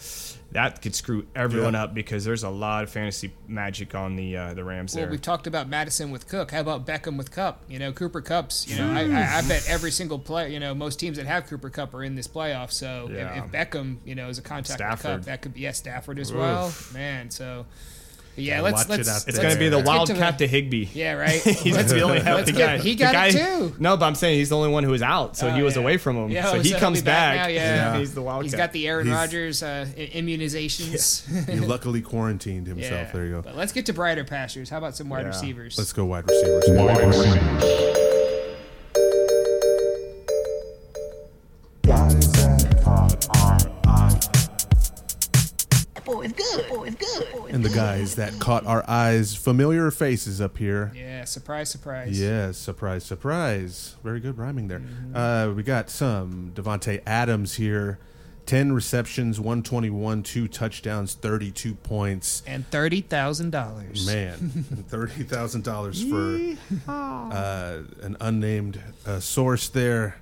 that 0.52 0.82
could 0.82 0.94
screw 0.96 1.26
everyone 1.34 1.74
Yeah. 1.76 1.86
up 1.86 1.94
because 1.94 2.26
there's 2.26 2.44
a 2.44 2.50
lot 2.50 2.84
of 2.84 2.90
fantasy 2.90 3.32
magic 3.48 3.96
on 3.96 4.18
the 4.18 4.36
uh, 4.36 4.54
the 4.54 4.66
Rams 4.66 4.94
well, 4.94 5.04
there. 5.06 5.12
we've 5.12 5.22
talked 5.22 5.48
about 5.48 5.70
Mattison 5.70 6.12
with 6.12 6.28
Cook. 6.28 6.52
How 6.52 6.60
about 6.60 6.86
Beckham 6.86 7.18
with 7.18 7.32
Kupp? 7.32 7.64
You 7.70 7.80
know, 7.80 7.94
Cooper 7.94 8.22
Kupps. 8.22 8.68
You 8.68 8.76
know, 8.80 8.92
I, 8.92 9.04
I, 9.04 9.38
I 9.38 9.42
bet 9.48 9.64
every 9.70 9.92
single 9.92 10.20
player. 10.20 10.48
You 10.50 10.60
know, 10.60 10.76
most 10.76 11.00
teams 11.00 11.16
that 11.16 11.26
have 11.26 11.48
Cooper 11.48 11.70
Kupp 11.70 11.94
are 11.94 12.04
in 12.04 12.16
this 12.16 12.28
playoff. 12.28 12.74
So 12.74 13.08
if- 13.10 13.16
Yeah. 13.16 13.46
if, 13.46 13.50
Beckham, 13.50 14.00
you 14.04 14.14
know, 14.16 14.28
is 14.28 14.40
a 14.40 14.42
contact 14.42 14.82
with 14.92 15.02
Kupp, 15.04 15.22
that 15.22 15.42
could 15.42 15.54
be 15.54 15.62
yeah, 15.62 15.72
Stafford 15.72 16.20
as 16.20 16.32
Oof. 16.32 16.38
well. 16.38 16.74
Man, 16.94 17.32
so. 17.32 17.66
But 18.36 18.44
yeah, 18.46 18.54
Gotta 18.62 18.64
let's 18.64 18.90
watch 18.90 18.98
let's. 18.98 19.10
out 19.10 19.14
let's- 19.14 19.28
It's 19.28 19.38
going 19.40 19.54
to 19.54 19.60
be 19.60 19.70
the 19.70 19.78
let's 19.78 19.88
get 19.90 19.96
Wildcat 20.18 20.38
to, 20.40 20.48
Higbee. 20.48 20.88
Yeah, 20.94 21.14
right. 21.18 21.40
he's 21.42 21.76
Let's- 21.76 21.92
the 21.92 22.02
only 22.02 22.16
let's 22.16 22.26
healthy 22.26 22.52
get- 22.54 22.58
guy. 22.58 22.78
He 22.80 22.96
The 22.96 23.04
got 23.04 23.14
guy- 23.14 23.28
it 23.28 23.32
too. 23.34 23.76
No, 23.78 23.96
but 23.96 24.06
I'm 24.08 24.16
saying 24.16 24.40
he's 24.40 24.50
the 24.50 24.58
only 24.58 24.70
one 24.70 24.84
who 24.84 24.90
was 24.90 25.04
out, 25.04 25.38
so 25.38 25.50
Oh, 25.50 25.52
he 25.54 25.62
was 25.62 25.76
yeah. 25.76 25.82
away 25.84 25.98
from 25.98 26.18
him. 26.18 26.30
Yeah, 26.32 26.50
so 26.52 26.60
he 26.60 26.70
he'll 26.70 26.80
comes 26.80 27.02
be 27.02 27.06
back 27.06 27.36
back. 27.38 27.46
now, 27.46 27.54
yeah. 27.54 27.98
he's 28.00 28.16
the 28.16 28.24
Wildcat. 28.24 28.44
He's 28.46 28.56
got 28.56 28.72
the 28.72 28.88
Aaron 28.88 29.06
He's- 29.06 29.16
Rodgers 29.16 29.62
uh, 29.62 29.86
i- 29.96 30.10
immunizations. 30.16 31.50
he 31.50 31.60
luckily 31.60 32.02
quarantined 32.02 32.66
himself. 32.66 32.92
Yeah. 32.92 33.12
There 33.12 33.26
you 33.26 33.32
go. 33.34 33.42
But 33.44 33.56
let's 33.56 33.72
get 33.72 33.86
to 33.86 33.94
brighter 33.94 34.24
pastures. 34.24 34.70
How 34.70 34.80
about 34.80 34.96
some 34.96 35.10
wide 35.10 35.22
Yeah. 35.22 35.28
receivers? 35.28 35.78
Let's 35.78 35.94
go 35.94 36.06
wide 36.06 36.28
receivers. 36.28 36.64
Wide 36.70 37.06
receivers. 37.08 37.64
Guys 41.86 42.32
that 42.34 42.82
caught 42.84 43.38
our 43.38 43.73
eye. 46.04 46.14
Boy, 46.14 46.22
it's 46.24 46.34
good. 46.34 46.70
Boy, 46.70 46.84
it's 46.86 46.96
good. 46.96 47.32
boy 47.34 47.48
And 47.50 47.64
the 47.64 47.70
guys 47.70 48.16
that 48.16 48.40
caught 48.40 48.66
our 48.66 48.84
eyes, 48.88 49.36
familiar 49.36 49.92
faces 49.92 50.40
up 50.42 50.58
here. 50.58 50.92
Yeah, 50.96 51.26
surprise, 51.26 51.70
surprise. 51.70 52.20
Yes, 52.20 52.58
surprise, 52.58 53.04
surprise. 53.04 53.96
Very 54.04 54.20
good 54.20 54.38
rhyming 54.38 54.68
there. 54.68 54.82
Uh, 55.14 55.52
we 55.56 55.64
got 55.64 55.90
some 55.90 56.52
Davante 56.56 57.02
Adams 57.06 57.56
here. 57.56 58.00
10 58.46 58.74
receptions, 58.74 59.40
121, 59.40 60.22
two 60.22 60.50
touchdowns, 60.50 61.14
32 61.14 61.76
points. 61.76 62.44
And 62.46 62.68
thirty 62.68 63.00
thousand 63.00 63.52
dollars. 63.52 64.06
Man, 64.06 64.38
$30,000 64.90 66.10
for 66.10 66.92
uh, 66.92 67.84
an 68.06 68.18
unnamed 68.20 68.82
uh, 69.06 69.22
source 69.22 69.70
there. 69.70 70.18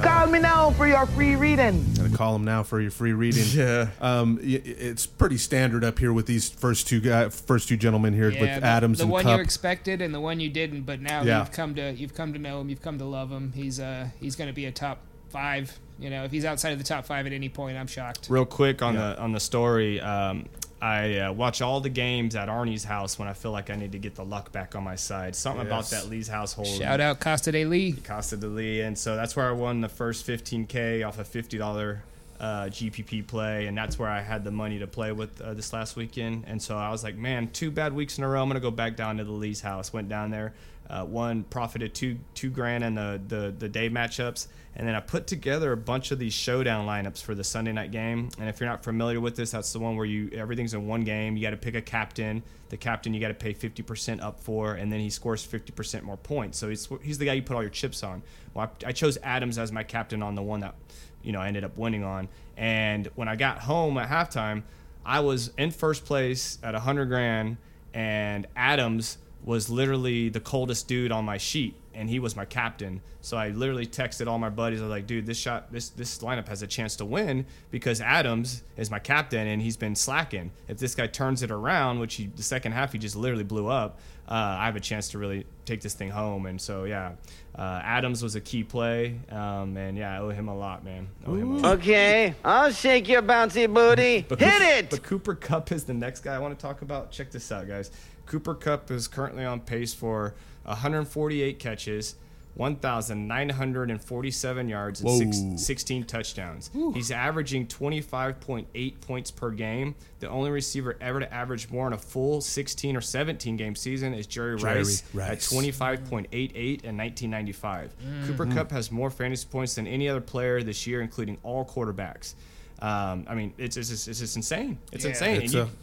Call 0.00 0.26
me 0.28 0.38
now 0.38 0.70
for 0.70 0.86
your 0.86 1.04
free 1.06 1.36
reading. 1.36 1.84
Gonna 1.94 2.16
call 2.16 2.34
him 2.34 2.44
now 2.44 2.62
for 2.62 2.80
your 2.80 2.90
free 2.90 3.12
reading. 3.12 3.44
Yeah. 3.52 3.88
Um, 4.00 4.36
y- 4.42 4.62
it's 4.64 5.04
pretty 5.06 5.36
standard 5.36 5.84
up 5.84 5.98
here 5.98 6.12
with 6.12 6.26
these 6.26 6.48
first 6.48 6.88
two 6.88 7.00
guy, 7.00 7.28
first 7.28 7.68
two 7.68 7.76
gentlemen 7.76 8.14
here 8.14 8.30
Yeah, 8.30 8.40
with 8.40 8.60
the, 8.60 8.66
Adams 8.66 8.98
the 8.98 9.04
and 9.04 9.12
one 9.12 9.24
Kupp. 9.24 9.36
you 9.36 9.42
expected 9.42 10.00
and 10.00 10.14
the 10.14 10.20
one 10.20 10.40
you 10.40 10.48
didn't, 10.48 10.82
but 10.82 11.00
now 11.00 11.22
Yeah. 11.22 11.40
you've 11.40 11.52
come 11.52 11.74
to 11.74 11.92
you've 11.92 12.14
come 12.14 12.32
to 12.32 12.38
know 12.38 12.60
him, 12.60 12.70
you've 12.70 12.80
come 12.80 12.98
to 12.98 13.04
love 13.04 13.30
him. 13.30 13.52
He's 13.54 13.78
uh 13.78 14.08
he's 14.18 14.34
going 14.36 14.48
to 14.48 14.54
be 14.54 14.64
a 14.64 14.72
top 14.72 15.00
five. 15.28 15.78
You 15.98 16.08
know, 16.10 16.24
if 16.24 16.32
he's 16.32 16.44
outside 16.46 16.70
of 16.72 16.78
the 16.78 16.84
top 16.84 17.04
five 17.04 17.26
at 17.26 17.32
any 17.32 17.48
point, 17.50 17.76
I'm 17.76 17.86
shocked. 17.86 18.28
Real 18.30 18.46
quick 18.46 18.80
on 18.82 18.94
the 18.94 19.18
on 19.20 19.32
the 19.32 19.40
story, 19.40 20.00
um, 20.00 20.46
I 20.82 21.18
uh, 21.18 21.32
watch 21.32 21.62
all 21.62 21.80
the 21.80 21.88
games 21.88 22.34
at 22.34 22.48
Arnie's 22.48 22.82
house 22.82 23.16
when 23.16 23.28
I 23.28 23.34
feel 23.34 23.52
like 23.52 23.70
I 23.70 23.76
need 23.76 23.92
to 23.92 24.00
get 24.00 24.16
the 24.16 24.24
luck 24.24 24.50
back 24.50 24.74
on 24.74 24.82
my 24.82 24.96
side. 24.96 25.36
Something 25.36 25.64
about 25.64 25.88
that 25.90 26.08
Lee's 26.08 26.26
household. 26.26 26.66
Shout 26.66 27.00
out 27.00 27.20
Costa 27.20 27.52
de 27.52 27.64
Lee. 27.64 27.92
Costa 27.92 28.36
de 28.36 28.48
Lee, 28.48 28.80
and 28.80 28.98
so 28.98 29.14
that's 29.14 29.36
where 29.36 29.48
I 29.48 29.52
won 29.52 29.80
the 29.80 29.88
first 29.88 30.26
15k 30.26 31.06
off 31.06 31.20
a 31.20 31.24
fifty 31.24 31.56
dollar 31.56 32.02
uh, 32.40 32.64
GPP 32.64 33.28
play, 33.28 33.68
and 33.68 33.78
that's 33.78 33.96
where 33.96 34.08
I 34.08 34.20
had 34.22 34.42
the 34.42 34.50
money 34.50 34.80
to 34.80 34.88
play 34.88 35.12
with 35.12 35.40
uh, 35.40 35.54
this 35.54 35.72
last 35.72 35.94
weekend. 35.94 36.44
And 36.48 36.60
so 36.60 36.76
I 36.76 36.90
was 36.90 37.04
like, 37.04 37.14
man, 37.14 37.48
two 37.52 37.70
bad 37.70 37.92
weeks 37.92 38.18
in 38.18 38.24
a 38.24 38.28
row. 38.28 38.42
I'm 38.42 38.48
gonna 38.48 38.58
go 38.58 38.72
back 38.72 38.96
down 38.96 39.18
to 39.18 39.24
the 39.24 39.30
Lee's 39.30 39.60
house. 39.60 39.92
Went 39.92 40.08
down 40.08 40.32
there, 40.32 40.52
uh, 40.90 41.04
one 41.04 41.44
profited 41.44 41.94
two 41.94 42.18
two 42.34 42.50
grand 42.50 42.84
in 42.84 42.94
the, 42.94 43.20
the 43.28 43.54
the 43.56 43.68
day 43.68 43.88
matchups, 43.88 44.48
and 44.74 44.86
then 44.86 44.94
I 44.94 45.00
put 45.00 45.26
together 45.26 45.72
a 45.72 45.76
bunch 45.76 46.10
of 46.10 46.18
these 46.18 46.34
showdown 46.34 46.86
lineups 46.86 47.22
for 47.22 47.34
the 47.34 47.44
Sunday 47.44 47.72
night 47.72 47.90
game. 47.90 48.28
And 48.38 48.48
if 48.48 48.60
you're 48.60 48.68
not 48.68 48.84
familiar 48.84 49.20
with 49.20 49.36
this, 49.36 49.52
that's 49.52 49.72
the 49.72 49.78
one 49.78 49.96
where 49.96 50.06
you 50.06 50.30
everything's 50.34 50.74
in 50.74 50.86
one 50.86 51.04
game. 51.04 51.36
You 51.36 51.42
got 51.42 51.50
to 51.50 51.56
pick 51.56 51.74
a 51.74 51.82
captain. 51.82 52.42
The 52.68 52.76
captain 52.76 53.12
you 53.12 53.20
got 53.20 53.28
to 53.28 53.34
pay 53.34 53.52
50% 53.52 54.22
up 54.22 54.40
for, 54.40 54.74
and 54.74 54.90
then 54.90 54.98
he 54.98 55.10
scores 55.10 55.46
50% 55.46 56.04
more 56.04 56.16
points. 56.16 56.58
So 56.58 56.68
he's 56.68 56.88
he's 57.02 57.18
the 57.18 57.26
guy 57.26 57.34
you 57.34 57.42
put 57.42 57.54
all 57.54 57.62
your 57.62 57.70
chips 57.70 58.02
on. 58.02 58.22
Well, 58.54 58.70
I, 58.84 58.88
I 58.88 58.92
chose 58.92 59.18
Adams 59.22 59.58
as 59.58 59.72
my 59.72 59.82
captain 59.82 60.22
on 60.22 60.34
the 60.34 60.42
one 60.42 60.60
that 60.60 60.74
you 61.22 61.32
know 61.32 61.40
I 61.40 61.48
ended 61.48 61.64
up 61.64 61.76
winning 61.76 62.02
on. 62.04 62.28
And 62.56 63.08
when 63.14 63.28
I 63.28 63.36
got 63.36 63.60
home 63.60 63.98
at 63.98 64.08
halftime, 64.08 64.62
I 65.04 65.20
was 65.20 65.52
in 65.58 65.70
first 65.70 66.04
place 66.04 66.58
at 66.62 66.74
100 66.74 67.06
grand, 67.06 67.56
and 67.94 68.46
Adams 68.56 69.18
was 69.44 69.68
literally 69.68 70.28
the 70.28 70.40
coldest 70.40 70.86
dude 70.88 71.10
on 71.10 71.24
my 71.24 71.36
sheet, 71.36 71.74
and 71.94 72.08
he 72.08 72.18
was 72.18 72.36
my 72.36 72.44
captain. 72.44 73.00
So 73.20 73.36
I 73.36 73.48
literally 73.48 73.86
texted 73.86 74.26
all 74.28 74.38
my 74.38 74.48
buddies. 74.50 74.80
I 74.80 74.84
was 74.84 74.90
like, 74.90 75.06
"Dude, 75.06 75.26
this 75.26 75.36
shot, 75.38 75.72
this 75.72 75.88
this 75.90 76.18
lineup 76.18 76.48
has 76.48 76.62
a 76.62 76.66
chance 76.66 76.96
to 76.96 77.04
win 77.04 77.46
because 77.70 78.00
Adams 78.00 78.62
is 78.76 78.90
my 78.90 78.98
captain, 78.98 79.46
and 79.46 79.60
he's 79.60 79.76
been 79.76 79.94
slacking. 79.96 80.52
If 80.68 80.78
this 80.78 80.94
guy 80.94 81.06
turns 81.08 81.42
it 81.42 81.50
around, 81.50 81.98
which 81.98 82.14
he 82.14 82.26
the 82.26 82.42
second 82.42 82.72
half 82.72 82.92
he 82.92 82.98
just 82.98 83.16
literally 83.16 83.44
blew 83.44 83.66
up, 83.68 83.98
uh, 84.28 84.32
I 84.60 84.66
have 84.66 84.76
a 84.76 84.80
chance 84.80 85.08
to 85.10 85.18
really 85.18 85.44
take 85.64 85.80
this 85.80 85.94
thing 85.94 86.10
home. 86.10 86.46
And 86.46 86.60
so 86.60 86.84
yeah, 86.84 87.12
uh, 87.56 87.80
Adams 87.82 88.22
was 88.22 88.36
a 88.36 88.40
key 88.40 88.62
play, 88.62 89.18
um, 89.30 89.76
and 89.76 89.96
yeah, 89.98 90.14
I 90.14 90.18
owe 90.18 90.30
him 90.30 90.48
a 90.48 90.56
lot, 90.56 90.84
man. 90.84 91.08
Owe 91.26 91.34
him 91.34 91.50
a 91.50 91.58
lot. 91.58 91.78
Okay, 91.78 92.34
I'll 92.44 92.70
shake 92.70 93.08
your 93.08 93.22
bouncy 93.22 93.72
booty. 93.72 94.20
Hit 94.20 94.28
Cooper- 94.28 94.44
it! 94.44 94.90
But 94.90 95.02
Cooper 95.02 95.34
Kupp 95.34 95.72
is 95.72 95.84
the 95.84 95.94
next 95.94 96.20
guy 96.20 96.34
I 96.34 96.38
want 96.38 96.56
to 96.56 96.62
talk 96.62 96.82
about. 96.82 97.10
Check 97.10 97.30
this 97.32 97.50
out, 97.50 97.66
guys. 97.68 97.90
Cooper 98.32 98.54
Kupp 98.54 98.90
is 98.90 99.06
currently 99.08 99.44
on 99.44 99.60
pace 99.60 99.92
for 99.92 100.34
148 100.64 101.58
catches, 101.58 102.14
1,947 102.54 104.68
yards, 104.70 105.02
and 105.02 105.34
six, 105.34 105.66
16 105.66 106.04
touchdowns. 106.04 106.70
He's 106.94 107.10
averaging 107.10 107.66
25.8 107.66 109.00
points 109.02 109.30
per 109.30 109.50
game. 109.50 109.94
The 110.20 110.30
only 110.30 110.50
receiver 110.50 110.96
ever 111.02 111.20
to 111.20 111.30
average 111.32 111.68
more 111.70 111.86
in 111.86 111.92
a 111.92 111.98
full 111.98 112.40
16 112.40 112.96
or 112.96 113.02
17 113.02 113.58
game 113.58 113.74
season 113.74 114.14
is 114.14 114.26
Jerry, 114.26 114.56
Jerry 114.58 114.78
Rice, 114.78 115.02
Rice. 115.12 115.30
at 115.30 115.38
25.88 115.40 116.84
in 116.84 116.96
1995. 116.96 117.94
Cooper 118.26 118.46
Mhm. 118.46 118.54
Kupp 118.54 118.70
has 118.70 118.90
more 118.90 119.10
fantasy 119.10 119.46
points 119.50 119.74
than 119.74 119.86
any 119.86 120.08
other 120.08 120.22
player 120.22 120.62
this 120.62 120.86
year, 120.86 121.02
including 121.02 121.36
all 121.42 121.66
quarterbacks. 121.66 122.32
Um, 122.78 123.26
I 123.28 123.34
mean, 123.34 123.52
it's, 123.58 123.76
it's, 123.76 123.90
just, 123.90 124.08
it's 124.08 124.20
just 124.20 124.36
insane. 124.36 124.78
It's 124.90 125.04
Yeah. 125.04 125.10
insane. 125.10 125.42
It's, 125.42 125.52
And 125.54 125.68
you- 125.68 125.76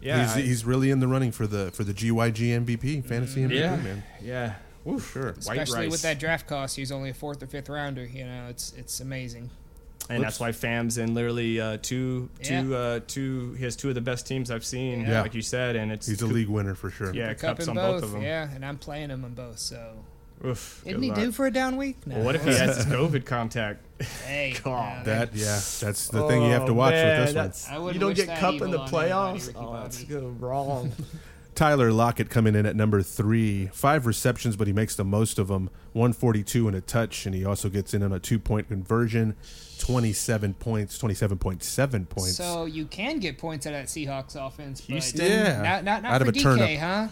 yeah, 0.00 0.22
he's, 0.22 0.36
I- 0.36 0.40
he's 0.40 0.64
really 0.64 0.90
in 0.90 1.00
the 1.00 1.08
running 1.08 1.32
for 1.32 1.46
the 1.46 1.70
for 1.72 1.84
the 1.84 1.92
GYG 1.94 2.64
MVP 2.64 3.04
fantasy 3.04 3.42
MVP 3.42 3.50
yeah, 3.52 3.76
man. 3.76 4.02
yeah. 4.22 4.54
Ooh, 4.86 4.98
sure. 5.00 5.32
White 5.32 5.38
Especially 5.38 5.80
rice. 5.82 5.90
with 5.90 6.02
that 6.02 6.18
draft 6.18 6.46
cost, 6.46 6.76
he's 6.76 6.90
only 6.92 7.10
a 7.10 7.14
fourth 7.14 7.42
or 7.42 7.46
fifth 7.46 7.68
rounder. 7.68 8.04
You 8.06 8.24
know, 8.24 8.46
it's 8.48 8.72
it's 8.76 9.00
amazing. 9.00 9.50
and 10.08 10.22
that's 10.22 10.40
why 10.40 10.52
Fam's 10.52 10.96
in 10.96 11.12
literally 11.14 11.60
uh, 11.60 11.76
two, 11.82 12.30
Yeah. 12.42 12.62
two, 12.62 12.74
uh, 12.74 13.00
two. 13.06 13.52
He 13.58 13.64
has 13.64 13.76
two 13.76 13.90
of 13.90 13.94
the 13.94 14.00
best 14.00 14.26
teams 14.26 14.50
I've 14.50 14.64
seen, 14.64 15.02
Yeah. 15.02 15.20
like 15.20 15.34
you 15.34 15.42
said, 15.42 15.76
and 15.76 15.92
it's 15.92 16.06
He's 16.06 16.22
a 16.22 16.26
league 16.26 16.48
winner 16.48 16.74
for 16.74 16.88
sure. 16.90 17.12
Yeah, 17.14 17.34
Kupp 17.34 17.58
cups 17.58 17.64
in 17.64 17.70
on 17.70 17.74
both, 17.76 17.94
both 17.96 18.02
of 18.04 18.12
them. 18.12 18.22
yeah, 18.22 18.48
and 18.54 18.64
I'm 18.64 18.78
playing 18.78 19.10
him 19.10 19.24
on 19.26 19.34
both. 19.34 19.58
So, 19.58 19.92
Oof, 20.44 20.82
isn't 20.86 21.02
he 21.02 21.08
luck. 21.10 21.18
due 21.18 21.32
for 21.32 21.46
a 21.46 21.50
down 21.52 21.76
week? 21.76 21.96
No. 22.06 22.16
Well, 22.16 22.24
what 22.26 22.34
if 22.36 22.44
he 22.44 22.50
has 22.50 22.76
his 22.76 22.86
COVID 22.94 23.24
contact? 23.26 23.84
Hey, 24.24 24.54
God. 24.64 25.04
That 25.04 25.34
yeah, 25.34 25.46
that's 25.80 26.08
the 26.08 26.26
thing 26.28 26.42
you 26.44 26.50
have 26.52 26.66
to 26.66 26.72
Oh, 26.72 26.74
watch 26.74 26.92
man, 26.92 27.20
with 27.20 27.34
this 27.34 27.68
oh, 27.72 27.82
one. 27.82 27.94
You 27.94 28.00
don't 28.00 28.14
get 28.16 28.28
cup 28.38 28.54
in 28.54 28.70
the 28.70 28.78
on 28.78 28.88
anybody, 28.88 28.92
playoffs. 29.10 29.52
Oh, 29.56 29.72
that's 29.82 29.98
Bobby. 30.02 30.14
good. 30.14 30.40
Wrong. 30.40 30.92
Tyler 31.54 31.90
Lockett 31.90 32.30
coming 32.30 32.54
in 32.54 32.66
at 32.66 32.76
number 32.76 33.02
three, 33.02 33.66
five 33.72 34.06
receptions, 34.06 34.54
but 34.54 34.68
he 34.68 34.72
makes 34.72 34.94
the 34.94 35.02
most 35.04 35.40
of 35.40 35.48
them. 35.48 35.70
142 35.94 36.68
and 36.68 36.76
a 36.76 36.80
touch, 36.80 37.26
and 37.26 37.34
he 37.34 37.44
also 37.44 37.68
gets 37.68 37.92
in 37.94 38.04
on 38.04 38.12
a 38.12 38.20
two 38.20 38.38
point 38.38 38.68
conversion. 38.68 39.34
27 39.80 40.54
points, 40.54 40.98
27.7 40.98 42.08
points. 42.08 42.36
So 42.36 42.64
you 42.66 42.84
can 42.86 43.18
get 43.18 43.38
points 43.38 43.66
out 43.66 43.74
of 43.74 43.80
that 43.80 43.86
Seahawks 43.86 44.34
offense, 44.36 44.80
but 44.82 44.90
Houston? 44.92 45.26
Yeah. 45.26 45.62
not 45.62 45.84
not, 45.84 46.02
not 46.02 46.12
Out 46.12 46.22
for 46.22 46.28
of 46.28 46.34
a 46.36 46.38
DK, 46.38 46.42
turnip. 46.42 46.78
huh? 46.80 47.08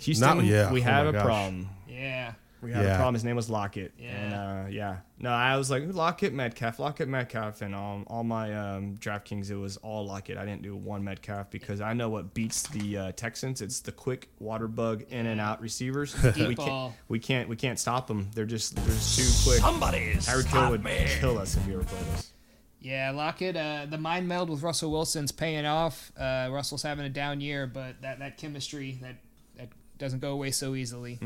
Houston, 0.00 0.36
Not- 0.38 0.44
yeah, 0.46 0.70
we 0.72 0.80
oh 0.80 0.84
have 0.84 1.04
my 1.04 1.10
a 1.10 1.12
gosh. 1.12 1.24
problem. 1.24 1.68
Yeah. 1.88 2.32
We 2.62 2.72
have 2.72 2.84
Yeah. 2.84 2.92
a 2.92 2.96
problem. 2.96 3.14
His 3.14 3.24
name 3.24 3.36
was 3.36 3.48
Lockett. 3.48 3.92
Yeah. 3.98 4.08
And 4.08 4.34
uh, 4.34 4.70
yeah. 4.70 4.98
No, 5.18 5.30
I 5.30 5.56
was 5.56 5.70
like 5.70 5.82
Lockett, 5.86 6.32
Metcalf, 6.32 6.78
Lockett, 6.78 7.08
Metcalf, 7.08 7.62
and 7.62 7.74
all, 7.74 8.02
all 8.06 8.24
my 8.24 8.54
um, 8.54 8.96
DraftKings. 8.98 9.50
It 9.50 9.56
was 9.56 9.76
all 9.78 10.06
Lockett. 10.06 10.36
I 10.38 10.44
didn't 10.44 10.62
do 10.62 10.76
one 10.76 11.02
Metcalf 11.04 11.50
because 11.50 11.80
I 11.80 11.92
know 11.92 12.08
what 12.08 12.34
beats 12.34 12.62
the 12.68 12.96
uh, 12.96 13.12
Texans. 13.12 13.60
It's 13.62 13.80
the 13.80 13.92
quick 13.92 14.28
water 14.38 14.68
bug 14.68 15.04
in 15.10 15.26
and 15.26 15.40
out 15.40 15.60
receivers. 15.60 16.14
Deep 16.34 16.48
we 16.48 16.54
ball. 16.54 16.66
can't 16.66 16.94
we 17.08 17.18
can't 17.18 17.48
we 17.48 17.56
can't 17.56 17.78
stop 17.78 18.06
them. 18.06 18.30
They're 18.34 18.44
just 18.46 18.76
they're 18.76 18.84
just 18.94 19.18
too 19.44 19.50
quick. 19.50 19.60
Somebody 19.60 20.14
Tyreek 20.14 20.46
Hill 20.46 20.70
would 20.70 20.84
kill 21.20 21.38
us 21.38 21.56
if 21.56 21.64
he 21.66 21.72
ever 21.74 21.82
played 21.84 22.02
us. 22.14 22.32
Yeah, 22.82 23.10
Lockett, 23.10 23.56
uh, 23.56 23.86
the 23.90 23.98
mind 23.98 24.26
meld 24.26 24.48
with 24.48 24.62
Russell 24.62 24.90
Wilson's 24.90 25.32
paying 25.32 25.66
off. 25.66 26.12
Uh, 26.18 26.48
Russell's 26.50 26.82
having 26.82 27.04
a 27.04 27.10
down 27.10 27.42
year, 27.42 27.66
but 27.66 28.00
that, 28.00 28.20
that 28.20 28.38
chemistry 28.38 28.98
that 29.02 29.16
that 29.29 29.29
doesn't 30.00 30.18
go 30.20 30.32
away 30.32 30.50
so 30.50 30.74
easily. 30.74 31.20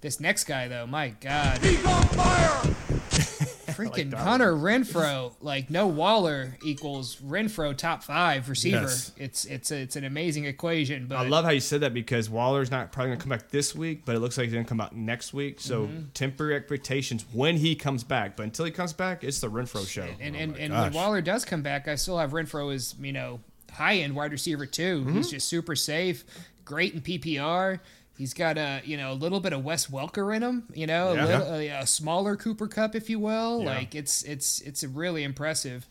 This 0.00 0.18
next 0.18 0.44
guy, 0.44 0.66
though, 0.66 0.86
my 0.86 1.10
God, 1.20 1.58
He's 1.58 1.84
on 1.86 2.02
fire! 2.08 2.74
freaking 3.74 4.12
Hunter 4.14 4.52
Renfrow, 4.52 5.34
like 5.40 5.68
no 5.68 5.88
Waller 5.88 6.56
equals 6.64 7.16
Renfrow 7.16 7.76
top 7.76 8.04
five 8.04 8.48
receiver. 8.48 8.82
Yes. 8.82 9.10
It's 9.16 9.44
it's 9.46 9.70
a, 9.72 9.76
it's 9.78 9.96
an 9.96 10.04
amazing 10.04 10.44
equation. 10.44 11.06
But 11.06 11.16
I 11.18 11.28
love 11.28 11.44
how 11.44 11.50
you 11.50 11.58
said 11.60 11.80
that 11.80 11.92
because 11.92 12.30
Waller's 12.30 12.70
not 12.70 12.92
probably 12.92 13.10
gonna 13.12 13.20
come 13.20 13.30
back 13.30 13.50
this 13.50 13.74
week, 13.74 14.02
but 14.04 14.14
it 14.14 14.20
looks 14.20 14.38
like 14.38 14.44
he's 14.44 14.52
gonna 14.54 14.64
come 14.64 14.80
out 14.80 14.94
next 14.94 15.34
week. 15.34 15.60
So 15.60 15.84
Mm-hmm. 15.84 16.02
temper 16.14 16.52
expectations 16.52 17.24
when 17.32 17.56
he 17.56 17.74
comes 17.74 18.04
back. 18.04 18.36
But 18.36 18.44
until 18.44 18.64
he 18.64 18.70
comes 18.70 18.92
back, 18.92 19.24
it's 19.24 19.40
the 19.40 19.50
Renfrow 19.50 19.86
show. 19.88 20.06
And 20.20 20.36
and, 20.36 20.56
and 20.56 20.72
gosh. 20.72 20.84
when 20.84 20.92
Waller 20.92 21.20
does 21.20 21.44
come 21.44 21.62
back, 21.62 21.88
I 21.88 21.96
still 21.96 22.18
have 22.18 22.30
Renfrow 22.30 22.72
as 22.72 22.94
you 23.00 23.12
know 23.12 23.40
high 23.72 23.96
end 23.96 24.14
wide 24.14 24.30
receiver 24.30 24.66
too. 24.66 25.04
He's 25.10 25.30
just 25.30 25.48
super 25.48 25.74
safe, 25.74 26.24
great 26.64 26.94
in 26.94 27.00
PPR. 27.00 27.80
He's 28.16 28.32
got 28.34 28.58
a 28.58 28.80
you 28.84 28.96
know 28.96 29.12
a 29.12 29.14
little 29.14 29.40
bit 29.40 29.52
of 29.52 29.64
Wes 29.64 29.88
Welker 29.88 30.34
in 30.34 30.42
him, 30.42 30.64
you 30.72 30.86
know, 30.86 31.12
a, 31.12 31.14
little, 31.14 31.54
a, 31.54 31.68
a 31.68 31.86
smaller 31.86 32.36
Cooper 32.36 32.68
Kupp, 32.68 32.94
if 32.94 33.10
you 33.10 33.18
will. 33.18 33.60
Yeah. 33.60 33.66
Like 33.74 33.94
it's 33.94 34.22
it's 34.22 34.60
it's 34.60 34.84
really 34.84 35.24
impressive. 35.24 35.86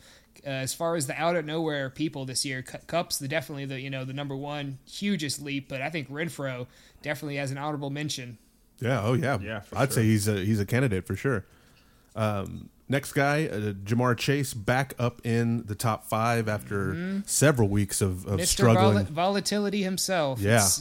Uh, 0.45 0.49
as 0.49 0.74
far 0.74 0.95
as 0.95 1.07
the 1.07 1.19
out 1.21 1.36
of 1.36 1.45
nowhere 1.45 1.89
people 1.89 2.26
this 2.26 2.43
year, 2.45 2.61
Cu- 2.61 2.78
Kupp's 2.88 3.17
the 3.19 3.28
definitely 3.28 3.65
the 3.65 3.80
you 3.80 3.89
know 3.89 4.03
the 4.05 4.13
number 4.13 4.36
one 4.36 4.78
hugest 4.89 5.41
leap, 5.41 5.67
but 5.69 5.82
I 5.82 5.89
think 5.89 6.09
Renfrow 6.09 6.67
definitely 7.01 7.36
has 7.38 7.51
an 7.51 7.57
honorable 7.57 7.89
mention. 7.89 8.38
Yeah, 8.80 9.01
oh 9.03 9.13
yeah, 9.13 9.38
Yeah, 9.39 9.59
for 9.61 9.78
I'd 9.78 9.89
sure. 9.89 10.01
say 10.01 10.03
he's 10.03 10.28
a 10.28 10.39
he's 10.43 10.59
a 10.59 10.65
candidate 10.65 11.05
for 11.05 11.15
sure. 11.15 11.45
Um, 12.15 12.69
next 12.89 13.13
guy, 13.13 13.45
uh, 13.47 13.73
Ja'Marr 13.73 14.17
Chase, 14.17 14.53
back 14.53 14.93
up 14.99 15.21
in 15.25 15.65
the 15.65 15.75
top 15.75 16.05
five 16.05 16.47
after 16.49 17.21
several 17.25 17.69
weeks 17.69 18.01
of, 18.01 18.25
of 18.27 18.39
Mr. 18.39 18.45
struggling. 18.47 19.05
Vol- 19.05 19.13
volatility 19.13 19.84
himself. 19.84 20.39
Yeah. 20.39 20.57
It's 20.57 20.79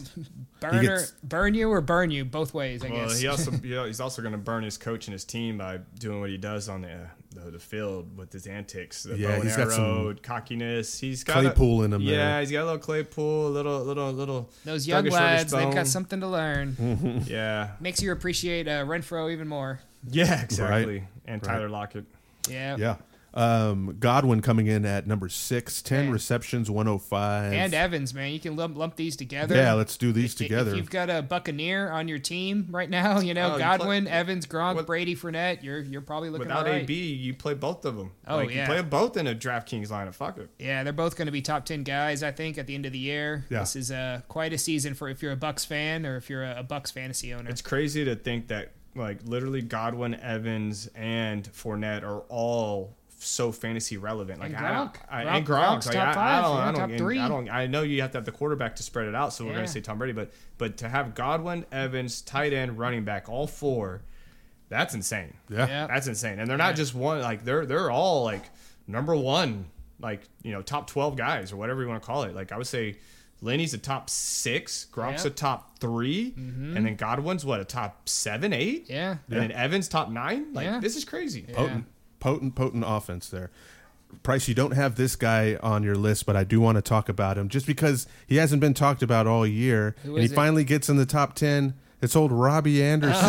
burner, 0.61 0.83
gets- 0.83 1.13
burn 1.23 1.55
you 1.55 1.71
or 1.71 1.81
burn 1.81 2.11
you 2.11 2.25
both 2.25 2.55
ways. 2.55 2.85
I 2.85 2.89
Well, 2.91 3.09
guess. 3.09 3.19
he 3.21 3.27
also 3.29 3.51
you 3.63 3.75
know, 3.75 3.85
he's 3.87 4.01
also 4.01 4.23
going 4.23 4.33
to 4.33 4.39
burn 4.39 4.63
his 4.65 4.79
coach 4.79 5.07
and 5.07 5.13
his 5.13 5.25
team 5.25 5.59
by 5.59 5.79
doing 5.99 6.21
what 6.21 6.31
he 6.31 6.37
does 6.39 6.69
on 6.69 6.83
the 6.83 6.99
the, 7.35 7.51
the 7.53 7.59
field 7.59 8.15
with 8.19 8.31
his 8.31 8.47
antics, 8.47 9.05
the 9.05 9.17
Yeah, 9.17 9.29
bow 9.29 9.35
and 9.37 9.45
he's 9.45 9.57
got 9.57 9.69
arrow, 9.69 10.09
some 10.09 10.19
cockiness. 10.23 11.01
He's 11.01 11.25
got 11.25 11.41
Claypool 11.41 11.81
a, 11.81 11.85
in 11.87 11.93
him 11.95 12.03
Yeah, 12.03 12.17
there. 12.33 12.41
he's 12.41 12.51
got 12.53 12.63
a 12.65 12.67
little 12.67 12.79
Claypool, 12.79 13.47
a 13.47 13.49
little 13.49 13.81
little 13.83 14.13
little. 14.13 14.51
Those 14.67 14.87
young 14.87 15.05
Douglas 15.05 15.19
lads, 15.21 15.53
they've 15.53 15.73
got 15.75 15.87
something 15.87 16.21
to 16.21 16.29
learn. 16.29 17.23
Yeah, 17.27 17.71
Makes 17.81 18.03
you 18.03 18.13
appreciate 18.13 18.69
uh, 18.69 18.85
Renfrow 18.85 19.33
even 19.33 19.49
more. 19.49 19.81
Yeah, 20.11 20.43
exactly. 20.43 21.05
And 21.27 21.45
Right. 21.47 21.53
Tyler 21.55 21.69
Lockett. 21.69 22.05
Yeah. 22.49 22.77
Yeah. 22.77 22.97
Um, 23.35 23.97
Godwin 23.99 24.43
coming 24.43 24.67
in 24.67 24.85
at 24.85 25.07
number 25.07 25.31
six, 25.31 25.81
10 25.81 26.05
Man. 26.05 26.13
receptions, 26.13 26.71
105. 26.71 27.55
And 27.55 27.73
Evans, 27.73 28.13
man, 28.13 28.31
you 28.31 28.39
can 28.39 28.57
lump, 28.57 28.77
lump 28.77 28.97
these 28.97 29.17
together. 29.17 29.55
Yeah, 29.57 29.73
let's 29.73 29.97
do 29.97 30.13
these 30.13 30.35
If- 30.35 30.43
if- 30.43 30.49
together. 30.49 30.71
If 30.73 30.77
you've 30.77 30.91
got 30.91 31.09
a 31.09 31.23
Buccaneer 31.23 31.91
on 31.91 32.09
your 32.09 32.19
team 32.19 32.67
right 32.71 32.91
now, 32.91 33.21
you 33.21 33.33
know 33.33 33.53
Oh, 33.53 33.53
you 33.55 33.59
Godwin, 33.61 34.05
play- 34.05 34.13
Evans, 34.13 34.45
Gronk, 34.47 34.77
with- 34.77 34.87
Brady, 34.87 35.17
Fournette, 35.17 35.63
you're 35.63 35.81
you're 35.81 36.03
probably 36.03 36.29
looking 36.29 36.49
Without 36.49 36.67
all 36.67 36.73
right. 36.75 36.83
AB, 36.83 36.93
you 37.15 37.33
play 37.33 37.55
both 37.55 37.87
of 37.87 37.97
them. 37.97 38.11
Oh, 38.27 38.37
like, 38.37 38.51
yeah. 38.51 38.61
you 38.61 38.67
play 38.67 38.77
them 38.77 38.91
both 38.91 39.17
in 39.17 39.27
a 39.27 39.35
DraftKings 39.35 39.89
lineup. 39.89 40.15
Fuck 40.15 40.37
it. 40.37 40.51
Yeah, 40.59 40.85
they're 40.85 40.93
both 40.93 41.17
going 41.17 41.25
to 41.27 41.33
be 41.33 41.41
top 41.41 41.65
ten 41.65 41.85
guys, 41.85 42.23
I 42.23 42.33
think, 42.33 42.59
at 42.59 42.67
the 42.67 42.75
end 42.75 42.85
of 42.85 42.93
the 42.93 42.99
year. 42.99 43.47
Yeah. 43.49 43.61
This 43.61 43.77
is 43.77 43.91
uh, 43.91 44.21
quite 44.29 44.53
a 44.53 44.59
season 44.59 44.93
for 44.93 45.09
if 45.09 45.23
you're 45.23 45.33
a 45.33 45.37
Bucks 45.37 45.65
fan 45.65 46.05
or 46.05 46.17
if 46.17 46.29
you're 46.29 46.45
a, 46.45 46.59
a 46.59 46.63
Bucks 46.63 46.91
fantasy 46.91 47.33
owner. 47.33 47.49
It's 47.49 47.63
crazy 47.63 48.05
to 48.05 48.15
think 48.15 48.49
that 48.49 48.73
like 48.95 49.21
literally 49.25 49.63
Godwin, 49.63 50.15
Evans, 50.15 50.89
and 50.95 51.45
Fournette 51.53 52.03
are 52.03 52.21
all 52.29 52.97
so 53.19 53.53
fantasy 53.53 53.97
relevant. 53.97 54.41
Like 54.41 54.49
And 54.53 54.67
I 54.67 54.75
don't, 54.75 54.93
Gronk. 54.93 54.97
I, 55.09 55.25
Gronk- 55.25 55.27
and 55.37 55.47
Gronk. 55.47 55.65
Gronk's 55.77 55.87
Like, 55.87 55.95
top 55.95 56.17
I, 56.17 56.39
I 56.39 56.43
don't, 56.43 56.57
yeah, 56.57 56.63
I 56.63 56.73
don't, 56.73 56.91
top 56.91 56.99
three. 56.99 57.19
I 57.19 57.29
don't. 57.29 57.49
I 57.51 57.67
know 57.67 57.83
you 57.83 58.01
have 58.03 58.11
to 58.13 58.19
have 58.19 58.25
the 58.25 58.33
quarterback 58.33 58.77
to 58.77 58.83
spread 58.83 59.07
it 59.07 59.15
out, 59.15 59.33
so 59.33 59.45
we're 59.45 59.51
Yeah. 59.53 59.57
gonna 59.59 59.69
say 59.69 59.81
Tom 59.81 59.99
Brady, 59.99 60.13
but 60.13 60.33
but 60.59 60.77
to 60.79 60.89
have 60.89 61.15
Godwin, 61.15 61.65
Evans, 61.73 62.21
tight 62.23 62.53
end, 62.53 62.79
running 62.79 63.05
back, 63.05 63.29
all 63.29 63.47
four, 63.47 64.03
that's 64.69 64.95
insane. 64.95 65.35
Yeah. 65.49 65.67
Yeah. 65.69 65.87
That's 65.87 66.07
insane. 66.09 66.39
And 66.41 66.49
they're 66.51 66.57
not 66.57 66.75
just 66.77 66.95
one. 66.95 67.21
Like 67.23 67.45
they're 67.45 67.65
they're 67.67 67.91
all 67.91 68.25
like 68.25 68.45
number 68.87 69.15
one. 69.15 69.67
Like 70.01 70.23
you 70.43 70.51
know, 70.53 70.63
top 70.63 70.89
twelve 70.89 71.17
guys 71.17 71.53
or 71.53 71.57
whatever 71.57 71.81
you 71.83 71.89
want 71.89 72.03
to 72.03 72.07
call 72.07 72.25
it. 72.25 72.35
Like 72.35 72.51
I 72.53 72.59
would 72.59 72.67
say. 72.67 72.97
Lenny's 73.43 73.75
a 73.75 73.79
top 73.79 74.09
six, 74.09 74.87
Gronk's 74.93 75.25
Yeah. 75.25 75.31
a 75.31 75.35
top 75.35 75.79
3 75.81 76.31
mm-hmm. 76.39 76.77
and 76.77 76.87
then 76.87 76.95
Godwin's 76.97 77.45
what 77.45 77.61
a 77.61 77.65
top 77.65 78.09
seven, 78.09 78.53
eight, 78.53 78.87
yeah. 78.89 79.17
and 79.29 79.41
then 79.41 79.53
Evans 79.53 79.89
top 79.89 80.09
nine. 80.09 80.53
Like 80.55 80.65
Yeah. 80.67 80.81
this 80.81 80.97
is 80.97 81.05
crazy. 81.05 81.43
potent, 81.53 81.87
potent, 82.21 82.55
potent 82.55 82.85
offense 82.87 83.29
there. 83.29 83.51
Price, 84.23 84.47
you 84.47 84.55
don't 84.55 84.73
have 84.73 84.95
this 84.97 85.17
guy 85.17 85.57
on 85.63 85.83
your 85.83 85.97
list, 85.97 86.27
but 86.27 86.37
I 86.37 86.45
do 86.45 86.61
want 86.61 86.77
to 86.77 86.83
talk 86.83 87.09
about 87.09 87.37
him 87.39 87.49
just 87.49 87.67
because 87.67 88.07
he 88.27 88.37
hasn't 88.37 88.61
been 88.61 88.75
talked 88.75 89.03
about 89.03 89.27
all 89.27 89.47
year, 89.47 89.97
Who 90.05 90.17
and 90.17 90.25
he 90.25 90.31
it? 90.33 90.35
finally 90.35 90.65
gets 90.65 90.89
in 90.89 90.97
the 90.97 91.07
top 91.07 91.35
ten. 91.35 91.75
It's 92.03 92.17
old 92.17 92.33
Robbie 92.33 92.83
Anderson. 92.83 93.25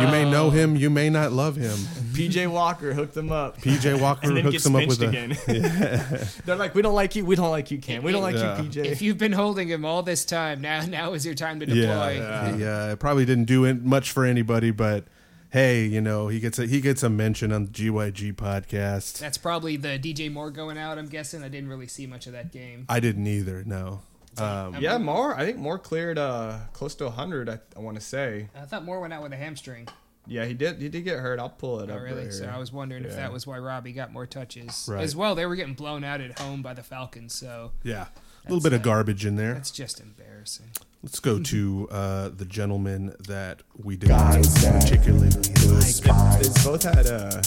you 0.00 0.12
may 0.12 0.30
know 0.30 0.50
him, 0.58 0.76
you 0.76 0.88
may 0.90 1.10
not 1.10 1.32
love 1.32 1.56
him. 1.56 1.76
PJ 2.12 2.46
Walker 2.50 2.94
hooked 2.94 3.14
them 3.14 3.32
up. 3.32 3.58
PJ 3.60 4.00
Walker 4.00 4.30
hooks 4.30 4.50
gets 4.50 4.66
him 4.66 4.76
up 4.76 4.86
with 4.86 5.00
benched 5.00 5.48
a 5.48 5.54
again. 5.54 6.28
They're 6.44 6.56
like, 6.56 6.74
we 6.74 6.82
don't 6.82 6.94
like 6.94 7.16
you. 7.16 7.24
We 7.24 7.34
don't 7.34 7.50
like 7.50 7.70
you, 7.70 7.78
Cam. 7.78 8.02
We 8.02 8.12
don't 8.12 8.22
like 8.22 8.36
Yeah. 8.36 8.60
you, 8.62 8.68
PJ. 8.68 8.84
If 8.86 9.02
you've 9.02 9.18
been 9.18 9.32
holding 9.32 9.68
him 9.68 9.84
all 9.84 10.02
this 10.02 10.24
time, 10.24 10.60
now 10.60 10.84
now 10.86 11.12
is 11.14 11.26
your 11.26 11.34
time 11.34 11.58
to 11.60 11.66
deploy. 11.66 12.18
Yeah, 12.18 12.56
yeah. 12.56 12.92
It 12.92 12.98
probably 13.00 13.24
didn't 13.24 13.44
do 13.46 13.64
it 13.64 13.82
much 13.82 14.12
for 14.12 14.24
anybody, 14.24 14.70
but 14.70 15.04
hey, 15.50 15.84
you 15.84 16.00
know 16.00 16.28
he 16.28 16.38
gets 16.38 16.58
a 16.60 16.66
he 16.66 16.80
gets 16.80 17.02
a 17.02 17.10
mention 17.10 17.50
on 17.52 17.64
the 17.64 17.70
GYG 17.72 18.34
podcast. 18.34 19.18
That's 19.18 19.38
probably 19.38 19.76
the 19.76 19.98
DJ 19.98 20.32
Moore 20.32 20.50
going 20.52 20.78
out. 20.78 20.96
I'm 20.98 21.08
guessing. 21.08 21.42
I 21.42 21.48
didn't 21.48 21.68
really 21.70 21.88
see 21.88 22.06
much 22.06 22.26
of 22.28 22.34
that 22.34 22.52
game. 22.52 22.86
I 22.88 23.00
didn't 23.00 23.26
either. 23.26 23.64
No. 23.64 24.02
Um, 24.38 24.76
yeah, 24.78 24.96
more. 24.98 25.34
I 25.36 25.44
think 25.44 25.58
more 25.58 25.78
cleared 25.78 26.18
uh, 26.18 26.58
close 26.72 26.94
to 26.96 27.04
100. 27.04 27.48
I, 27.48 27.58
I 27.76 27.80
want 27.80 27.96
to 27.96 28.00
say. 28.00 28.48
I 28.56 28.60
thought 28.60 28.84
Moore 28.84 29.00
went 29.00 29.12
out 29.12 29.22
with 29.22 29.32
a 29.32 29.36
hamstring. 29.36 29.88
Yeah, 30.26 30.44
he 30.44 30.54
did. 30.54 30.80
He 30.80 30.88
did 30.88 31.02
get 31.04 31.18
hurt. 31.18 31.40
I'll 31.40 31.48
pull 31.48 31.80
it 31.80 31.90
Oh, 31.90 31.94
up. 31.96 32.02
really? 32.02 32.24
right 32.24 32.32
So 32.32 32.44
here. 32.44 32.52
I 32.54 32.58
was 32.58 32.70
wondering 32.72 33.04
if 33.04 33.16
that 33.16 33.32
was 33.32 33.46
why 33.46 33.58
Robbie 33.58 33.92
got 33.92 34.12
more 34.12 34.26
touches. 34.26 34.86
Right. 34.88 35.02
As 35.02 35.16
well, 35.16 35.34
they 35.34 35.46
were 35.46 35.56
getting 35.56 35.74
blown 35.74 36.04
out 36.04 36.20
at 36.20 36.38
home 36.38 36.62
by 36.62 36.74
the 36.74 36.82
Falcons. 36.82 37.34
So 37.34 37.72
yeah, 37.82 38.06
a 38.46 38.48
little 38.52 38.60
bit 38.62 38.72
of 38.72 38.82
garbage 38.82 39.26
in 39.26 39.36
there. 39.36 39.54
that's 39.54 39.70
just 39.72 39.98
embarrassing. 40.00 40.70
Let's 41.02 41.18
go 41.18 41.40
to 41.40 41.88
uh, 41.90 42.28
the 42.28 42.44
gentleman 42.44 43.16
that 43.26 43.62
we 43.82 43.96
did 43.96 44.10
particularly 44.10 45.30
like. 45.30 45.42
They, 45.42 46.48
they 46.48 46.64
both 46.64 46.82
had 46.84 47.06
uh, 47.06 47.42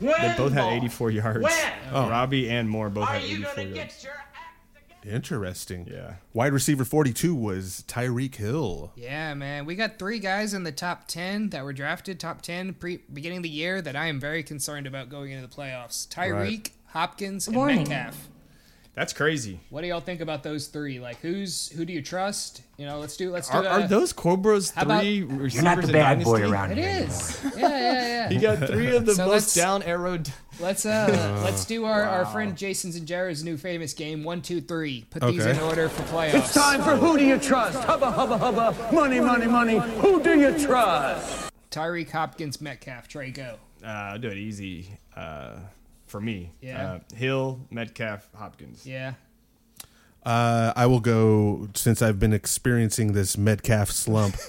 they 0.00 0.34
both 0.36 0.52
had 0.52 0.72
84 0.74 1.10
yards. 1.12 1.46
Oh. 1.92 2.08
Robbie 2.10 2.50
and 2.50 2.68
Moore 2.68 2.90
both 2.90 3.08
had 3.08 3.22
84 3.22 3.62
yards. 3.64 4.06
Interesting. 5.06 5.86
Yeah. 5.90 6.14
Wide 6.32 6.52
receiver 6.52 6.84
42 6.84 7.34
was 7.34 7.84
Tyreek 7.88 8.34
Hill. 8.36 8.92
Yeah, 8.96 9.34
man. 9.34 9.64
We 9.66 9.74
got 9.74 9.98
three 9.98 10.18
guys 10.18 10.54
in 10.54 10.62
the 10.64 10.72
top 10.72 11.06
10 11.08 11.50
that 11.50 11.64
were 11.64 11.72
drafted, 11.72 12.20
top 12.20 12.42
10 12.42 12.74
pre 12.74 12.98
beginning 13.12 13.38
of 13.38 13.42
the 13.44 13.48
year 13.48 13.80
that 13.82 13.96
I 13.96 14.06
am 14.06 14.20
very 14.20 14.42
concerned 14.42 14.86
about 14.86 15.08
going 15.08 15.32
into 15.32 15.46
the 15.46 15.54
playoffs 15.54 16.06
Tyreek, 16.08 16.32
Right. 16.32 16.70
Hopkins, 16.88 17.46
and 17.46 17.56
Warning. 17.56 17.88
Metcalf. 17.88 18.28
That's 18.94 19.12
crazy. 19.12 19.60
What 19.70 19.82
do 19.82 19.86
y'all 19.86 20.00
think 20.00 20.20
about 20.20 20.42
those 20.42 20.66
three? 20.66 20.98
Like, 21.00 21.18
who's 21.20 21.68
who 21.70 21.84
do 21.84 21.92
you 21.92 22.02
trust? 22.02 22.62
You 22.76 22.86
know, 22.86 22.98
let's 22.98 23.16
do 23.16 23.30
let's 23.30 23.48
do. 23.48 23.58
Are, 23.58 23.64
a- 23.64 23.68
are 23.68 23.88
those 23.88 24.12
Cobras 24.12 24.72
How 24.72 24.82
about- 24.82 25.02
three 25.02 25.18
You're 25.18 25.62
not 25.62 25.80
the 25.80 25.92
bad 25.92 26.22
boy 26.24 26.40
Dynasty? 26.40 26.52
around 26.52 26.72
It 26.72 26.78
here. 26.78 27.06
is. 27.06 27.40
Yeah, 27.56 27.68
yeah, 27.68 27.92
yeah. 28.06 28.30
You 28.30 28.40
got 28.40 28.58
three 28.68 28.94
of 28.94 29.06
the 29.06 29.14
So 29.14 29.24
most 29.26 29.32
let's- 29.32 29.54
down 29.54 29.82
arrowed. 29.84 30.30
Let's 30.60 30.84
uh 30.84 31.40
let's 31.42 31.64
do 31.64 31.86
our, 31.86 32.02
our 32.02 32.26
friend 32.26 32.54
Jason's 32.54 32.94
and 32.96 33.06
Jared's 33.06 33.42
new 33.42 33.56
famous 33.56 33.94
game 33.94 34.22
one 34.24 34.42
two 34.42 34.60
three. 34.60 35.06
Put 35.08 35.22
these 35.22 35.46
in 35.46 35.58
order 35.60 35.88
for 35.88 36.02
playoffs. 36.02 36.34
It's 36.34 36.52
time 36.52 36.82
for 36.82 36.96
Who 36.96 37.16
Do 37.16 37.24
You 37.24 37.38
Trust? 37.38 37.78
Hubba, 37.84 38.10
hubba, 38.10 38.36
hubba. 38.36 38.76
Money, 38.92 39.20
money, 39.20 39.46
money. 39.46 39.78
Who 39.78 40.22
do 40.22 40.38
you 40.38 40.58
trust? 40.66 41.50
Tyreek 41.70 42.10
Hopkins, 42.10 42.60
Metcalf, 42.60 43.08
Trey, 43.08 43.30
go. 43.30 43.56
Uh, 43.82 43.86
I'll 43.86 44.18
do 44.18 44.28
it 44.28 44.36
easy 44.36 44.98
uh, 45.16 45.60
for 46.10 46.20
me. 46.20 46.50
Yeah. 46.60 46.92
Uh, 46.92 46.98
Hill, 47.14 47.60
Metcalf, 47.70 48.28
Hopkins. 48.34 48.84
Yeah. 48.86 49.14
Uh, 50.24 50.72
I 50.76 50.86
will 50.86 51.00
go 51.00 51.68
since 51.74 52.02
I've 52.02 52.18
been 52.18 52.32
experiencing 52.34 53.12
this 53.12 53.38
Metcalf 53.38 53.90
slump. 53.90 54.34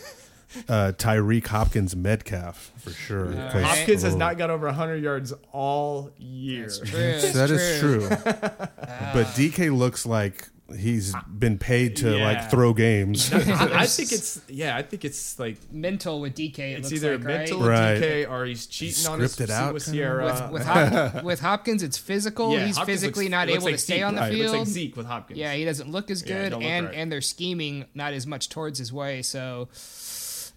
uh, 0.67 0.91
Tyreek 0.97 1.47
Hopkins 1.47 1.95
Metcalf 1.95 2.71
for 2.77 2.91
sure. 2.91 3.31
'cause- 3.33 3.63
Hopkins 3.63 4.01
has 4.03 4.15
oh. 4.15 4.17
not 4.17 4.37
got 4.37 4.49
over 4.49 4.65
100 4.67 5.01
yards 5.01 5.33
all 5.53 6.11
year. 6.17 6.63
That's 6.63 6.79
true. 6.79 6.99
That's 6.99 7.33
That 7.33 7.51
is 7.51 7.79
true. 7.79 7.99
true. 8.07 8.09
but 8.17 9.27
DK 9.35 9.75
looks 9.75 10.05
like 10.05 10.49
he's 10.77 11.13
been 11.27 11.57
paid 11.57 11.95
to 11.97 12.17
Yeah. 12.17 12.23
like 12.25 12.49
throw 12.51 12.73
games. 12.73 13.31
I, 13.33 13.37
I 13.81 13.85
think 13.87 14.11
it's 14.11 14.41
yeah. 14.47 14.75
I 14.77 14.81
think 14.81 15.05
it's 15.05 15.37
like 15.39 15.57
Mental 15.71 16.19
with 16.21 16.35
DK. 16.35 16.59
It 16.59 16.79
it's 16.79 16.91
looks 16.91 17.03
either 17.03 17.17
like, 17.17 17.25
mental 17.27 17.59
right? 17.59 17.93
with 17.93 18.01
Right. 18.03 18.25
DK 18.25 18.29
or 18.29 18.45
he's 18.45 18.65
cheating 18.67 19.07
on 19.07 19.19
his 19.19 19.35
Scripted 19.35 19.49
out 19.49 19.73
with 19.73 19.85
kinda. 19.85 19.99
Ciara. 19.99 20.25
With, 20.25 20.51
with, 20.53 20.63
Hop, 20.65 21.23
with 21.23 21.39
Hopkins, 21.41 21.83
it's 21.83 21.97
physical. 21.97 22.53
Yeah, 22.53 22.65
He's 22.65 22.77
Hopkins 22.77 22.99
physically 23.01 23.25
looks- 23.25 23.31
not 23.31 23.47
looks 23.47 23.55
able 23.57 23.65
like 23.65 23.75
to 23.75 23.81
stay 23.81 23.95
Zeke. 23.97 24.03
on 24.05 24.15
the 24.15 24.21
Right, 24.21 24.31
it 24.31 24.35
field. 24.35 24.47
looks 24.47 24.59
like 24.59 24.67
Zeke 24.67 24.95
with 24.97 25.05
Hopkins. 25.05 25.39
Yeah, 25.39 25.53
he 25.53 25.65
doesn't 25.65 25.91
look 25.91 26.11
as 26.11 26.21
Yeah, 26.21 26.27
good, 26.43 26.49
don't 26.51 26.61
look 26.61 26.69
and 26.69 26.85
right. 26.87 26.95
and 26.95 27.11
they're 27.11 27.21
scheming 27.21 27.85
not 27.93 28.13
as 28.13 28.25
much 28.27 28.49
towards 28.49 28.79
his 28.79 28.91
way. 28.93 29.21
So 29.21 29.69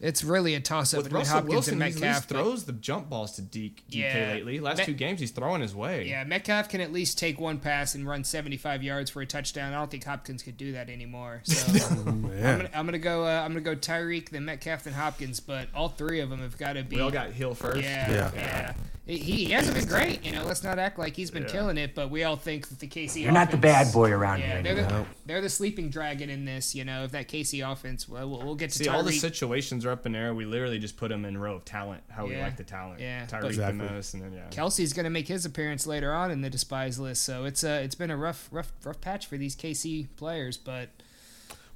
it's 0.00 0.24
really 0.24 0.54
a 0.54 0.60
toss 0.60 0.92
up 0.94 0.98
with 0.98 1.04
between 1.06 1.20
Russell 1.20 1.34
Hopkins 1.36 1.52
Wilson, 1.54 1.74
and 1.74 1.82
he 1.82 1.86
at 1.88 1.94
least 1.94 2.00
Metcalf. 2.02 2.28
but- 2.28 2.34
throws 2.34 2.64
the 2.64 2.72
jump 2.72 3.08
balls 3.08 3.32
to 3.36 3.42
DK, 3.42 3.82
Yeah. 3.88 4.32
lately. 4.34 4.60
Last 4.60 4.78
Met- 4.78 4.86
two 4.86 4.94
games, 4.94 5.20
he's 5.20 5.30
throwing 5.30 5.60
his 5.62 5.74
way. 5.74 6.08
Yeah, 6.08 6.24
Metcalf 6.24 6.68
can 6.68 6.80
at 6.80 6.92
least 6.92 7.18
take 7.18 7.40
one 7.40 7.58
pass 7.58 7.94
and 7.94 8.06
run 8.06 8.24
75 8.24 8.82
yards 8.82 9.10
for 9.10 9.22
a 9.22 9.26
touchdown. 9.26 9.72
I 9.72 9.76
don't 9.78 9.90
think 9.90 10.04
Hopkins 10.04 10.42
could 10.42 10.56
do 10.56 10.72
that 10.72 10.88
anymore. 10.90 11.40
So 11.44 11.88
I'm, 12.06 12.22
gonna, 12.22 12.70
I'm 12.74 12.84
gonna 12.86 12.98
go. 12.98 13.24
Uh, 13.26 13.42
I'm 13.42 13.50
gonna 13.52 13.60
go 13.60 13.76
Tyreek, 13.76 14.30
then 14.30 14.44
Metcalf, 14.44 14.84
then 14.84 14.92
Hopkins. 14.94 15.40
But 15.40 15.68
all 15.74 15.88
three 15.88 16.20
of 16.20 16.30
them 16.30 16.40
have 16.40 16.58
got 16.58 16.74
to 16.74 16.82
be. 16.82 16.96
We 16.96 17.02
all 17.02 17.10
got 17.10 17.30
Hill 17.32 17.54
first. 17.54 17.82
Yeah, 17.82 18.10
Yeah. 18.10 18.30
yeah. 18.34 18.72
He, 19.06 19.18
he 19.18 19.44
hasn't 19.52 19.76
been 19.76 19.86
great. 19.86 20.24
You 20.24 20.32
know, 20.32 20.44
let's 20.46 20.62
not 20.64 20.78
act 20.78 20.98
like 20.98 21.14
he's 21.14 21.30
been 21.30 21.44
killing 21.44 21.76
it. 21.76 21.94
But 21.94 22.10
we 22.10 22.24
all 22.24 22.36
think 22.36 22.68
that 22.68 22.78
the 22.80 22.86
KC. 22.88 23.22
You're 23.22 23.32
not 23.32 23.50
the 23.50 23.58
bad 23.58 23.92
boy 23.92 24.10
around 24.10 24.40
Yeah, 24.40 24.54
here. 24.54 24.62
they're 24.62 24.74
the, 24.76 24.88
No. 24.88 25.06
they're 25.26 25.40
the 25.42 25.50
sleeping 25.50 25.90
dragon 25.90 26.30
in 26.30 26.46
this. 26.46 26.74
You 26.74 26.84
know, 26.86 27.04
if 27.04 27.10
that 27.10 27.28
KC 27.28 27.70
offense, 27.70 28.08
well, 28.08 28.30
we'll, 28.30 28.42
we'll 28.42 28.54
get 28.54 28.70
to 28.70 28.78
See, 28.78 28.88
all 28.88 29.02
the 29.02 29.12
situations 29.12 29.84
are 29.84 29.90
up 29.90 30.06
in 30.06 30.14
air. 30.14 30.32
We 30.34 30.46
literally 30.46 30.78
just 30.78 30.96
put 30.96 31.12
him 31.12 31.26
in 31.26 31.36
row 31.36 31.56
of 31.56 31.66
talent, 31.66 32.02
how 32.08 32.26
we 32.26 32.36
like 32.38 32.56
the 32.56 32.64
talent. 32.64 33.00
Yeah, 33.00 33.26
Tyreek 33.26 33.44
Exactly. 33.44 33.86
the 33.86 33.92
most, 33.92 34.14
and 34.14 34.22
then 34.22 34.32
yeah. 34.32 34.48
Kelce's 34.50 34.94
going 34.94 35.04
to 35.04 35.10
make 35.10 35.28
his 35.28 35.44
appearance 35.44 35.86
later 35.86 36.10
on 36.12 36.30
in 36.30 36.40
the 36.40 36.48
despise 36.48 36.98
list, 36.98 37.24
so 37.24 37.44
it's 37.44 37.62
uh, 37.62 37.80
it's 37.84 37.94
been 37.94 38.10
a 38.10 38.16
rough 38.16 38.48
rough 38.50 38.72
rough 38.84 39.00
patch 39.02 39.26
for 39.26 39.36
these 39.36 39.54
KC 39.54 40.06
players. 40.16 40.56
But 40.56 40.88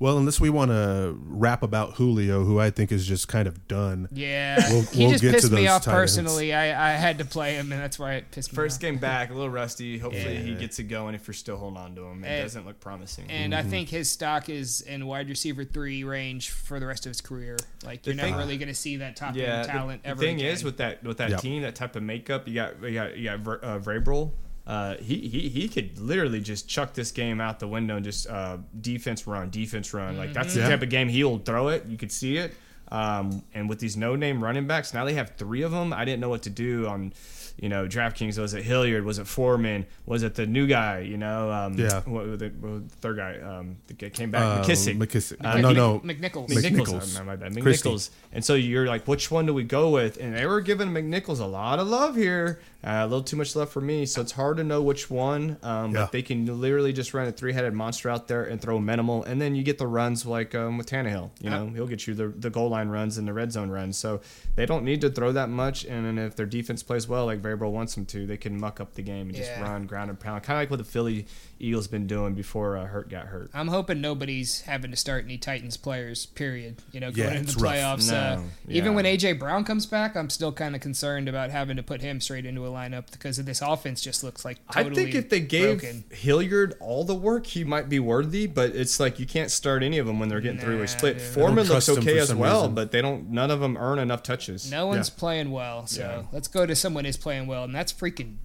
Well, 0.01 0.17
unless 0.17 0.39
we 0.39 0.49
want 0.49 0.71
to 0.71 1.19
rap 1.27 1.65
about 1.65 1.95
Julio, 1.95 2.45
who 2.45 2.61
I 2.61 2.71
think 2.71 2.93
is 2.93 3.05
just 3.05 3.27
kind 3.27 3.49
of 3.49 3.67
done. 3.67 4.07
yeah, 4.13 4.57
We'll- 4.71 4.83
he 4.83 5.01
we'll 5.03 5.11
just 5.11 5.23
get 5.23 5.29
to 5.31 5.35
pissed 5.41 5.53
me 5.53 5.67
off 5.67 5.83
tight 5.85 5.93
personally. 5.93 6.55
I, 6.55 6.91
I 6.91 6.93
had 6.93 7.19
to 7.19 7.25
play 7.25 7.55
him, 7.55 7.73
and 7.73 7.81
that's 7.83 7.99
why 7.99 8.13
it 8.15 8.31
pissed 8.31 8.53
me 8.53 8.57
First 8.57 8.77
off. 8.77 8.81
game 8.83 8.99
back, 8.99 9.31
a 9.31 9.35
little 9.35 9.51
rusty. 9.51 9.99
Hopefully 9.99 10.35
Yeah. 10.35 10.41
he 10.41 10.55
gets 10.55 10.79
it 10.79 10.85
going. 10.85 11.17
If 11.17 11.27
you're 11.27 11.35
still 11.35 11.57
holding 11.57 11.79
on 11.79 11.97
to 11.97 12.03
him, 12.05 12.23
it 12.23 12.29
And- 12.29 12.43
doesn't 12.45 12.65
look 12.65 12.79
promising. 12.79 13.29
And 13.29 13.53
Mm-hmm. 13.53 13.67
I 13.67 13.71
think 13.71 13.89
his 13.89 14.09
stock 14.09 14.49
is 14.49 14.83
in 14.83 15.05
wide 15.05 15.29
receiver 15.29 15.65
three 15.65 16.05
range 16.05 16.51
for 16.51 16.79
the 16.79 16.87
rest 16.87 17.05
of 17.05 17.11
his 17.11 17.21
career. 17.21 17.57
Like 17.85 18.07
you're 18.07 18.15
thing- 18.15 18.25
never 18.31 18.39
really 18.39 18.57
going 18.57 18.69
to 18.69 18.75
see 18.77 18.99
that 18.99 19.17
top 19.17 19.35
yeah, 19.35 19.59
end 19.63 19.69
talent 19.69 20.03
the, 20.05 20.11
ever. 20.11 20.21
thing 20.21 20.37
again. 20.37 20.53
is 20.53 20.63
with 20.63 20.77
that 20.77 21.03
with 21.03 21.17
that 21.19 21.31
Yep. 21.31 21.41
team, 21.41 21.63
that 21.63 21.75
type 21.75 21.97
of 21.97 22.05
makeup, 22.05 22.47
you 22.47 22.55
got 22.55 22.81
you 22.83 22.95
got 22.95 23.17
you 23.17 23.25
got 23.25 23.41
Ver, 23.41 23.57
uh, 23.65 23.79
Vrabel. 23.81 24.31
Uh, 24.69 24.97
he, 24.99 25.17
he 25.29 25.49
he 25.49 25.67
could 25.67 25.99
literally 25.99 26.41
just 26.41 26.69
chuck 26.69 26.93
this 26.93 27.11
game 27.11 27.41
out 27.41 27.59
the 27.59 27.67
window 27.67 27.97
and 27.97 28.05
just 28.05 28.29
uh, 28.29 28.59
defense 28.83 29.27
run, 29.27 29.49
defense 29.49 29.95
run. 29.95 30.19
Like 30.19 30.35
that's 30.35 30.53
the 30.53 30.61
Yeah. 30.61 30.69
type 30.69 30.83
of 30.83 30.91
game 30.91 31.09
he'll 31.09 31.39
throw 31.39 31.69
it. 31.69 31.87
You 31.87 31.97
could 31.97 32.13
see 32.13 32.37
it. 32.37 32.53
Um, 32.93 33.43
and 33.55 33.69
with 33.69 33.79
these 33.81 33.97
no 33.97 34.15
name 34.15 34.45
running 34.45 34.67
backs, 34.67 34.93
now 34.95 35.05
they 35.07 35.15
have 35.15 35.37
three 35.37 35.63
of 35.63 35.73
them. 35.73 35.93
I 35.95 36.05
didn't 36.05 36.21
know 36.21 36.29
what 36.31 36.43
to 36.43 36.51
do 36.51 36.87
on, 36.87 37.13
you 37.59 37.69
know, 37.69 37.87
DraftKings. 37.87 38.39
Was 38.39 38.55
it 38.55 38.63
Hilliard? 38.65 39.05
Was 39.05 39.19
it 39.19 39.27
Foreman? 39.27 39.85
Was 40.07 40.23
it 40.23 40.35
the 40.35 40.47
new 40.47 40.67
guy? 40.67 41.01
You 41.01 41.19
know, 41.19 41.51
um, 41.53 41.75
Yeah. 41.75 42.01
What, 42.07 42.27
what, 42.29 42.39
the, 42.39 42.49
what, 42.49 42.89
the 42.89 42.95
third 42.97 43.17
guy 43.19 43.39
um, 43.41 43.77
the 43.89 43.95
guy 43.95 44.09
came 44.09 44.31
back, 44.31 44.43
Uh, 44.43 44.65
McKissic. 44.65 44.97
McKissic. 44.99 45.37
Uh, 45.45 45.59
no, 45.61 45.73
no. 45.73 45.99
McNichols. 46.01 46.49
McNichols. 46.49 46.77
McNichols. 46.79 47.21
Uh, 47.21 47.25
my 47.25 47.37
bad. 47.37 47.61
Christie. 47.61 47.91
McNichols. 47.91 48.11
And 48.33 48.43
so 48.45 48.55
you're 48.55 48.87
like, 48.87 49.07
which 49.07 49.31
one 49.31 49.45
do 49.45 49.53
we 49.53 49.65
go 49.65 49.91
with? 49.91 50.17
And 50.19 50.35
they 50.35 50.47
were 50.47 50.63
giving 50.63 50.89
McNichols 50.89 51.41
a 51.41 51.47
lot 51.47 51.79
of 51.79 51.89
love 51.89 52.17
here. 52.17 52.61
Uh, 52.85 53.01
a 53.03 53.07
little 53.09 53.25
too 53.25 53.35
much 53.37 53.57
left 53.57 53.73
for 53.73 53.81
me. 53.81 54.07
So 54.07 54.21
it's 54.21 54.31
hard 54.31 54.57
to 54.59 54.65
know 54.65 54.81
which 54.83 55.11
one. 55.11 55.57
Um, 55.65 55.93
Yeah. 55.93 56.03
But 56.03 56.13
they 56.13 56.23
can 56.23 56.61
literally 56.61 56.93
just 56.93 57.13
run 57.13 57.27
a 57.27 57.33
three 57.33 57.53
headed 57.53 57.75
monster 57.75 58.09
out 58.09 58.29
there 58.29 58.45
and 58.45 58.61
throw 58.61 58.79
minimal. 58.79 59.25
And 59.25 59.41
then 59.41 59.57
you 59.57 59.65
get 59.65 59.79
the 59.79 59.87
runs 59.89 60.25
like 60.25 60.55
um, 60.55 60.79
with 60.79 60.87
Tannehill. 60.89 61.31
You 61.41 61.51
know, 61.51 61.67
he'll 61.75 61.89
get 61.89 62.07
you 62.07 62.15
the, 62.15 62.29
the 62.29 62.51
goal 62.51 62.69
line 62.69 62.89
runs 62.89 63.19
and 63.19 63.27
the 63.27 63.33
red 63.33 63.51
zone 63.51 63.69
runs. 63.69 63.99
So 63.99 64.21
they 64.55 64.65
don't 64.65 64.85
need 64.85 65.01
to 65.01 65.11
throw 65.11 65.33
that 65.33 65.49
much. 65.49 65.87
And 65.87 66.07
then 66.07 66.19
if 66.19 66.37
their 66.37 66.47
defense 66.47 66.85
plays 66.85 67.09
well, 67.09 67.27
like 67.27 67.43
Vrabel 67.43 67.73
wants 67.73 67.97
them 67.97 68.07
to, 68.07 68.27
they 68.27 68.37
can 68.37 68.61
muck 68.61 68.81
up 68.81 68.95
the 68.95 69.03
game 69.03 69.27
and 69.29 69.35
just 69.37 69.51
run, 69.61 69.87
ground 69.87 70.11
and 70.11 70.21
pound. 70.21 70.45
Kind 70.45 70.59
of 70.59 70.63
like 70.63 70.71
what 70.71 70.79
the 70.79 70.85
Philly 70.85 71.27
Eagles 71.59 71.89
been 71.89 72.07
doing 72.07 72.35
before 72.35 72.77
uh, 72.77 72.85
Hurt 72.87 73.09
got 73.09 73.27
hurt. 73.27 73.51
I'm 73.53 73.67
hoping 73.69 74.01
nobody's 74.01 74.61
having 74.61 74.93
to 74.93 74.97
start 74.97 75.25
any 75.25 75.37
Titans 75.37 75.77
players. 75.77 76.27
Period. 76.27 76.77
You 76.93 77.01
know, 77.01 77.11
going 77.11 77.33
Yeah, 77.33 77.39
into 77.41 77.57
the 77.57 77.61
rough. 77.65 77.75
playoffs. 77.75 78.13
uh, 78.13 78.37
No, 78.37 78.45
Even 78.69 78.95
when 78.95 79.05
AJ 79.05 79.41
Brown 79.41 79.65
comes 79.65 79.85
back, 79.85 80.17
I'm 80.17 80.31
still 80.31 80.53
kind 80.53 80.77
of 80.77 80.81
concerned 80.81 81.29
about 81.29 81.51
having 81.51 81.77
to 81.77 81.83
put 81.83 82.03
him 82.03 82.21
straight 82.21 82.47
into 82.47 82.65
a 82.65 82.68
lineup 82.69 83.11
because 83.11 83.39
of 83.39 83.47
this 83.47 83.61
offense 83.63 84.01
just 84.01 84.23
looks 84.25 84.45
like 84.45 84.59
totally 84.73 84.91
I 84.91 84.95
think 85.05 85.15
if 85.15 85.29
they 85.31 85.41
gave 85.41 85.81
broken. 85.81 86.05
Hilliard 86.11 86.75
all 86.81 87.05
the 87.05 87.15
work, 87.15 87.47
he 87.47 87.65
might 87.65 87.89
be 87.89 87.99
worthy. 87.99 88.47
But 88.47 88.75
it's 88.77 88.99
like 89.01 89.19
you 89.19 89.27
can't 89.27 89.51
start 89.51 89.83
any 89.83 89.99
of 89.99 90.07
them 90.07 90.19
when 90.21 90.29
they're 90.29 90.41
getting 90.41 90.59
three-way 90.61 90.87
split. 90.87 91.19
dude. 91.19 91.27
Foreman 91.27 91.67
looks 91.67 91.89
okay 91.89 92.19
as 92.19 92.35
well, 92.35 92.63
reason. 92.63 92.75
but 92.75 92.91
they 92.93 93.01
don't. 93.03 93.31
None 93.31 93.51
of 93.51 93.61
them 93.61 93.77
earn 93.77 93.99
enough 93.99 94.23
touches. 94.23 94.71
No 94.71 94.87
one's 94.87 95.09
Yeah. 95.09 95.15
playing 95.19 95.51
well, 95.51 95.87
so 95.87 96.01
Yeah. 96.03 96.23
let's 96.33 96.49
go 96.49 96.67
to 96.67 96.75
someone 96.77 97.05
who's 97.05 97.17
playing 97.17 97.47
well, 97.47 97.65
and 97.65 97.75
that's 97.75 97.93
freaking 97.93 98.37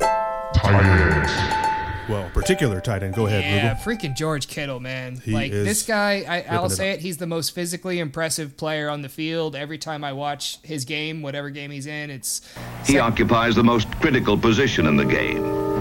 Well, 2.10 2.30
particular 2.32 2.82
tight 2.82 3.04
end. 3.04 3.14
Go 3.16 3.28
ahead, 3.28 3.44
yeah, 3.44 3.76
Rugal. 3.76 3.84
freaking 3.84 4.16
George 4.16 4.48
Kittle, 4.48 4.80
man. 4.80 5.18
He 5.18 5.32
like 5.32 5.52
this 5.52 5.84
guy, 5.84 6.26
I, 6.28 6.42
I'll 6.56 6.64
ripping 6.64 6.72
it 6.72 6.76
say 6.76 6.92
it. 6.92 7.00
He's 7.00 7.18
the 7.18 7.28
most 7.28 7.56
physically 7.56 8.00
impressive 8.00 8.58
player 8.58 8.90
on 8.90 9.02
the 9.02 9.10
field. 9.10 9.56
Every 9.56 9.78
time 9.78 10.04
I 10.04 10.14
watch 10.14 10.60
his 10.64 10.86
game, 10.86 11.22
whatever 11.22 11.50
game 11.50 11.72
he's 11.72 11.88
in, 11.88 12.10
it's 12.10 12.42
He 12.86 13.00
occupies 13.00 13.56
the 13.56 13.64
most 13.64 13.90
critical 14.00 14.38
position 14.38 14.86
in 14.86 14.98
the 14.98 15.06
game. 15.06 15.73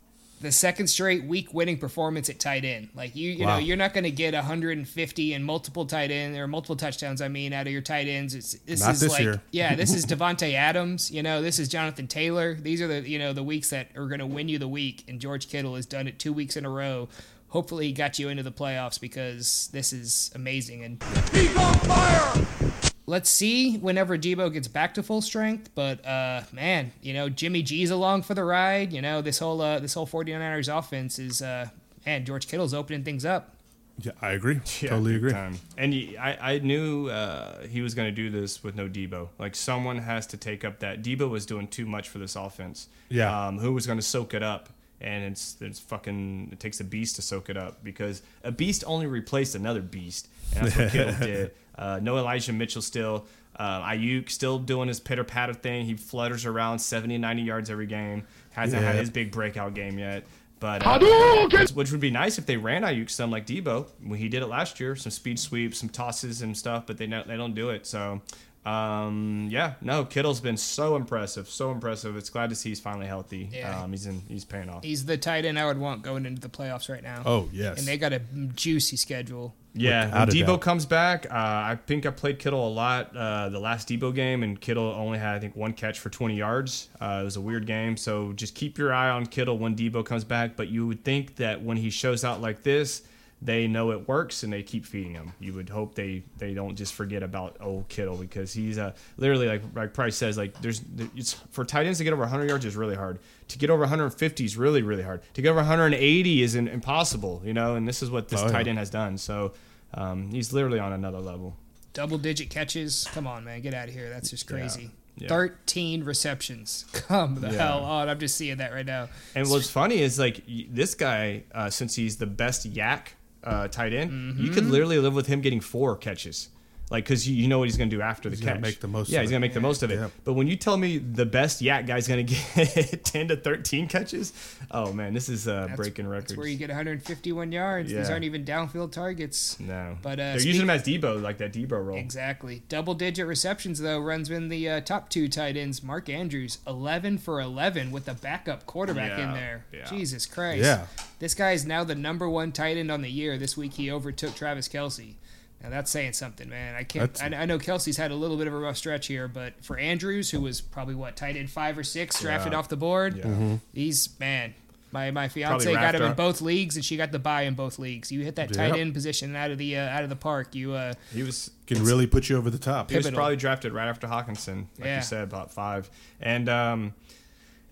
The 0.43 0.53
second 0.53 0.89
straight 0.89 1.25
week 1.25 1.55
winning 1.55 1.79
performance 1.79 2.29
at 2.29 2.39
tight 2.41 2.65
end. 2.65 2.89
Like 2.95 3.17
you, 3.17 3.31
you 3.31 3.47
Wow. 3.47 3.55
know, 3.55 3.65
you're 3.65 3.77
not 3.77 3.95
going 3.95 4.05
to 4.05 4.11
get 4.11 4.35
150 4.35 5.33
and 5.35 5.45
multiple 5.45 5.87
tight 5.87 6.11
end 6.11 6.37
or 6.37 6.47
multiple 6.49 6.77
touchdowns. 6.77 7.23
I 7.23 7.29
mean, 7.29 7.53
out 7.53 7.67
of 7.67 7.73
your 7.73 7.81
tight 7.81 8.09
ends. 8.09 8.35
It's 8.35 8.53
this 8.67 8.81
Not 8.81 8.95
is 8.95 9.01
this 9.01 9.13
like 9.13 9.23
year. 9.23 9.41
yeah, 9.53 9.75
this 9.77 9.95
is 9.95 10.05
Davante 10.13 10.53
Adams. 10.55 11.11
You 11.11 11.23
know, 11.23 11.41
this 11.43 11.59
is 11.59 11.69
Jonathan 11.69 12.09
Taylor. 12.09 12.55
These 12.55 12.83
are 12.83 12.89
the 12.89 13.09
you 13.09 13.19
know 13.19 13.33
the 13.33 13.43
weeks 13.43 13.71
that 13.71 13.89
are 13.97 14.07
going 14.09 14.19
to 14.19 14.27
win 14.27 14.49
you 14.49 14.59
the 14.59 14.69
week. 14.69 15.05
And 15.09 15.21
George 15.21 15.49
Kittle 15.49 15.77
has 15.77 15.87
done 15.87 16.07
it 16.09 16.19
two 16.19 16.33
weeks 16.33 16.57
in 16.57 16.65
a 16.67 16.71
row. 16.71 17.09
Hopefully, 17.49 17.87
he 17.87 17.93
got 17.93 18.19
you 18.19 18.29
into 18.29 18.43
the 18.43 18.51
playoffs 18.53 19.01
because 19.01 19.69
this 19.73 19.93
is 19.93 20.31
amazing. 20.35 20.83
And 20.85 21.03
He's 21.33 21.57
on 21.57 21.75
fire! 21.81 22.92
Let's 23.05 23.29
see 23.29 23.79
whenever 23.79 24.17
Deebo 24.17 24.53
gets 24.53 24.69
back 24.69 24.95
to 24.95 25.03
full 25.03 25.23
strength. 25.23 25.71
But 25.75 26.05
uh, 26.07 26.43
man, 26.53 26.93
you 27.03 27.13
know 27.15 27.29
Jimmy 27.29 27.63
G's 27.63 27.91
along 27.91 28.23
for 28.23 28.35
the 28.35 28.45
ride. 28.45 28.93
You 28.93 29.03
know 29.03 29.21
this 29.23 29.39
whole 29.39 29.61
uh, 29.61 29.81
this 29.81 29.95
whole 29.95 30.07
49ers 30.07 30.77
offense 30.77 31.19
is 31.19 31.43
uh, 31.43 31.69
man 32.07 32.25
George 32.25 32.47
Kittle's 32.47 32.75
opening 32.75 33.03
things 33.05 33.25
up. 33.25 33.55
Yeah, 33.99 34.13
I 34.21 34.31
agree. 34.33 34.61
Yeah, 34.81 34.91
totally 34.91 35.17
agree. 35.17 35.33
time. 35.33 35.59
And 35.77 35.93
he, 35.93 36.17
I, 36.17 36.55
I 36.55 36.59
knew 36.59 37.09
uh, 37.09 37.67
he 37.67 37.83
was 37.83 37.95
going 37.95 38.09
to 38.09 38.13
do 38.13 38.31
this 38.31 38.63
with 38.63 38.75
no 38.75 38.89
Deebo. 38.89 39.29
Like 39.39 39.55
someone 39.55 39.99
has 39.99 40.27
to 40.29 40.37
take 40.37 40.65
up 40.65 40.81
that. 40.81 41.03
Deebo 41.03 41.29
was 41.29 41.45
doing 41.47 41.69
too 41.69 41.87
much 41.87 42.09
for 42.09 42.19
this 42.19 42.35
offense. 42.35 42.89
Yeah. 43.09 43.47
Um, 43.49 43.59
who 43.59 43.73
was 43.73 43.87
going 43.87 43.99
to 43.99 44.05
soak 44.05 44.35
it 44.35 44.43
up? 44.43 44.71
And 45.03 45.25
it's 45.25 45.57
it's 45.61 45.81
fucking 45.81 46.51
it 46.53 46.61
takes 46.61 46.81
a 46.81 46.85
beast 46.85 47.17
to 47.17 47.23
soak 47.23 47.51
it 47.51 47.57
up 47.57 47.83
because 47.83 48.23
a 48.45 48.53
beast 48.53 48.85
only 48.87 49.07
replaced 49.07 49.55
another 49.55 49.83
beast, 49.83 50.29
and 50.55 50.67
that's 50.67 50.77
what 50.77 50.91
Kittle 50.93 51.15
did. 51.27 51.51
Uh, 51.77 51.99
no 52.01 52.17
Elijah 52.17 52.53
Mitchell 52.53 52.83
still. 52.83 53.27
Uh, 53.57 53.83
Aiyuk 53.83 54.31
still 54.31 54.59
doing 54.59 54.89
his 54.89 55.01
pitter 55.01 55.25
patter 55.25 55.53
thing. 55.55 55.85
He 55.85 55.95
flutters 55.95 56.47
around 56.47 56.79
70, 56.79 57.19
90 57.19 57.43
yards 57.43 57.69
every 57.69 57.87
game. 57.87 58.27
Hasn't 58.53 58.83
had 58.83 58.95
his 58.95 59.11
big 59.11 59.31
breakout 59.31 59.75
game 59.75 59.99
yet. 59.99 60.25
But 60.61 60.87
uh, 60.87 61.49
which, 61.51 61.71
which 61.73 61.91
would 61.91 62.01
be 62.01 62.13
nice 62.13 62.39
if 62.39 62.47
they 62.47 62.57
ran 62.57 62.83
Aiyuk 62.83 63.11
some 63.11 63.33
like 63.33 63.47
Deebo 63.47 63.89
when 64.05 64.21
he 64.21 64.29
did 64.29 64.43
it 64.43 64.47
last 64.47 64.79
year, 64.79 64.95
some 64.95 65.11
speed 65.11 65.41
sweeps, 65.41 65.79
some 65.79 65.89
tosses 65.89 66.41
and 66.41 66.57
stuff. 66.57 66.87
But 66.87 66.99
they 66.99 67.09
don't, 67.09 67.27
they 67.27 67.37
don't 67.37 67.55
do 67.55 67.71
it. 67.71 67.85
So 67.85 68.23
Um, 68.65 69.49
yeah, 69.51 69.75
no, 69.81 70.05
Kittle's 70.05 70.41
been 70.41 70.57
so 70.57 70.95
impressive, 70.95 71.49
so 71.49 71.73
impressive. 71.73 72.17
It's 72.17 72.31
glad 72.31 72.51
to 72.51 72.57
see 72.57 72.69
he's 72.69 72.81
finally 72.81 73.07
healthy. 73.07 73.51
Yeah. 73.53 73.83
Um, 73.83 73.91
he's 73.91 74.07
in, 74.07 74.23
he's 74.29 74.45
paying 74.45 74.69
off. 74.69 74.85
He's 74.85 75.05
the 75.05 75.17
tight 75.19 75.45
end 75.45 75.59
I 75.59 75.67
would 75.67 75.79
want 75.79 76.03
going 76.03 76.27
into 76.27 76.41
the 76.41 76.49
playoffs 76.49 76.89
right 76.89 77.03
now. 77.03 77.23
Oh, 77.27 77.49
yes. 77.53 77.79
And 77.79 77.89
they 77.89 77.99
got 77.99 78.13
a 78.13 78.21
juicy 78.55 78.97
schedule. 78.97 79.55
Yeah, 79.75 80.05
Without 80.05 80.29
when 80.29 80.37
Deebo 80.37 80.47
doubt. 80.47 80.61
comes 80.61 80.87
back, 80.87 81.27
uh, 81.31 81.35
I 81.35 81.79
think 81.87 82.05
I 82.05 82.11
played 82.11 82.39
Kittle 82.39 82.69
a 82.69 82.71
lot 82.71 83.17
uh, 83.17 83.49
the 83.49 83.59
last 83.59 83.89
Deebo 83.89 84.15
game, 84.15 84.43
and 84.43 84.61
Kittle 84.61 84.85
only 84.85 85.19
had 85.19 85.35
I 85.35 85.39
think 85.39 85.57
one 85.57 85.73
catch 85.73 85.99
for 85.99 86.11
20 86.11 86.37
yards. 86.37 86.89
Uh, 87.01 87.21
it 87.23 87.25
was 87.25 87.37
a 87.37 87.41
weird 87.41 87.67
game, 87.67 87.97
so 87.97 88.35
just 88.35 88.55
keep 88.55 88.77
your 88.77 88.93
eye 88.93 89.09
on 89.09 89.25
Kittle 89.27 89.57
when 89.59 89.75
Deebo 89.75 90.05
comes 90.05 90.25
back. 90.25 90.57
But 90.57 90.69
you 90.69 90.87
would 90.87 91.05
think 91.05 91.37
that 91.37 91.63
when 91.63 91.79
he 91.79 91.89
shows 91.89 92.23
out 92.23 92.43
like 92.43 92.63
this, 92.63 93.03
they 93.45 93.67
know 93.67 93.91
it 93.91 94.07
works 94.07 94.45
and 94.45 94.53
they 94.53 94.63
keep 94.63 94.87
feeding 94.87 95.15
him. 95.15 95.33
You 95.41 95.53
would 95.55 95.69
hope 95.69 95.95
they 95.97 96.23
they 96.39 96.55
don't 96.55 96.77
just 96.77 96.95
forget 96.95 97.23
about 97.25 97.57
old 97.61 97.89
Kittle 97.89 98.17
because 98.17 98.53
he's 98.53 98.79
a 98.79 98.95
literally 99.17 99.49
like 99.49 99.63
like 99.75 99.93
Price 99.95 100.15
says 100.17 100.39
like 100.39 100.61
there's 100.61 100.81
it's 101.17 101.33
for 101.51 101.65
tight 101.65 101.87
ends 101.87 101.99
to 101.99 102.05
get 102.05 102.13
over 102.13 102.23
100 102.23 102.49
yards 102.49 102.65
is 102.65 102.77
really 102.77 102.95
hard. 102.95 103.19
To 103.49 103.59
get 103.59 103.69
over 103.69 103.81
150 103.81 104.45
is 104.45 104.57
really 104.57 104.83
really 104.83 105.03
hard. 105.03 105.23
To 105.35 105.43
get 105.43 105.49
over 105.51 105.59
180 105.59 106.43
is 106.43 106.55
in, 106.55 106.69
impossible. 106.69 107.43
You 107.45 107.53
know, 107.53 107.75
and 107.75 107.87
this 107.89 108.03
is 108.03 108.11
what 108.11 108.29
this 108.29 108.41
Oh, 108.41 108.47
yeah. 108.47 108.53
tight 108.53 108.69
end 108.69 108.79
has 108.79 108.91
done. 108.91 109.19
So 109.19 109.53
um, 109.95 110.31
he's 110.31 110.53
literally 110.53 110.79
on 110.79 110.93
another 110.93 111.19
level. 111.21 111.57
Double 111.95 112.19
digit 112.19 112.49
catches. 112.49 113.07
Come 113.13 113.27
on, 113.27 113.45
man. 113.45 113.61
Get 113.61 113.75
out 113.75 113.89
of 113.89 113.95
here. 113.95 114.09
That's 114.09 114.31
just 114.31 114.47
crazy. 114.47 114.91
Yeah. 115.19 115.29
13 115.29 116.05
receptions. 116.05 116.87
Come 116.93 117.35
the 117.41 117.49
Yeah. 117.51 117.59
hell 117.69 117.85
on. 117.85 118.09
I'm 118.09 118.19
just 118.19 118.37
seeing 118.37 118.57
that 118.59 118.73
right 118.73 118.87
now. 118.87 119.09
And 119.35 119.51
what's 119.51 119.69
funny 119.69 119.99
is 120.01 120.19
like 120.19 120.43
this 120.71 120.95
guy, 120.95 121.43
uh, 121.55 121.69
since 121.69 121.95
he's 121.97 122.17
the 122.17 122.25
best 122.27 122.73
YAC 122.73 123.09
uh, 123.45 123.69
tight 123.69 123.93
end, 123.93 124.39
you 124.39 124.51
could 124.51 124.65
Mhm. 124.65 124.71
literally 124.71 124.99
live 124.99 125.15
with 125.15 125.27
him 125.27 125.41
getting 125.41 125.61
four 125.61 125.97
catches. 125.97 126.49
Like, 126.93 127.05
because 127.05 127.27
you, 127.29 127.35
you 127.35 127.49
know 127.49 127.59
what 127.59 127.69
he's 127.69 127.79
going 127.79 127.89
to 127.91 127.97
do 127.97 128.03
after 128.03 128.29
the 128.29 128.37
catch. 128.37 128.61
make 128.61 128.79
the 128.81 128.87
most 128.87 129.09
Yeah, 129.09 129.19
of 129.19 129.23
he's 129.23 129.31
it. 129.31 129.33
going 129.33 129.41
to 129.43 129.49
make 129.49 129.55
the 129.55 129.61
most 129.61 129.83
of 129.83 129.91
it. 129.91 129.95
Yeah. 129.95 130.09
But 130.25 130.35
when 130.35 130.47
you 130.47 130.57
tell 130.57 130.77
me 130.77 130.99
the 130.99 131.25
best 131.27 131.63
YAC 131.63 131.87
guy's 131.87 132.07
going 132.07 132.27
to 132.27 132.35
get 132.55 133.03
10 133.05 133.29
to 133.29 133.37
13 133.37 133.89
catches, 133.89 134.33
oh 134.71 134.93
man, 134.93 135.15
this 135.15 135.29
is 135.31 135.49
uh, 135.49 135.63
That's- 135.63 135.77
breaking 135.77 136.07
records. 136.07 136.33
That's 136.33 136.39
where 136.39 136.47
you 136.47 136.59
get 136.59 136.69
151 136.69 137.51
yards. 137.51 137.91
Yeah. 137.91 137.99
These 138.01 138.11
aren't 138.11 138.25
even 138.25 138.45
downfield 138.45 138.93
targets. 138.93 139.59
no, 139.59 139.97
But 140.03 140.13
uh, 140.13 140.17
they're 140.17 140.39
speak- 140.41 140.47
using 140.49 140.63
him 140.63 140.71
as 140.71 140.83
Deebo, 140.83 141.21
like 141.23 141.39
that 141.39 141.53
Deebo 141.53 141.85
role. 141.85 141.97
Exactly. 141.97 142.63
Double 142.69 142.95
digit 142.95 143.27
receptions, 143.27 143.81
though, 143.81 143.99
runs 143.99 144.29
in 144.31 144.51
the 144.51 144.69
uh, 144.69 144.81
top 144.83 145.09
two 145.09 145.29
tight 145.29 145.57
ends. 145.57 145.83
Mark 145.83 146.09
Andrews, 146.11 146.59
11 146.67 147.19
for 147.19 147.41
11 147.41 147.91
with 147.91 148.07
a 148.07 148.15
backup 148.15 148.67
quarterback 148.67 149.19
in 149.19 149.33
there. 149.33 149.65
yeah. 149.73 149.87
Jesus 149.89 150.27
Christ. 150.27 150.63
Yeah. 150.63 150.87
This 151.21 151.35
guy 151.35 151.53
is 151.53 151.65
now 151.65 151.85
the 151.85 151.95
number 151.95 152.29
one 152.29 152.53
tight 152.53 152.77
end 152.77 152.91
on 152.91 153.01
the 153.01 153.11
year. 153.11 153.39
This 153.39 153.57
week 153.57 153.75
he 153.75 153.91
overtook 153.91 154.35
Travis 154.35 154.69
Kelce. 154.69 155.15
Now 155.63 155.71
that's 155.71 155.91
saying 155.91 156.15
something, 156.15 156.49
man. 156.49 156.75
I 156.75 156.83
can't. 156.83 157.23
I, 157.23 157.27
I 157.43 157.45
know 157.47 157.59
Kelce's 157.59 157.97
had 157.97 158.11
a 158.11 158.17
little 158.17 158.37
bit 158.37 158.47
of 158.49 158.53
a 158.53 158.59
rough 158.59 158.77
stretch 158.77 159.07
here, 159.07 159.29
but 159.29 159.53
for 159.63 159.79
Andrews, 159.79 160.31
who 160.31 160.41
was 160.41 160.61
probably 160.61 160.95
what 160.95 161.15
tight 161.17 161.37
end 161.37 161.51
five 161.51 161.79
or 161.79 161.85
six, 161.85 162.21
drafted 162.21 162.53
Yeah. 162.53 162.59
off 162.59 162.69
the 162.69 162.77
board, 162.77 163.17
Yeah. 163.19 163.25
Mhm. 163.27 163.61
he's 163.73 164.09
man. 164.19 164.55
My 164.91 165.11
my 165.11 165.29
fiance 165.29 165.73
got 165.73 165.95
him 165.95 166.03
in 166.03 166.13
both 166.13 166.43
leagues, 166.43 166.77
and 166.77 166.85
she 166.85 166.99
got 166.99 167.13
the 167.13 167.19
buy 167.19 167.43
in 167.43 167.55
both 167.55 167.79
leagues. 167.79 168.13
You 168.13 168.21
hit 168.21 168.37
that 168.37 168.53
tight 168.53 168.77
end 168.77 168.93
position 168.93 169.35
out 169.35 169.51
of 169.51 169.57
the 169.57 169.79
uh, 169.79 169.89
out 169.89 170.03
of 170.05 170.11
the 170.11 170.17
park. 170.17 170.55
You 170.55 170.75
uh, 170.75 170.93
He 171.15 171.23
was 171.23 171.51
Can 171.67 171.83
really 171.83 172.07
put 172.07 172.29
you 172.29 172.37
over 172.37 172.51
the 172.51 172.59
top. 172.59 172.91
He 172.91 172.97
was 172.99 173.11
probably 173.11 173.37
drafted 173.37 173.73
right 173.73 173.89
after 173.89 174.07
Hockenson, 174.07 174.67
like 174.79 174.85
Yeah. 174.87 174.97
you 174.97 175.03
said, 175.03 175.23
about 175.23 175.51
five. 175.51 175.89
And 176.21 176.47
um, 176.51 176.93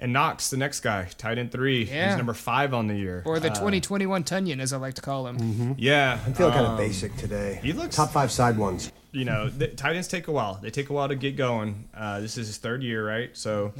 and 0.00 0.12
Knox, 0.12 0.50
the 0.50 0.56
next 0.56 0.80
guy, 0.80 1.06
tight 1.18 1.38
end 1.38 1.52
three. 1.52 1.84
Yeah. 1.84 2.08
He's 2.08 2.16
number 2.16 2.34
five 2.34 2.74
on 2.74 2.88
the 2.88 2.96
year. 2.96 3.22
or 3.24 3.38
the 3.38 3.50
Uh, 3.50 3.54
2021 3.54 4.24
Tonyan, 4.24 4.60
as 4.60 4.72
I 4.72 4.78
like 4.78 4.94
to 4.94 5.02
call 5.02 5.26
him. 5.28 5.76
Yeah, 5.78 6.18
I 6.26 6.32
feel 6.32 6.50
kind 6.50 6.64
of 6.66 6.72
um, 6.72 6.76
basic 6.76 7.14
today. 7.16 7.60
He 7.62 7.72
looks. 7.72 7.94
Top 7.94 8.10
five 8.10 8.32
side 8.32 8.56
ones. 8.58 8.90
You 9.12 9.24
know, 9.24 9.48
the, 9.48 9.68
tight 9.68 9.96
ends 9.96 10.08
take 10.08 10.28
a 10.28 10.32
while. 10.32 10.58
They 10.62 10.70
take 10.70 10.88
a 10.88 10.92
while 10.92 11.08
to 11.08 11.16
get 11.16 11.36
going. 11.36 11.88
Uh, 11.94 12.20
this 12.20 12.38
is 12.38 12.46
his 12.46 12.56
third 12.58 12.82
year, 12.82 13.06
right? 13.06 13.30
So 13.36 13.72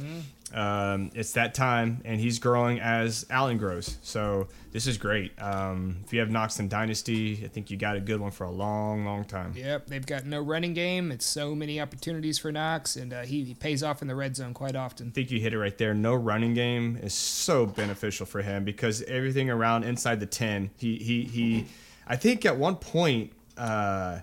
um, 0.53 1.11
it's 1.13 1.33
that 1.33 1.53
time, 1.53 2.01
and 2.05 2.19
he's 2.19 2.39
growing 2.39 2.79
as 2.79 3.25
Allen 3.29 3.57
grows. 3.57 3.97
So 4.01 4.47
this 4.71 4.87
is 4.87 4.97
great. 4.97 5.31
Um, 5.41 5.97
if 6.05 6.13
you 6.13 6.19
have 6.19 6.29
Knox 6.29 6.59
in 6.59 6.67
Dynasty, 6.67 7.41
I 7.43 7.47
think 7.47 7.71
you 7.71 7.77
got 7.77 7.95
a 7.95 7.99
good 7.99 8.19
one 8.19 8.31
for 8.31 8.43
a 8.45 8.51
long, 8.51 9.05
long 9.05 9.23
time. 9.23 9.53
Yep, 9.55 9.87
they've 9.87 10.05
got 10.05 10.25
no 10.25 10.41
running 10.41 10.73
game. 10.73 11.11
It's 11.11 11.25
so 11.25 11.55
many 11.55 11.79
opportunities 11.79 12.37
for 12.37 12.51
Knox, 12.51 12.95
and 12.95 13.13
uh, 13.13 13.21
he, 13.21 13.43
he 13.43 13.53
pays 13.53 13.83
off 13.83 14.01
in 14.01 14.07
the 14.07 14.15
red 14.15 14.35
zone 14.35 14.53
quite 14.53 14.75
often. 14.75 15.07
I 15.07 15.11
think 15.11 15.31
you 15.31 15.39
hit 15.39 15.53
it 15.53 15.59
right 15.59 15.77
there. 15.77 15.93
No 15.93 16.13
running 16.15 16.53
game 16.53 16.97
is 17.01 17.13
so 17.13 17.65
beneficial 17.65 18.25
for 18.25 18.41
him 18.41 18.63
because 18.63 19.01
everything 19.03 19.49
around 19.49 19.83
inside 19.83 20.19
the 20.19 20.25
ten. 20.25 20.71
He 20.77 20.97
he 20.97 21.23
he. 21.23 21.65
I 22.07 22.15
think 22.15 22.45
at 22.45 22.57
one 22.57 22.75
point, 22.75 23.31
uh, 23.57 24.19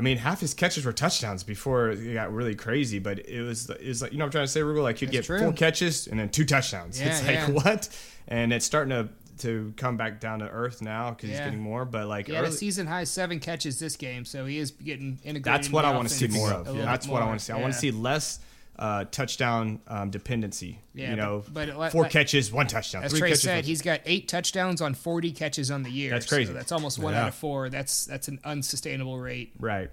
I 0.00 0.02
mean, 0.02 0.16
half 0.16 0.40
his 0.40 0.54
catches 0.54 0.86
were 0.86 0.94
touchdowns 0.94 1.44
before 1.44 1.90
it 1.90 2.14
got 2.14 2.32
really 2.32 2.54
crazy. 2.54 2.98
But 2.98 3.28
it 3.28 3.42
was 3.42 3.68
it 3.68 3.86
was 3.86 4.00
like 4.00 4.12
you 4.12 4.18
know 4.18 4.24
what 4.24 4.28
I'm 4.28 4.32
trying 4.32 4.44
to 4.44 4.50
say, 4.50 4.60
Rugal. 4.60 4.82
Like 4.82 5.02
you'd 5.02 5.08
That's 5.08 5.18
get 5.18 5.24
true. 5.26 5.40
four 5.40 5.52
catches 5.52 6.06
and 6.06 6.18
then 6.18 6.30
two 6.30 6.46
touchdowns. 6.46 6.98
Yeah, 6.98 7.08
it's 7.08 7.26
like 7.26 7.64
what? 7.64 7.88
And 8.26 8.50
it's 8.50 8.64
starting 8.64 8.88
to 8.92 9.10
to 9.42 9.74
come 9.76 9.98
back 9.98 10.18
down 10.18 10.38
to 10.38 10.48
earth 10.48 10.80
now 10.80 11.10
because 11.10 11.28
he's 11.28 11.38
getting 11.38 11.60
more. 11.60 11.84
But 11.84 12.06
like 12.06 12.28
He 12.28 12.32
had 12.32 12.46
a 12.46 12.50
season 12.50 12.86
high 12.86 13.04
seven 13.04 13.40
catches 13.40 13.78
this 13.78 13.96
game, 13.96 14.24
so 14.24 14.46
he 14.46 14.56
is 14.56 14.70
getting 14.70 15.18
integrated. 15.22 15.44
That's 15.44 15.70
what 15.70 15.84
I 15.84 15.94
want 15.94 16.08
to 16.08 16.14
see 16.14 16.28
more 16.28 16.50
of. 16.50 16.74
That's 16.74 17.04
bit 17.04 17.12
what 17.12 17.22
I 17.22 17.26
want 17.26 17.40
to 17.40 17.44
see. 17.44 17.52
I 17.52 17.60
want 17.60 17.74
to 17.74 17.78
see 17.78 17.90
less 17.90 18.38
uh, 18.80 19.04
touchdown 19.10 19.78
um, 19.86 20.10
dependency. 20.10 20.80
Yeah, 20.94 21.10
you 21.10 21.16
know, 21.16 21.44
but- 21.52 21.68
but 21.76 21.92
four 21.92 22.02
like- 22.04 22.10
catches, 22.10 22.50
one 22.50 22.66
touchdown. 22.66 23.04
As 23.04 23.12
three 23.12 23.20
Trey 23.20 23.28
catches, 23.28 23.42
said, 23.42 23.54
one- 23.56 23.64
he's 23.64 23.82
got 23.82 24.00
eight 24.06 24.26
touchdowns 24.26 24.80
on 24.80 24.94
40 24.94 25.30
catches 25.32 25.70
on 25.70 25.82
the 25.84 25.90
year. 25.90 26.10
That's 26.10 26.26
so 26.26 26.34
crazy. 26.36 26.52
that's 26.52 26.72
almost 26.72 26.98
one 26.98 27.12
Yeah. 27.12 27.22
out 27.22 27.28
of 27.28 27.34
four. 27.34 27.68
That's 27.68 28.06
that's 28.06 28.26
an 28.28 28.40
unsustainable 28.44 29.20
rate. 29.20 29.52
right. 29.60 29.90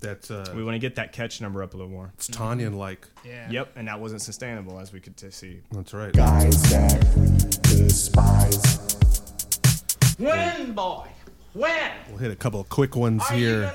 That's 0.00 0.30
uh, 0.30 0.50
We 0.56 0.64
want 0.64 0.76
to 0.76 0.78
get 0.78 0.94
that 0.94 1.12
catch 1.12 1.42
number 1.42 1.62
up 1.62 1.74
a 1.74 1.76
little 1.76 1.92
more. 1.92 2.10
it's 2.14 2.26
Tonyan 2.30 2.74
like. 2.78 3.06
Yeah. 3.22 3.50
Yep, 3.50 3.72
and 3.76 3.86
that 3.88 4.00
wasn't 4.00 4.22
sustainable 4.22 4.80
as 4.80 4.94
we 4.94 5.00
could 5.00 5.14
t- 5.18 5.30
see. 5.30 5.60
That's 5.72 5.92
right. 5.92 6.10
Guys 6.14 6.62
that 6.72 7.60
despise. 7.62 8.96
When, 10.18 10.72
boy? 10.72 11.06
When? 11.52 11.90
We'll 12.08 12.16
hit 12.16 12.30
a 12.30 12.36
couple 12.36 12.60
of 12.60 12.70
quick 12.70 12.96
ones 12.96 13.22
Are 13.28 13.36
you 13.36 13.46
here. 13.46 13.72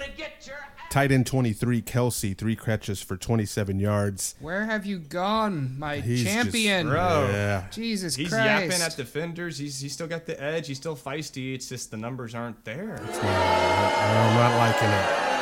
Gonna 0.95 1.07
get 1.07 1.11
your 1.11 1.11
Tight 1.11 1.11
end 1.11 1.27
23, 1.27 1.81
Kelce, 1.81 2.37
three 2.37 2.55
catches 2.55 3.01
for 3.01 3.17
27 3.17 3.79
yards. 3.79 4.35
Where 4.39 4.65
have 4.65 4.85
you 4.85 4.99
gone, 4.99 5.75
my 5.77 5.97
He's 5.97 6.23
just- 6.23 6.33
champion? 6.33 6.87
Bro. 6.87 7.29
Yeah. 7.31 7.65
Jesus 7.71 8.15
He's 8.15 8.29
Christ. 8.29 8.45
yapping 8.45 8.81
at 8.81 8.95
defenders. 8.95 9.57
He's 9.57 9.79
he's 9.79 9.93
still 9.93 10.07
got 10.07 10.25
the 10.25 10.41
edge. 10.41 10.67
He's 10.67 10.77
still 10.77 10.95
feisty. 10.95 11.53
It's 11.53 11.67
just 11.69 11.91
the 11.91 11.97
numbers 11.97 12.33
aren't 12.33 12.63
there. 12.63 12.97
I'm 13.01 14.35
not 14.35 14.57
liking 14.57 14.89
it. 14.89 15.34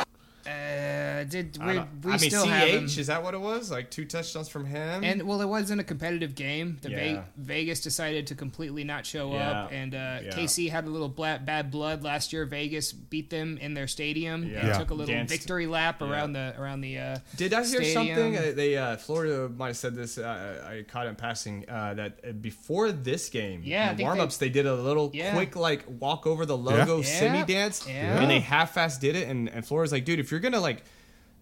Uh, 1.26 1.28
did 1.30 1.58
we, 1.64 1.72
don't- 1.74 1.88
we 2.04 2.12
I 2.12 2.16
mean, 2.18 2.30
still 2.30 2.46
have 2.46 2.68
him? 2.68 2.84
Is 2.84 3.06
that 3.06 3.22
what 3.22 3.34
it 3.34 3.40
was? 3.40 3.70
Like 3.70 3.90
two 3.90 4.04
touchdowns 4.04 4.48
from 4.48 4.64
him. 4.66 5.02
And 5.04 5.22
well, 5.24 5.40
it 5.40 5.48
wasn't 5.48 5.80
a 5.80 5.84
competitive 5.84 6.34
game. 6.34 6.78
The 6.82 6.88
Ve- 6.90 7.20
Vegas 7.36 7.80
decided 7.80 8.26
to 8.28 8.34
completely 8.34 8.84
not 8.84 9.06
show 9.06 9.32
Yeah. 9.32 9.50
up, 9.64 9.72
and 9.72 9.94
uh, 9.94 10.18
Yeah. 10.24 10.30
KC 10.32 10.70
had 10.70 10.84
a 10.84 10.90
little 10.90 11.08
bla- 11.08 11.40
bad 11.44 11.70
blood 11.70 12.02
last 12.04 12.32
year. 12.32 12.44
Vegas 12.46 12.92
beat 12.92 13.30
them 13.30 13.58
in 13.58 13.74
their 13.74 13.86
stadium 13.86 14.44
Yeah. 14.44 14.58
and 14.60 14.68
Yeah. 14.68 14.78
took 14.78 14.90
a 14.90 14.94
little 14.94 15.14
Danced. 15.14 15.32
victory 15.32 15.66
lap 15.66 16.00
Yeah. 16.00 16.10
around 16.10 16.32
the 16.34 16.54
around 16.58 16.80
the. 16.82 16.98
Uh, 16.98 17.18
Did 17.36 17.52
I 17.54 17.64
hear 17.64 17.82
stadium. 17.82 18.16
something? 18.16 18.36
Uh, 18.36 18.52
they 18.54 18.76
uh, 18.76 18.96
Florida 18.96 19.48
might 19.48 19.68
have 19.68 19.76
said 19.76 19.94
this. 19.94 20.18
Uh, 20.18 20.64
I 20.68 20.82
caught 20.90 21.06
it 21.06 21.10
in 21.10 21.16
passing 21.16 21.64
uh, 21.68 21.94
that 21.94 22.20
uh, 22.26 22.32
before 22.32 22.92
this 22.92 23.28
game, 23.28 23.62
Yeah, 23.64 23.88
I 23.88 23.90
in 23.90 23.96
think 23.96 24.06
warm 24.06 24.20
ups, 24.20 24.36
they, 24.36 24.48
did 24.48 24.66
a 24.66 24.74
little 24.74 25.10
Yeah. 25.14 25.32
quick 25.34 25.56
like 25.56 25.84
walk 26.00 26.26
over 26.26 26.46
the 26.46 26.56
logo 26.56 26.98
Yeah. 26.98 27.04
semi 27.04 27.42
dance, 27.44 27.86
Yeah. 27.88 28.20
and 28.20 28.30
they 28.30 28.40
half 28.40 28.74
fast 28.74 29.00
did 29.00 29.16
it. 29.16 29.28
And, 29.28 29.48
and 29.48 29.66
Florida's 29.66 29.92
like, 29.92 30.04
dude, 30.04 30.18
if 30.20 30.30
you're 30.30 30.40
gonna 30.40 30.60
like. 30.60 30.82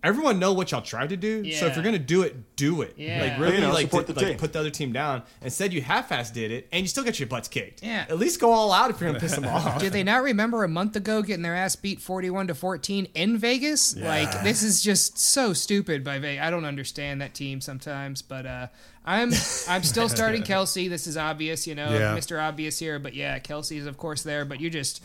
Everyone 0.05 0.41
know 0.41 0.53
what 0.53 0.73
y'all 0.73 0.83
tried 0.83 1.11
to 1.11 1.17
do, 1.17 1.49
so 1.53 1.67
if 1.67 1.77
you're 1.77 1.85
gonna 1.85 1.97
do 1.99 2.23
it, 2.23 2.57
do 2.57 2.83
it. 2.83 2.95
Yeah. 2.97 3.21
Like 3.23 3.39
really, 3.39 3.55
You 3.55 3.61
know, 3.61 3.73
like, 3.73 3.87
support 3.87 4.07
to- 4.09 4.13
the 4.13 4.21
like 4.23 4.39
put 4.39 4.53
the 4.53 4.59
other 4.59 4.71
team 4.71 4.93
down. 4.93 5.23
Instead, 5.43 5.73
you 5.73 5.81
half-ass 5.81 6.31
did 6.33 6.51
it, 6.51 6.67
and 6.73 6.83
you 6.83 6.89
still 6.89 7.05
got 7.05 7.21
your 7.21 7.29
butts 7.29 7.47
kicked. 7.47 7.85
Yeah. 7.85 8.07
At 8.09 8.19
least 8.19 8.41
go 8.41 8.51
all 8.51 8.73
out 8.73 8.91
if 8.91 9.01
you're 9.01 9.09
gonna 9.11 9.21
piss 9.21 9.35
them 9.37 9.45
off. 9.47 9.79
Did 9.79 9.93
they 9.93 10.03
not 10.03 10.25
remember 10.25 10.65
a 10.65 10.69
month 10.69 10.97
ago 10.97 11.23
getting 11.23 11.43
their 11.43 11.55
ass 11.55 11.77
beat 11.77 12.01
41 12.01 12.49
to 12.49 12.55
14 12.55 13.07
in 13.15 13.39
Vegas? 13.39 13.97
Like 13.97 14.43
this 14.43 14.63
is 14.65 14.83
just 14.83 15.19
so 15.19 15.53
stupid 15.53 16.03
by 16.03 16.19
Vegas. 16.19 16.43
I 16.43 16.51
don't 16.51 16.65
understand 16.65 17.21
that 17.21 17.33
team 17.35 17.61
sometimes, 17.61 18.23
but 18.23 18.45
uh, 18.45 18.67
I'm 19.07 19.33
I'm 19.69 19.85
still 19.85 20.09
starting 20.09 20.43
Kelce. 20.45 20.89
This 20.89 21.07
is 21.07 21.17
obvious, 21.17 21.67
you 21.67 21.77
know, 21.77 21.91
Yeah. 21.93 22.17
Mr. 22.17 22.43
Obvious 22.43 22.79
here, 22.81 22.99
but 22.99 23.15
yeah, 23.15 23.39
Kelce 23.39 23.77
is 23.79 23.87
of 23.87 23.99
course 23.99 24.25
there, 24.25 24.45
but 24.45 24.61
you 24.61 24.69
just 24.69 25.01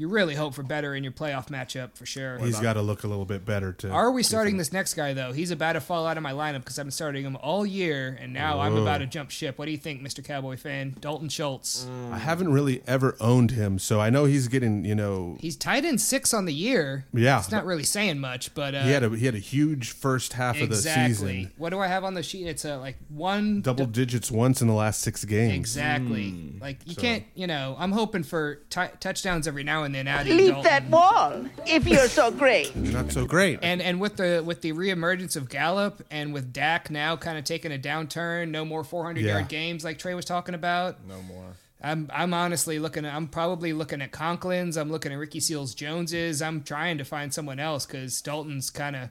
you 0.00 0.08
really 0.08 0.34
hope 0.34 0.54
for 0.54 0.62
better 0.62 0.94
in 0.94 1.04
your 1.04 1.12
playoff 1.12 1.48
matchup 1.48 1.94
for 1.94 2.06
sure. 2.06 2.38
He's 2.38 2.58
got 2.58 2.72
to 2.72 2.80
look 2.80 3.04
a 3.04 3.06
little 3.06 3.26
bit 3.26 3.44
better 3.44 3.70
too. 3.72 3.90
Are 3.92 4.10
we 4.10 4.22
starting 4.22 4.56
this 4.56 4.72
next 4.72 4.94
guy 4.94 5.12
though? 5.12 5.32
He's 5.32 5.50
about 5.50 5.74
to 5.74 5.80
fall 5.82 6.06
out 6.06 6.16
of 6.16 6.22
my 6.22 6.32
lineup 6.32 6.60
because 6.60 6.78
I've 6.78 6.86
been 6.86 6.90
starting 6.90 7.22
him 7.24 7.36
all 7.36 7.66
year, 7.66 8.16
and 8.18 8.32
now 8.32 8.60
I'm 8.60 8.74
about 8.76 8.98
to 8.98 9.06
jump 9.06 9.30
ship. 9.30 9.58
What 9.58 9.66
do 9.66 9.72
you 9.72 9.76
think, 9.76 10.00
Mr. 10.00 10.24
Cowboy 10.24 10.56
fan? 10.56 10.96
Dalton 11.00 11.28
Schultz. 11.28 11.86
I 12.10 12.16
haven't 12.18 12.50
really 12.50 12.82
ever 12.86 13.14
owned 13.20 13.50
him, 13.50 13.78
so 13.78 14.00
I 14.00 14.08
know 14.08 14.24
he's 14.24 14.48
getting. 14.48 14.86
You 14.86 14.94
know, 14.94 15.36
He's 15.38 15.56
tied 15.56 15.84
in 15.84 15.98
six 15.98 16.32
on 16.32 16.46
the 16.46 16.54
year. 16.54 17.04
Yeah, 17.12 17.38
it's 17.38 17.52
not 17.52 17.66
really 17.66 17.84
saying 17.84 18.20
much, 18.20 18.54
but 18.54 18.74
uh, 18.74 18.82
he 18.84 18.92
had 18.92 19.02
a 19.04 19.10
he 19.10 19.26
had 19.26 19.34
a 19.34 19.38
huge 19.38 19.90
first 19.90 20.32
half 20.32 20.58
of 20.60 20.70
the 20.70 20.76
season. 20.76 21.04
exactly. 21.04 21.50
What 21.58 21.70
do 21.70 21.78
I 21.78 21.88
have 21.88 22.04
on 22.04 22.14
the 22.14 22.22
sheet? 22.22 22.46
It's 22.46 22.64
uh, 22.64 22.78
like 22.78 22.96
one 23.10 23.60
Double 23.60 23.84
digits 23.84 24.30
once 24.30 24.62
in 24.62 24.68
the 24.68 24.74
last 24.74 25.02
six 25.02 25.26
games. 25.26 25.54
Exactly. 25.54 26.54
Like 26.60 26.78
you 26.86 26.94
So- 26.94 27.00
can't, 27.02 27.24
you 27.34 27.46
know. 27.46 27.76
I'm 27.78 27.92
hoping 27.92 28.22
for 28.22 28.56
t- 28.70 28.80
touchdowns 29.00 29.46
every 29.46 29.64
now 29.64 29.82
and 29.84 29.89
and 29.96 30.06
then 30.06 30.06
out 30.08 30.24
Leap 30.26 30.52
Dalton. 30.54 30.62
that 30.64 30.88
wall 30.88 31.44
if 31.66 31.86
you're 31.86 32.08
so 32.08 32.30
great. 32.30 32.74
Not 32.76 33.10
so 33.10 33.26
great. 33.26 33.58
And 33.62 33.82
and 33.82 34.00
with 34.00 34.16
the 34.16 34.42
with 34.44 34.60
the 34.62 34.72
reemergence 34.72 35.34
of 35.36 35.48
Gallup 35.48 36.02
and 36.10 36.32
with 36.32 36.52
Dak 36.52 36.90
now 36.90 37.16
kind 37.16 37.36
of 37.38 37.44
taking 37.44 37.72
a 37.72 37.78
downturn, 37.78 38.50
no 38.50 38.64
more 38.64 38.84
400 38.84 39.24
Yeah. 39.24 39.32
yard 39.32 39.48
games 39.48 39.84
like 39.84 39.98
Trey 39.98 40.14
was 40.14 40.24
talking 40.24 40.54
about. 40.54 41.04
No 41.06 41.20
more. 41.22 41.44
I'm 41.82 42.08
I'm 42.12 42.32
honestly 42.34 42.78
looking. 42.78 43.04
At, 43.04 43.14
I'm 43.14 43.26
probably 43.26 43.72
looking 43.72 44.00
at 44.02 44.12
Conklin's. 44.12 44.76
I'm 44.76 44.90
looking 44.92 45.12
at 45.12 45.18
Ricky 45.18 45.40
Seals 45.40 45.74
Joneses. 45.74 46.40
I'm 46.42 46.62
trying 46.62 46.98
to 46.98 47.04
find 47.04 47.32
someone 47.34 47.58
else 47.58 47.86
because 47.86 48.20
Dalton's 48.22 48.70
kind 48.70 48.94
of, 48.94 49.08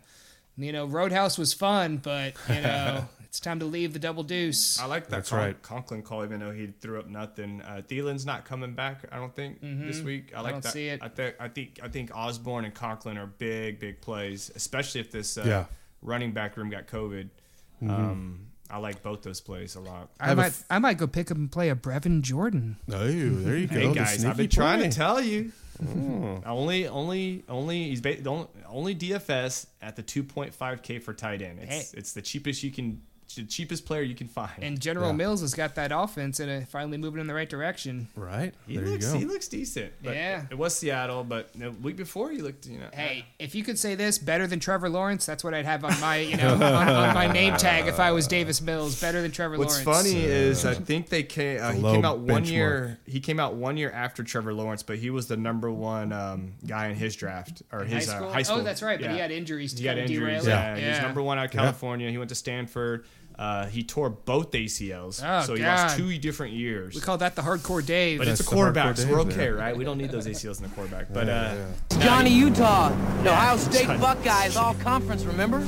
you 0.58 0.72
know, 0.72 0.86
Roadhouse 0.86 1.38
was 1.38 1.52
fun, 1.54 1.98
but 1.98 2.34
you 2.48 2.62
know, 2.62 3.06
it's 3.30 3.40
time 3.40 3.60
to 3.60 3.66
leave 3.66 3.94
the 3.94 4.00
double 4.00 4.24
deuce. 4.24 4.80
I 4.80 4.86
like 4.86 5.04
that 5.06 5.12
That's 5.12 5.30
Con- 5.30 5.40
right. 5.40 5.62
Conklin 5.62 6.02
call, 6.02 6.24
even 6.24 6.40
though 6.40 6.52
he 6.52 6.68
threw 6.82 7.00
up 7.00 7.08
nothing. 7.08 7.62
Uh, 7.62 7.82
Thielen's 7.88 8.26
not 8.26 8.44
coming 8.44 8.74
back. 8.74 9.06
I 9.12 9.18
don't 9.18 9.34
think 9.36 9.62
this 9.62 10.02
week. 10.02 10.34
I 10.36 10.42
like 10.42 10.54
don't 10.54 10.64
that. 10.64 10.74
see 10.74 10.88
it. 10.88 11.02
I 11.04 11.08
think 11.10 11.36
I 11.40 11.48
think 11.48 11.80
I 11.84 11.88
think 11.88 12.12
Osborn 12.16 12.66
and 12.66 12.74
Conklin 12.74 13.18
are 13.18 13.28
big, 13.28 13.80
big 13.80 14.02
plays, 14.02 14.52
especially 14.56 15.00
if 15.02 15.12
this 15.12 15.38
uh, 15.38 15.44
Yeah. 15.46 15.66
running 16.02 16.32
back 16.32 16.58
room 16.58 16.70
got 16.70 16.88
COVID. 16.88 17.30
Um, 17.88 18.48
I 18.72 18.78
like 18.78 19.02
both 19.02 19.22
those 19.24 19.42
plays 19.42 19.76
a 19.76 19.80
lot. 19.80 20.10
I 20.20 20.28
have 20.28 20.38
a 20.38 20.42
might 20.42 20.48
f- 20.48 20.66
I 20.70 20.80
might 20.80 20.98
go 20.98 21.08
pick 21.08 21.32
up 21.32 21.38
and 21.38 21.52
play 21.52 21.70
a 21.70 21.76
Brevin 21.76 22.22
Jordan. 22.22 22.78
Oh, 22.92 22.98
there 23.08 23.58
you 23.58 23.68
go. 23.68 23.76
Hey 23.80 23.88
the 23.88 23.94
guys, 23.94 24.14
I've 24.14 24.20
sneaky 24.22 24.38
been 24.38 24.50
trying 24.50 24.80
play. 24.80 24.90
to 24.90 24.96
tell 24.96 25.22
you. 25.22 25.52
Only, 26.46 26.88
only, 26.88 27.44
only. 27.48 27.86
He's 27.90 28.02
ba- 28.02 28.22
the 28.22 28.30
only, 28.30 28.48
only 28.68 28.96
DFS 28.96 29.66
at 29.82 29.96
the 29.96 30.04
2.5k 30.04 31.02
for 31.02 31.14
tight 31.14 31.42
end. 31.42 31.60
It's 31.62 31.92
Hey. 31.94 31.98
it's 31.98 32.14
the 32.14 32.22
cheapest 32.22 32.64
you 32.64 32.72
can, 32.72 33.02
the 33.36 33.44
cheapest 33.44 33.86
player 33.86 34.02
you 34.02 34.16
can 34.16 34.28
find. 34.28 34.52
And 34.62 34.80
General 34.80 35.10
Yeah. 35.10 35.16
Mills 35.16 35.42
has 35.42 35.54
got 35.54 35.76
that 35.76 35.92
offense 35.94 36.40
and 36.40 36.64
uh, 36.64 36.66
finally 36.66 36.98
moving 36.98 37.22
in 37.22 37.28
the 37.28 37.34
right 37.34 37.50
direction. 37.50 38.08
Right. 38.16 38.54
he 38.68 38.78
there 38.78 38.86
looks, 38.88 39.06
you 39.08 39.14
go. 39.14 39.20
he 39.20 39.26
looks 39.26 39.48
decent. 39.48 39.94
But 40.04 40.16
Yeah. 40.16 40.46
it 40.50 40.58
was 40.58 40.76
Seattle, 40.76 41.24
but 41.24 41.52
the 41.54 41.72
week 41.72 41.96
before 41.96 42.32
he 42.32 42.40
looked, 42.40 42.66
you 42.68 42.80
know. 42.80 42.88
Hey, 42.94 43.26
if 43.38 43.54
you 43.56 43.64
could 43.64 43.78
say 43.78 43.96
this 43.96 44.18
better 44.18 44.48
than 44.48 44.60
Trevor 44.60 44.90
Lawrence, 44.90 45.26
that's 45.26 45.44
what 45.44 45.54
I'd 45.54 45.66
have 45.66 45.84
on 45.86 46.00
my 46.00 46.18
you 46.18 46.38
know 46.38 46.54
on, 46.56 46.64
on 46.64 47.14
my 47.14 47.32
name 47.32 47.56
tag 47.58 47.88
if 47.88 48.00
I 48.00 48.12
was 48.12 48.28
Davis 48.28 48.62
Mills. 48.62 49.00
Better 49.00 49.22
than 49.22 49.32
Trevor 49.32 49.58
What's 49.58 49.86
Lawrence. 49.86 50.08
funny 50.10 50.24
is 50.24 50.66
I 50.66 50.74
think 50.74 51.10
they 51.10 51.24
came. 51.24 51.62
Uh, 51.62 51.72
he 51.72 51.82
came 51.82 52.06
out 52.06 52.20
one 52.20 52.44
benchmark. 52.46 52.50
year. 52.52 53.00
He 53.06 53.20
came 53.20 53.40
out 53.40 53.56
one 53.56 53.78
year 53.78 53.92
after 53.92 54.24
Trevor 54.24 54.54
Lawrence, 54.54 54.84
but 54.84 54.98
he 54.98 55.10
was 55.10 55.28
the 55.28 55.38
number 55.38 55.72
one 55.72 56.12
um, 56.12 56.54
guy 56.68 56.88
in 56.88 56.96
his 56.96 57.16
draft 57.16 57.62
or 57.72 57.84
In 57.84 57.88
his 57.90 58.08
high 58.10 58.14
uh, 58.14 58.18
school? 58.18 58.34
high 58.34 58.42
school. 58.44 58.58
Oh, 58.60 58.64
that's 58.64 58.82
right, 58.82 59.00
but 59.00 59.12
he 59.12 59.18
had 59.18 59.32
injuries 59.32 59.74
to 59.76 59.82
He 59.82 59.88
had 59.88 59.98
injuries. 59.98 60.44
derail 60.44 60.44
it. 60.44 60.48
Yeah, 60.48 60.76
he 60.78 60.90
was 60.90 61.00
number 61.02 61.22
one 61.22 61.38
out 61.38 61.46
of 61.46 61.54
Yeah. 61.54 61.62
California. 61.62 62.10
He 62.12 62.18
went 62.18 62.30
to 62.30 62.36
Stanford. 62.36 63.06
Uh, 63.40 63.68
he 63.68 63.84
tore 63.84 64.10
both 64.10 64.52
ACLs, 64.52 65.24
Oh, 65.26 65.46
so 65.46 65.54
he 65.56 65.62
God. 65.62 65.84
lost 65.84 65.98
two 65.98 66.18
different 66.18 66.54
years. 66.56 66.94
We 66.94 67.00
call 67.00 67.18
that 67.20 67.38
the 67.38 67.42
hardcore 67.42 67.86
Dave. 67.86 68.18
but 68.18 68.28
it's 68.28 68.42
a 68.42 68.44
the 68.44 68.50
quarterback, 68.50 68.98
so 68.98 69.08
we're 69.10 69.22
okay, 69.22 69.34
there. 69.36 69.56
right? 69.56 69.78
We 69.78 69.86
don't 69.86 69.98
need 69.98 70.12
those 70.12 70.28
ACLs 70.28 70.58
in 70.62 70.64
the 70.68 70.76
quarterback. 70.76 71.14
But 71.14 71.30
uh, 71.30 71.56
Johnny 72.00 72.32
Utah, 72.32 72.90
the 73.24 73.32
Ohio 73.32 73.56
State 73.56 73.88
Buckeyes, 74.02 74.58
all 74.58 74.74
conference, 74.74 75.24
remember? 75.24 75.66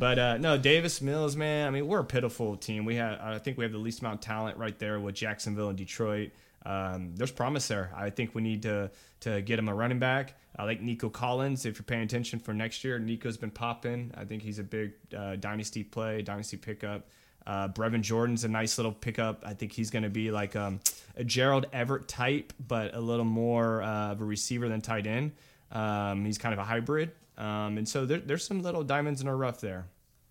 But 0.00 0.18
uh, 0.18 0.36
no, 0.38 0.58
Davis 0.58 1.00
Mills, 1.00 1.36
man. 1.36 1.68
I 1.68 1.70
mean, 1.70 1.86
we're 1.86 2.00
a 2.00 2.04
pitiful 2.04 2.56
team. 2.56 2.84
We 2.84 2.96
have, 2.96 3.20
I 3.20 3.38
think, 3.38 3.58
we 3.58 3.64
have 3.64 3.70
the 3.72 3.78
least 3.78 4.00
amount 4.00 4.16
of 4.16 4.20
talent 4.22 4.58
right 4.58 4.76
there 4.78 4.98
with 4.98 5.14
Jacksonville 5.14 5.68
and 5.68 5.78
Detroit. 5.78 6.32
Um, 6.66 7.14
there's 7.14 7.30
promise 7.30 7.68
there. 7.68 7.92
I 7.96 8.10
think 8.10 8.34
we 8.34 8.42
need 8.42 8.62
to 8.62 8.90
to 9.20 9.40
get 9.40 9.58
him 9.58 9.68
a 9.68 9.74
running 9.74 9.98
back. 9.98 10.34
I 10.58 10.64
like 10.64 10.80
Nico 10.82 11.08
Collins. 11.08 11.64
If 11.64 11.78
you're 11.78 11.84
paying 11.84 12.02
attention 12.02 12.38
for 12.40 12.52
next 12.52 12.82
year, 12.82 12.98
Nico's 12.98 13.36
been 13.36 13.50
popping. 13.50 14.10
I 14.16 14.24
think 14.24 14.42
he's 14.42 14.58
a 14.58 14.64
big 14.64 14.92
uh, 15.16 15.36
dynasty 15.36 15.84
play, 15.84 16.22
dynasty 16.22 16.56
pickup. 16.56 17.08
Uh, 17.46 17.68
Brevin 17.68 18.00
Jordan's 18.00 18.42
a 18.42 18.48
nice 18.48 18.76
little 18.76 18.92
pickup. 18.92 19.44
I 19.46 19.54
think 19.54 19.70
he's 19.72 19.90
going 19.90 20.02
to 20.02 20.10
be 20.10 20.32
like 20.32 20.56
um, 20.56 20.80
a 21.16 21.22
Gerald 21.22 21.66
Everett 21.72 22.08
type, 22.08 22.52
but 22.66 22.94
a 22.94 23.00
little 23.00 23.24
more 23.24 23.82
uh, 23.82 24.10
of 24.12 24.20
a 24.20 24.24
receiver 24.24 24.68
than 24.68 24.80
tight 24.80 25.06
end. 25.06 25.32
Um, 25.70 26.24
he's 26.24 26.38
kind 26.38 26.52
of 26.52 26.58
a 26.58 26.64
hybrid. 26.64 27.12
Um, 27.38 27.78
and 27.78 27.88
so 27.88 28.04
there, 28.06 28.18
there's 28.18 28.44
some 28.44 28.62
little 28.62 28.82
diamonds 28.82 29.20
in 29.20 29.28
our 29.28 29.36
rough 29.36 29.60
there, 29.60 29.86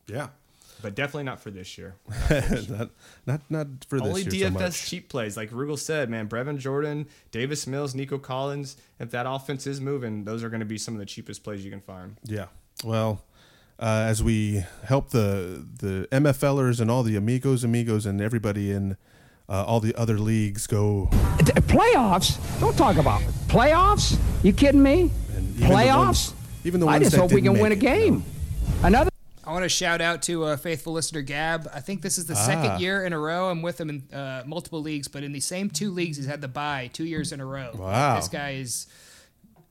Yeah. 0.08 0.28
But 0.86 0.94
definitely 0.94 1.24
not 1.24 1.40
for 1.40 1.50
this 1.50 1.80
year. 1.80 1.96
not, 2.70 2.92
not 3.26 3.42
not 3.50 3.68
for 3.90 4.00
this 4.00 4.08
Only 4.08 4.22
year 4.22 4.50
so 4.52 4.54
DFS 4.56 4.60
much. 4.60 4.86
cheap 4.88 5.10
plays, 5.10 5.36
like 5.36 5.50
Rugel 5.50 5.80
said, 5.80 6.12
man. 6.12 6.30
Brevin 6.30 6.60
Jordan, 6.60 7.08
Davis 7.32 7.66
Mills, 7.66 7.96
Nico 7.96 8.20
Collins. 8.20 8.78
If 9.00 9.10
that 9.10 9.26
offense 9.28 9.66
is 9.66 9.82
moving, 9.82 10.26
those 10.26 10.44
are 10.44 10.50
going 10.50 10.60
to 10.60 10.66
be 10.68 10.78
some 10.78 10.94
of 10.94 11.00
the 11.00 11.08
cheapest 11.08 11.44
plays 11.44 11.66
you 11.66 11.72
can 11.72 11.82
find. 11.82 12.18
Yeah. 12.24 12.46
Well, 12.84 13.24
uh, 13.80 14.06
as 14.08 14.22
we 14.22 14.64
help 14.84 15.10
the 15.10 15.66
the 15.80 16.08
MFLers 16.12 16.80
and 16.80 16.92
all 16.92 17.02
the 17.02 17.16
amigos, 17.16 17.64
amigos, 17.64 18.06
and 18.06 18.22
everybody 18.22 18.70
in 18.72 18.96
uh, 19.50 19.64
all 19.64 19.80
the 19.80 19.96
other 19.96 20.20
leagues 20.20 20.68
go. 20.68 21.10
Playoffs? 21.66 22.38
Don't 22.60 22.78
talk 22.78 22.98
about 22.98 23.24
it. 23.24 23.30
Playoffs? 23.48 24.20
You 24.44 24.54
kidding 24.54 24.84
me? 24.84 25.10
even 25.32 25.60
the 25.62 25.66
Playoffs? 25.66 25.98
ones- 25.98 26.34
even 26.64 26.80
the 26.80 26.86
I 26.86 26.92
ones 26.92 27.06
just 27.06 27.16
that 27.16 27.22
hope 27.22 27.32
we 27.32 27.42
didn't 27.42 27.56
can 27.56 27.64
win 27.64 27.72
a 27.72 27.76
make 27.76 27.84
it, 27.84 27.88
game. 27.88 28.24
Another. 28.84 29.10
I 29.48 29.52
want 29.52 29.64
to 29.64 29.70
shout 29.70 30.02
out 30.02 30.24
to 30.24 30.46
a 30.46 30.58
faithful 30.58 30.94
listener 30.94 31.22
Gab. 31.22 31.70
I 31.74 31.80
think 31.80 32.02
this 32.02 32.18
is 32.18 32.26
the 32.26 32.34
Ah. 32.34 32.46
second 32.46 32.80
year 32.82 33.04
in 33.06 33.14
a 33.14 33.20
row 33.20 33.50
I'm 33.50 33.62
with 33.62 33.80
him 33.80 33.90
in 33.90 34.16
uh, 34.18 34.44
multiple 34.46 34.82
leagues, 34.82 35.08
but 35.08 35.24
in 35.24 35.34
the 35.34 35.40
same 35.40 35.70
two 35.70 35.92
leagues 35.92 36.18
he's 36.18 36.26
had 36.26 36.42
the 36.42 36.48
bye 36.48 36.90
two 36.94 37.06
years 37.06 37.32
in 37.32 37.40
a 37.40 37.46
row. 37.46 37.72
Wow. 37.76 38.16
This 38.16 38.28
guy 38.28 38.54
is 38.54 38.88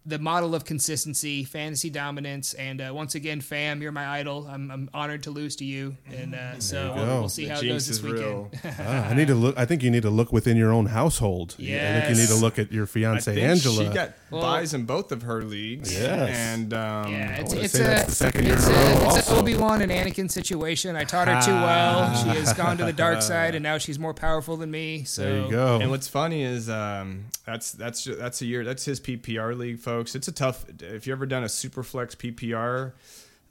the 0.06 0.18
model 0.18 0.54
of 0.54 0.66
consistency, 0.66 1.44
fantasy 1.44 1.88
dominance, 1.88 2.52
and 2.54 2.80
uh, 2.80 2.92
once 2.94 3.14
again, 3.14 3.40
fam, 3.40 3.80
you're 3.80 3.90
my 3.92 4.06
idol. 4.06 4.46
I'm, 4.46 4.70
I'm 4.70 4.90
honored 4.92 5.22
to 5.22 5.30
lose 5.30 5.56
to 5.56 5.64
you, 5.64 5.96
and 6.14 6.34
uh, 6.34 6.58
so 6.58 6.88
you 6.88 6.94
we'll, 6.94 7.06
we'll 7.20 7.28
see 7.30 7.46
The 7.46 7.54
how 7.54 7.60
it 7.60 7.68
goes 7.68 7.86
this 7.86 8.02
weekend. 8.02 8.48
Ah, 8.86 9.08
I 9.08 9.14
need 9.14 9.28
to 9.28 9.34
look. 9.34 9.56
I 9.58 9.64
think 9.64 9.82
you 9.82 9.90
need 9.90 10.02
to 10.02 10.10
look 10.10 10.30
within 10.32 10.56
your 10.58 10.72
own 10.72 10.86
household. 10.86 11.54
Yeah, 11.58 11.96
I 12.02 12.06
think 12.06 12.16
you 12.16 12.22
need 12.22 12.28
to 12.28 12.34
look 12.34 12.58
at 12.58 12.70
your 12.70 12.84
I 12.84 12.86
fiance 12.86 13.34
think 13.34 13.46
Angela. 13.46 13.84
she 13.86 13.94
got 13.94 14.12
Well- 14.30 14.42
buys 14.42 14.74
in 14.74 14.84
both 14.84 15.10
of 15.10 15.22
her 15.22 15.42
leagues. 15.42 15.92
Yes. 15.94 16.36
and 16.36 16.74
um, 16.74 17.12
Yeah, 17.12 17.36
it's, 17.36 17.50
wanna 17.54 17.64
it's 17.64 17.74
a 17.76 17.78
the 17.78 18.10
second 18.10 18.44
year 18.44 18.54
it's, 18.56 18.68
in 18.68 18.74
a 18.74 19.16
it's 19.16 19.30
an 19.30 19.38
Obi 19.38 19.56
Wan 19.56 19.80
and 19.80 19.90
Anakin 19.90 20.30
situation. 20.30 20.96
I 20.96 21.04
taught 21.04 21.28
her 21.28 21.40
too 21.40 21.52
well. 21.52 22.14
She 22.22 22.28
has 22.40 22.52
gone 22.52 22.76
to 22.76 22.84
the 22.84 22.92
dark 22.92 23.22
side, 23.30 23.54
and 23.54 23.62
now 23.62 23.78
she's 23.78 23.98
more 23.98 24.12
powerful 24.14 24.56
than 24.58 24.70
me. 24.70 25.04
So 25.04 25.22
there 25.22 25.42
you 25.44 25.50
go. 25.50 25.80
And 25.80 25.90
what's 25.90 26.08
funny 26.08 26.42
is 26.42 26.68
um, 26.68 27.26
that's 27.46 27.72
that's 27.72 28.04
that's 28.04 28.42
a 28.42 28.46
year 28.46 28.64
that's 28.64 28.84
his 28.84 29.00
PPR 29.00 29.56
league, 29.56 29.78
folks. 29.78 29.93
It's 30.00 30.28
a 30.28 30.32
tough. 30.32 30.64
If 30.80 31.06
you 31.06 31.12
ever 31.12 31.26
done 31.26 31.44
a 31.44 31.48
super 31.48 31.82
flex 31.82 32.14
PPR, 32.14 32.92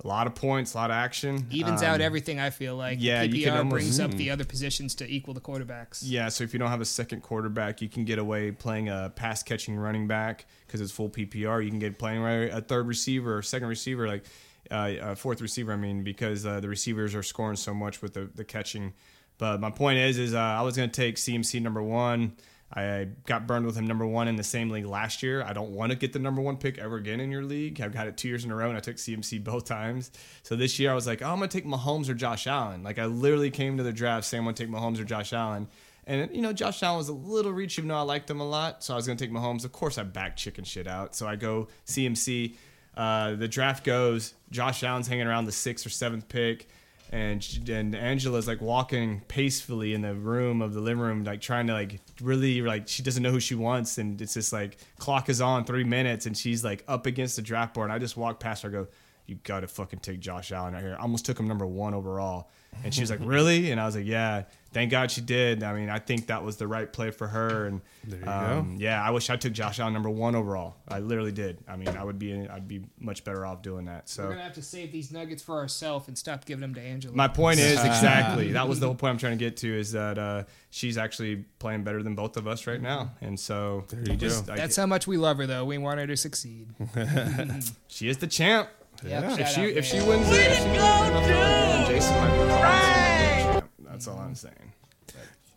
a 0.03 0.07
lot 0.07 0.25
of 0.27 0.35
points, 0.35 0.73
a 0.73 0.77
lot 0.77 0.89
of 0.89 0.95
action, 0.95 1.45
evens 1.51 1.81
Um, 1.81 1.87
out 1.89 2.01
everything. 2.01 2.39
I 2.39 2.49
feel 2.49 2.75
like 2.75 2.97
yeah, 2.99 3.23
PPR 3.25 3.57
almost- 3.59 3.69
brings 3.71 3.99
up 3.99 4.11
Mm. 4.11 4.17
the 4.17 4.29
other 4.31 4.43
positions 4.43 4.95
to 4.95 5.07
equal 5.09 5.33
the 5.33 5.39
quarterbacks. 5.41 6.01
Yeah, 6.03 6.29
so 6.29 6.43
if 6.43 6.51
you 6.51 6.59
don't 6.59 6.69
have 6.71 6.81
a 6.81 6.85
second 6.85 7.21
quarterback, 7.21 7.81
you 7.81 7.87
can 7.89 8.03
get 8.03 8.17
away 8.19 8.51
playing 8.51 8.89
a 8.89 9.11
pass 9.15 9.43
catching 9.43 9.75
running 9.75 10.07
back 10.07 10.45
because 10.67 10.81
it's 10.81 10.91
full 10.91 11.09
PPR. 11.09 11.61
You 11.61 11.69
can 11.69 11.79
get 11.79 11.97
playing 11.99 12.25
a 12.25 12.59
third 12.61 12.87
receiver 12.87 13.37
or 13.37 13.41
second 13.43 13.67
receiver, 13.67 14.07
like 14.07 14.25
uh, 14.71 14.93
a 15.01 15.15
fourth 15.15 15.41
receiver. 15.41 15.71
I 15.73 15.77
mean, 15.77 16.03
because 16.03 16.45
uh, 16.45 16.59
the 16.59 16.69
receivers 16.69 17.13
are 17.13 17.23
scoring 17.23 17.57
so 17.57 17.73
much 17.73 18.01
with 18.01 18.13
the, 18.15 18.29
the 18.33 18.43
catching. 18.43 18.93
But 19.37 19.59
my 19.59 19.69
point 19.69 19.99
is, 19.99 20.17
is 20.17 20.33
uh, 20.33 20.39
I 20.39 20.61
was 20.61 20.75
going 20.75 20.89
to 20.89 20.95
take 20.95 21.17
CMC 21.17 21.61
number 21.61 21.83
one. 21.83 22.33
I 22.75 23.07
got 23.27 23.45
burned 23.45 23.67
with 23.67 23.75
him 23.75 23.85
number 23.85 24.05
one 24.05 24.27
in 24.27 24.35
the 24.35 24.43
same 24.43 24.71
league 24.71 24.87
last 24.87 25.21
year. 25.21 25.43
I 25.43 25.53
don't 25.53 25.71
want 25.71 25.91
to 25.91 25.97
get 25.97 26.11
the 26.11 26.19
number 26.19 26.41
one 26.41 26.57
pick 26.57 26.79
ever 26.79 26.95
again 26.95 27.19
in 27.19 27.29
your 27.29 27.43
league. 27.43 27.79
I've 27.79 27.93
got 27.93 28.07
it 28.07 28.17
two 28.17 28.27
years 28.27 28.45
in 28.45 28.51
a 28.51 28.55
row, 28.55 28.67
and 28.67 28.75
I 28.75 28.79
took 28.79 28.95
CMC 28.95 29.43
both 29.43 29.65
times. 29.65 30.11
So 30.41 30.55
this 30.55 30.79
year, 30.79 30.91
I 30.91 30.95
was 30.95 31.05
like, 31.05 31.21
oh, 31.21 31.29
I'm 31.29 31.39
to 31.39 31.47
take 31.47 31.65
Mahomes 31.65 32.09
or 32.09 32.15
Josh 32.15 32.47
Allen. 32.47 32.83
Like 32.83 32.97
I 32.97 33.05
literally 33.05 33.51
came 33.51 33.77
to 33.77 33.83
the 33.83 33.93
draft 33.93 34.25
saying 34.25 34.45
I'm 34.45 34.53
to 34.53 34.63
take 34.63 34.73
Mahomes 34.73 34.99
or 34.99 35.03
Josh 35.03 35.33
Allen. 35.33 35.67
And 36.05 36.35
you 36.35 36.41
know, 36.41 36.51
Josh 36.51 36.81
Allen 36.83 36.97
was 36.97 37.09
a 37.09 37.13
little 37.13 37.53
reach, 37.53 37.77
even 37.77 37.89
though 37.89 37.97
I 37.97 38.01
liked 38.01 38.29
him 38.29 38.39
a 38.39 38.47
lot. 38.47 38.83
So 38.83 38.93
I 38.93 38.97
was 38.97 39.05
gonna 39.05 39.19
take 39.19 39.31
Mahomes. 39.31 39.65
Of 39.65 39.71
course, 39.71 39.97
I 39.97 40.03
back 40.03 40.35
chicken 40.35 40.63
shit 40.63 40.87
out. 40.87 41.15
So 41.15 41.27
I 41.27 41.35
go 41.35 41.67
CMC. 41.85 42.55
Uh, 42.95 43.35
the 43.35 43.47
draft 43.47 43.83
goes. 43.83 44.33
Josh 44.51 44.83
Allen's 44.83 45.07
hanging 45.07 45.27
around 45.27 45.45
the 45.45 45.51
sixth 45.51 45.85
or 45.85 45.89
seventh 45.89 46.27
pick, 46.27 46.67
and 47.14 47.69
and 47.69 47.95
Angela's 47.95 48.48
like 48.48 48.60
walking 48.60 49.22
pacefully 49.27 49.94
in 49.94 50.02
the 50.02 50.15
room 50.15 50.64
of 50.64 50.73
the 50.73 50.80
living 50.80 50.99
room, 50.99 51.23
like 51.23 51.41
trying 51.41 51.68
to 51.68 51.73
like 51.73 51.99
really 52.19 52.60
like 52.61 52.88
she 52.88 53.03
doesn't 53.03 53.22
know 53.22 53.30
who 53.30 53.40
she 53.40 53.53
wants, 53.53 53.99
and 53.99 54.19
it's 54.19 54.34
just 54.34 54.52
like 54.52 54.77
clock 54.98 55.30
is 55.30 55.40
on 55.40 55.64
three 55.64 55.84
minutes, 55.84 56.26
and 56.26 56.35
she's 56.35 56.64
like 56.64 56.84
up 56.88 57.06
against 57.06 57.35
the 57.35 57.44
draft 57.44 57.76
board. 57.76 57.85
And 57.85 57.94
I 57.94 57.99
just 57.99 58.18
walk 58.18 58.40
past 58.40 58.64
her, 58.64 58.69
go, 58.69 58.88
"You 59.27 59.35
gotta 59.43 59.67
fucking 59.67 59.99
take 59.99 60.19
Josh 60.19 60.51
Allen 60.51 60.75
out 60.75 60.81
here." 60.81 60.95
I 60.97 61.01
almost 61.01 61.25
took 61.25 61.39
him 61.39 61.47
number 61.47 61.65
one 61.65 61.93
overall, 61.93 62.49
and 62.83 62.93
she 62.93 63.01
was 63.01 63.09
like, 63.09 63.19
"Really?" 63.21 63.71
And 63.71 63.79
I 63.79 63.85
was 63.85 63.95
like, 63.95 64.05
"Yeah." 64.05 64.43
Thank 64.73 64.89
God 64.89 65.11
she 65.11 65.21
did. 65.21 65.61
I 65.61 65.73
mean, 65.75 65.87
I 65.91 65.99
think 65.99 66.25
that 66.27 66.43
was 66.43 66.57
the 66.57 66.65
right 66.67 66.91
play 66.91 67.11
for 67.11 67.27
her. 67.27 67.67
And 67.67 67.81
There 68.05 68.19
you 68.21 68.25
um, 68.27 68.75
yeah, 68.79 69.03
I 69.03 69.11
wish 69.11 69.29
I 69.29 69.35
took 69.35 69.53
Josh 69.53 69.79
Allen 69.79 69.93
number 69.93 70.09
one 70.09 70.33
overall. 70.33 70.77
I 70.87 70.97
literally 70.97 71.31
did. 71.31 71.59
I 71.67 71.75
mean, 71.75 71.89
I 71.89 72.03
would 72.03 72.17
be 72.17 72.33
I'd 72.49 72.67
be 72.67 72.81
much 72.99 73.23
better 73.23 73.45
off 73.45 73.61
doing 73.61 73.85
that. 73.85 74.09
So 74.09 74.23
we're 74.23 74.29
gonna 74.31 74.41
have 74.45 74.53
to 74.55 74.63
save 74.63 74.91
these 74.91 75.11
nuggets 75.11 75.43
for 75.43 75.59
ourselves 75.59 76.07
and 76.07 76.17
stop 76.17 76.45
giving 76.45 76.61
them 76.61 76.73
to 76.73 76.81
Angela. 76.81 77.15
my 77.15 77.27
point 77.27 77.59
is 77.59 77.73
exactly 77.85 78.53
that 78.53 78.67
was 78.67 78.79
the 78.79 78.87
whole 78.87 78.95
point 78.95 79.11
I'm 79.11 79.17
trying 79.19 79.37
to 79.37 79.45
get 79.45 79.57
to 79.57 79.71
is 79.79 79.91
that 79.91 80.17
uh, 80.17 80.43
she's 80.71 80.97
actually 80.97 81.45
playing 81.59 81.83
better 81.83 82.01
than 82.01 82.15
both 82.15 82.35
of 82.35 82.47
us 82.47 82.65
right 82.65 82.81
now, 82.81 83.11
and 83.21 83.39
so 83.39 83.85
you 84.07 84.15
just 84.15 84.47
go. 84.47 84.53
I- 84.53 84.55
That's 84.55 84.75
how 84.75 84.87
much 84.87 85.05
we 85.05 85.17
love 85.17 85.37
her, 85.37 85.45
though. 85.45 85.65
We 85.65 85.77
want 85.77 85.99
her 85.99 86.07
to 86.07 86.17
succeed. 86.17 86.69
she 87.87 88.09
is 88.09 88.17
the 88.17 88.25
champ. 88.27 88.69
Yep, 89.03 89.39
If 89.39 89.47
she 89.49 89.61
out, 89.61 89.67
if 89.69 89.85
she 89.85 90.01
wins 90.01 90.30
it, 90.30 90.34
if 90.51 90.57
she 90.57 90.63
wins 90.69 90.77
it, 90.77 91.27
then 91.27 91.88
Jason 91.88 92.15
might 92.15 92.31
be 92.31 92.38
calling 92.38 92.51
us 92.51 93.43
champ. 93.53 93.69
That's 93.80 94.07
all 94.07 94.17
I'm 94.19 94.35
saying. 94.35 94.71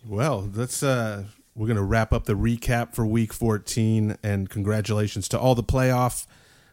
Well, 0.07 0.49
let's 0.55 0.83
uh, 0.83 1.25
we're 1.55 1.67
going 1.67 1.77
to 1.79 1.83
wrap 1.83 2.13
up 2.13 2.25
the 2.27 2.35
recap 2.35 2.95
for 2.95 3.05
week 3.07 3.33
14 3.33 4.17
and 4.23 4.49
congratulations 4.51 5.29
to 5.31 5.39
all 5.39 5.55
the 5.55 5.65
playoff 5.65 6.27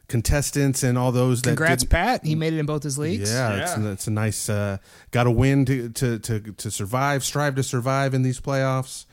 contestants 0.07 0.83
and 0.83 0.97
all 0.97 1.11
those 1.11 1.41
that 1.41 1.51
Congrats, 1.51 1.83
didn't- 1.83 1.91
Pat. 1.91 2.25
He 2.25 2.35
made 2.35 2.53
it 2.53 2.59
in 2.59 2.65
both 2.65 2.83
his 2.83 2.97
leagues. 2.99 3.31
yeah, 3.31 3.63
It's, 3.63 3.77
a, 3.77 3.91
it's 3.91 4.07
a 4.07 4.11
nice 4.11 4.49
uh, 4.49 4.77
got 5.11 5.25
a 5.27 5.31
win 5.31 5.65
to, 5.65 5.89
to 5.89 6.19
to 6.19 6.39
to 6.39 6.69
survive 6.71 7.23
strive 7.23 7.55
to 7.55 7.63
survive 7.63 8.13
in 8.13 8.21
these 8.21 8.39
playoffs 8.39 9.05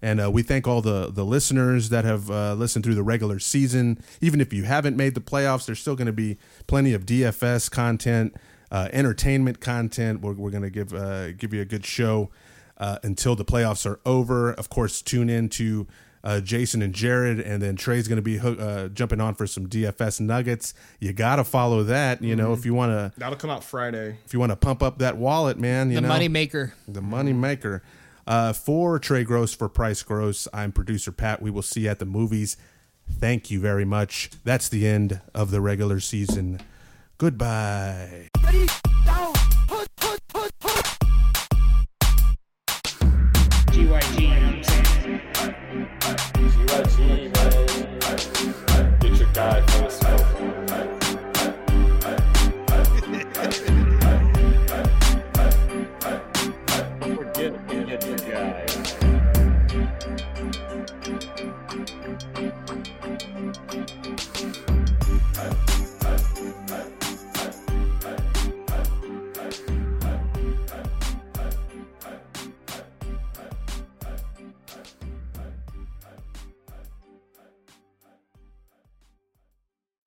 and 0.00 0.20
uh, 0.20 0.30
we 0.30 0.42
thank 0.42 0.66
all 0.68 0.80
the 0.80 1.10
the 1.12 1.24
listeners 1.24 1.88
that 1.88 2.04
have 2.04 2.30
uh, 2.30 2.54
listened 2.54 2.84
through 2.84 2.94
the 2.94 3.02
regular 3.02 3.38
season 3.38 3.98
even 4.20 4.40
if 4.40 4.52
you 4.52 4.62
haven't 4.64 4.96
made 4.96 5.14
the 5.14 5.20
playoffs 5.20 5.66
there's 5.66 5.80
still 5.80 5.96
going 5.96 6.06
to 6.06 6.12
be 6.12 6.36
plenty 6.66 6.92
of 6.94 7.04
dfs 7.06 7.70
content 7.70 8.34
uh, 8.70 8.88
entertainment 8.92 9.60
content 9.60 10.20
we're, 10.20 10.34
we're 10.34 10.50
going 10.50 10.62
to 10.62 10.70
give 10.70 10.92
uh, 10.94 11.32
give 11.32 11.52
you 11.54 11.60
a 11.60 11.64
good 11.64 11.84
show 11.84 12.30
uh, 12.78 12.98
until 13.02 13.34
the 13.34 13.44
playoffs 13.44 13.84
are 13.86 13.98
over 14.06 14.52
of 14.52 14.68
course 14.68 15.02
tune 15.02 15.28
in 15.30 15.48
to 15.48 15.86
uh, 16.24 16.40
Jason 16.40 16.82
and 16.82 16.92
Jared, 16.92 17.38
and 17.38 17.62
then 17.62 17.76
Trey's 17.76 18.08
going 18.08 18.16
to 18.16 18.22
be 18.22 18.38
hook, 18.38 18.58
uh, 18.60 18.88
jumping 18.88 19.20
on 19.20 19.36
for 19.36 19.46
some 19.46 19.68
DFS 19.68 20.20
nuggets. 20.20 20.74
You 20.98 21.12
got 21.12 21.36
to 21.36 21.44
follow 21.44 21.84
that, 21.84 22.20
you 22.24 22.34
know, 22.34 22.48
Mhm. 22.50 22.58
if 22.58 22.66
you 22.66 22.74
want 22.74 22.90
to 22.90 23.12
That'll 23.20 23.38
come 23.38 23.50
out 23.50 23.62
Friday. 23.62 24.18
if 24.26 24.34
you 24.34 24.40
want 24.40 24.50
to 24.50 24.56
pump 24.56 24.82
up 24.82 24.98
that 24.98 25.16
wallet, 25.16 25.60
man, 25.60 25.90
you 25.90 25.94
The 25.94 26.00
know, 26.02 26.08
money 26.08 26.26
maker. 26.26 26.74
the 26.88 27.00
money 27.00 27.32
maker. 27.32 27.84
Uh, 28.28 28.52
for 28.52 28.98
Trey 28.98 29.24
Gross, 29.24 29.54
for 29.54 29.70
Price 29.70 30.02
Gross, 30.02 30.46
I'm 30.52 30.70
producer 30.70 31.10
Pat. 31.10 31.40
We 31.40 31.50
will 31.50 31.62
see 31.62 31.84
you 31.84 31.88
at 31.88 31.98
the 31.98 32.04
movies. 32.04 32.58
Thank 33.10 33.50
you 33.50 33.58
very 33.58 33.86
much. 33.86 34.30
That's 34.44 34.68
the 34.68 34.86
end 34.86 35.22
of 35.34 35.50
the 35.50 35.62
regular 35.62 35.98
season. 35.98 36.60
Goodbye. 37.16 38.28
Get 49.00 49.18
your 49.18 49.32
guy 49.32 49.87